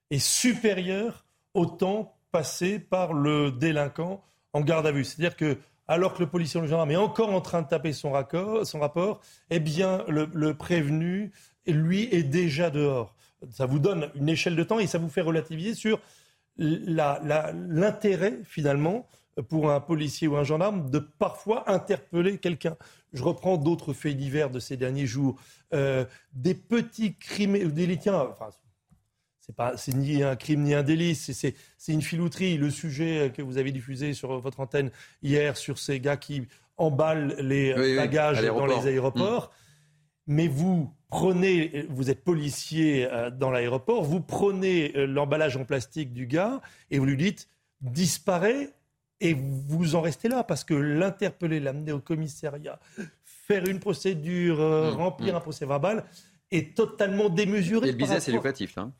[0.09, 4.23] est supérieur au temps passé par le délinquant
[4.53, 5.03] en garde à vue.
[5.03, 5.57] C'est-à-dire que
[5.87, 9.21] alors que le policier ou le gendarme est encore en train de taper son, rapport,
[9.49, 11.31] eh bien le, prévenu,
[11.67, 13.15] lui, est déjà dehors.
[13.51, 15.99] Ça vous donne une échelle de temps et ça vous fait relativiser sur
[16.57, 19.07] l'intérêt finalement
[19.41, 22.75] pour un policier ou un gendarme de parfois interpeller quelqu'un.
[23.13, 25.35] Je reprends d'autres faits divers de ces derniers jours.
[25.73, 28.49] Euh, des petits crimes, des enfin,
[29.39, 31.55] C'est pas, c'est ni un crime ni un délit, c'est
[31.87, 32.57] une filouterie.
[32.57, 34.91] Le sujet que vous avez diffusé sur votre antenne
[35.21, 36.47] hier sur ces gars qui
[36.77, 39.45] emballent les bagages dans les aéroports.
[39.45, 39.63] Mm.
[40.25, 46.13] Mais vous prenez, vous êtes policier euh, dans l'aéroport, vous prenez euh, l'emballage en plastique
[46.13, 47.49] du gars et vous lui dites
[47.81, 48.69] disparaît
[49.19, 52.79] et vous en restez là parce que l'interpeller, l'amener au commissariat,
[53.25, 54.95] faire une procédure, euh, mm.
[54.95, 56.03] remplir un procès verbal
[56.51, 57.89] est totalement démesuré.
[57.89, 58.83] Et le business est lucratif, là.
[58.83, 58.93] Hein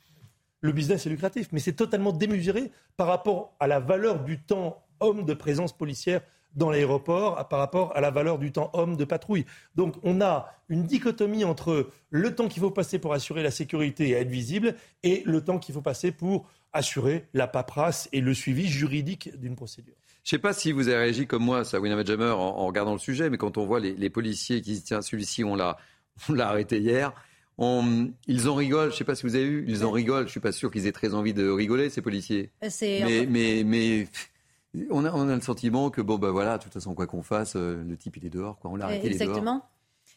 [0.64, 4.82] le business est lucratif, mais c'est totalement démesuré par rapport à la valeur du temps
[5.02, 6.22] homme de présence policière
[6.56, 9.46] dans l'aéroport par rapport à la valeur du temps homme de patrouille.
[9.76, 14.10] Donc on a une dichotomie entre le temps qu'il faut passer pour assurer la sécurité
[14.10, 18.34] et être visible et le temps qu'il faut passer pour assurer la paperasse et le
[18.34, 19.96] suivi juridique d'une procédure.
[20.24, 22.94] Je ne sais pas si vous avez réagi comme moi, ça, William Jammer, en, regardant
[22.94, 25.78] le sujet, mais quand on voit les, policiers qui se tiennent, celui-ci, on l'a
[26.30, 27.14] arrêté hier
[28.28, 28.90] ils en rigolent.
[28.90, 29.66] Je ne sais pas si vous avez vu.
[29.68, 30.22] Ils en rigolent.
[30.22, 32.52] Je ne suis pas sûr qu'ils aient très envie de rigoler, ces policiers.
[32.64, 34.08] Euh, mais, mais, mais,
[34.90, 37.24] on a, on a le sentiment que bon, ben voilà, de toute façon, quoi qu'on
[37.24, 38.72] fasse, euh, le type il est dehors, quoi.
[38.72, 39.08] On l'a arrêté.
[39.08, 39.64] Exactement.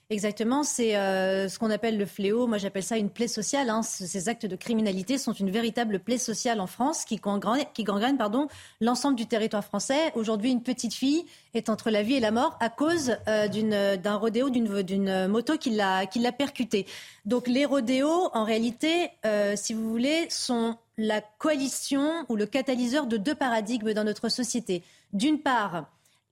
[0.08, 2.46] Exactement, c'est euh, ce qu'on appelle le fléau.
[2.46, 3.68] Moi, j'appelle ça une plaie sociale.
[3.68, 3.82] Hein.
[3.82, 8.16] Ces actes de criminalité sont une véritable plaie sociale en France qui gangrène, qui gangrène
[8.16, 8.46] pardon,
[8.80, 10.12] l'ensemble du territoire français.
[10.14, 11.24] Aujourd'hui, une petite fille
[11.54, 15.70] est entre la vie et la mort à cause euh, d'un rodéo, d'une moto qui
[15.70, 16.06] l'a
[16.38, 16.86] percuté.
[17.24, 23.08] Donc, les rodéos, en réalité, euh, si vous voulez, sont la coalition ou le catalyseur
[23.08, 24.84] de deux paradigmes dans notre société.
[25.12, 25.86] D'une part,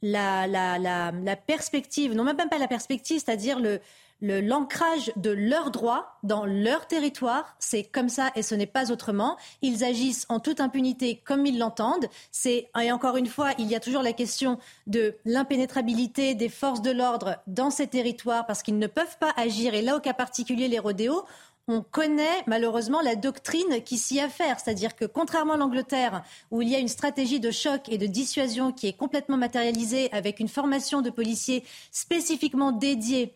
[0.04, 3.80] la, la, la, la perspective, non même pas la perspective, c'est-à-dire le,
[4.20, 7.56] l'ancrage de leurs droits dans leur territoire.
[7.58, 9.38] C'est comme ça et ce n'est pas autrement.
[9.62, 12.06] Ils agissent en toute impunité comme ils l'entendent.
[12.32, 16.82] C'est et encore une fois, il y a toujours la question de l'impénétrabilité des forces
[16.82, 19.72] de l'ordre dans ces territoires parce qu'ils ne peuvent pas agir.
[19.72, 21.24] Et là, au cas particulier, les rodéos,
[21.68, 24.60] on connaît malheureusement la doctrine qui s'y affaire.
[24.60, 28.06] C'est-à-dire que contrairement à l'Angleterre, où il y a une stratégie de choc et de
[28.06, 33.34] dissuasion qui est complètement matérialisée avec une formation de policiers spécifiquement dédiée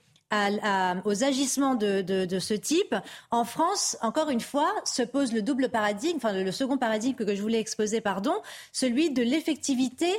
[1.04, 2.94] aux agissements de, ce type.
[3.30, 7.34] En France, encore une fois, se pose le double paradigme, enfin le, second paradigme que
[7.34, 8.34] je voulais exposer, pardon,
[8.72, 10.12] celui de l'effectivité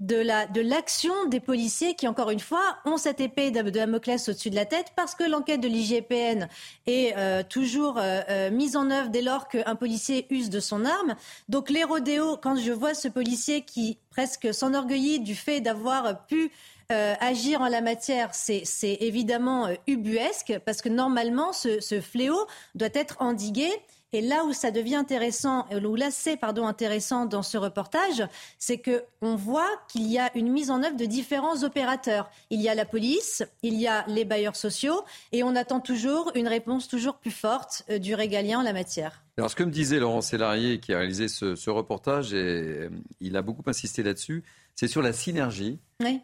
[0.00, 4.28] de la de l'action des policiers qui encore une fois ont cette épée de, Damoclès
[4.28, 6.48] au-dessus de la tête parce que l'enquête de l'IGPN
[6.86, 10.84] est euh, toujours euh, euh, mise en œuvre dès lors qu'un policier use de son
[10.84, 11.16] arme.
[11.48, 16.50] Donc les rodéos, quand je vois ce policier qui presque s'enorgueillit du fait d'avoir pu
[16.88, 18.62] agir en la matière, c'est
[19.00, 22.46] évidemment ubuesque parce que normalement ce, ce fléau
[22.76, 23.68] doit être endigué.
[24.12, 28.22] Et là où ça devient intéressant, où là c'est pardon intéressant dans ce reportage,
[28.58, 32.30] c'est que on voit qu'il y a une mise en œuvre de différents opérateurs.
[32.50, 35.02] Il y a la police, il y a les bailleurs sociaux,
[35.32, 39.24] et on attend toujours une réponse toujours plus forte euh, du régalien en la matière.
[39.38, 42.88] Alors, ce que me disait Laurent Sélarié, qui a réalisé ce, reportage, et euh,
[43.20, 45.78] il a beaucoup insisté là-dessus, c'est sur la synergie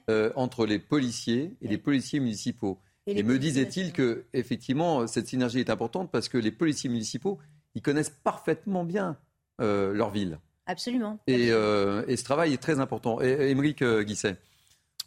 [0.09, 2.79] euh, entre les policiers et les policiers municipaux.
[3.07, 7.39] Et, et me disait-il que, effectivement, cette synergie est importante parce que les policiers municipaux,
[7.75, 9.17] ils connaissent parfaitement bien
[9.61, 10.39] euh, leur ville.
[10.67, 11.19] Absolument.
[11.29, 13.21] Euh, et, ce travail est très important.
[13.21, 14.37] Et, Émeric euh, Guisset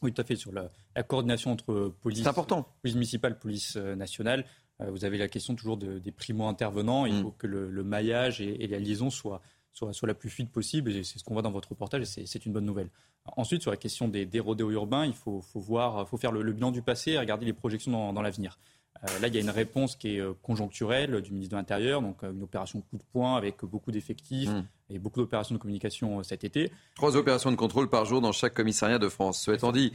[0.02, 0.36] Oui, tout à fait.
[0.36, 0.70] Sur la,
[1.04, 2.68] coordination entre police, important.
[2.82, 4.46] police municipale, police nationale,
[4.80, 7.06] vous avez la question toujours des primo-intervenants.
[7.06, 7.22] Il mm.
[7.22, 10.92] faut que le, maillage et, la liaison soient, soient, la plus fluide possible.
[10.92, 12.90] Et c'est ce qu'on voit dans votre reportage et c'est une bonne nouvelle.
[13.38, 16.52] Ensuite, sur la question des, des rodéos urbains, il faut, faut voir, faut faire le,
[16.52, 18.60] bilan du passé et regarder les projections dans l'avenir.
[19.04, 22.02] Euh, là, il y a une réponse qui est euh, conjoncturelle du ministre de l'Intérieur,
[22.02, 24.66] donc euh, une opération coup de poing avec beaucoup d'effectifs hmm.
[24.90, 26.72] et beaucoup d'opérations de communication cet été.
[26.96, 29.42] Trois opérations de contrôle par jour dans chaque commissariat de France.
[29.42, 29.94] Cela étant dit,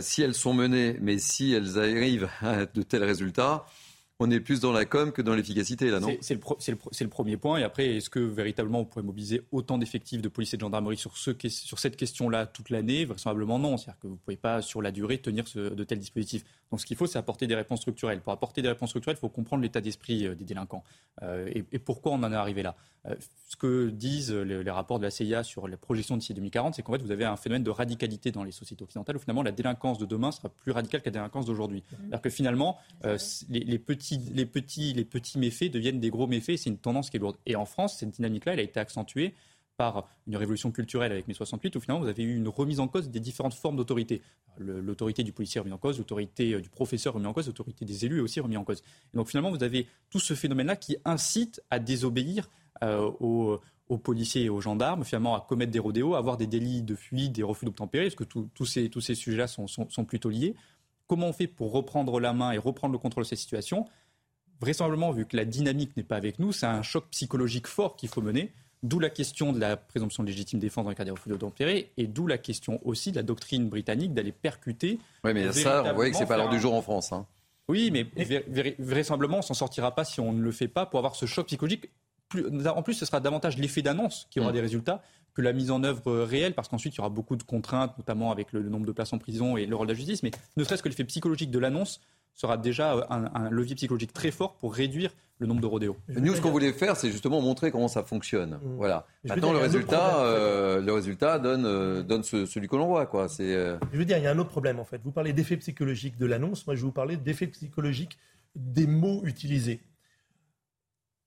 [0.00, 3.64] si elles sont menées, mais si elles arrivent à de tels résultats,
[4.20, 6.16] on est plus dans la com que dans l'efficacité, là, non?
[6.20, 7.58] C'est le, premier point.
[7.58, 10.96] Et après, est-ce que véritablement on pourrait mobiliser autant d'effectifs de police et de gendarmerie
[10.96, 13.04] sur, ce, sur cette question-là toute l'année?
[13.04, 13.76] Vraisemblablement non.
[13.76, 16.44] C'est-à-dire que vous ne pouvez pas, sur la durée, tenir de tels dispositifs.
[16.70, 18.20] Donc ce qu'il faut, c'est apporter des réponses structurelles.
[18.20, 20.82] Pour apporter des réponses structurelles, il faut comprendre l'état d'esprit euh, des délinquants.
[21.22, 22.74] Euh, et, pourquoi on en est arrivé là?
[23.06, 23.14] Euh,
[23.48, 26.92] Ce que disent les, rapports de la CIA sur les projections d'ici 2040, c'est qu'en
[26.92, 29.98] fait, vous avez un phénomène de radicalité dans les sociétés occidentales où finalement la délinquance
[29.98, 31.80] de demain sera plus radicale que la délinquance d'aujourd'hui.
[31.80, 31.96] Mmh.
[31.98, 32.78] C'est-à-dire que finalement,
[33.50, 36.56] les petits les, petits, les petits méfaits deviennent des gros méfaits.
[36.56, 37.36] C'est une tendance qui est lourde.
[37.46, 39.34] Et en France, cette dynamique-là, elle a été accentuée
[39.76, 42.88] par une révolution culturelle avec mai 68, où finalement vous avez eu une remise en
[42.88, 44.22] cause des différentes formes d'autorité.
[44.58, 48.04] L'autorité du policier remise en cause, l'autorité euh, du professeur remise en cause, l'autorité des
[48.04, 48.82] élus aussi remise en cause.
[49.12, 52.48] Et donc finalement vous avez tout ce phénomène-là qui incite à désobéir
[52.82, 53.60] euh, aux,
[53.98, 57.32] policiers et aux gendarmes, finalement à commettre des rodéos, à avoir des délits de fuite,
[57.32, 60.56] des refus d'obtempérer, parce que tous ces, tous ces sujets-là sont, sont, sont plutôt liés.
[61.06, 63.86] Comment on fait pour reprendre la main et reprendre le contrôle de cette situation?
[64.60, 68.08] Vraisemblablement, vu que la dynamique n'est pas avec nous, c'est un choc psychologique fort qu'il
[68.08, 68.52] faut mener.
[68.84, 71.90] D'où la question de la présomption de légitime défense dans le cas des refus d'obtempérer
[71.96, 74.98] et d'où la question aussi de la doctrine britannique d'aller percuter.
[75.24, 77.10] Oui, mais ça, vous voyez que c'est pas l'heure du jour en France.
[77.10, 77.26] Hein.
[77.66, 78.06] Oui, mais
[78.78, 81.46] vraisemblablement, on s'en sortira pas si on ne le fait pas pour avoir ce choc
[81.46, 81.88] psychologique.
[82.34, 84.54] en plus, ce sera davantage l'effet d'annonce qui aura mm.
[84.54, 85.02] des résultats
[85.32, 88.30] que la mise en œuvre réelle, parce qu'ensuite, il y aura beaucoup de contraintes, notamment
[88.30, 90.22] avec le, nombre de places en prison et le rôle de la justice.
[90.22, 92.00] Mais ne serait-ce que l'effet psychologique de l'annonce
[92.34, 95.96] sera déjà euh, un, levier psychologique très fort pour réduire le nombre de rodéos.
[96.08, 98.54] Nous, ce qu'on voulait faire, c'est justement montrer comment ça fonctionne.
[98.62, 98.76] Mmh.
[98.76, 99.06] Voilà.
[99.24, 103.06] Maintenant, le résultat, euh, le résultat donne, euh, donne celui que l'on voit.
[103.06, 103.26] Quoi.
[103.38, 105.00] Je veux dire, il y a un autre problème, en fait.
[105.02, 106.66] Vous parlez d'effet psychologique de l'annonce.
[106.66, 108.18] Moi, je vais vous parler d'effet psychologique
[108.54, 109.80] des mots utilisés.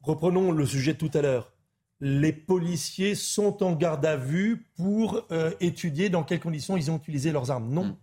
[0.02, 1.54] Reprenons le sujet de tout à l'heure.
[2.00, 5.26] Les policiers sont en garde à vue pour
[5.60, 7.74] étudier dans quelles conditions ils ont utilisé leurs armes.
[7.74, 7.98] Non, mmh.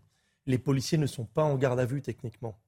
[0.47, 2.59] les policiers ne sont pas en garde à vue techniquement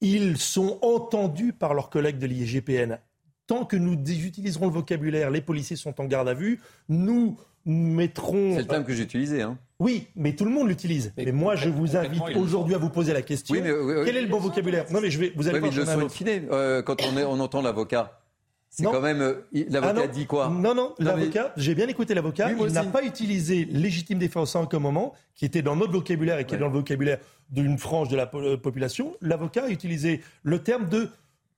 [0.00, 2.98] ils sont entendus par leurs collègues de l'IGPN.
[3.46, 8.52] Tant que nous utiliserons le vocabulaire, les policiers sont en garde à vue, nous mettrons...
[8.54, 9.42] C'est le terme que j'ai utilisé.
[9.42, 9.58] Hein.
[9.80, 11.12] Oui, mais tout le monde l'utilise.
[11.16, 13.54] Mais, moi, je vous invite aujourd'hui à vous poser la question.
[13.54, 14.86] quel est le bon vocabulaire?
[14.90, 15.32] Non, mais je vais.
[15.34, 18.20] Vous allez oui, mais le euh, quand on, est, on entend l'avocat.
[18.68, 19.20] C'est quand même.
[19.20, 19.34] Euh,
[19.68, 20.48] l'avocat ah dit quoi?
[20.48, 22.52] Non, non, l'avocat, j'ai bien écouté l'avocat.
[22.52, 26.44] il n'a pas utilisé légitime défense en aucun moment, qui était dans notre vocabulaire et
[26.44, 27.18] qui est dans le vocabulaire
[27.50, 29.16] d'une frange de la euh, population.
[29.20, 31.10] L'avocat a utilisé le terme de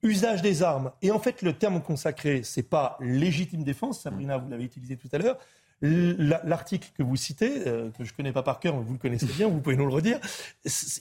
[0.02, 0.90] usage des armes.
[1.02, 4.00] Et en fait, le terme consacré, c'est pas légitime défense.
[4.00, 5.38] Sabrina, vous l'avez utilisé tout à l'heure.
[5.80, 8.98] L'article que vous citez, euh, que je ne connais pas par cœur, mais vous le
[8.98, 10.20] connaissez bien, vous pouvez nous le redire,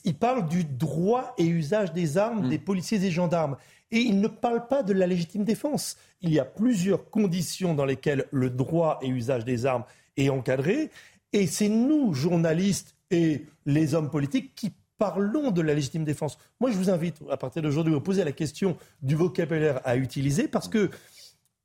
[0.04, 2.48] il parle du droit et usage des armes mm.
[2.48, 3.56] des policiers et gendarmes.
[3.92, 5.96] Et il ne parle pas de la légitime défense.
[6.20, 9.84] Il y a plusieurs conditions dans lesquelles le droit et usage des armes
[10.16, 10.90] est encadré.
[11.32, 14.72] Et c'est nous, journalistes et les hommes politiques, qui
[15.02, 16.38] parlons de la légitime défense.
[16.60, 20.46] Moi, je vous invite, à partir d'aujourd'hui, à poser la question du vocabulaire à utiliser,
[20.46, 20.90] parce que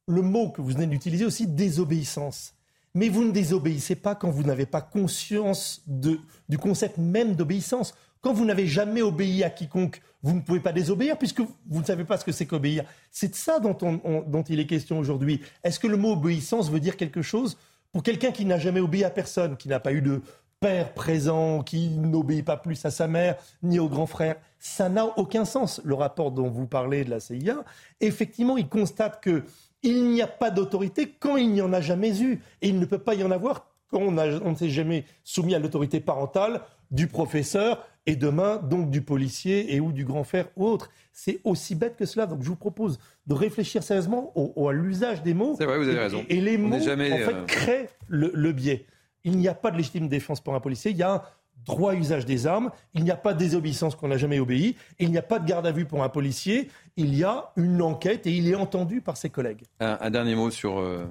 [0.08, 2.56] le mot que vous venez d'utiliser aussi, désobéissance.
[2.96, 7.94] Mais vous ne désobéissez pas quand vous n'avez pas conscience du concept même d'obéissance.
[8.22, 11.86] Quand vous n'avez jamais obéi à quiconque, vous ne pouvez pas désobéir puisque vous ne
[11.86, 12.86] savez pas ce que c'est qu'obéir.
[13.12, 13.78] C'est de ça dont,
[14.26, 15.42] dont il est question aujourd'hui.
[15.64, 17.56] Est-ce que le mot obéissance veut dire quelque chose
[17.92, 20.24] pour quelqu'un qui n'a jamais obéi à personne, qui n'a pas eu de
[20.60, 25.06] père présent, qui n'obéit pas plus à sa mère ni au grand frère Ça n'a
[25.18, 25.82] aucun sens.
[25.84, 27.64] Le rapport dont vous parlez de la CIA,
[28.02, 29.44] effectivement, il constate que
[29.84, 32.42] il n'y a pas d'autorité quand il n'y en a jamais eu.
[32.62, 35.56] Et il ne peut pas y en avoir quand on, on ne s'est jamais soumis
[35.56, 36.62] à l'autorité parentale
[36.92, 40.90] du professeur et demain donc du policier et ou du grand frère ou autre.
[41.12, 42.26] C'est aussi bête que cela.
[42.26, 45.56] Donc je vous propose de réfléchir sérieusement au, à l'usage des mots.
[45.58, 46.26] C'est vrai, vous avez raison.
[46.30, 48.86] Et, les mots, en fait, euh, créent le, biais.
[49.28, 50.92] Il n'y a pas de légitime défense pour un policier.
[50.92, 51.22] Il y a un
[51.66, 52.72] droit à usage des armes.
[52.94, 54.78] Il n'y a pas de désobéissance qu'on n'a jamais obéi.
[55.00, 56.70] Il n'y a pas de garde à vue pour un policier.
[56.96, 59.64] Il y a une enquête et il est entendu par ses collègues.
[59.82, 61.06] Un, dernier mot sur euh,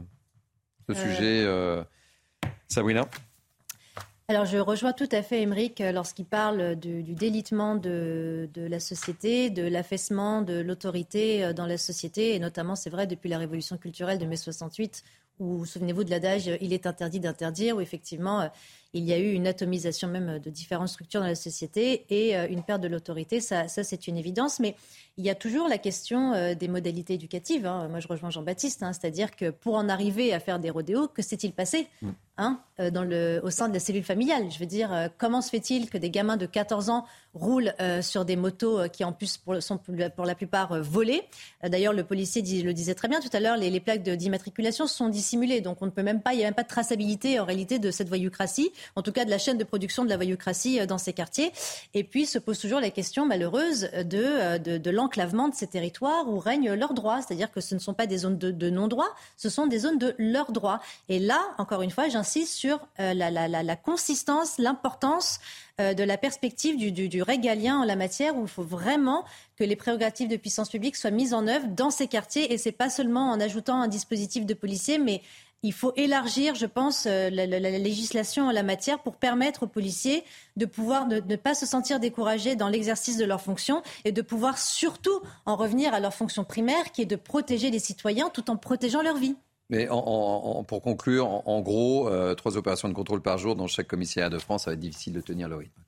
[0.88, 1.84] ce euh.
[1.84, 1.86] sujet,
[2.68, 3.06] Sabrina
[4.28, 9.50] alors je rejoins tout à fait Émeric euh, lorsqu'il parle du, délitement de, la société,
[9.50, 13.76] de l'affaissement de l'autorité euh, dans la société, et notamment c'est vrai depuis la révolution
[13.76, 15.04] culturelle de mai 68,
[15.38, 18.48] où souvenez-vous de l'adage il est interdit d'interdire, où effectivement euh,
[18.92, 22.62] il y a eu une atomisation même de différentes structures dans la société et une
[22.62, 24.58] perte de l'autorité, ça, ça c'est une évidence.
[24.58, 24.74] Mais
[25.18, 27.64] il y a toujours la question euh, des modalités éducatives.
[27.64, 27.88] Hein.
[27.88, 28.92] Moi, je rejoins Jean-Baptiste, hein.
[28.92, 32.10] c'est-à-dire que pour en arriver à faire des rodéos, que s'est-il passé mm.
[32.36, 34.50] hein, euh, dans le, au sein de la cellule familiale?
[34.50, 37.06] Je veux dire, euh, comment se fait-il que des gamins de 14 ans
[37.36, 41.22] roulent sur des motos qui en plus sont pour la plupart volées
[41.62, 45.60] D'ailleurs, le policier le disait très bien tout à l'heure, les, plaques d'immatriculation sont dissimulées,
[45.60, 47.78] donc on ne peut même pas, il n'y a même pas de traçabilité en réalité
[47.78, 50.98] de cette voyoucratie, en tout cas de la chaîne de production de la voyoucratie dans
[50.98, 51.52] ces quartiers.
[51.94, 56.38] Et puis se pose toujours la question malheureuse de, de, l'enclavement de ces territoires où
[56.38, 57.20] règnent leurs droits.
[57.22, 60.14] C'est-à-dire que ce ne sont pas des zones de, non-droit, ce sont des zones de
[60.18, 60.80] leurs droits.
[61.08, 65.40] Et là, encore une fois, j'insiste sur euh, la, consistance, l'importance
[65.80, 69.24] euh, de la perspective du, régalien en la matière, où il faut vraiment
[69.56, 72.52] que les prérogatives de puissance publique soient mises en œuvre dans ces quartiers.
[72.52, 75.20] Et c'est pas seulement en ajoutant un dispositif de policiers, mais
[75.62, 80.24] il faut élargir, je pense, euh, la, législation en la matière pour permettre aux policiers
[80.56, 84.58] de pouvoir ne, pas se sentir découragés dans l'exercice de leurs fonctions et de pouvoir
[84.58, 88.56] surtout en revenir à leur fonction primaire qui est de protéger les citoyens tout en
[88.56, 89.36] protégeant leur vie.
[89.68, 94.30] Mais pour conclure, en, gros, euh, trois opérations de contrôle par jour dans chaque commissariat
[94.30, 95.80] de France, ça va être difficile de tenir le rythme.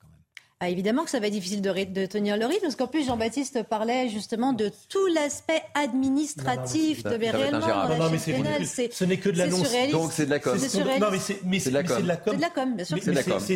[0.59, 3.63] ah, évidemment que ça va être difficile de, tenir le rythme, parce qu'en plus, Jean-Baptiste
[3.63, 7.59] parlait justement de tout l'aspect administratif, de mais réellement,
[7.97, 9.71] non, mais ce n'est que de l'annonce.
[9.93, 10.57] Donc c'est de la com.
[10.99, 11.07] Non,
[11.45, 11.95] mais c'est de la com.
[11.95, 12.97] C'est de la com, bien sûr.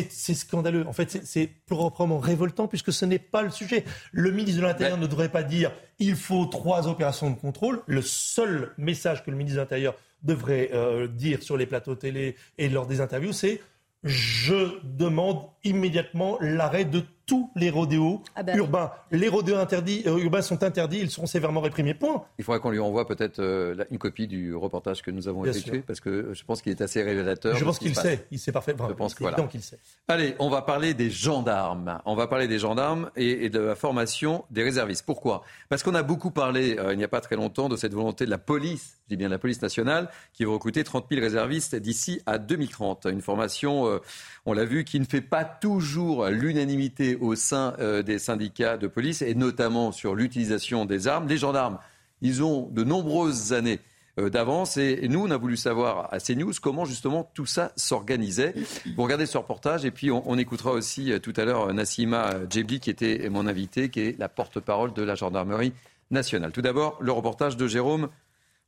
[0.08, 0.86] C'est scandaleux.
[0.86, 3.84] En fait, c'est proprement révoltant, puisque ce n'est pas le sujet.
[4.12, 7.82] Le ministre de l'Intérieur ne devrait pas dire il faut trois opérations de contrôle.
[7.86, 9.94] Le seul message que le ministre de l'Intérieur
[10.24, 13.60] devrait euh, dire sur les plateaux télé et lors des interviews, c'est
[14.02, 18.92] je demande immédiatement l'arrêt de tous les rodéos ah ben urbains.
[19.10, 21.94] Les rodéos interdits, euh, urbains sont interdits, ils seront sévèrement réprimés.
[21.94, 22.24] Point.
[22.38, 25.80] Il faudrait qu'on lui envoie peut-être euh, une copie du reportage que nous avons effectué,
[25.80, 27.56] parce que je pense qu'il est assez révélateur.
[27.56, 28.88] Je pense qu'il sait, il sait parfaitement.
[28.88, 29.78] Je pense qu'il sait.
[30.08, 32.00] Allez, on va parler des gendarmes.
[32.04, 35.04] On va parler des gendarmes et, de la formation des réservistes.
[35.06, 35.44] Pourquoi?
[35.68, 38.24] Parce qu'on a beaucoup parlé, euh, il n'y a pas très longtemps, de cette volonté
[38.24, 41.76] de la police, je dis bien la police nationale, qui veut recruter 30 000 réservistes
[41.76, 43.06] d'ici à 2030.
[43.10, 44.00] Une formation,
[44.46, 48.86] on l'a vu, qui ne fait pas toujours l'unanimité au sein euh, des syndicats de
[48.86, 51.28] police, et notamment sur l'utilisation des armes.
[51.28, 51.78] Les gendarmes,
[52.20, 53.80] ils ont de nombreuses années
[54.18, 54.76] euh, d'avance.
[54.76, 58.54] Et, nous, on a voulu savoir à CNews comment justement tout ça s'organisait.
[58.96, 62.80] Vous regardez ce reportage et puis on, écoutera aussi euh, tout à l'heure Nassima Djebli
[62.80, 65.72] qui était mon invité, qui est la porte-parole de la gendarmerie
[66.10, 66.52] nationale.
[66.52, 68.08] Tout d'abord, le reportage de Jérôme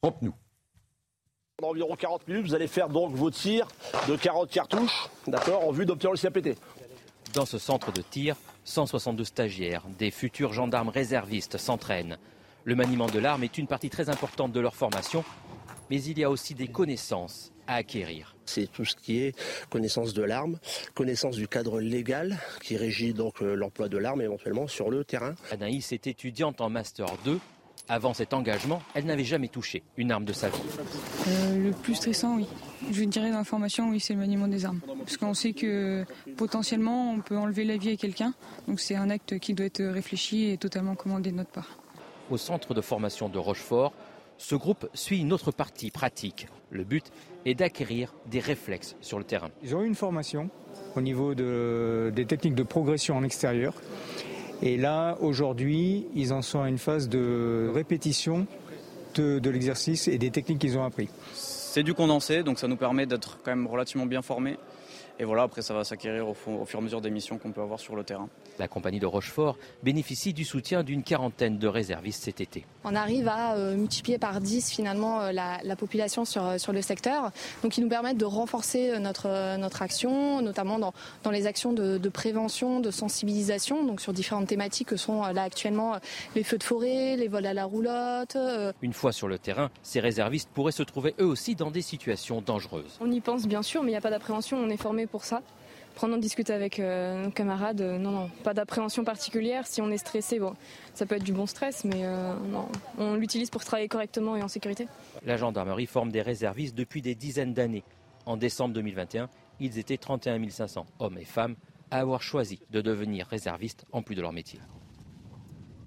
[0.02, 0.34] Rampenou.
[1.62, 3.66] Dans environ 40 minutes, vous allez faire donc vos tirs
[4.08, 6.58] de 40 cartouches, d'accord, en vue d'obtenir le CAPT.
[7.36, 8.34] Dans ce centre de tir,
[8.64, 12.16] 162 stagiaires, des futurs gendarmes réservistes s'entraînent.
[12.64, 15.22] Le maniement de l'arme est une partie très importante de leur formation,
[15.90, 18.36] mais il y a aussi des connaissances à acquérir.
[18.46, 19.38] C'est tout ce qui est
[19.68, 20.58] connaissance de l'arme,
[20.94, 25.34] connaissance du cadre légal qui régit donc euh, l'emploi de l'arme éventuellement sur le terrain.
[25.50, 27.38] Anaïs est étudiante en Master 2
[27.88, 30.58] avant cet engagement, elle n'avait jamais touché une arme de sa vie.
[31.28, 32.46] Euh, le plus stressant, oui.
[32.90, 34.80] Je dirais dans la formation, oui, c'est le maniement des armes.
[34.98, 36.04] Parce qu'on sait que
[36.36, 38.34] potentiellement, on peut enlever la vie à quelqu'un.
[38.68, 41.78] Donc c'est un acte qui doit être réfléchi et totalement commandé de notre part.
[42.30, 43.92] Au centre de formation de Rochefort,
[44.38, 46.48] ce groupe suit une autre partie pratique.
[46.70, 47.04] Le but
[47.44, 49.50] est d'acquérir des réflexes sur le terrain.
[49.62, 50.50] Ils ont eu une formation
[50.96, 53.74] au niveau des techniques de progression en extérieur.
[54.62, 58.46] Et là, aujourd'hui, ils en sont à une phase de répétition
[59.14, 61.08] de, de l'exercice et des techniques qu'ils ont appris.
[61.76, 64.56] C'est du condensé, donc ça nous permet d'être quand même relativement bien formés.
[65.18, 67.62] Et voilà, après, ça va s'acquérir au, fur et à mesure des missions qu'on peut
[67.62, 68.28] avoir sur le terrain.
[68.58, 72.66] La compagnie de Rochefort bénéficie du soutien d'une quarantaine de réservistes cet été.
[72.84, 76.82] On arrive à euh, multiplier par 10 finalement euh, la, population sur, euh, sur le
[76.82, 77.30] secteur.
[77.62, 81.96] Donc, ils nous permettent de renforcer notre, notre action, notamment dans, dans les actions de,
[81.96, 85.96] de, prévention, de sensibilisation, donc sur différentes thématiques que sont là actuellement
[86.34, 88.36] les feux de forêt, les vols à la roulotte.
[88.82, 92.42] Une fois sur le terrain, ces réservistes pourraient se trouver eux aussi dans des situations
[92.42, 92.98] dangereuses.
[93.00, 94.58] On y pense bien sûr, mais il n'y a pas d'appréhension.
[94.58, 95.42] On est formé pour ça.
[95.96, 99.66] Prendre en discuter avec euh, nos camarades, euh, non, non, pas d'appréhension particulière.
[99.66, 100.52] Si on est stressé, bon,
[100.92, 102.68] ça peut être du bon stress, mais euh, non,
[102.98, 104.88] on l'utilise pour travailler correctement et en sécurité.
[105.24, 107.82] La gendarmerie forme des réservistes depuis des dizaines d'années.
[108.26, 111.56] En décembre 2021, ils étaient 31 500 hommes et femmes
[111.90, 114.60] à avoir choisi de devenir réservistes en plus de leur métier.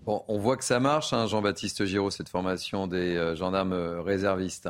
[0.07, 4.69] Bon, on voit que ça marche, hein, Jean-Baptiste Giraud, cette formation des gendarmes réservistes.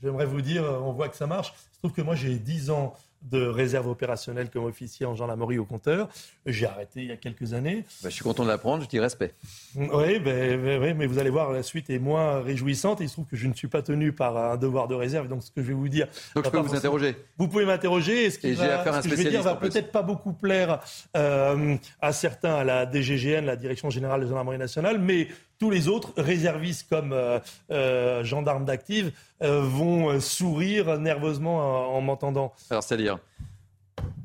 [0.00, 1.52] J'aimerais vous dire, on voit que ça marche.
[1.72, 5.64] Je trouve que moi, j'ai 10 ans de réserve opérationnelle comme officier en gendarmerie au
[5.64, 6.08] compteur.
[6.46, 7.84] J'ai arrêté il y a quelques années.
[8.02, 9.34] Bah, je suis content de l'apprendre, je dis respect.
[9.74, 13.00] Oui, ben, mais vous allez voir, la suite est moins réjouissante.
[13.00, 15.28] il se trouve que je ne suis pas tenu par un devoir de réserve.
[15.28, 16.06] Donc, ce que je vais vous dire.
[16.34, 18.24] Donc, je peux vous interroger Vous pouvez m'interroger.
[18.24, 20.80] Et ce, qui va, ce que je vais dire va peut-être pas beaucoup plaire
[21.16, 25.28] euh, à certains à la DGGN, la Direction Générale de la Gendarmerie Nationale, mais
[25.58, 27.40] tous les autres, réservistes comme euh,
[27.70, 29.12] euh, gendarmes d'active,
[29.42, 32.52] euh, vont sourire nerveusement en, m'entendant.
[32.70, 33.18] Alors, c'est-à-dire?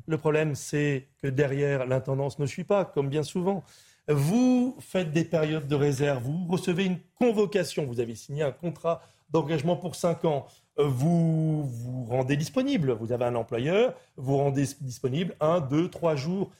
[0.06, 3.64] Le problème, c'est que derrière, l'intendance ne suit pas, comme bien souvent.
[4.06, 9.00] Vous faites des périodes de réserve, vous recevez une convocation, vous avez signé un contrat
[9.30, 10.46] d'engagement pour 5 ans,
[10.76, 16.50] vous vous rendez disponible, vous avez un employeur, vous rendez disponible un, deux, trois jours.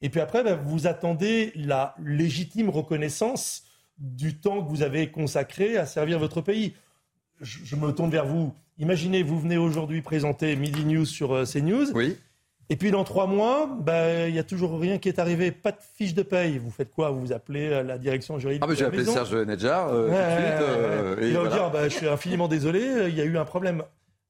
[0.00, 3.65] Et puis après, ben, vous attendez la légitime reconnaissance
[3.98, 6.74] du temps que vous avez consacré à servir votre pays.
[7.40, 8.54] Je, me tourne vers vous.
[8.78, 11.92] Imaginez, vous venez aujourd'hui présenter Midi News sur euh, CNews.
[11.94, 12.16] Oui.
[12.68, 15.70] Et puis dans trois mois, ben, il n'y a toujours rien qui est arrivé, pas
[15.72, 16.58] de fiche de paye.
[16.58, 17.10] Vous faites quoi?
[17.10, 21.20] Vous vous appelez euh, la direction juridique Ah ben j'ai appelé Serge Nedjar euh, tout
[21.20, 21.28] de suite.
[21.28, 23.82] et dire, ben, je suis infiniment désolé, il y a eu un problème.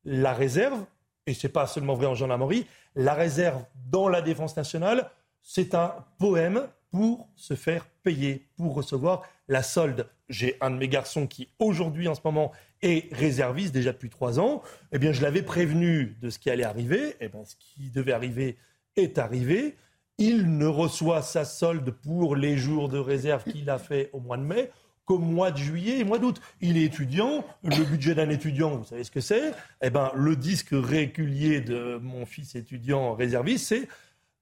[0.05, 0.85] La réserve,
[1.27, 5.11] et c'est pas seulement vrai en gendarmerie, la réserve dans la défense nationale,
[5.43, 10.09] c'est un poème pour se faire payer, pour recevoir la solde.
[10.29, 12.53] J'ai un de mes garçons qui, aujourd'hui, en ce moment,
[12.83, 14.63] est réserviste déjà depuis trois ans.
[14.93, 17.17] Eh bien, je l'avais prévenu de ce qui allait arriver.
[17.21, 18.57] Eh bien, ce qui devait arriver
[18.97, 19.77] est arrivé.
[20.19, 24.39] il ne reçoit sa solde pour les jours de réserve qu'il a fait au mois
[24.39, 24.71] de mai
[25.07, 26.41] qu'au mois de juillet et mois d'août.
[26.61, 30.37] Il est étudiant, le budget d'un étudiant, vous savez ce que c'est Eh ben, le
[30.37, 33.89] disque régulier de mon fils étudiant réserviste, c'est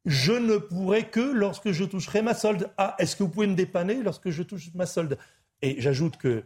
[0.05, 2.71] je ne pourrai que lorsque je toucherai ma solde.
[2.77, 5.19] Ah, est-ce que vous pouvez me dépanner lorsque je touche ma solde?
[5.63, 6.45] Et j'ajoute que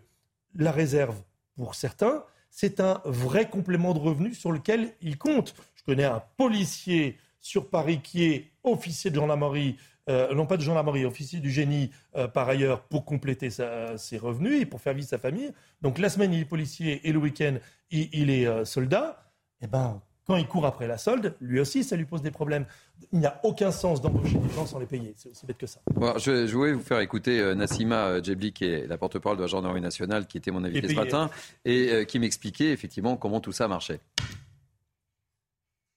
[0.55, 1.17] la réserve,
[1.57, 5.55] pour certains, c'est un vrai complément de revenu sur lequel ils comptent.
[5.75, 9.77] Je connais un policier sur Paris qui est officier de gendarmerie,
[10.09, 14.63] euh, non pas de gendarmerie, officier du génie euh, par ailleurs pour compléter ses revenus
[14.63, 15.53] et pour faire vivre sa famille.
[15.83, 17.57] Donc la semaine il est policier et le week-end
[17.91, 19.33] il, est euh, soldat.
[19.63, 22.67] Eh ben quand il court après la solde, lui aussi, ça lui pose des problèmes.
[23.13, 25.15] Il n'y a aucun sens d'embaucher des gens sans les payer.
[25.17, 25.81] C'est aussi bête que ça.
[26.19, 29.43] je, je, voulais vous faire écouter euh, Nassima euh, Djebli, qui est la porte-parole de
[29.43, 31.31] la gendarmerie nationale, qui était mon invité ce matin,
[31.65, 34.01] et euh, qui m'expliquait effectivement comment tout ça marchait.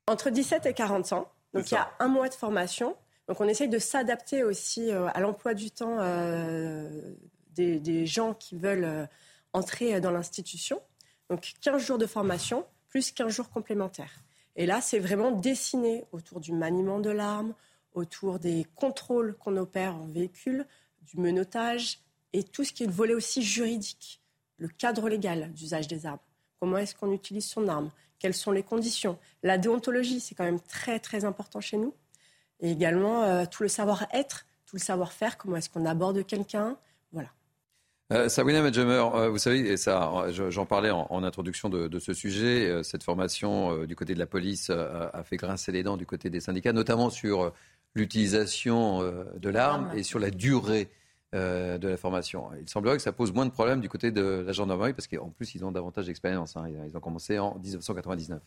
[0.07, 2.95] Entre 17 et 40 ans, donc il y a un mois de formation.
[3.27, 5.97] Donc on essaye de s'adapter aussi à l'emploi du temps
[7.53, 9.07] des, des, gens qui veulent
[9.53, 10.81] entrer dans l'institution.
[11.29, 14.23] Donc 15 jours de formation plus 15 jours complémentaires.
[14.55, 17.55] Et là, c'est vraiment dessiné autour du maniement de l'arme,
[17.93, 20.67] autour des contrôles qu'on opère en véhicule,
[21.01, 21.99] du menottage
[22.33, 24.21] et tout ce qui est le volet aussi juridique,
[24.57, 26.19] le cadre légal d'usage des armes.
[26.59, 27.89] Comment est-ce qu'on utilise son arme?
[28.19, 29.17] Quelles sont les conditions?
[29.41, 31.93] La déontologie, c'est quand même très très important chez nous.
[32.59, 36.77] Et également euh, tout le savoir-être, tout le savoir-faire, comment est-ce qu'on aborde quelqu'un.
[38.11, 42.67] Euh, Sabrina Medjemer, euh, vous savez, et ça, j'en parlais en, introduction de, ce sujet,
[42.67, 46.29] euh, cette formation du côté de la police a fait grincer les dents du côté
[46.29, 47.53] des syndicats, notamment sur
[47.95, 50.89] l'utilisation de l'arme et sur la durée
[51.33, 52.49] de la formation.
[52.59, 55.29] Il semblerait que ça pose moins de problèmes du côté de la gendarmerie, parce qu'en
[55.29, 56.57] plus, ils ont davantage d'expérience.
[56.57, 56.65] Hein.
[56.87, 58.41] Ils ont commencé en 1999.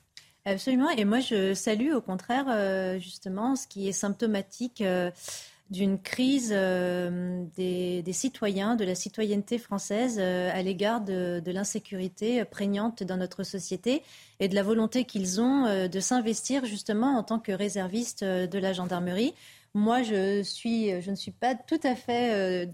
[0.46, 4.82] Absolument, et moi je salue au contraire justement ce qui est symptomatique
[5.70, 13.02] d'une crise euh, des, citoyens, de la citoyenneté française euh, à l'égard de, l'insécurité prégnante
[13.02, 14.02] dans notre société
[14.40, 18.58] et de la volonté qu'ils ont euh, de s'investir justement en tant que réservistes de
[18.58, 19.34] la gendarmerie.
[19.76, 22.68] Moi, je, suis, je ne suis pas tout à fait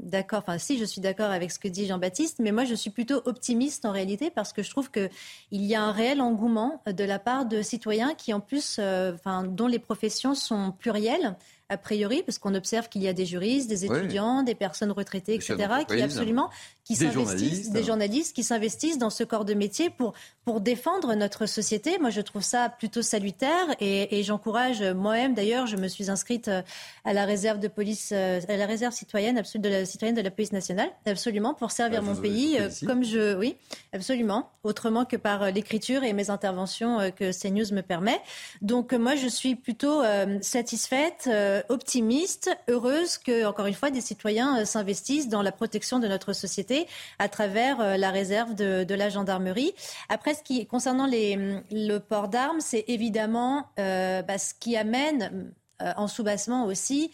[0.00, 0.40] d'accord.
[0.40, 3.22] Enfin, si, je suis d'accord avec ce que dit Jean-Baptiste, mais moi, je suis plutôt
[3.24, 5.08] optimiste en réalité parce que je trouve qu'il
[5.50, 9.68] y a un réel engouement de la part de citoyens qui, en plus, enfin, dont
[9.68, 11.34] les professions sont plurielles
[11.68, 15.34] a priori, parce qu'on observe qu'il y a des juristes, des étudiants, des personnes retraitées,
[15.34, 16.50] etc., qui absolument
[16.88, 20.14] qui s'investissent, des journalistes qui s'investissent dans ce corps de métier pour,
[20.46, 21.98] pour défendre notre société.
[21.98, 25.34] Moi, je trouve ça plutôt salutaire et, et j'encourage moi-même.
[25.34, 26.62] D'ailleurs, je me suis inscrite euh,
[27.04, 30.30] à la réserve de police, euh, à la réserve citoyenne, de la citoyenne de la
[30.30, 33.56] police nationale, absolument pour servir mon pays euh, comme je, oui,
[33.92, 38.18] absolument, autrement que par l'écriture et mes interventions que CNews me permet.
[38.62, 40.02] Donc, moi, je suis plutôt
[40.40, 41.28] satisfaite,
[41.68, 46.86] optimiste, heureuse que, encore une fois, des citoyens s'investissent dans la protection de notre société
[47.18, 49.72] à travers euh, la réserve de, la gendarmerie.
[50.08, 55.52] Après, ce qui concernant le port d'armes, c'est évidemment euh, bah, ce qui amène
[55.82, 57.10] euh, en soubassement aussi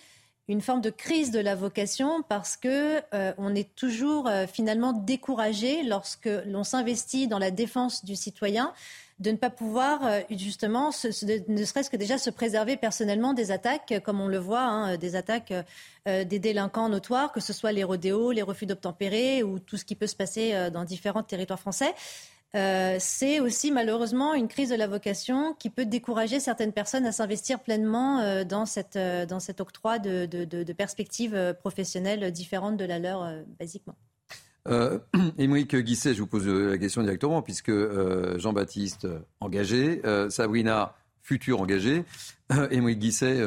[0.48, 3.00] une forme de crise de la vocation parce que
[3.38, 8.74] on est toujours finalement découragé lorsque l'on s'investit dans la défense du citoyen
[9.20, 13.95] de ne pas pouvoir euh, justement, ne serait-ce que déjà se préserver personnellement des attaques,
[14.05, 15.53] comme on le voit, hein, des attaques
[16.09, 19.85] euh, des délinquants notoires, que ce soit les rodéos, les refus d'obtempérer ou tout ce
[19.85, 21.95] qui peut se passer euh, dans différents territoires français.
[22.99, 27.59] c'est aussi malheureusement une crise de la vocation qui peut décourager certaines personnes à s'investir
[27.61, 33.28] pleinement dans cet octroi de, de perspectives professionnelles différentes de la leur,
[33.59, 33.97] basiquement.
[34.69, 34.99] Euh,
[35.39, 39.07] Émeric Guisset, je vous pose la question directement, puisque euh, Jean-Baptiste
[39.41, 42.05] engagé, euh, Sabrina futur engagé,
[42.53, 43.43] euh, Émeric Guisset.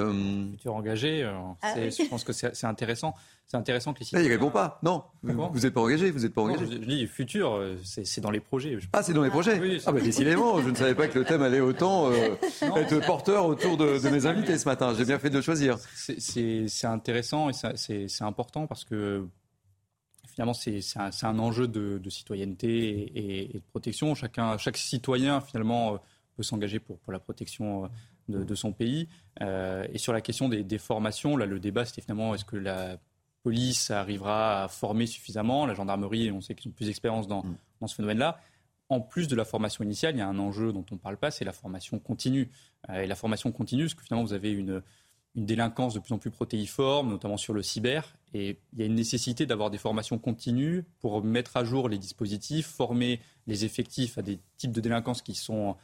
[0.51, 1.23] Futur engagé,
[1.61, 3.13] ah je pense que c'est intéressant.
[3.45, 4.25] C'est intéressant que les citoyens...
[4.25, 4.77] il répond pas.
[4.83, 6.65] Non, vous n'êtes pas engagé, vous n'êtes pas engagé.
[6.69, 8.77] je, dis futur, c'est dans les projets.
[8.91, 9.61] Ah, c'est dans les projets.
[9.85, 13.77] ah, bah, décidément, je ne savais pas que le thème allait autant être porteur autour
[13.77, 14.93] de, de, mes invités ce matin.
[14.97, 15.77] J'ai bien fait de le choisir.
[15.95, 19.23] C'est intéressant et c'est important parce que
[20.37, 24.13] finalement, c'est un, enjeu de, citoyenneté et, de protection.
[24.13, 25.97] Chacun, chaque citoyen, finalement, euh,
[26.35, 27.89] peut s'engager pour, pour la protection
[28.29, 29.07] euh, de, son pays.
[29.41, 32.97] Euh, et sur la question des, formations, là, le débat, c'était finalement est-ce que la
[33.41, 35.65] police arrivera à former suffisamment?
[35.65, 37.55] La gendarmerie, on sait qu'ils ont plus d'expérience dans, mm.
[37.81, 38.39] dans, ce phénomène-là.
[38.89, 41.17] En plus de la formation initiale, il y a un enjeu dont on ne parle
[41.17, 42.51] pas, c'est la formation continue.
[42.93, 44.83] et la formation continue, parce que finalement, vous avez une
[45.35, 48.15] une délinquance de plus en plus protéiforme, notamment sur le cyber.
[48.33, 51.97] Et il y a une nécessité d'avoir des formations continues pour mettre à jour les
[51.97, 55.75] dispositifs, former les effectifs à des types de délinquance qui sont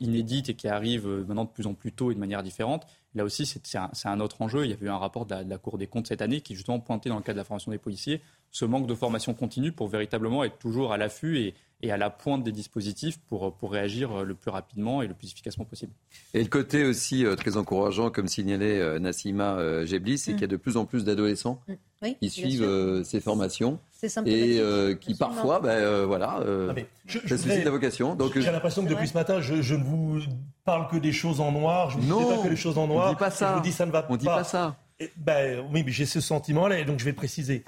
[0.00, 2.86] inédite et qui arrive maintenant de plus en plus tôt et de manière différente.
[3.14, 4.64] Là aussi, c'est un, autre enjeu.
[4.64, 6.40] Il y avait eu un rapport de la, de la, Cour des comptes cette année
[6.40, 8.22] qui justement pointait dans le cadre de la formation des policiers
[8.56, 12.08] ce manque de formation continue pour véritablement être toujours à l'affût et, et à la
[12.08, 15.92] pointe des dispositifs pour, pour réagir le plus rapidement et le plus efficacement possible.
[16.32, 20.34] Et le côté aussi euh, très encourageant, comme signalait euh, Nassima euh, Gebli, c'est mm.
[20.34, 22.06] qu'il y a de plus en plus d'adolescents mm.
[22.20, 23.78] qui suivent ces formations
[24.24, 24.60] et
[25.00, 26.74] qui parfois, ben, voilà, ah,
[27.06, 28.14] je, suscite la vocation.
[28.14, 30.20] Donc, j'ai l'impression que depuis ce matin, je, ne vous
[30.64, 31.90] parle que des choses en noir.
[31.90, 33.08] Je ne dis pas que les choses en noir.
[33.08, 33.50] On dit pas ça.
[33.50, 34.16] Je vous dis ça ne va on pas.
[34.16, 34.76] dit pas ça.
[35.16, 37.64] ben, oui, mais j'ai ce sentiment-là et donc je vais le préciser.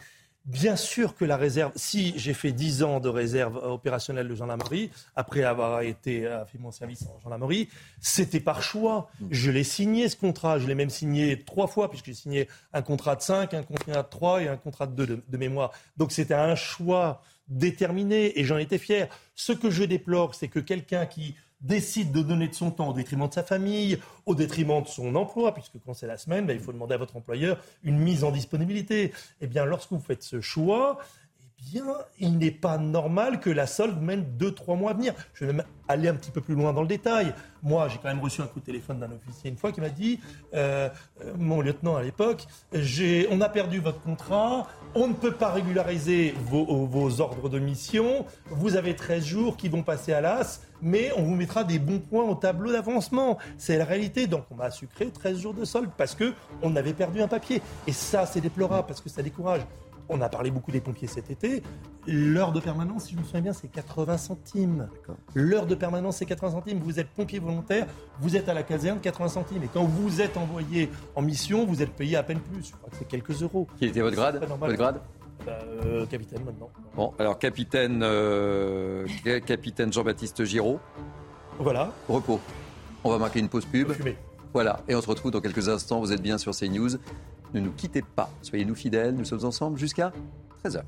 [0.48, 4.90] Bien sûr que la réserve, si j'ai fait 10 ans de réserve opérationnelle de gendarmerie,
[5.14, 7.68] après avoir été euh, fait mon service en gendarmerie,
[8.00, 9.10] c'était par choix.
[9.30, 12.80] Je l'ai signé ce contrat, je l'ai même signé trois fois, puisque j'ai signé un
[12.80, 15.70] contrat de 5, un contrat de 3 et un contrat de 2 de, de mémoire.
[15.98, 19.08] Donc c'était un choix déterminé et j'en étais fier.
[19.34, 22.92] Ce que je déplore, c'est que quelqu'un qui décide de donner de son temps au
[22.92, 26.54] détriment de sa famille, au détriment de son emploi, puisque quand c'est la semaine, ben,
[26.54, 29.12] il faut demander à votre employeur une mise en disponibilité.
[29.40, 30.98] Eh bien, lorsque vous faites ce choix,
[31.60, 31.86] eh bien,
[32.20, 35.14] il n'est pas normal que la solde mène deux, trois mois à venir.
[35.34, 37.34] Je vais même aller un petit peu plus loin dans le détail.
[37.62, 39.88] Moi, j'ai quand même reçu un coup de téléphone d'un officier une fois qui m'a
[39.88, 40.20] dit,
[40.54, 40.88] euh,
[41.24, 44.68] euh, mon lieutenant à l'époque, on a perdu votre contrat,
[45.00, 49.68] on ne peut pas régulariser vos, vos, ordres de mission, vous avez 13 jours qui
[49.68, 53.38] vont passer à l'as, mais on vous mettra des bons points au tableau d'avancement.
[53.58, 54.26] C'est la réalité.
[54.26, 57.62] Donc on m'a sucré 13 jours de solde parce qu'on avait perdu un papier.
[57.86, 59.62] Et ça, c'est déplorable parce que ça décourage.
[60.08, 61.62] On a parlé beaucoup des pompiers cet été.
[62.06, 64.88] L'heure de permanence, si je me souviens bien, c'est 80 centimes.
[65.34, 66.78] L'heure de permanence, c'est 80 centimes.
[66.78, 67.86] Vous êtes pompier volontaire,
[68.20, 69.62] vous êtes à la caserne, 80 centimes.
[69.62, 72.68] Et quand vous êtes envoyé en mission, vous êtes payé à peine plus.
[72.68, 73.66] Je crois que c'est quelques euros.
[73.78, 75.00] Qui était votre grade Votre grade
[75.44, 76.70] bah, euh, capitaine maintenant.
[76.96, 79.06] Bon, alors capitaine, euh,
[79.46, 80.80] capitaine Jean-Baptiste Giraud.
[81.58, 81.92] Voilà.
[82.08, 82.40] Repos.
[83.04, 83.92] On va marquer une pause pub.
[84.52, 86.00] Voilà, et on se retrouve dans quelques instants.
[86.00, 86.96] Vous êtes bien sur CNews.
[87.54, 90.12] Ne nous quittez pas, soyez-nous fidèles, nous sommes ensemble jusqu'à
[90.64, 90.82] 13h.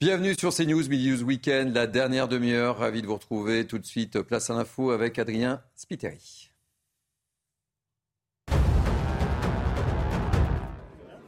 [0.00, 2.76] Bienvenue sur CNews, Midi News Weekend, la dernière demi-heure.
[2.76, 4.20] Ravi de vous retrouver tout de suite.
[4.20, 6.43] Place à l'info avec Adrien Spiteri.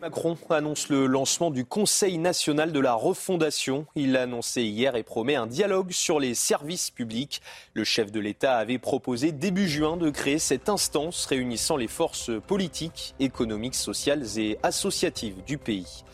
[0.07, 3.87] Macron annonce le lancement du Conseil national de la refondation.
[3.97, 7.43] Il l'a annoncé hier et promet un dialogue sur les services publics.
[7.74, 12.31] Le chef de l'État avait proposé début juin de créer cette instance réunissant les forces
[12.47, 16.05] politiques, économiques, sociales et associatives du pays.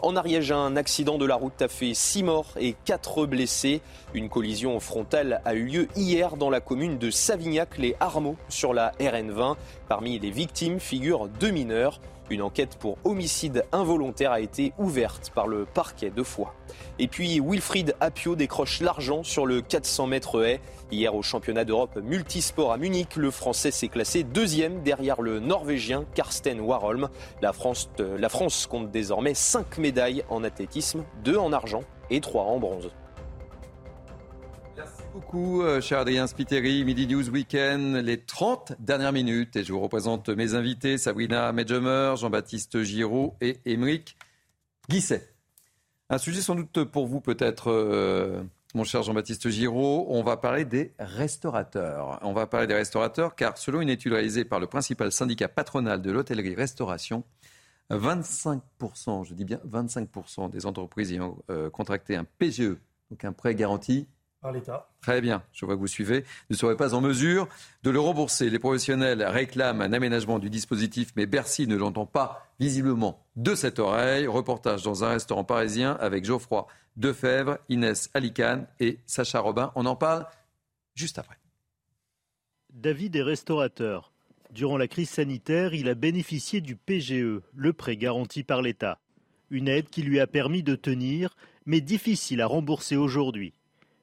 [0.00, 3.82] En Ariège, un accident de la route a fait 6 morts et 4 blessés.
[4.14, 9.56] Une collision frontale a eu lieu hier dans la commune de Savignac-les-Armeaux sur la RN20.
[9.88, 12.00] Parmi les victimes figurent deux mineurs.
[12.32, 16.54] Une enquête pour homicide involontaire a été ouverte par le parquet de Foix.
[16.98, 20.62] Et puis Wilfried Apio décroche l'argent sur le 400 mètres haies.
[20.90, 26.06] Hier au championnat d'Europe multisport à Munich, le Français s'est classé deuxième derrière le Norvégien
[26.14, 27.10] Karsten Warholm.
[27.42, 32.22] La France, euh, la France compte désormais 5 médailles en athlétisme, 2 en argent et
[32.22, 32.90] 3 en bronze
[35.12, 36.84] beaucoup, euh, cher Adrien Spiteri.
[36.84, 39.56] Midi News Weekend, les 30 dernières minutes.
[39.56, 44.16] Et je vous représente mes invités, Sabrina Medjemer, Jean-Baptiste Giraud et Émeric
[44.88, 45.34] Guisset.
[46.08, 48.42] Un sujet sans doute pour vous peut-être, euh,
[48.74, 50.06] mon cher Jean-Baptiste Giraud.
[50.08, 52.18] On va parler des restaurateurs.
[52.22, 56.00] On va parler des restaurateurs car selon une étude réalisée par le principal syndicat patronal
[56.00, 57.22] de l'hôtellerie-restauration,
[57.90, 62.78] 25%, je dis bien 25% des entreprises ayant euh, contracté un PGE,
[63.10, 64.08] donc un prêt garanti
[64.42, 64.88] par l'État.
[65.00, 66.24] Très bien, je vois que vous suivez.
[66.50, 67.48] Ne seraient pas en mesure
[67.84, 68.50] de le rembourser.
[68.50, 73.78] Les professionnels réclament un aménagement du dispositif, mais Bercy ne l'entend pas visiblement de cette
[73.78, 74.26] oreille.
[74.26, 76.66] Reportage dans un restaurant parisien avec Geoffroy
[76.96, 79.72] Defebvre, Inès Alicane et Sacha Robin.
[79.76, 80.26] On en parle
[80.94, 81.38] juste après.
[82.74, 84.12] David est restaurateur.
[84.50, 88.98] Durant la crise sanitaire, il a bénéficié du PGE, le prêt garanti par l'État.
[89.50, 93.54] Une aide qui lui a permis de tenir, mais difficile à rembourser aujourd'hui.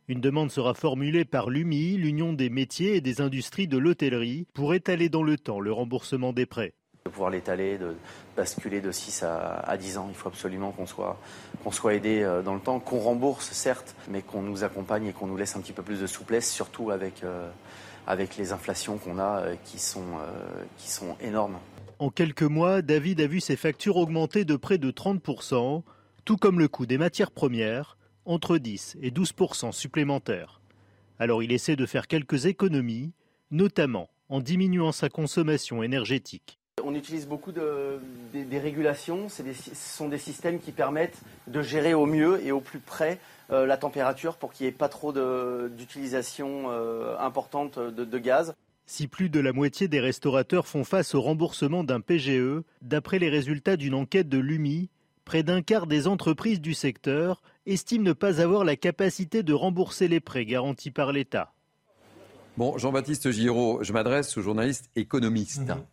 [0.10, 4.73] Une demande sera formulée par l'UMI, l'Union des métiers et des industries de l'hôtellerie, pour
[4.73, 6.73] étaler dans le temps le remboursement des prêts.
[7.06, 7.94] De pouvoir l'étaler, de
[8.36, 11.19] basculer de 6 à, 10 ans, il faut absolument qu'on soit,
[11.64, 15.14] qu'on soit aidé euh, dans le temps, qu'on rembourse certes, mais qu'on nous accompagne et
[15.14, 17.48] qu'on nous laisse un petit peu plus de souplesse, surtout avec, euh,
[18.07, 20.18] avec les inflations qu'on a euh, qui, sont,
[20.77, 21.60] qui sont énormes.
[21.99, 25.84] En quelques mois, David a vu ses factures augmenter de près de 30%,
[26.26, 30.62] tout comme le coût des matières premières, entre 10 et 12% supplémentaires.
[31.20, 33.12] Alors il essaie de faire quelques économies,
[33.52, 36.60] notamment en diminuant sa consommation énergétique.
[36.84, 37.99] on utilise beaucoup de,
[38.34, 39.28] des, régulations.
[39.28, 43.20] ce sont des systèmes qui permettent de gérer au mieux et au plus près
[43.52, 48.54] euh, la température pour qu'il n'y ait pas trop d'utilisation euh, importante de, gaz.
[48.86, 53.30] Si plus de la moitié des restaurateurs font face au remboursement d'un PGE, d'après les
[53.30, 54.89] résultats d'une enquête de l'UMI,
[55.26, 60.07] près d'un quart des entreprises du secteur estiment ne pas avoir la capacité de rembourser
[60.07, 61.54] les prêts garantis par l'État.
[62.57, 65.70] Bon, Jean-Baptiste Giraud, je m'adresse aux journalistes économistes.
[65.70, 65.84] Mhm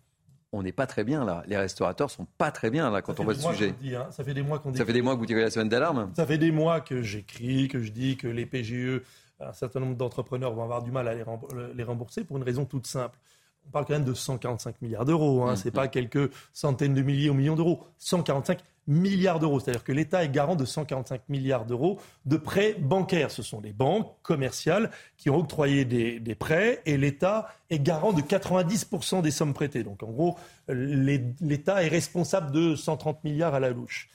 [0.53, 1.43] on n'est pas très bien là.
[1.47, 3.75] Les restaurateurs sont pas très bien là quand on voit le sujet.
[3.95, 4.07] Hein.
[4.11, 4.78] Ça fait des mois qu'on dit.
[4.78, 6.12] Ça fait des mois que vous tirez la semaine d'alarme.
[6.17, 9.03] Ça fait des mois que j'écris, que je dis que les PGE,
[9.41, 12.86] un certain nombre d'entrepreneurs vont avoir du mal à les rembourser pour une raison toute
[12.86, 13.19] simple.
[13.67, 15.45] On parle quand même de 145 milliards d'euros.
[15.45, 15.53] Hein.
[15.53, 17.85] Mmh, Ce n'est pas quelques centaines de milliers ou millions d'euros.
[17.99, 19.60] 145 milliards d'euros.
[19.60, 23.31] C'est-à-dire que l'État est garant de 145 milliards d'euros de prêts bancaires.
[23.31, 28.23] Ce sont les banques commerciales qui ont octroyé des, prêts et l'État est garant de
[28.23, 29.82] 90% des sommes prêtées.
[29.82, 30.36] Donc en gros,
[30.68, 34.08] l'État est responsable de 130 milliards à la louche.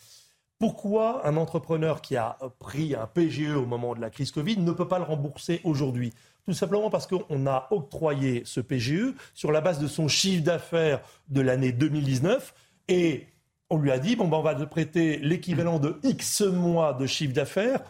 [0.59, 4.71] Pourquoi un entrepreneur qui a pris un PGE au moment de la crise Covid ne
[4.71, 6.13] peut pas le rembourser aujourd'hui?
[6.45, 11.01] Tout simplement parce qu'on a octroyé ce PGE sur la base de son chiffre d'affaires
[11.29, 12.53] de l'année 2019
[12.89, 13.27] et
[13.71, 17.07] on lui a dit, bon, ben, on va te prêter l'équivalent de X mois de
[17.07, 17.81] chiffre d'affaires.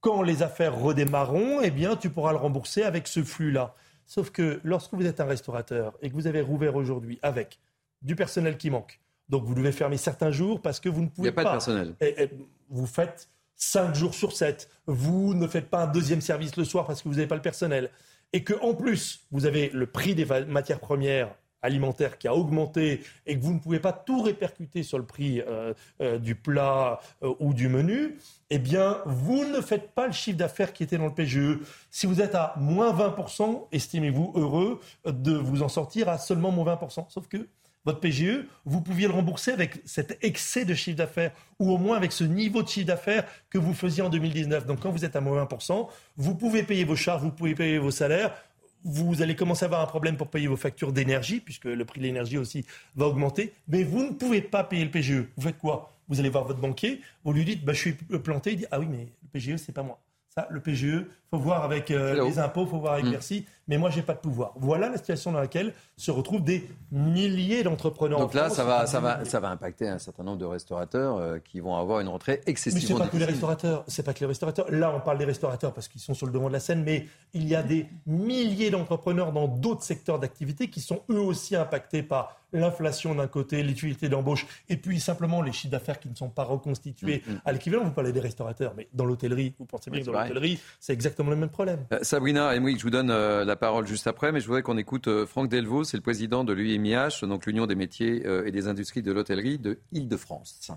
[0.00, 3.74] Quand les affaires redémarreront, eh bien, tu pourras le rembourser avec ce flux-là.
[4.06, 7.58] Sauf que lorsque vous êtes un restaurateur et que vous avez rouvert aujourd'hui avec
[8.00, 11.32] du personnel qui manque, donc vous devez fermer certains jours parce que vous ne pouvez
[11.32, 11.42] pas.
[11.42, 11.94] Il n'y a pas de personnel.
[12.00, 12.30] Et,
[12.70, 14.70] vous faites 5 jours sur 7.
[14.86, 17.42] Vous ne faites pas un deuxième service le soir parce que vous n'avez pas le
[17.42, 17.90] personnel.
[18.32, 23.36] Et qu'en plus, vous avez le prix des matières premières alimentaire qui a augmenté et
[23.36, 27.34] que vous ne pouvez pas tout répercuter sur le prix euh, euh, du plat euh,
[27.40, 28.16] ou du menu,
[28.50, 31.58] eh bien, vous ne faites pas le chiffre d'affaires qui était dans le PGE.
[31.90, 36.74] Si vous êtes à moins 20%, estimez-vous heureux de vous en sortir à seulement moins
[36.74, 37.06] 20%.
[37.08, 37.48] Sauf que
[37.88, 41.96] votre PGE, vous pouviez le rembourser avec cet excès de chiffre d'affaires ou au moins
[41.96, 44.66] avec ce niveau de chiffre d'affaires que vous faisiez en 2019.
[44.66, 47.78] Donc quand vous êtes à moins 20%, vous pouvez payer vos charges, vous pouvez payer
[47.78, 48.34] vos salaires,
[48.84, 52.00] vous allez commencer à avoir un problème pour payer vos factures d'énergie, puisque le prix
[52.00, 52.64] de l'énergie aussi
[52.96, 55.24] va augmenter, mais vous ne pouvez pas payer le PGE.
[55.36, 55.92] Vous faites quoi?
[56.08, 58.80] Vous allez voir votre banquier, vous lui dites bah, Je suis planté, il dit Ah
[58.80, 60.00] oui, mais le PGE, c'est pas moi.
[60.34, 63.10] Ça, le PGE, faut voir avec euh, les impôts, faut voir avec mmh.
[63.10, 64.52] Bercy mais moi, j'ai pas de pouvoir.
[64.56, 68.18] Voilà la situation dans laquelle se retrouvent des milliers d'entrepreneurs.
[68.18, 71.38] Donc là, ça va, ça, va, ça va impacter un certain nombre de restaurateurs euh,
[71.38, 73.84] qui vont avoir une rentrée excessivement Mais c'est pas que les restaurateurs.
[73.86, 74.70] C'est pas que les restaurateurs.
[74.70, 77.06] Là, on parle des restaurateurs parce qu'ils sont sur le devant de la scène, mais
[77.34, 82.02] il y a des milliers d'entrepreneurs dans d'autres secteurs d'activité qui sont eux aussi impactés
[82.02, 86.30] par l'inflation d'un côté, l'utilité d'embauche, et puis simplement les chiffres d'affaires qui ne sont
[86.30, 87.40] pas reconstitués mm, mm.
[87.44, 87.84] à l'équivalent.
[87.84, 91.17] Vous parlez des restaurateurs, mais dans l'hôtellerie, vous pensez bien que dans l'hôtellerie, c'est exactement
[91.26, 91.86] le même problème.
[91.92, 94.78] Euh, Sabrina, Emmerich, je vous donne euh, la parole juste après, mais je voudrais qu'on
[94.78, 98.52] écoute euh, Franck Delvaux, c'est le président de l'UIMIH, donc l'Union des métiers euh, et
[98.52, 100.70] des industries de l'hôtellerie de Île-de-France.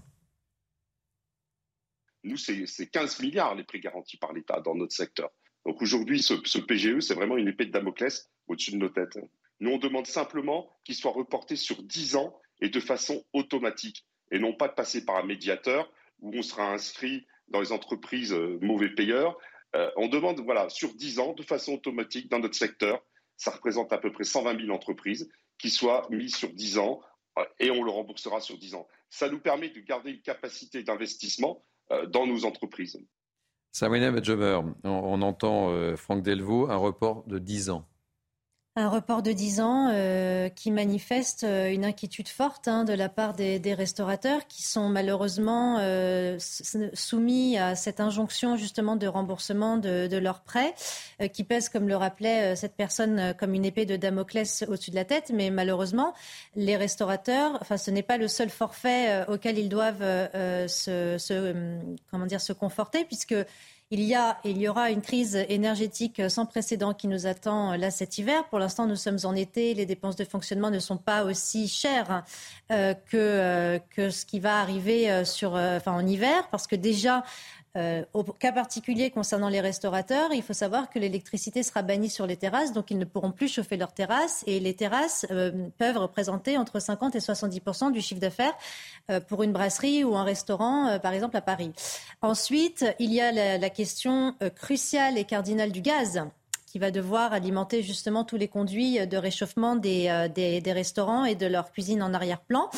[2.23, 5.31] Nous, c'est 15 milliards les prix garantis par l'État dans notre secteur.
[5.65, 9.17] Donc aujourd'hui, ce, PGE, c'est vraiment une épée de Damoclès au-dessus de nos têtes.
[9.59, 14.39] Nous, on demande simplement qu'il soit reporté sur 10 ans et de façon automatique, et
[14.39, 18.89] non pas de passer par un médiateur où on sera inscrit dans les entreprises mauvais
[18.89, 19.37] payeurs
[19.75, 23.01] euh, on demande, voilà, sur 10 ans, de façon automatique, dans notre secteur,
[23.37, 27.01] ça représente à peu près 120 000 entreprises qui soient mises sur 10 ans
[27.39, 28.87] euh, et on le remboursera sur 10 ans.
[29.09, 32.99] Ça nous permet de garder une capacité d'investissement euh, dans nos entreprises.
[33.71, 37.87] Sabrina Bedjober, on, entend Franck Delvaux, un report de 10 ans.
[38.77, 43.09] Un report de 10 ans euh, qui manifeste euh, une inquiétude forte hein, de la
[43.09, 46.37] part des, restaurateurs qui sont malheureusement euh,
[46.93, 50.73] soumis à cette injonction justement de remboursement de, leurs prêts,
[51.33, 55.05] qui pèse, comme le rappelait cette personne, comme une épée de Damoclès au-dessus de la
[55.05, 55.31] tête.
[55.33, 56.13] Mais malheureusement,
[56.55, 61.17] les restaurateurs, enfin, ce n'est pas le seul forfait auquel ils doivent se,
[62.09, 63.35] comment dire, se conforter, puisque
[63.91, 67.91] il y, a, il y aura une crise énergétique sans précédent qui nous attend là
[67.91, 68.45] cet hiver.
[68.45, 69.73] Pour l'instant, nous sommes en été.
[69.73, 72.23] Les dépenses de fonctionnement ne sont pas aussi chères
[72.71, 76.77] euh, que, euh, que ce qui va arriver euh, sur, enfin, en hiver, parce que
[76.77, 77.25] déjà,
[77.77, 82.27] euh, au cas particulier concernant les restaurateurs, il faut savoir que l'électricité sera bannie sur
[82.27, 84.43] les terrasses, donc ils ne pourront plus chauffer leurs terrasses.
[84.45, 88.53] Et les terrasses euh, peuvent représenter entre 50 et 70% du chiffre d'affaires
[89.09, 91.71] euh, pour une brasserie ou un restaurant, par exemple à Paris.
[92.21, 96.21] Ensuite, il y a la question cruciale et cardinale du gaz
[96.71, 101.35] qui va devoir alimenter justement tous les conduits de réchauffement des, des, des restaurants et
[101.35, 102.69] de leur cuisine en arrière-plan.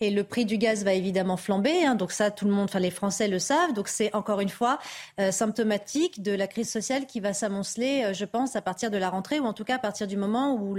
[0.00, 1.86] Et le prix du gaz va évidemment flamber.
[1.86, 1.94] Hein.
[1.94, 3.72] donc ça, tout le monde, enfin les Français le savent.
[3.72, 4.78] Donc c'est encore une fois
[5.20, 8.98] euh, symptomatique de la crise sociale qui va s'amonceler, euh, je pense, à partir de
[8.98, 10.76] la rentrée ou en tout cas à partir du moment où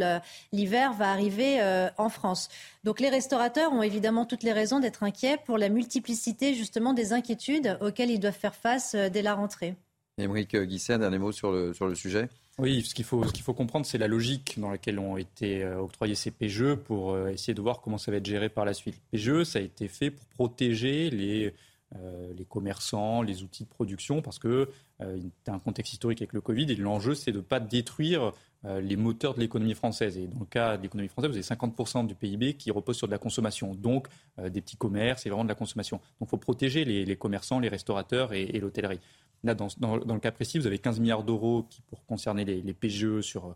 [0.51, 2.49] l'hiver va arriver euh, en France.
[2.83, 7.13] Donc les restaurateurs ont évidemment toutes les raisons d'être inquiets pour la multiplicité justement des
[7.13, 9.75] inquiétudes auxquelles ils doivent faire face dès la rentrée.
[10.17, 12.29] Émeric Guisset, dernier mot sur le, sujet
[12.59, 16.31] oui, ce qu'il faut, comprendre, c'est la logique dans laquelle ont été euh, octroyés ces
[16.31, 18.95] PGE pour euh, essayer de voir comment ça va être géré par la suite.
[19.11, 21.53] PGE, ça a été fait pour protéger les,
[21.95, 24.69] euh, les commerçants, les outils de production, parce que
[25.01, 28.33] euh, y un contexte historique avec le Covid, et l'enjeu, c'est de ne pas détruire
[28.63, 30.17] les moteurs de l'économie française.
[30.17, 33.07] Et dans le cas de l'économie française, vous avez 50% du PIB qui repose sur
[33.07, 35.97] de la consommation, donc des petits commerces et vraiment de la consommation.
[36.19, 38.99] Donc il faut protéger les, commerçants, les restaurateurs et l'hôtellerie.
[39.43, 43.21] Là, dans, le cas précis, vous avez 15 milliards d'euros qui pour concerner les, PGE
[43.21, 43.55] sur,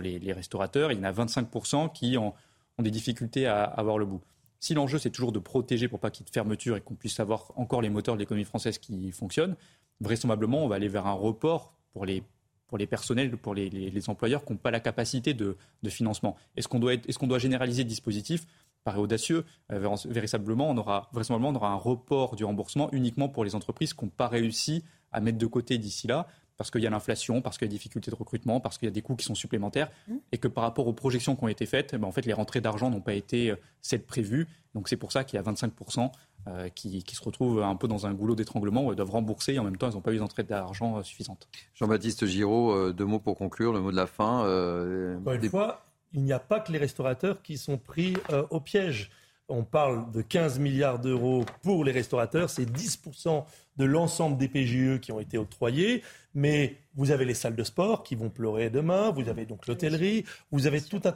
[0.00, 0.92] les, restaurateurs.
[0.92, 2.34] Il y en a 25% qui ont,
[2.78, 4.20] des difficultés à, avoir le bout.
[4.60, 6.94] Si l'enjeu, c'est toujours de protéger pour pas qu'il y ait de fermeture et qu'on
[6.94, 9.56] puisse avoir encore les moteurs de l'économie française qui fonctionnent,
[10.00, 12.22] vraisemblablement, on va aller vers un report pour les,
[12.66, 15.56] pour les personnels, pour les, employeurs qui n'ont pas la capacité de,
[15.88, 16.36] financement.
[16.56, 18.46] Est-ce qu'on doit, est qu'on doit généraliser le dispositif?
[18.84, 19.44] Paraît audacieux.
[19.72, 23.94] Euh, véritablement, on aura, vraisemblablement, on aura un report du remboursement uniquement pour les entreprises
[23.94, 27.42] qui n'ont pas réussi à mettre de côté d'ici là parce qu'il y a l'inflation,
[27.42, 29.24] parce qu'il y a des difficultés de recrutement, parce qu'il y a des coûts qui
[29.24, 30.14] sont supplémentaires, mmh.
[30.32, 32.32] et que par rapport aux projections qui ont été faites, eh ben, en fait, les
[32.32, 34.46] rentrées d'argent n'ont pas été euh, celles prévues.
[34.74, 36.10] Donc c'est pour ça qu'il y a 25%
[36.48, 39.58] euh, qui, se retrouvent un peu dans un goulot d'étranglement où elles doivent rembourser et
[39.58, 41.48] en même temps, elles n'ont pas eu d'entrée d'argent euh, suffisante.
[41.74, 44.44] Jean-Baptiste Giraud, deux mots pour conclure, le mot de la fin.
[44.44, 48.14] une fois, il n'y a pas que les restaurateurs qui sont pris
[48.50, 49.10] au piège.
[49.48, 53.44] On parle de 15 milliards d'euros pour les restaurateurs, c'est 10%
[53.76, 56.02] de l'ensemble des PGE qui ont été octroyés.
[56.34, 60.24] Mais vous avez les salles de sport qui vont pleurer demain, vous avez donc l'hôtellerie,
[60.50, 61.14] vous avez tout un...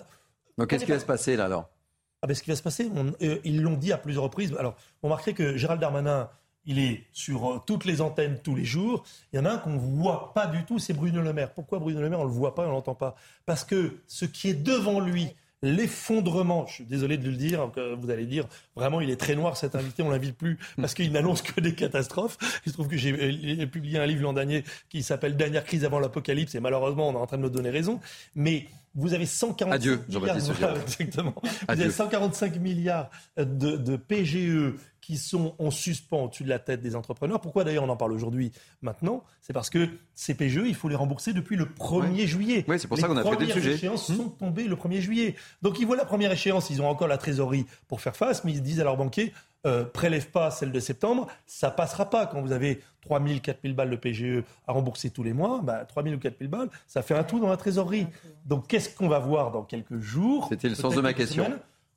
[0.59, 1.70] Donc qu'est-ce qui va se passer là alors?
[2.23, 2.90] Ah ben, Ce qui va se passer,
[3.23, 4.55] euh, ils l'ont dit à plusieurs reprises.
[4.58, 6.28] Alors, on remarquerait que Gérald Darmanin,
[6.66, 9.05] il est sur euh, toutes les antennes tous les jours.
[9.32, 11.52] Il y en a un qu'on ne voit pas du tout, c'est Bruno Le Maire.
[11.52, 13.16] Pourquoi Bruno Le Maire, on ne le voit pas, on ne l'entend pas?
[13.47, 16.66] Parce que ce qui est devant lui, l'effondrement.
[16.66, 19.74] Je suis désolé de le dire, vous allez dire vraiment il est très noir cet
[19.74, 22.39] invité, on l'invite plus parce qu'il n'annonce que des catastrophes.
[22.64, 25.98] Il se trouve que j'ai publié un livre l'an dernier qui s'appelle Dernière crise avant
[25.98, 28.00] l'apocalypse et malheureusement on est en train de me donner raison.
[28.34, 31.34] Mais vous avez 145 Adieu, milliards, exactement.
[31.42, 36.81] Vous avez 145 milliards de, de PGE qui sont en suspens au-dessus de la tête
[36.81, 37.41] des entrepreneurs.
[37.41, 39.25] Pourquoi d'ailleurs on en parle aujourd'hui, maintenant?
[39.41, 42.65] C'est parce que ces PGE, il faut les rembourser depuis le 1er juillet.
[42.69, 43.70] Oui, c'est pour ça qu'on a fait des sujets.
[43.70, 45.35] Les échéances sont tombées le 1er juillet.
[45.62, 48.53] Donc ils voient la première échéance, ils ont encore la trésorerie pour faire face, mais
[48.53, 49.33] ils disent à leurs banquiers,
[49.67, 52.27] euh, prélève pas celle de septembre, ça passera pas.
[52.27, 55.61] Quand vous avez 3 000, 4 000 balles de PGE à rembourser tous les mois,
[55.62, 58.07] bah, 3 000 ou 4 000 balles, ça fait un tout dans la trésorerie.
[58.47, 60.47] Donc qu'est-ce qu'on va voir dans quelques jours?
[60.51, 61.47] C'était le sens de ma question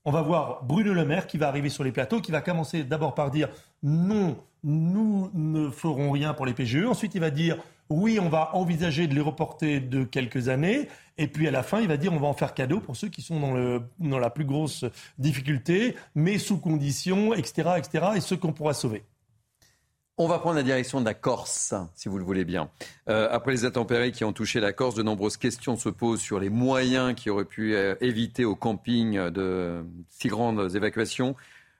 [0.05, 2.83] on va voir Bruno Le Maire qui va arriver sur les plateaux, qui va commencer
[2.83, 3.49] d'abord par dire
[3.81, 6.85] non, nous ne ferons rien pour les PGE.
[6.85, 7.57] Ensuite, il va dire
[7.89, 10.87] oui, on va envisager de les reporter de quelques années.
[11.17, 13.09] Et puis à la fin, il va dire on va en faire cadeau pour ceux
[13.09, 14.85] qui sont dans, le, dans la plus grosse
[15.17, 19.03] difficulté, mais sous conditions, etc., etc., et ceux qu'on pourra sauver.
[20.17, 22.69] On va prendre la direction de la Corse, si vous le voulez bien.
[23.09, 26.39] Euh, après les intempéries qui ont touché la Corse, de nombreuses questions se posent sur
[26.39, 31.35] les moyens qui auraient pu euh, éviter au camping de si grandes évacuations.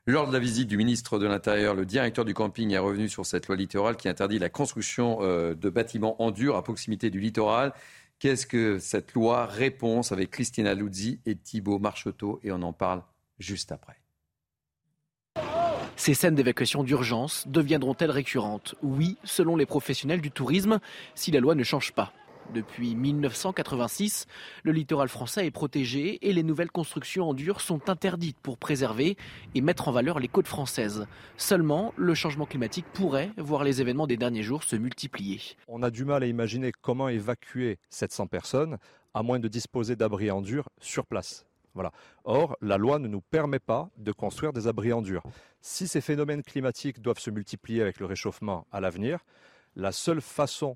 [0.07, 3.23] Lors de la visite du ministre de l'Intérieur, le directeur du camping est revenu sur
[3.23, 7.19] cette loi littorale qui interdit la construction euh, de bâtiments en dur à proximité du
[7.19, 7.71] littoral.
[8.17, 9.45] Qu'est-ce que cette loi?
[9.45, 13.03] Réponse avec Christina Luzzi et Thibault Marcheteau et on en parle
[13.37, 14.02] juste après.
[15.95, 18.75] Ces scènes d'évacuation d'urgence deviendront-elles récurrentes?
[18.81, 20.79] Oui, selon les professionnels du tourisme,
[21.15, 22.11] si la loi ne change pas.
[22.53, 24.25] Depuis 1986,
[24.63, 29.17] le littoral français est protégé et les nouvelles constructions en dur sont interdites pour préserver
[29.55, 31.05] et mettre en valeur les côtes françaises.
[31.37, 35.39] Seulement, le changement climatique pourrait voir les événements des derniers jours se multiplier.
[35.67, 38.77] On a du mal à imaginer comment évacuer 700 personnes
[39.13, 41.45] à moins de disposer d'abris en dur sur place.
[41.75, 41.91] Voilà.
[42.23, 45.23] Or, la loi ne nous permet pas de construire des abris en dur.
[45.65, 49.19] Si ces phénomènes climatiques doivent se multiplier avec le réchauffement à l'avenir,
[49.77, 50.75] la seule façon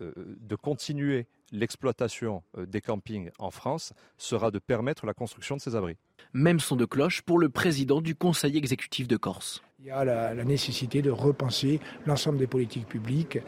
[0.00, 5.60] euh, de continuer l'exploitation euh, des campings en France sera de permettre la construction de
[5.60, 5.96] ces abris.
[6.34, 9.60] Même son de cloche pour le président du Conseil exécutif de Corse.
[9.80, 13.40] Il y a la, nécessité de repenser l'ensemble des politiques publiques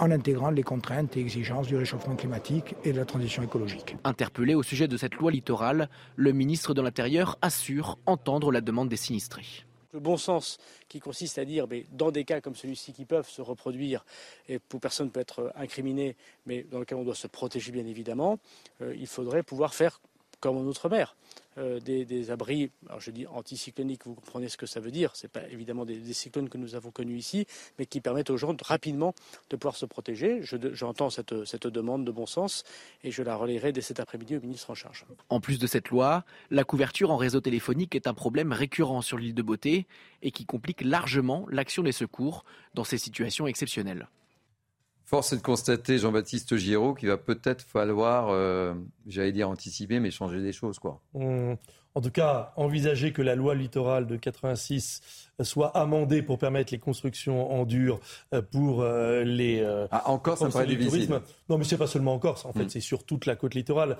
[0.00, 3.96] en intégrant les contraintes et exigences du réchauffement climatique et de la transition écologique.
[4.02, 8.88] Interpellé au sujet de cette loi littorale, le ministre de l'Intérieur assure entendre la demande
[8.88, 9.65] des sinistrés
[9.96, 10.58] le bon sens
[10.88, 14.04] qui consiste à dire, mais dans des cas comme celui-ci qui peuvent se reproduire
[14.48, 17.86] et où personne ne peut être incriminé, mais dans lequel on doit se protéger bien
[17.86, 18.38] évidemment,
[18.82, 20.00] euh, il faudrait pouvoir faire
[20.40, 21.16] comme en Outre-mer.
[21.58, 25.24] Euh, des, abris, alors je dis anticycloniques, vous comprenez ce que ça veut dire, ce
[25.24, 27.46] n'est pas évidemment des, cyclones que nous avons connus ici,
[27.78, 29.14] mais qui permettent aux gens rapidement
[29.50, 30.40] de pouvoir se protéger.
[30.42, 32.64] J'entends cette, cette demande de bon sens
[33.04, 35.06] et je la relayerai dès cet après-midi au ministre en charge.
[35.28, 39.18] En plus de cette loi, la couverture en réseau téléphonique est un problème récurrent sur
[39.18, 39.86] l'île de Beauté
[40.22, 42.44] et qui complique largement l'action des secours
[42.74, 44.08] dans ces situations exceptionnelles.
[45.06, 48.74] Force est de constater, Jean-Baptiste Giraud, qu'il va peut-être falloir, euh,
[49.06, 50.80] j'allais dire anticiper, mais changer des choses.
[50.80, 51.00] Quoi.
[51.14, 56.80] en tout cas, envisager que la loi littorale de 86 soit amendée pour permettre les
[56.80, 58.00] constructions en dur
[58.34, 59.64] euh, pour euh, les.
[59.92, 61.20] ah, en Corse, ça paraît difficile.
[61.48, 62.44] Non, mais c'est pas seulement en Corse.
[62.44, 62.70] En fait, hmm.
[62.70, 63.98] c'est sur toute la côte littorale.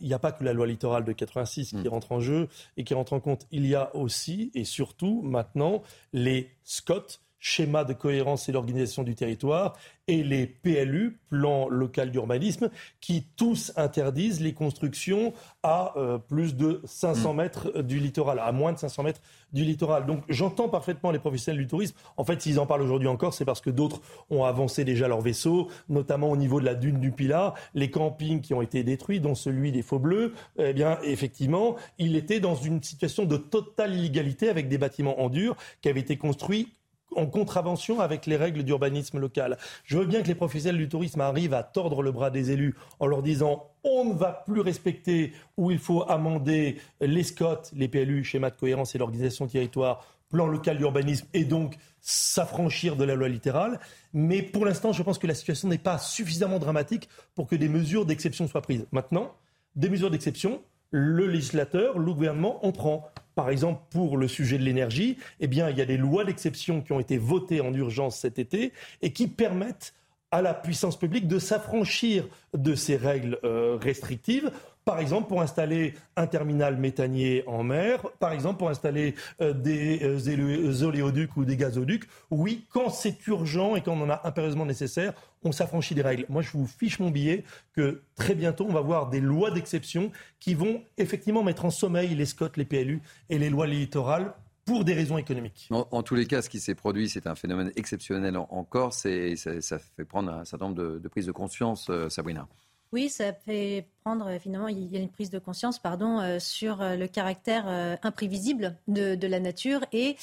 [0.00, 1.88] Il n'y a pas que la loi littorale de 86 qui hmm.
[1.88, 3.46] rentre en jeu et qui rentre en compte.
[3.52, 9.16] Il y a aussi et surtout maintenant les SCOT schéma de cohérence et d'organisation du
[9.16, 16.54] territoire, et les PLU, plan local d'urbanisme, qui tous interdisent les constructions à euh, plus
[16.56, 17.36] de 500 mm.
[17.36, 19.20] mètres du littoral, à moins de 500 mètres
[19.52, 20.06] du littoral.
[20.06, 21.96] Donc j'entends parfaitement les professionnels du tourisme.
[22.16, 25.20] En fait, s'ils en parlent aujourd'hui encore, c'est parce que d'autres ont avancé déjà leurs
[25.20, 29.18] vaisseaux, notamment au niveau de la dune du Pilat, les campings qui ont été détruits,
[29.18, 30.32] dont celui des Faux Bleus.
[30.58, 35.28] Eh bien, effectivement, il était dans une situation de totale illégalité avec des bâtiments en
[35.28, 36.72] dur qui avaient été construits
[37.16, 39.58] en contravention avec les règles d'urbanisme local.
[39.84, 42.74] Je veux bien que les professionnels du tourisme arrivent à tordre le bras des élus
[43.00, 47.88] en leur disant on ne va plus respecter ou il faut amender les SCOT, les
[47.88, 53.14] PLU, schéma de cohérence et l'organisation territoire, plan local d'urbanisme et donc s'affranchir de la
[53.14, 53.78] loi littérale.
[54.12, 57.68] Mais pour l'instant, je pense que la situation n'est pas suffisamment dramatique pour que des
[57.68, 58.86] mesures d'exception soient prises.
[58.92, 59.32] Maintenant,
[59.76, 63.08] des mesures d'exception, le législateur, le gouvernement en prend.
[63.34, 66.82] Par exemple, pour le sujet de l'énergie, eh bien, il y a des lois d'exception
[66.82, 69.94] qui ont été votées en urgence cet été et qui permettent
[70.30, 74.50] à la puissance publique de s'affranchir de ces règles euh, restrictives
[74.84, 80.00] par exemple pour installer un terminal méthanier en mer, par exemple pour installer euh, des
[80.02, 82.04] euh, oléoducs ou des gazoducs.
[82.30, 85.12] Oui, quand c'est urgent et quand on en a impérieusement nécessaire,
[85.44, 86.26] on s'affranchit des règles.
[86.28, 87.44] Moi, je vous fiche mon billet
[87.74, 92.14] que très bientôt, on va voir des lois d'exception qui vont effectivement mettre en sommeil
[92.14, 95.68] les SCOT, les PLU et les lois littorales pour des raisons économiques.
[95.70, 99.34] En, tous les cas, ce qui s'est produit, c'est un phénomène exceptionnel en, Corse et
[99.36, 102.46] ça, fait prendre un certain nombre de, prises de conscience, euh, Sabrina.
[102.92, 106.82] Oui, ça fait prendre, euh, finalement, il y a une prise de conscience euh, sur
[106.82, 107.66] euh, le caractère
[108.02, 110.16] imprévisible de, la nature et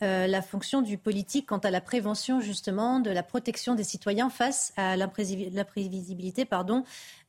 [0.00, 4.72] la fonction du politique quant à la prévention, justement, de la protection des citoyens face
[4.76, 6.84] à l'imprévisibilité pardon,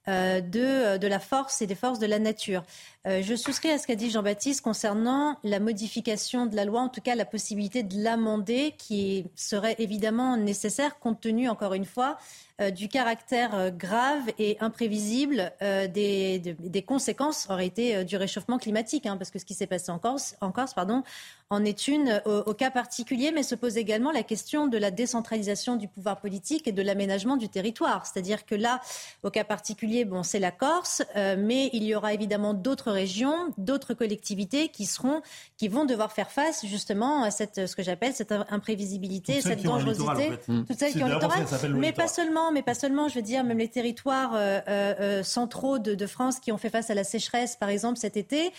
[0.08, 2.64] de, de, la force et des forces de la nature.
[3.06, 7.02] je souscris à ce qu'a dit Jean-Baptiste concernant la modification de la loi, en tout
[7.02, 12.18] cas la possibilité de l'amender, qui serait évidemment nécessaire compte tenu, encore une fois,
[12.62, 18.58] euh, du caractère euh, grave et imprévisible euh, des, des, conséquences auraient été du réchauffement
[18.58, 21.04] climatique, hein, parce que ce qui s'est passé en Corse, en Corse pardon,
[21.50, 25.76] en est une au, cas particulier, mais se pose également la question de la décentralisation
[25.76, 28.06] du pouvoir politique et de l'aménagement du territoire.
[28.06, 28.82] C'est-à-dire que là,
[29.22, 33.94] au cas particulier, bon, c'est la Corse, mais il y aura évidemment d'autres régions, d'autres
[33.94, 35.22] collectivités qui seront,
[35.58, 40.32] qui vont devoir faire face justement à cette, ce que j'appelle cette imprévisibilité, cette dangerosité,
[40.48, 43.08] toutes celles qui ont littoral, mais pas seulement mais pas seulement.
[43.08, 46.70] Je veux dire, même les territoires euh, euh, euh, centraux de, France qui ont fait
[46.70, 48.52] face à la sécheresse, par exemple, cet été,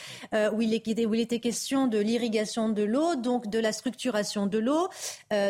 [0.52, 4.88] où, il était question de l'irrigation de l'eau, donc de la structuration de l'eau.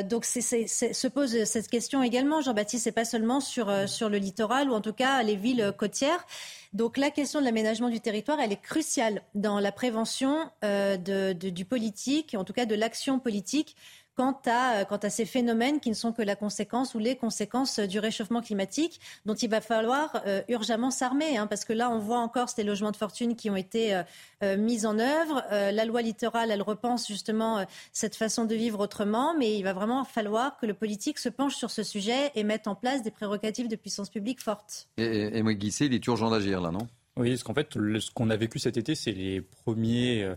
[0.04, 4.82] donc, se pose cette question également, Jean-Baptiste, c'est pas seulement sur le littoral ou en
[4.82, 6.26] tout cas les villes côtières.
[6.74, 12.36] Donc la question de l'aménagement du territoire, elle est cruciale dans la prévention du politique,
[12.38, 13.74] en tout cas de l'action politique
[14.16, 17.16] quant à, euh, quant à ces phénomènes qui ne sont que la conséquence ou les
[17.16, 21.36] conséquences du réchauffement climatique dont il va falloir euh, urgemment s'armer.
[21.36, 24.02] Hein, parce que là, on voit encore ces logements de fortune qui ont été
[24.42, 25.44] euh, mis en œuvre.
[25.50, 30.04] la loi littorale, elle repense justement cette façon de vivre autrement, mais il va vraiment
[30.04, 33.68] falloir que le politique se penche sur ce sujet et mette en place des prérogatives
[33.68, 34.88] de puissance publique fortes.
[34.96, 36.86] Et, et moi, Guissé, il est urgent d'agir là, non?
[37.16, 40.34] Oui, parce qu'en fait, ce qu'on a vécu cet été, c'est les premiers euh,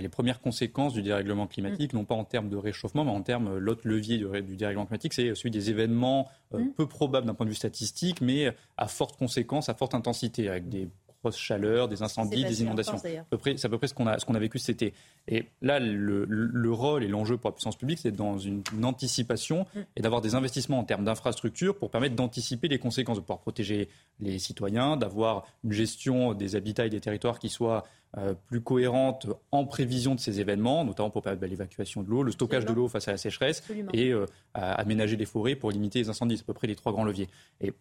[0.00, 1.96] les premières conséquences du dérèglement climatique, mm.
[1.96, 5.12] non pas en termes de réchauffement, mais en termes, euh, l'autre levier du, dérèglement climatique,
[5.12, 6.72] c'est celui des événements euh, mm.
[6.72, 10.68] peu probables d'un point de vue statistique, mais à forte conséquence, à forte intensité, avec
[10.68, 10.88] des
[11.22, 12.98] grosses chaleurs, des incendies, des inondations.
[12.98, 14.94] C'est à peu près, à peu près ce qu'on a, qu'on a vécu cet été.
[15.28, 19.66] Et là, le, le rôle et l'enjeu pour la puissance publique, c'est dans une, anticipation
[19.74, 19.80] mm.
[19.96, 23.88] et d'avoir des investissements en termes d'infrastructures pour permettre d'anticiper les conséquences, de pouvoir protéger
[24.20, 27.84] les citoyens, d'avoir une gestion des habitats et des territoires qui soit
[28.18, 32.22] euh, plus cohérente en prévision de ces événements, notamment pour permettre bah, l'évacuation de l'eau,
[32.22, 36.00] le stockage de l'eau face à la sécheresse et euh, aménager les forêts pour limiter
[36.00, 36.36] les incendies.
[36.36, 37.28] C'est à peu près les trois grands leviers.
[37.60, 37.72] Et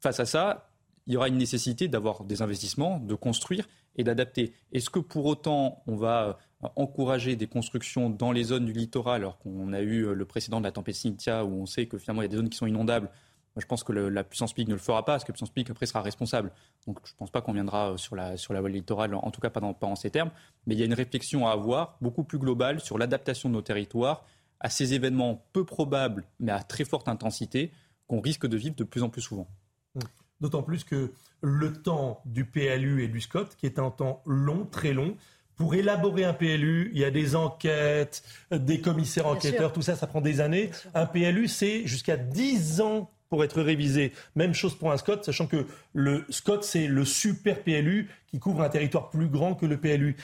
[0.00, 0.70] face à ça,
[1.06, 4.52] il y aura une nécessité d'avoir des investissements, de construire et d'adapter.
[4.72, 6.38] Est-ce que pour autant on va
[6.74, 10.64] encourager des constructions dans les zones du littoral, alors qu'on a eu le précédent de
[10.64, 12.66] la tempête Cynthia, où on sait que finalement il y a des zones qui sont
[12.66, 13.10] inondables?
[13.56, 15.70] Je pense que la puissance publique ne le fera pas, parce que la puissance publique,
[15.70, 16.52] après, sera responsable.
[16.86, 19.30] Donc, je ne pense pas qu'on viendra euh, sur la, sur la voie littorale, en
[19.30, 20.30] tout cas pas, dans, en ces termes.
[20.66, 23.62] Mais il y a une réflexion à avoir, beaucoup plus globale, sur l'adaptation de nos
[23.62, 24.24] territoires
[24.60, 27.72] à ces événements peu probables, mais à très forte intensité,
[28.06, 29.48] qu'on risque de vivre de plus en plus souvent.
[29.94, 30.00] Mmh.
[30.40, 34.66] D'autant plus que le temps du PLU et du SCOT, qui est un temps long,
[34.70, 35.16] très long,
[35.56, 40.06] pour élaborer un PLU, il y a des enquêtes, des commissaires enquêteurs, tout ça, ça
[40.06, 40.70] prend des années.
[40.94, 44.12] Un PLU, c'est jusqu'à 10 ans pour être révisé.
[44.34, 48.62] Même chose pour un SCOT, sachant que le SCOT, c'est le super PLU qui couvre
[48.62, 50.16] un territoire plus grand que le PLU.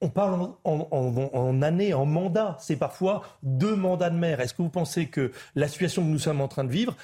[0.00, 2.56] On parle en, en, année, en mandat.
[2.60, 4.40] C'est parfois deux mandats de maire.
[4.40, 6.96] Est-ce que vous pensez que la situation que nous sommes en train de vivre,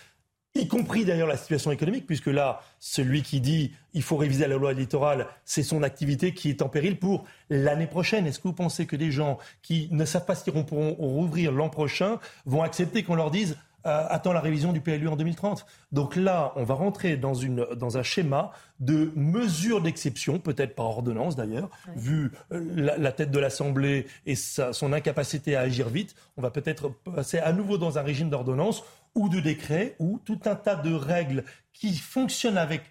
[0.55, 4.57] y compris d'ailleurs la situation économique, puisque là, celui qui dit il faut réviser la
[4.57, 8.27] loi littorale, c'est son activité qui est en péril pour l'année prochaine.
[8.27, 11.69] Est-ce que vous pensez que des gens qui ne savent pas s'ils pourront rouvrir l'an
[11.69, 15.67] prochain vont accepter qu'on leur dise euh, attend la révision du PLU en 2030.
[15.93, 18.51] Donc là, on va rentrer dans, une, dans un schéma
[18.81, 24.95] de mesures d'exception, peut-être par ordonnance d'ailleurs, vu euh, la, tête de l'Assemblée et son
[24.95, 26.15] incapacité à agir vite.
[26.39, 28.83] On va peut-être passer à nouveau dans un régime d'ordonnance
[29.15, 32.83] ou de décret, où tout un tas de règles qui fonctionnent avec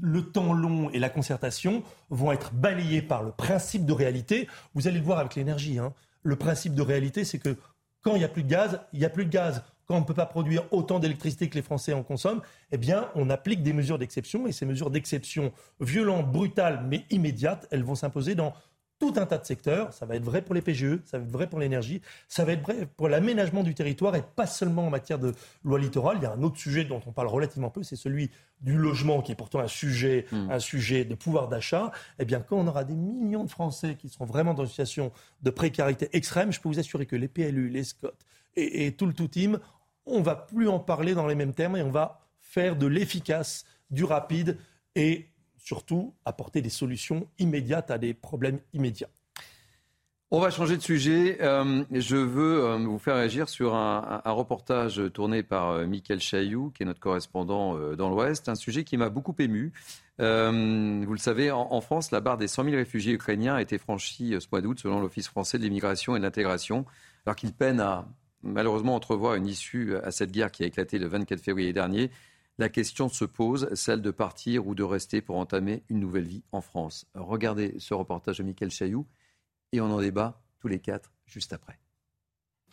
[0.00, 4.48] le temps long et la concertation vont être balayées par le principe de réalité.
[4.74, 5.78] Vous allez le voir avec l'énergie.
[5.78, 5.92] Hein.
[6.22, 7.56] Le principe de réalité, c'est que
[8.02, 10.00] quand il n'y a plus de gaz, il n'y a plus de gaz quand on
[10.02, 13.64] ne peut pas produire autant d'électricité que les Français en consomment, eh bien, on applique
[13.64, 14.46] des mesures d'exception.
[14.46, 18.54] Et ces mesures d'exception violentes, brutales, mais immédiates, elles vont s'imposer dans
[19.00, 19.92] tout un tas de secteurs.
[19.92, 22.52] Ça va être vrai pour les PGE, ça va être vrai pour l'énergie, ça va
[22.52, 26.18] être vrai pour l'aménagement du territoire et pas seulement en matière de loi littorale.
[26.20, 28.30] Il y a un autre sujet dont on parle relativement peu, c'est celui
[28.60, 30.50] du logement, qui est pourtant un sujet, hmm.
[30.50, 31.90] un sujet de pouvoir d'achat.
[32.20, 35.10] Eh bien, quand on aura des millions de Français qui seront vraiment dans une situation
[35.42, 38.12] de précarité extrême, je peux vous assurer que les PLU, les SCOT
[38.54, 39.58] et, et tout le tout team
[40.06, 43.64] on va plus en parler dans les mêmes termes et on va faire de l'efficace,
[43.90, 44.58] du rapide
[44.94, 45.28] et
[45.60, 49.10] surtout apporter des solutions immédiates à des problèmes immédiats.
[50.32, 51.38] On va changer de sujet.
[51.40, 56.70] Euh, je veux euh, vous faire réagir sur un, reportage tourné par euh, Mickaël Chailloux,
[56.70, 58.48] qui est notre correspondant dans l'Ouest.
[58.48, 59.72] Un sujet qui m'a beaucoup ému.
[60.18, 63.76] vous le savez, en, en, France, la barre des 100 000 réfugiés ukrainiens a été
[63.76, 66.84] franchie ce mois d'août, selon l'Office français de l'immigration et de l'intégration,
[67.26, 68.06] alors qu'ils peinent à
[68.44, 72.10] malheureusement entrevoit une issue à cette guerre qui a éclaté le 24 février dernier,
[72.60, 76.42] la question se pose, celle de partir ou de rester pour entamer une nouvelle vie
[76.52, 77.06] en France.
[77.14, 79.06] Regardez ce reportage de Michael Chailloux
[79.72, 81.78] et on en débat tous les quatre juste après.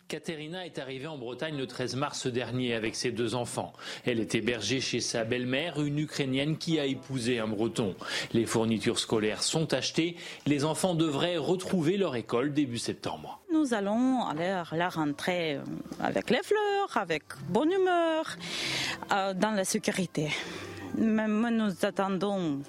[0.06, 3.72] Katerina est arrivée en Bretagne le 13 mars dernier avec ses deux enfants.
[4.04, 7.94] Elle est hébergée chez sa belle-mère, une Ukrainienne qui a épousé un Breton.
[8.32, 10.16] Les fournitures scolaires sont achetées.
[10.46, 13.42] Les enfants devraient retrouver leur école début septembre.
[13.50, 15.62] Nous allons aller à la rentrée euh,
[16.00, 18.36] avec les fleurs, avec bonne humeur,
[19.10, 20.28] euh, dans la sécurité.
[20.98, 22.60] Même nous attendons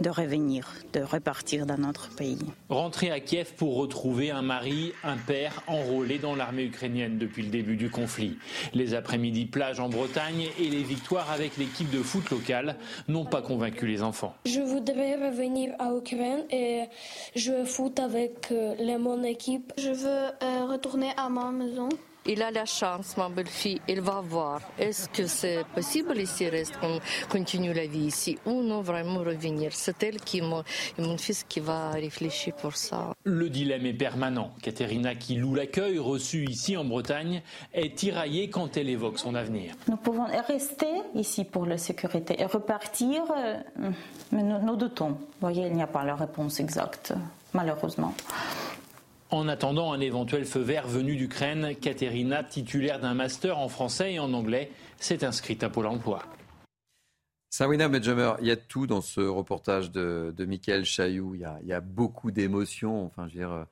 [0.00, 2.38] de revenir, de repartir dans notre pays.
[2.68, 7.50] Rentrer à Kiev pour retrouver un mari, un père enrôlé dans l'armée ukrainienne depuis le
[7.50, 8.38] début du conflit.
[8.72, 12.76] Les après-midi plages en Bretagne et les victoires avec l'équipe de foot locale
[13.08, 14.34] n'ont pas convaincu les enfants.
[14.46, 16.84] Je voudrais revenir à Ukraine et
[17.36, 19.72] jouer foot avec euh, mon équipe.
[19.76, 20.19] Je veux
[20.68, 21.88] retourner à ma maison.
[22.26, 24.60] Il a la chance, ma belle-fille, il va voir.
[24.78, 27.00] Est-ce que c'est possible ici, reste, qu'on
[27.30, 29.72] continue la vie ici, ou non vraiment revenir?
[29.72, 30.62] C'est elle qui, mon
[31.16, 33.14] fils qui va réfléchir pour ça.
[33.24, 34.52] Le dilemme est permanent.
[34.60, 37.40] Katerina, qui loue l'accueil reçu ici en Bretagne,
[37.72, 39.74] est tiraillée quand elle évoque son avenir.
[39.88, 43.56] Nous pouvons rester ici pour la sécurité et repartir, euh,
[44.30, 45.12] mais nous, nous doutons.
[45.12, 47.14] Vous voyez, il n'y a pas la réponse exacte,
[47.54, 48.14] malheureusement.
[49.30, 54.18] En attendant un éventuel feu vert venu d'Ukraine, Katerina, titulaire d'un master en français et
[54.18, 56.24] en anglais, s'est inscrite à Pôle emploi.
[57.50, 61.36] Sawina Medjamer, il y a tout dans ce reportage de, de Michael Chailloux.
[61.36, 63.04] Il y a, il y a beaucoup d'émotions.
[63.06, 63.66] Enfin, je veux dire,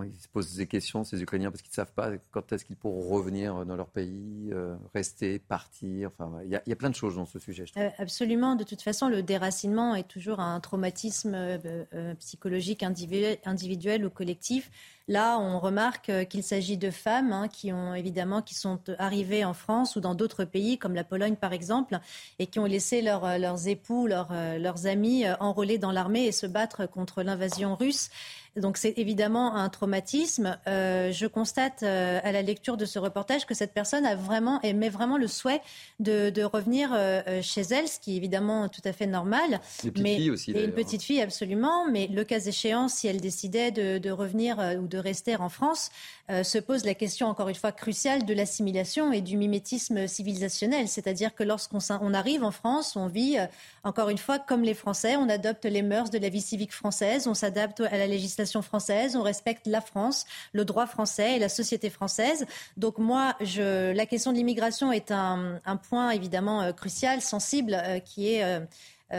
[0.00, 2.76] ils se posent des questions, ces Ukrainiens, parce qu'ils ne savent pas quand est-ce qu'ils
[2.76, 6.10] pourront revenir dans leur pays, euh, rester, partir.
[6.18, 7.64] Enfin, il y, a, plein de choses dans ce sujet.
[7.76, 8.56] Euh, absolument.
[8.56, 14.70] De toute façon, le déracinement est toujours un traumatisme euh, psychologique individuel, ou collectif.
[15.08, 19.44] Là, on remarque euh, qu'il s'agit de femmes hein, qui ont évidemment qui sont arrivées
[19.44, 21.98] en France ou dans d'autres pays comme la Pologne par exemple
[22.38, 26.86] et qui ont laissé euh, leurs époux, leurs amis enrôler dans l'armée et se battre
[26.86, 28.10] contre l'invasion russe.
[28.56, 30.58] Donc c'est évidemment un traumatisme.
[30.66, 34.60] Euh, je constate euh, à la lecture de ce reportage que cette personne a vraiment
[34.60, 35.62] émet vraiment le souhait
[36.00, 39.60] de, de revenir euh, chez elle, ce qui est évidemment tout à fait normal.
[39.84, 40.50] Une petite fille aussi.
[40.50, 44.58] Et une petite fille absolument, mais le cas échéant, si elle décidait de, de revenir
[44.78, 45.90] ou de rester en France,
[46.28, 50.88] se pose la question encore une fois cruciale de l'assimilation et du mimétisme civilisationnel.
[50.88, 53.36] C'est-à-dire que lorsqu'on on arrive en France, on vit
[53.84, 57.26] encore une fois comme les Français, on adopte les mœurs de la vie civique française,
[57.26, 61.48] on s'adapte à la législation française, on respecte la France, le droit français et la
[61.48, 62.46] société française.
[62.76, 68.34] Donc moi, la question de l'immigration est un, point évidemment euh, crucial, sensible, euh, qui
[68.34, 68.44] est...
[68.44, 68.60] Euh,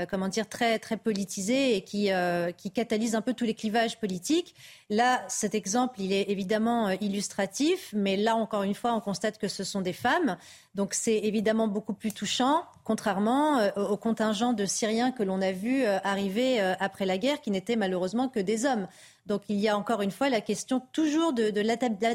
[0.09, 2.09] comment dire, très, très politisé et qui,
[2.57, 4.55] qui catalyse un peu tous les clivages politiques.
[4.89, 9.47] Là, cet exemple, il est évidemment illustratif, mais là, encore une fois, on constate que
[9.47, 10.37] ce sont des femmes.
[10.73, 15.85] Donc c'est évidemment beaucoup plus touchant, contrairement au contingent de Syriens que l'on a vu
[15.85, 18.87] arriver après la guerre, qui n'étaient malheureusement que des hommes.
[19.25, 21.61] Donc il y a encore une fois la question toujours de,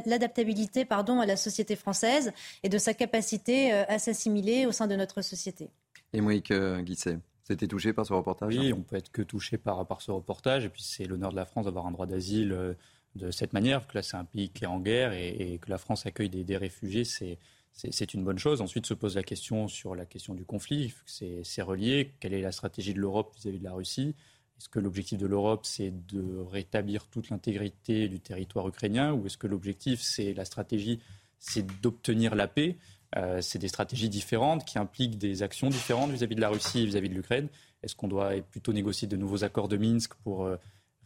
[0.06, 4.86] l'adaptabilité pardon, à la société française et de sa capacité euh, à s'assimiler au sein
[4.86, 5.70] de notre société.
[6.12, 8.54] Et Moïse Guisset vous été touché par ce reportage?
[8.56, 10.64] Oui, on peut être que touché par, par ce reportage.
[10.64, 12.74] Et puis c'est l'honneur de la France d'avoir un droit d'asile euh,
[13.14, 15.78] de cette manière, que là c'est un pays qui est en guerre et, que la
[15.78, 17.38] France accueille des, réfugiés, c'est
[17.72, 18.60] c'est une bonne chose.
[18.60, 22.12] Ensuite se pose la question sur la question du conflit, c'est relié.
[22.18, 24.16] Quelle est la stratégie de l'Europe vis-à-vis de la Russie?
[24.58, 29.38] Est-ce que l'objectif de l'Europe, c'est de rétablir toute l'intégrité du territoire ukrainien ou est-ce
[29.38, 30.98] que l'objectif, c'est la stratégie,
[31.38, 32.76] c'est d'obtenir la paix?
[33.16, 36.86] Euh, C'est des stratégies différentes qui impliquent des actions différentes vis-à-vis de la Russie et
[36.86, 37.48] vis-à-vis de l'Ukraine.
[37.82, 40.56] Est-ce qu'on doit plutôt négocier de nouveaux accords de Minsk pour euh,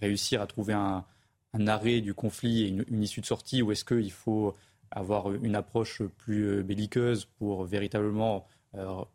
[0.00, 1.04] réussir à trouver un,
[1.66, 4.56] arrêt du conflit et une, issue de sortie ou est-ce qu'il faut
[4.90, 8.46] avoir une approche plus euh, belliqueuse pour véritablement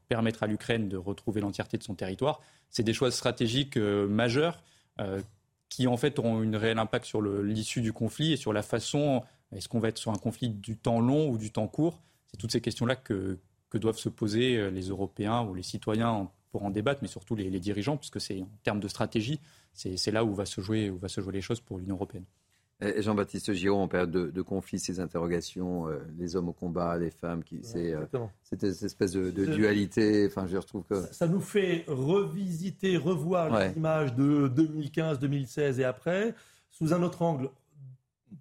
[0.08, 4.62] permettre à l'Ukraine de retrouver l'entièreté de son territoire c'est des choix stratégiques euh, majeurs
[5.00, 5.22] euh,
[5.70, 9.24] qui en fait auront une réel impact sur l'issue du conflit et sur la façon,
[9.52, 12.02] est-ce qu'on va être sur un conflit du temps long ou du temps court?
[12.28, 13.38] C'est toutes ces questions-là que,
[13.74, 17.50] doivent se poser euh, les Européens ou les citoyens pour en débattre, mais surtout les,
[17.50, 19.40] les dirigeants, puisque c'est en termes de stratégie,
[19.74, 22.24] c'est là où va se jouer, où va se jouer les choses pour l'Union européenne.
[22.80, 27.44] Jean-Baptiste Giraud, en période de, conflit, ces interrogations, euh, les hommes au combat, les femmes,
[27.44, 28.06] qui, c'est euh,
[28.44, 30.28] cette espèce de, dualité.
[30.28, 35.86] Enfin, je retrouve que ça, nous fait revisiter, revoir les images de 2015, 2016 et
[35.86, 36.36] après
[36.70, 37.50] sous un autre angle.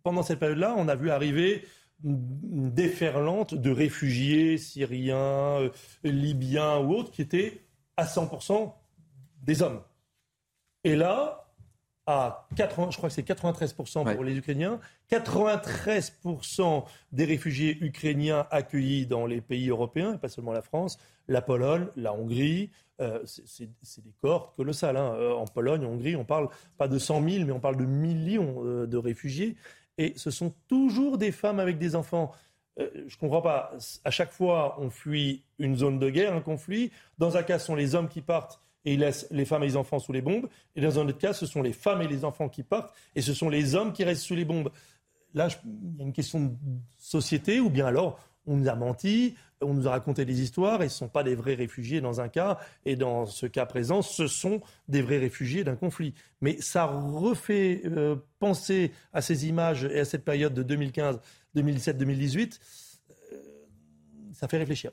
[0.03, 1.65] Pendant cette période-là, on a vu arriver
[2.05, 5.71] une déferlante de réfugiés syriens, euh,
[6.05, 7.63] libyens ou autres qui étaient
[7.97, 8.75] à 100%
[9.43, 9.81] des hommes.
[10.85, 11.46] Et là,
[12.07, 14.79] à 80, je crois que c'est 93% pour les Ukrainiens,
[15.11, 21.43] 93% des réfugiés ukrainiens accueillis dans les pays européens, et pas seulement la France, la
[21.43, 22.71] Pologne, la Hongrie,
[23.01, 23.67] euh, c'est
[24.03, 24.97] des corps colossales.
[24.97, 25.15] Hein.
[25.17, 27.85] Euh, en Pologne, en Hongrie, on parle pas de 100 000, mais on parle de
[27.85, 29.57] millions euh, de réfugiés.
[29.99, 32.33] Et ce sont toujours des femmes avec des enfants.
[32.79, 33.73] je ne comprends pas.
[34.05, 36.91] À chaque fois, on fuit une zone de guerre, un conflit.
[37.19, 39.67] Dans un cas, ce sont les hommes qui partent et il laisse les femmes et
[39.67, 40.49] les enfants sous les bombes.
[40.77, 43.21] Et dans un autre cas, ce sont les femmes et les enfants qui partent et
[43.21, 44.71] ce sont les hommes qui restent sous les bombes.
[45.35, 46.55] Là, il y a une question de
[46.97, 50.89] société ou bien alors on nous a menti, on nous a raconté des histoires et
[50.89, 54.03] ce ne sont pas des vrais réfugiés dans un cas et dans ce cas présent,
[54.03, 56.15] ce sont des vrais réfugiés d'un conflit.
[56.41, 61.21] Mais ça refait euh, penser à ces images et à cette période de 2015,
[61.57, 62.61] 2017, 2018.
[64.33, 64.93] ça fait réfléchir.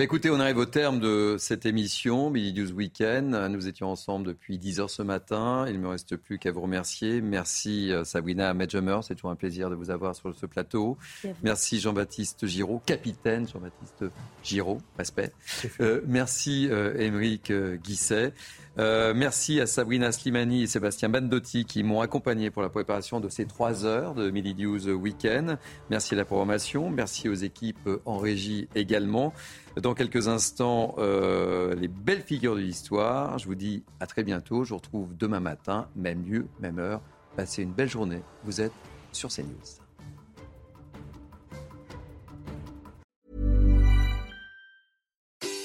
[0.00, 3.34] Écoutez, on arrive au terme de cette émission, Midi News Weekend.
[3.50, 5.64] Nous étions ensemble depuis 10 heures ce matin.
[5.66, 7.20] Il ne me reste plus qu'à vous remercier.
[7.20, 10.96] Merci euh, Sabrina Medjemer, c'est toujours un plaisir de vous avoir sur ce plateau.
[11.42, 14.04] Merci Jean-Baptiste Giraud, capitaine Jean-Baptiste
[14.44, 15.32] Giraud, respect.
[15.80, 18.34] Euh, merci euh, Émeric euh, Guisset.
[18.78, 23.28] Euh, merci à Sabrina Slimani et Sébastien Bandotti qui m'ont accompagné pour la préparation de
[23.28, 25.58] ces trois heures de Midi News Weekend.
[25.90, 29.34] Merci à la programmation, merci aux équipes en régie également.
[29.82, 33.38] Dans quelques instants, euh, les belles figures de l'histoire.
[33.38, 34.64] Je vous dis à très bientôt.
[34.64, 37.00] Je vous retrouve demain matin, même lieu, même heure.
[37.36, 38.22] Passez une belle journée.
[38.44, 38.72] Vous êtes
[39.12, 39.78] sur CNews.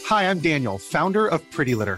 [0.09, 1.97] Hi, I'm Daniel, founder of Pretty Litter.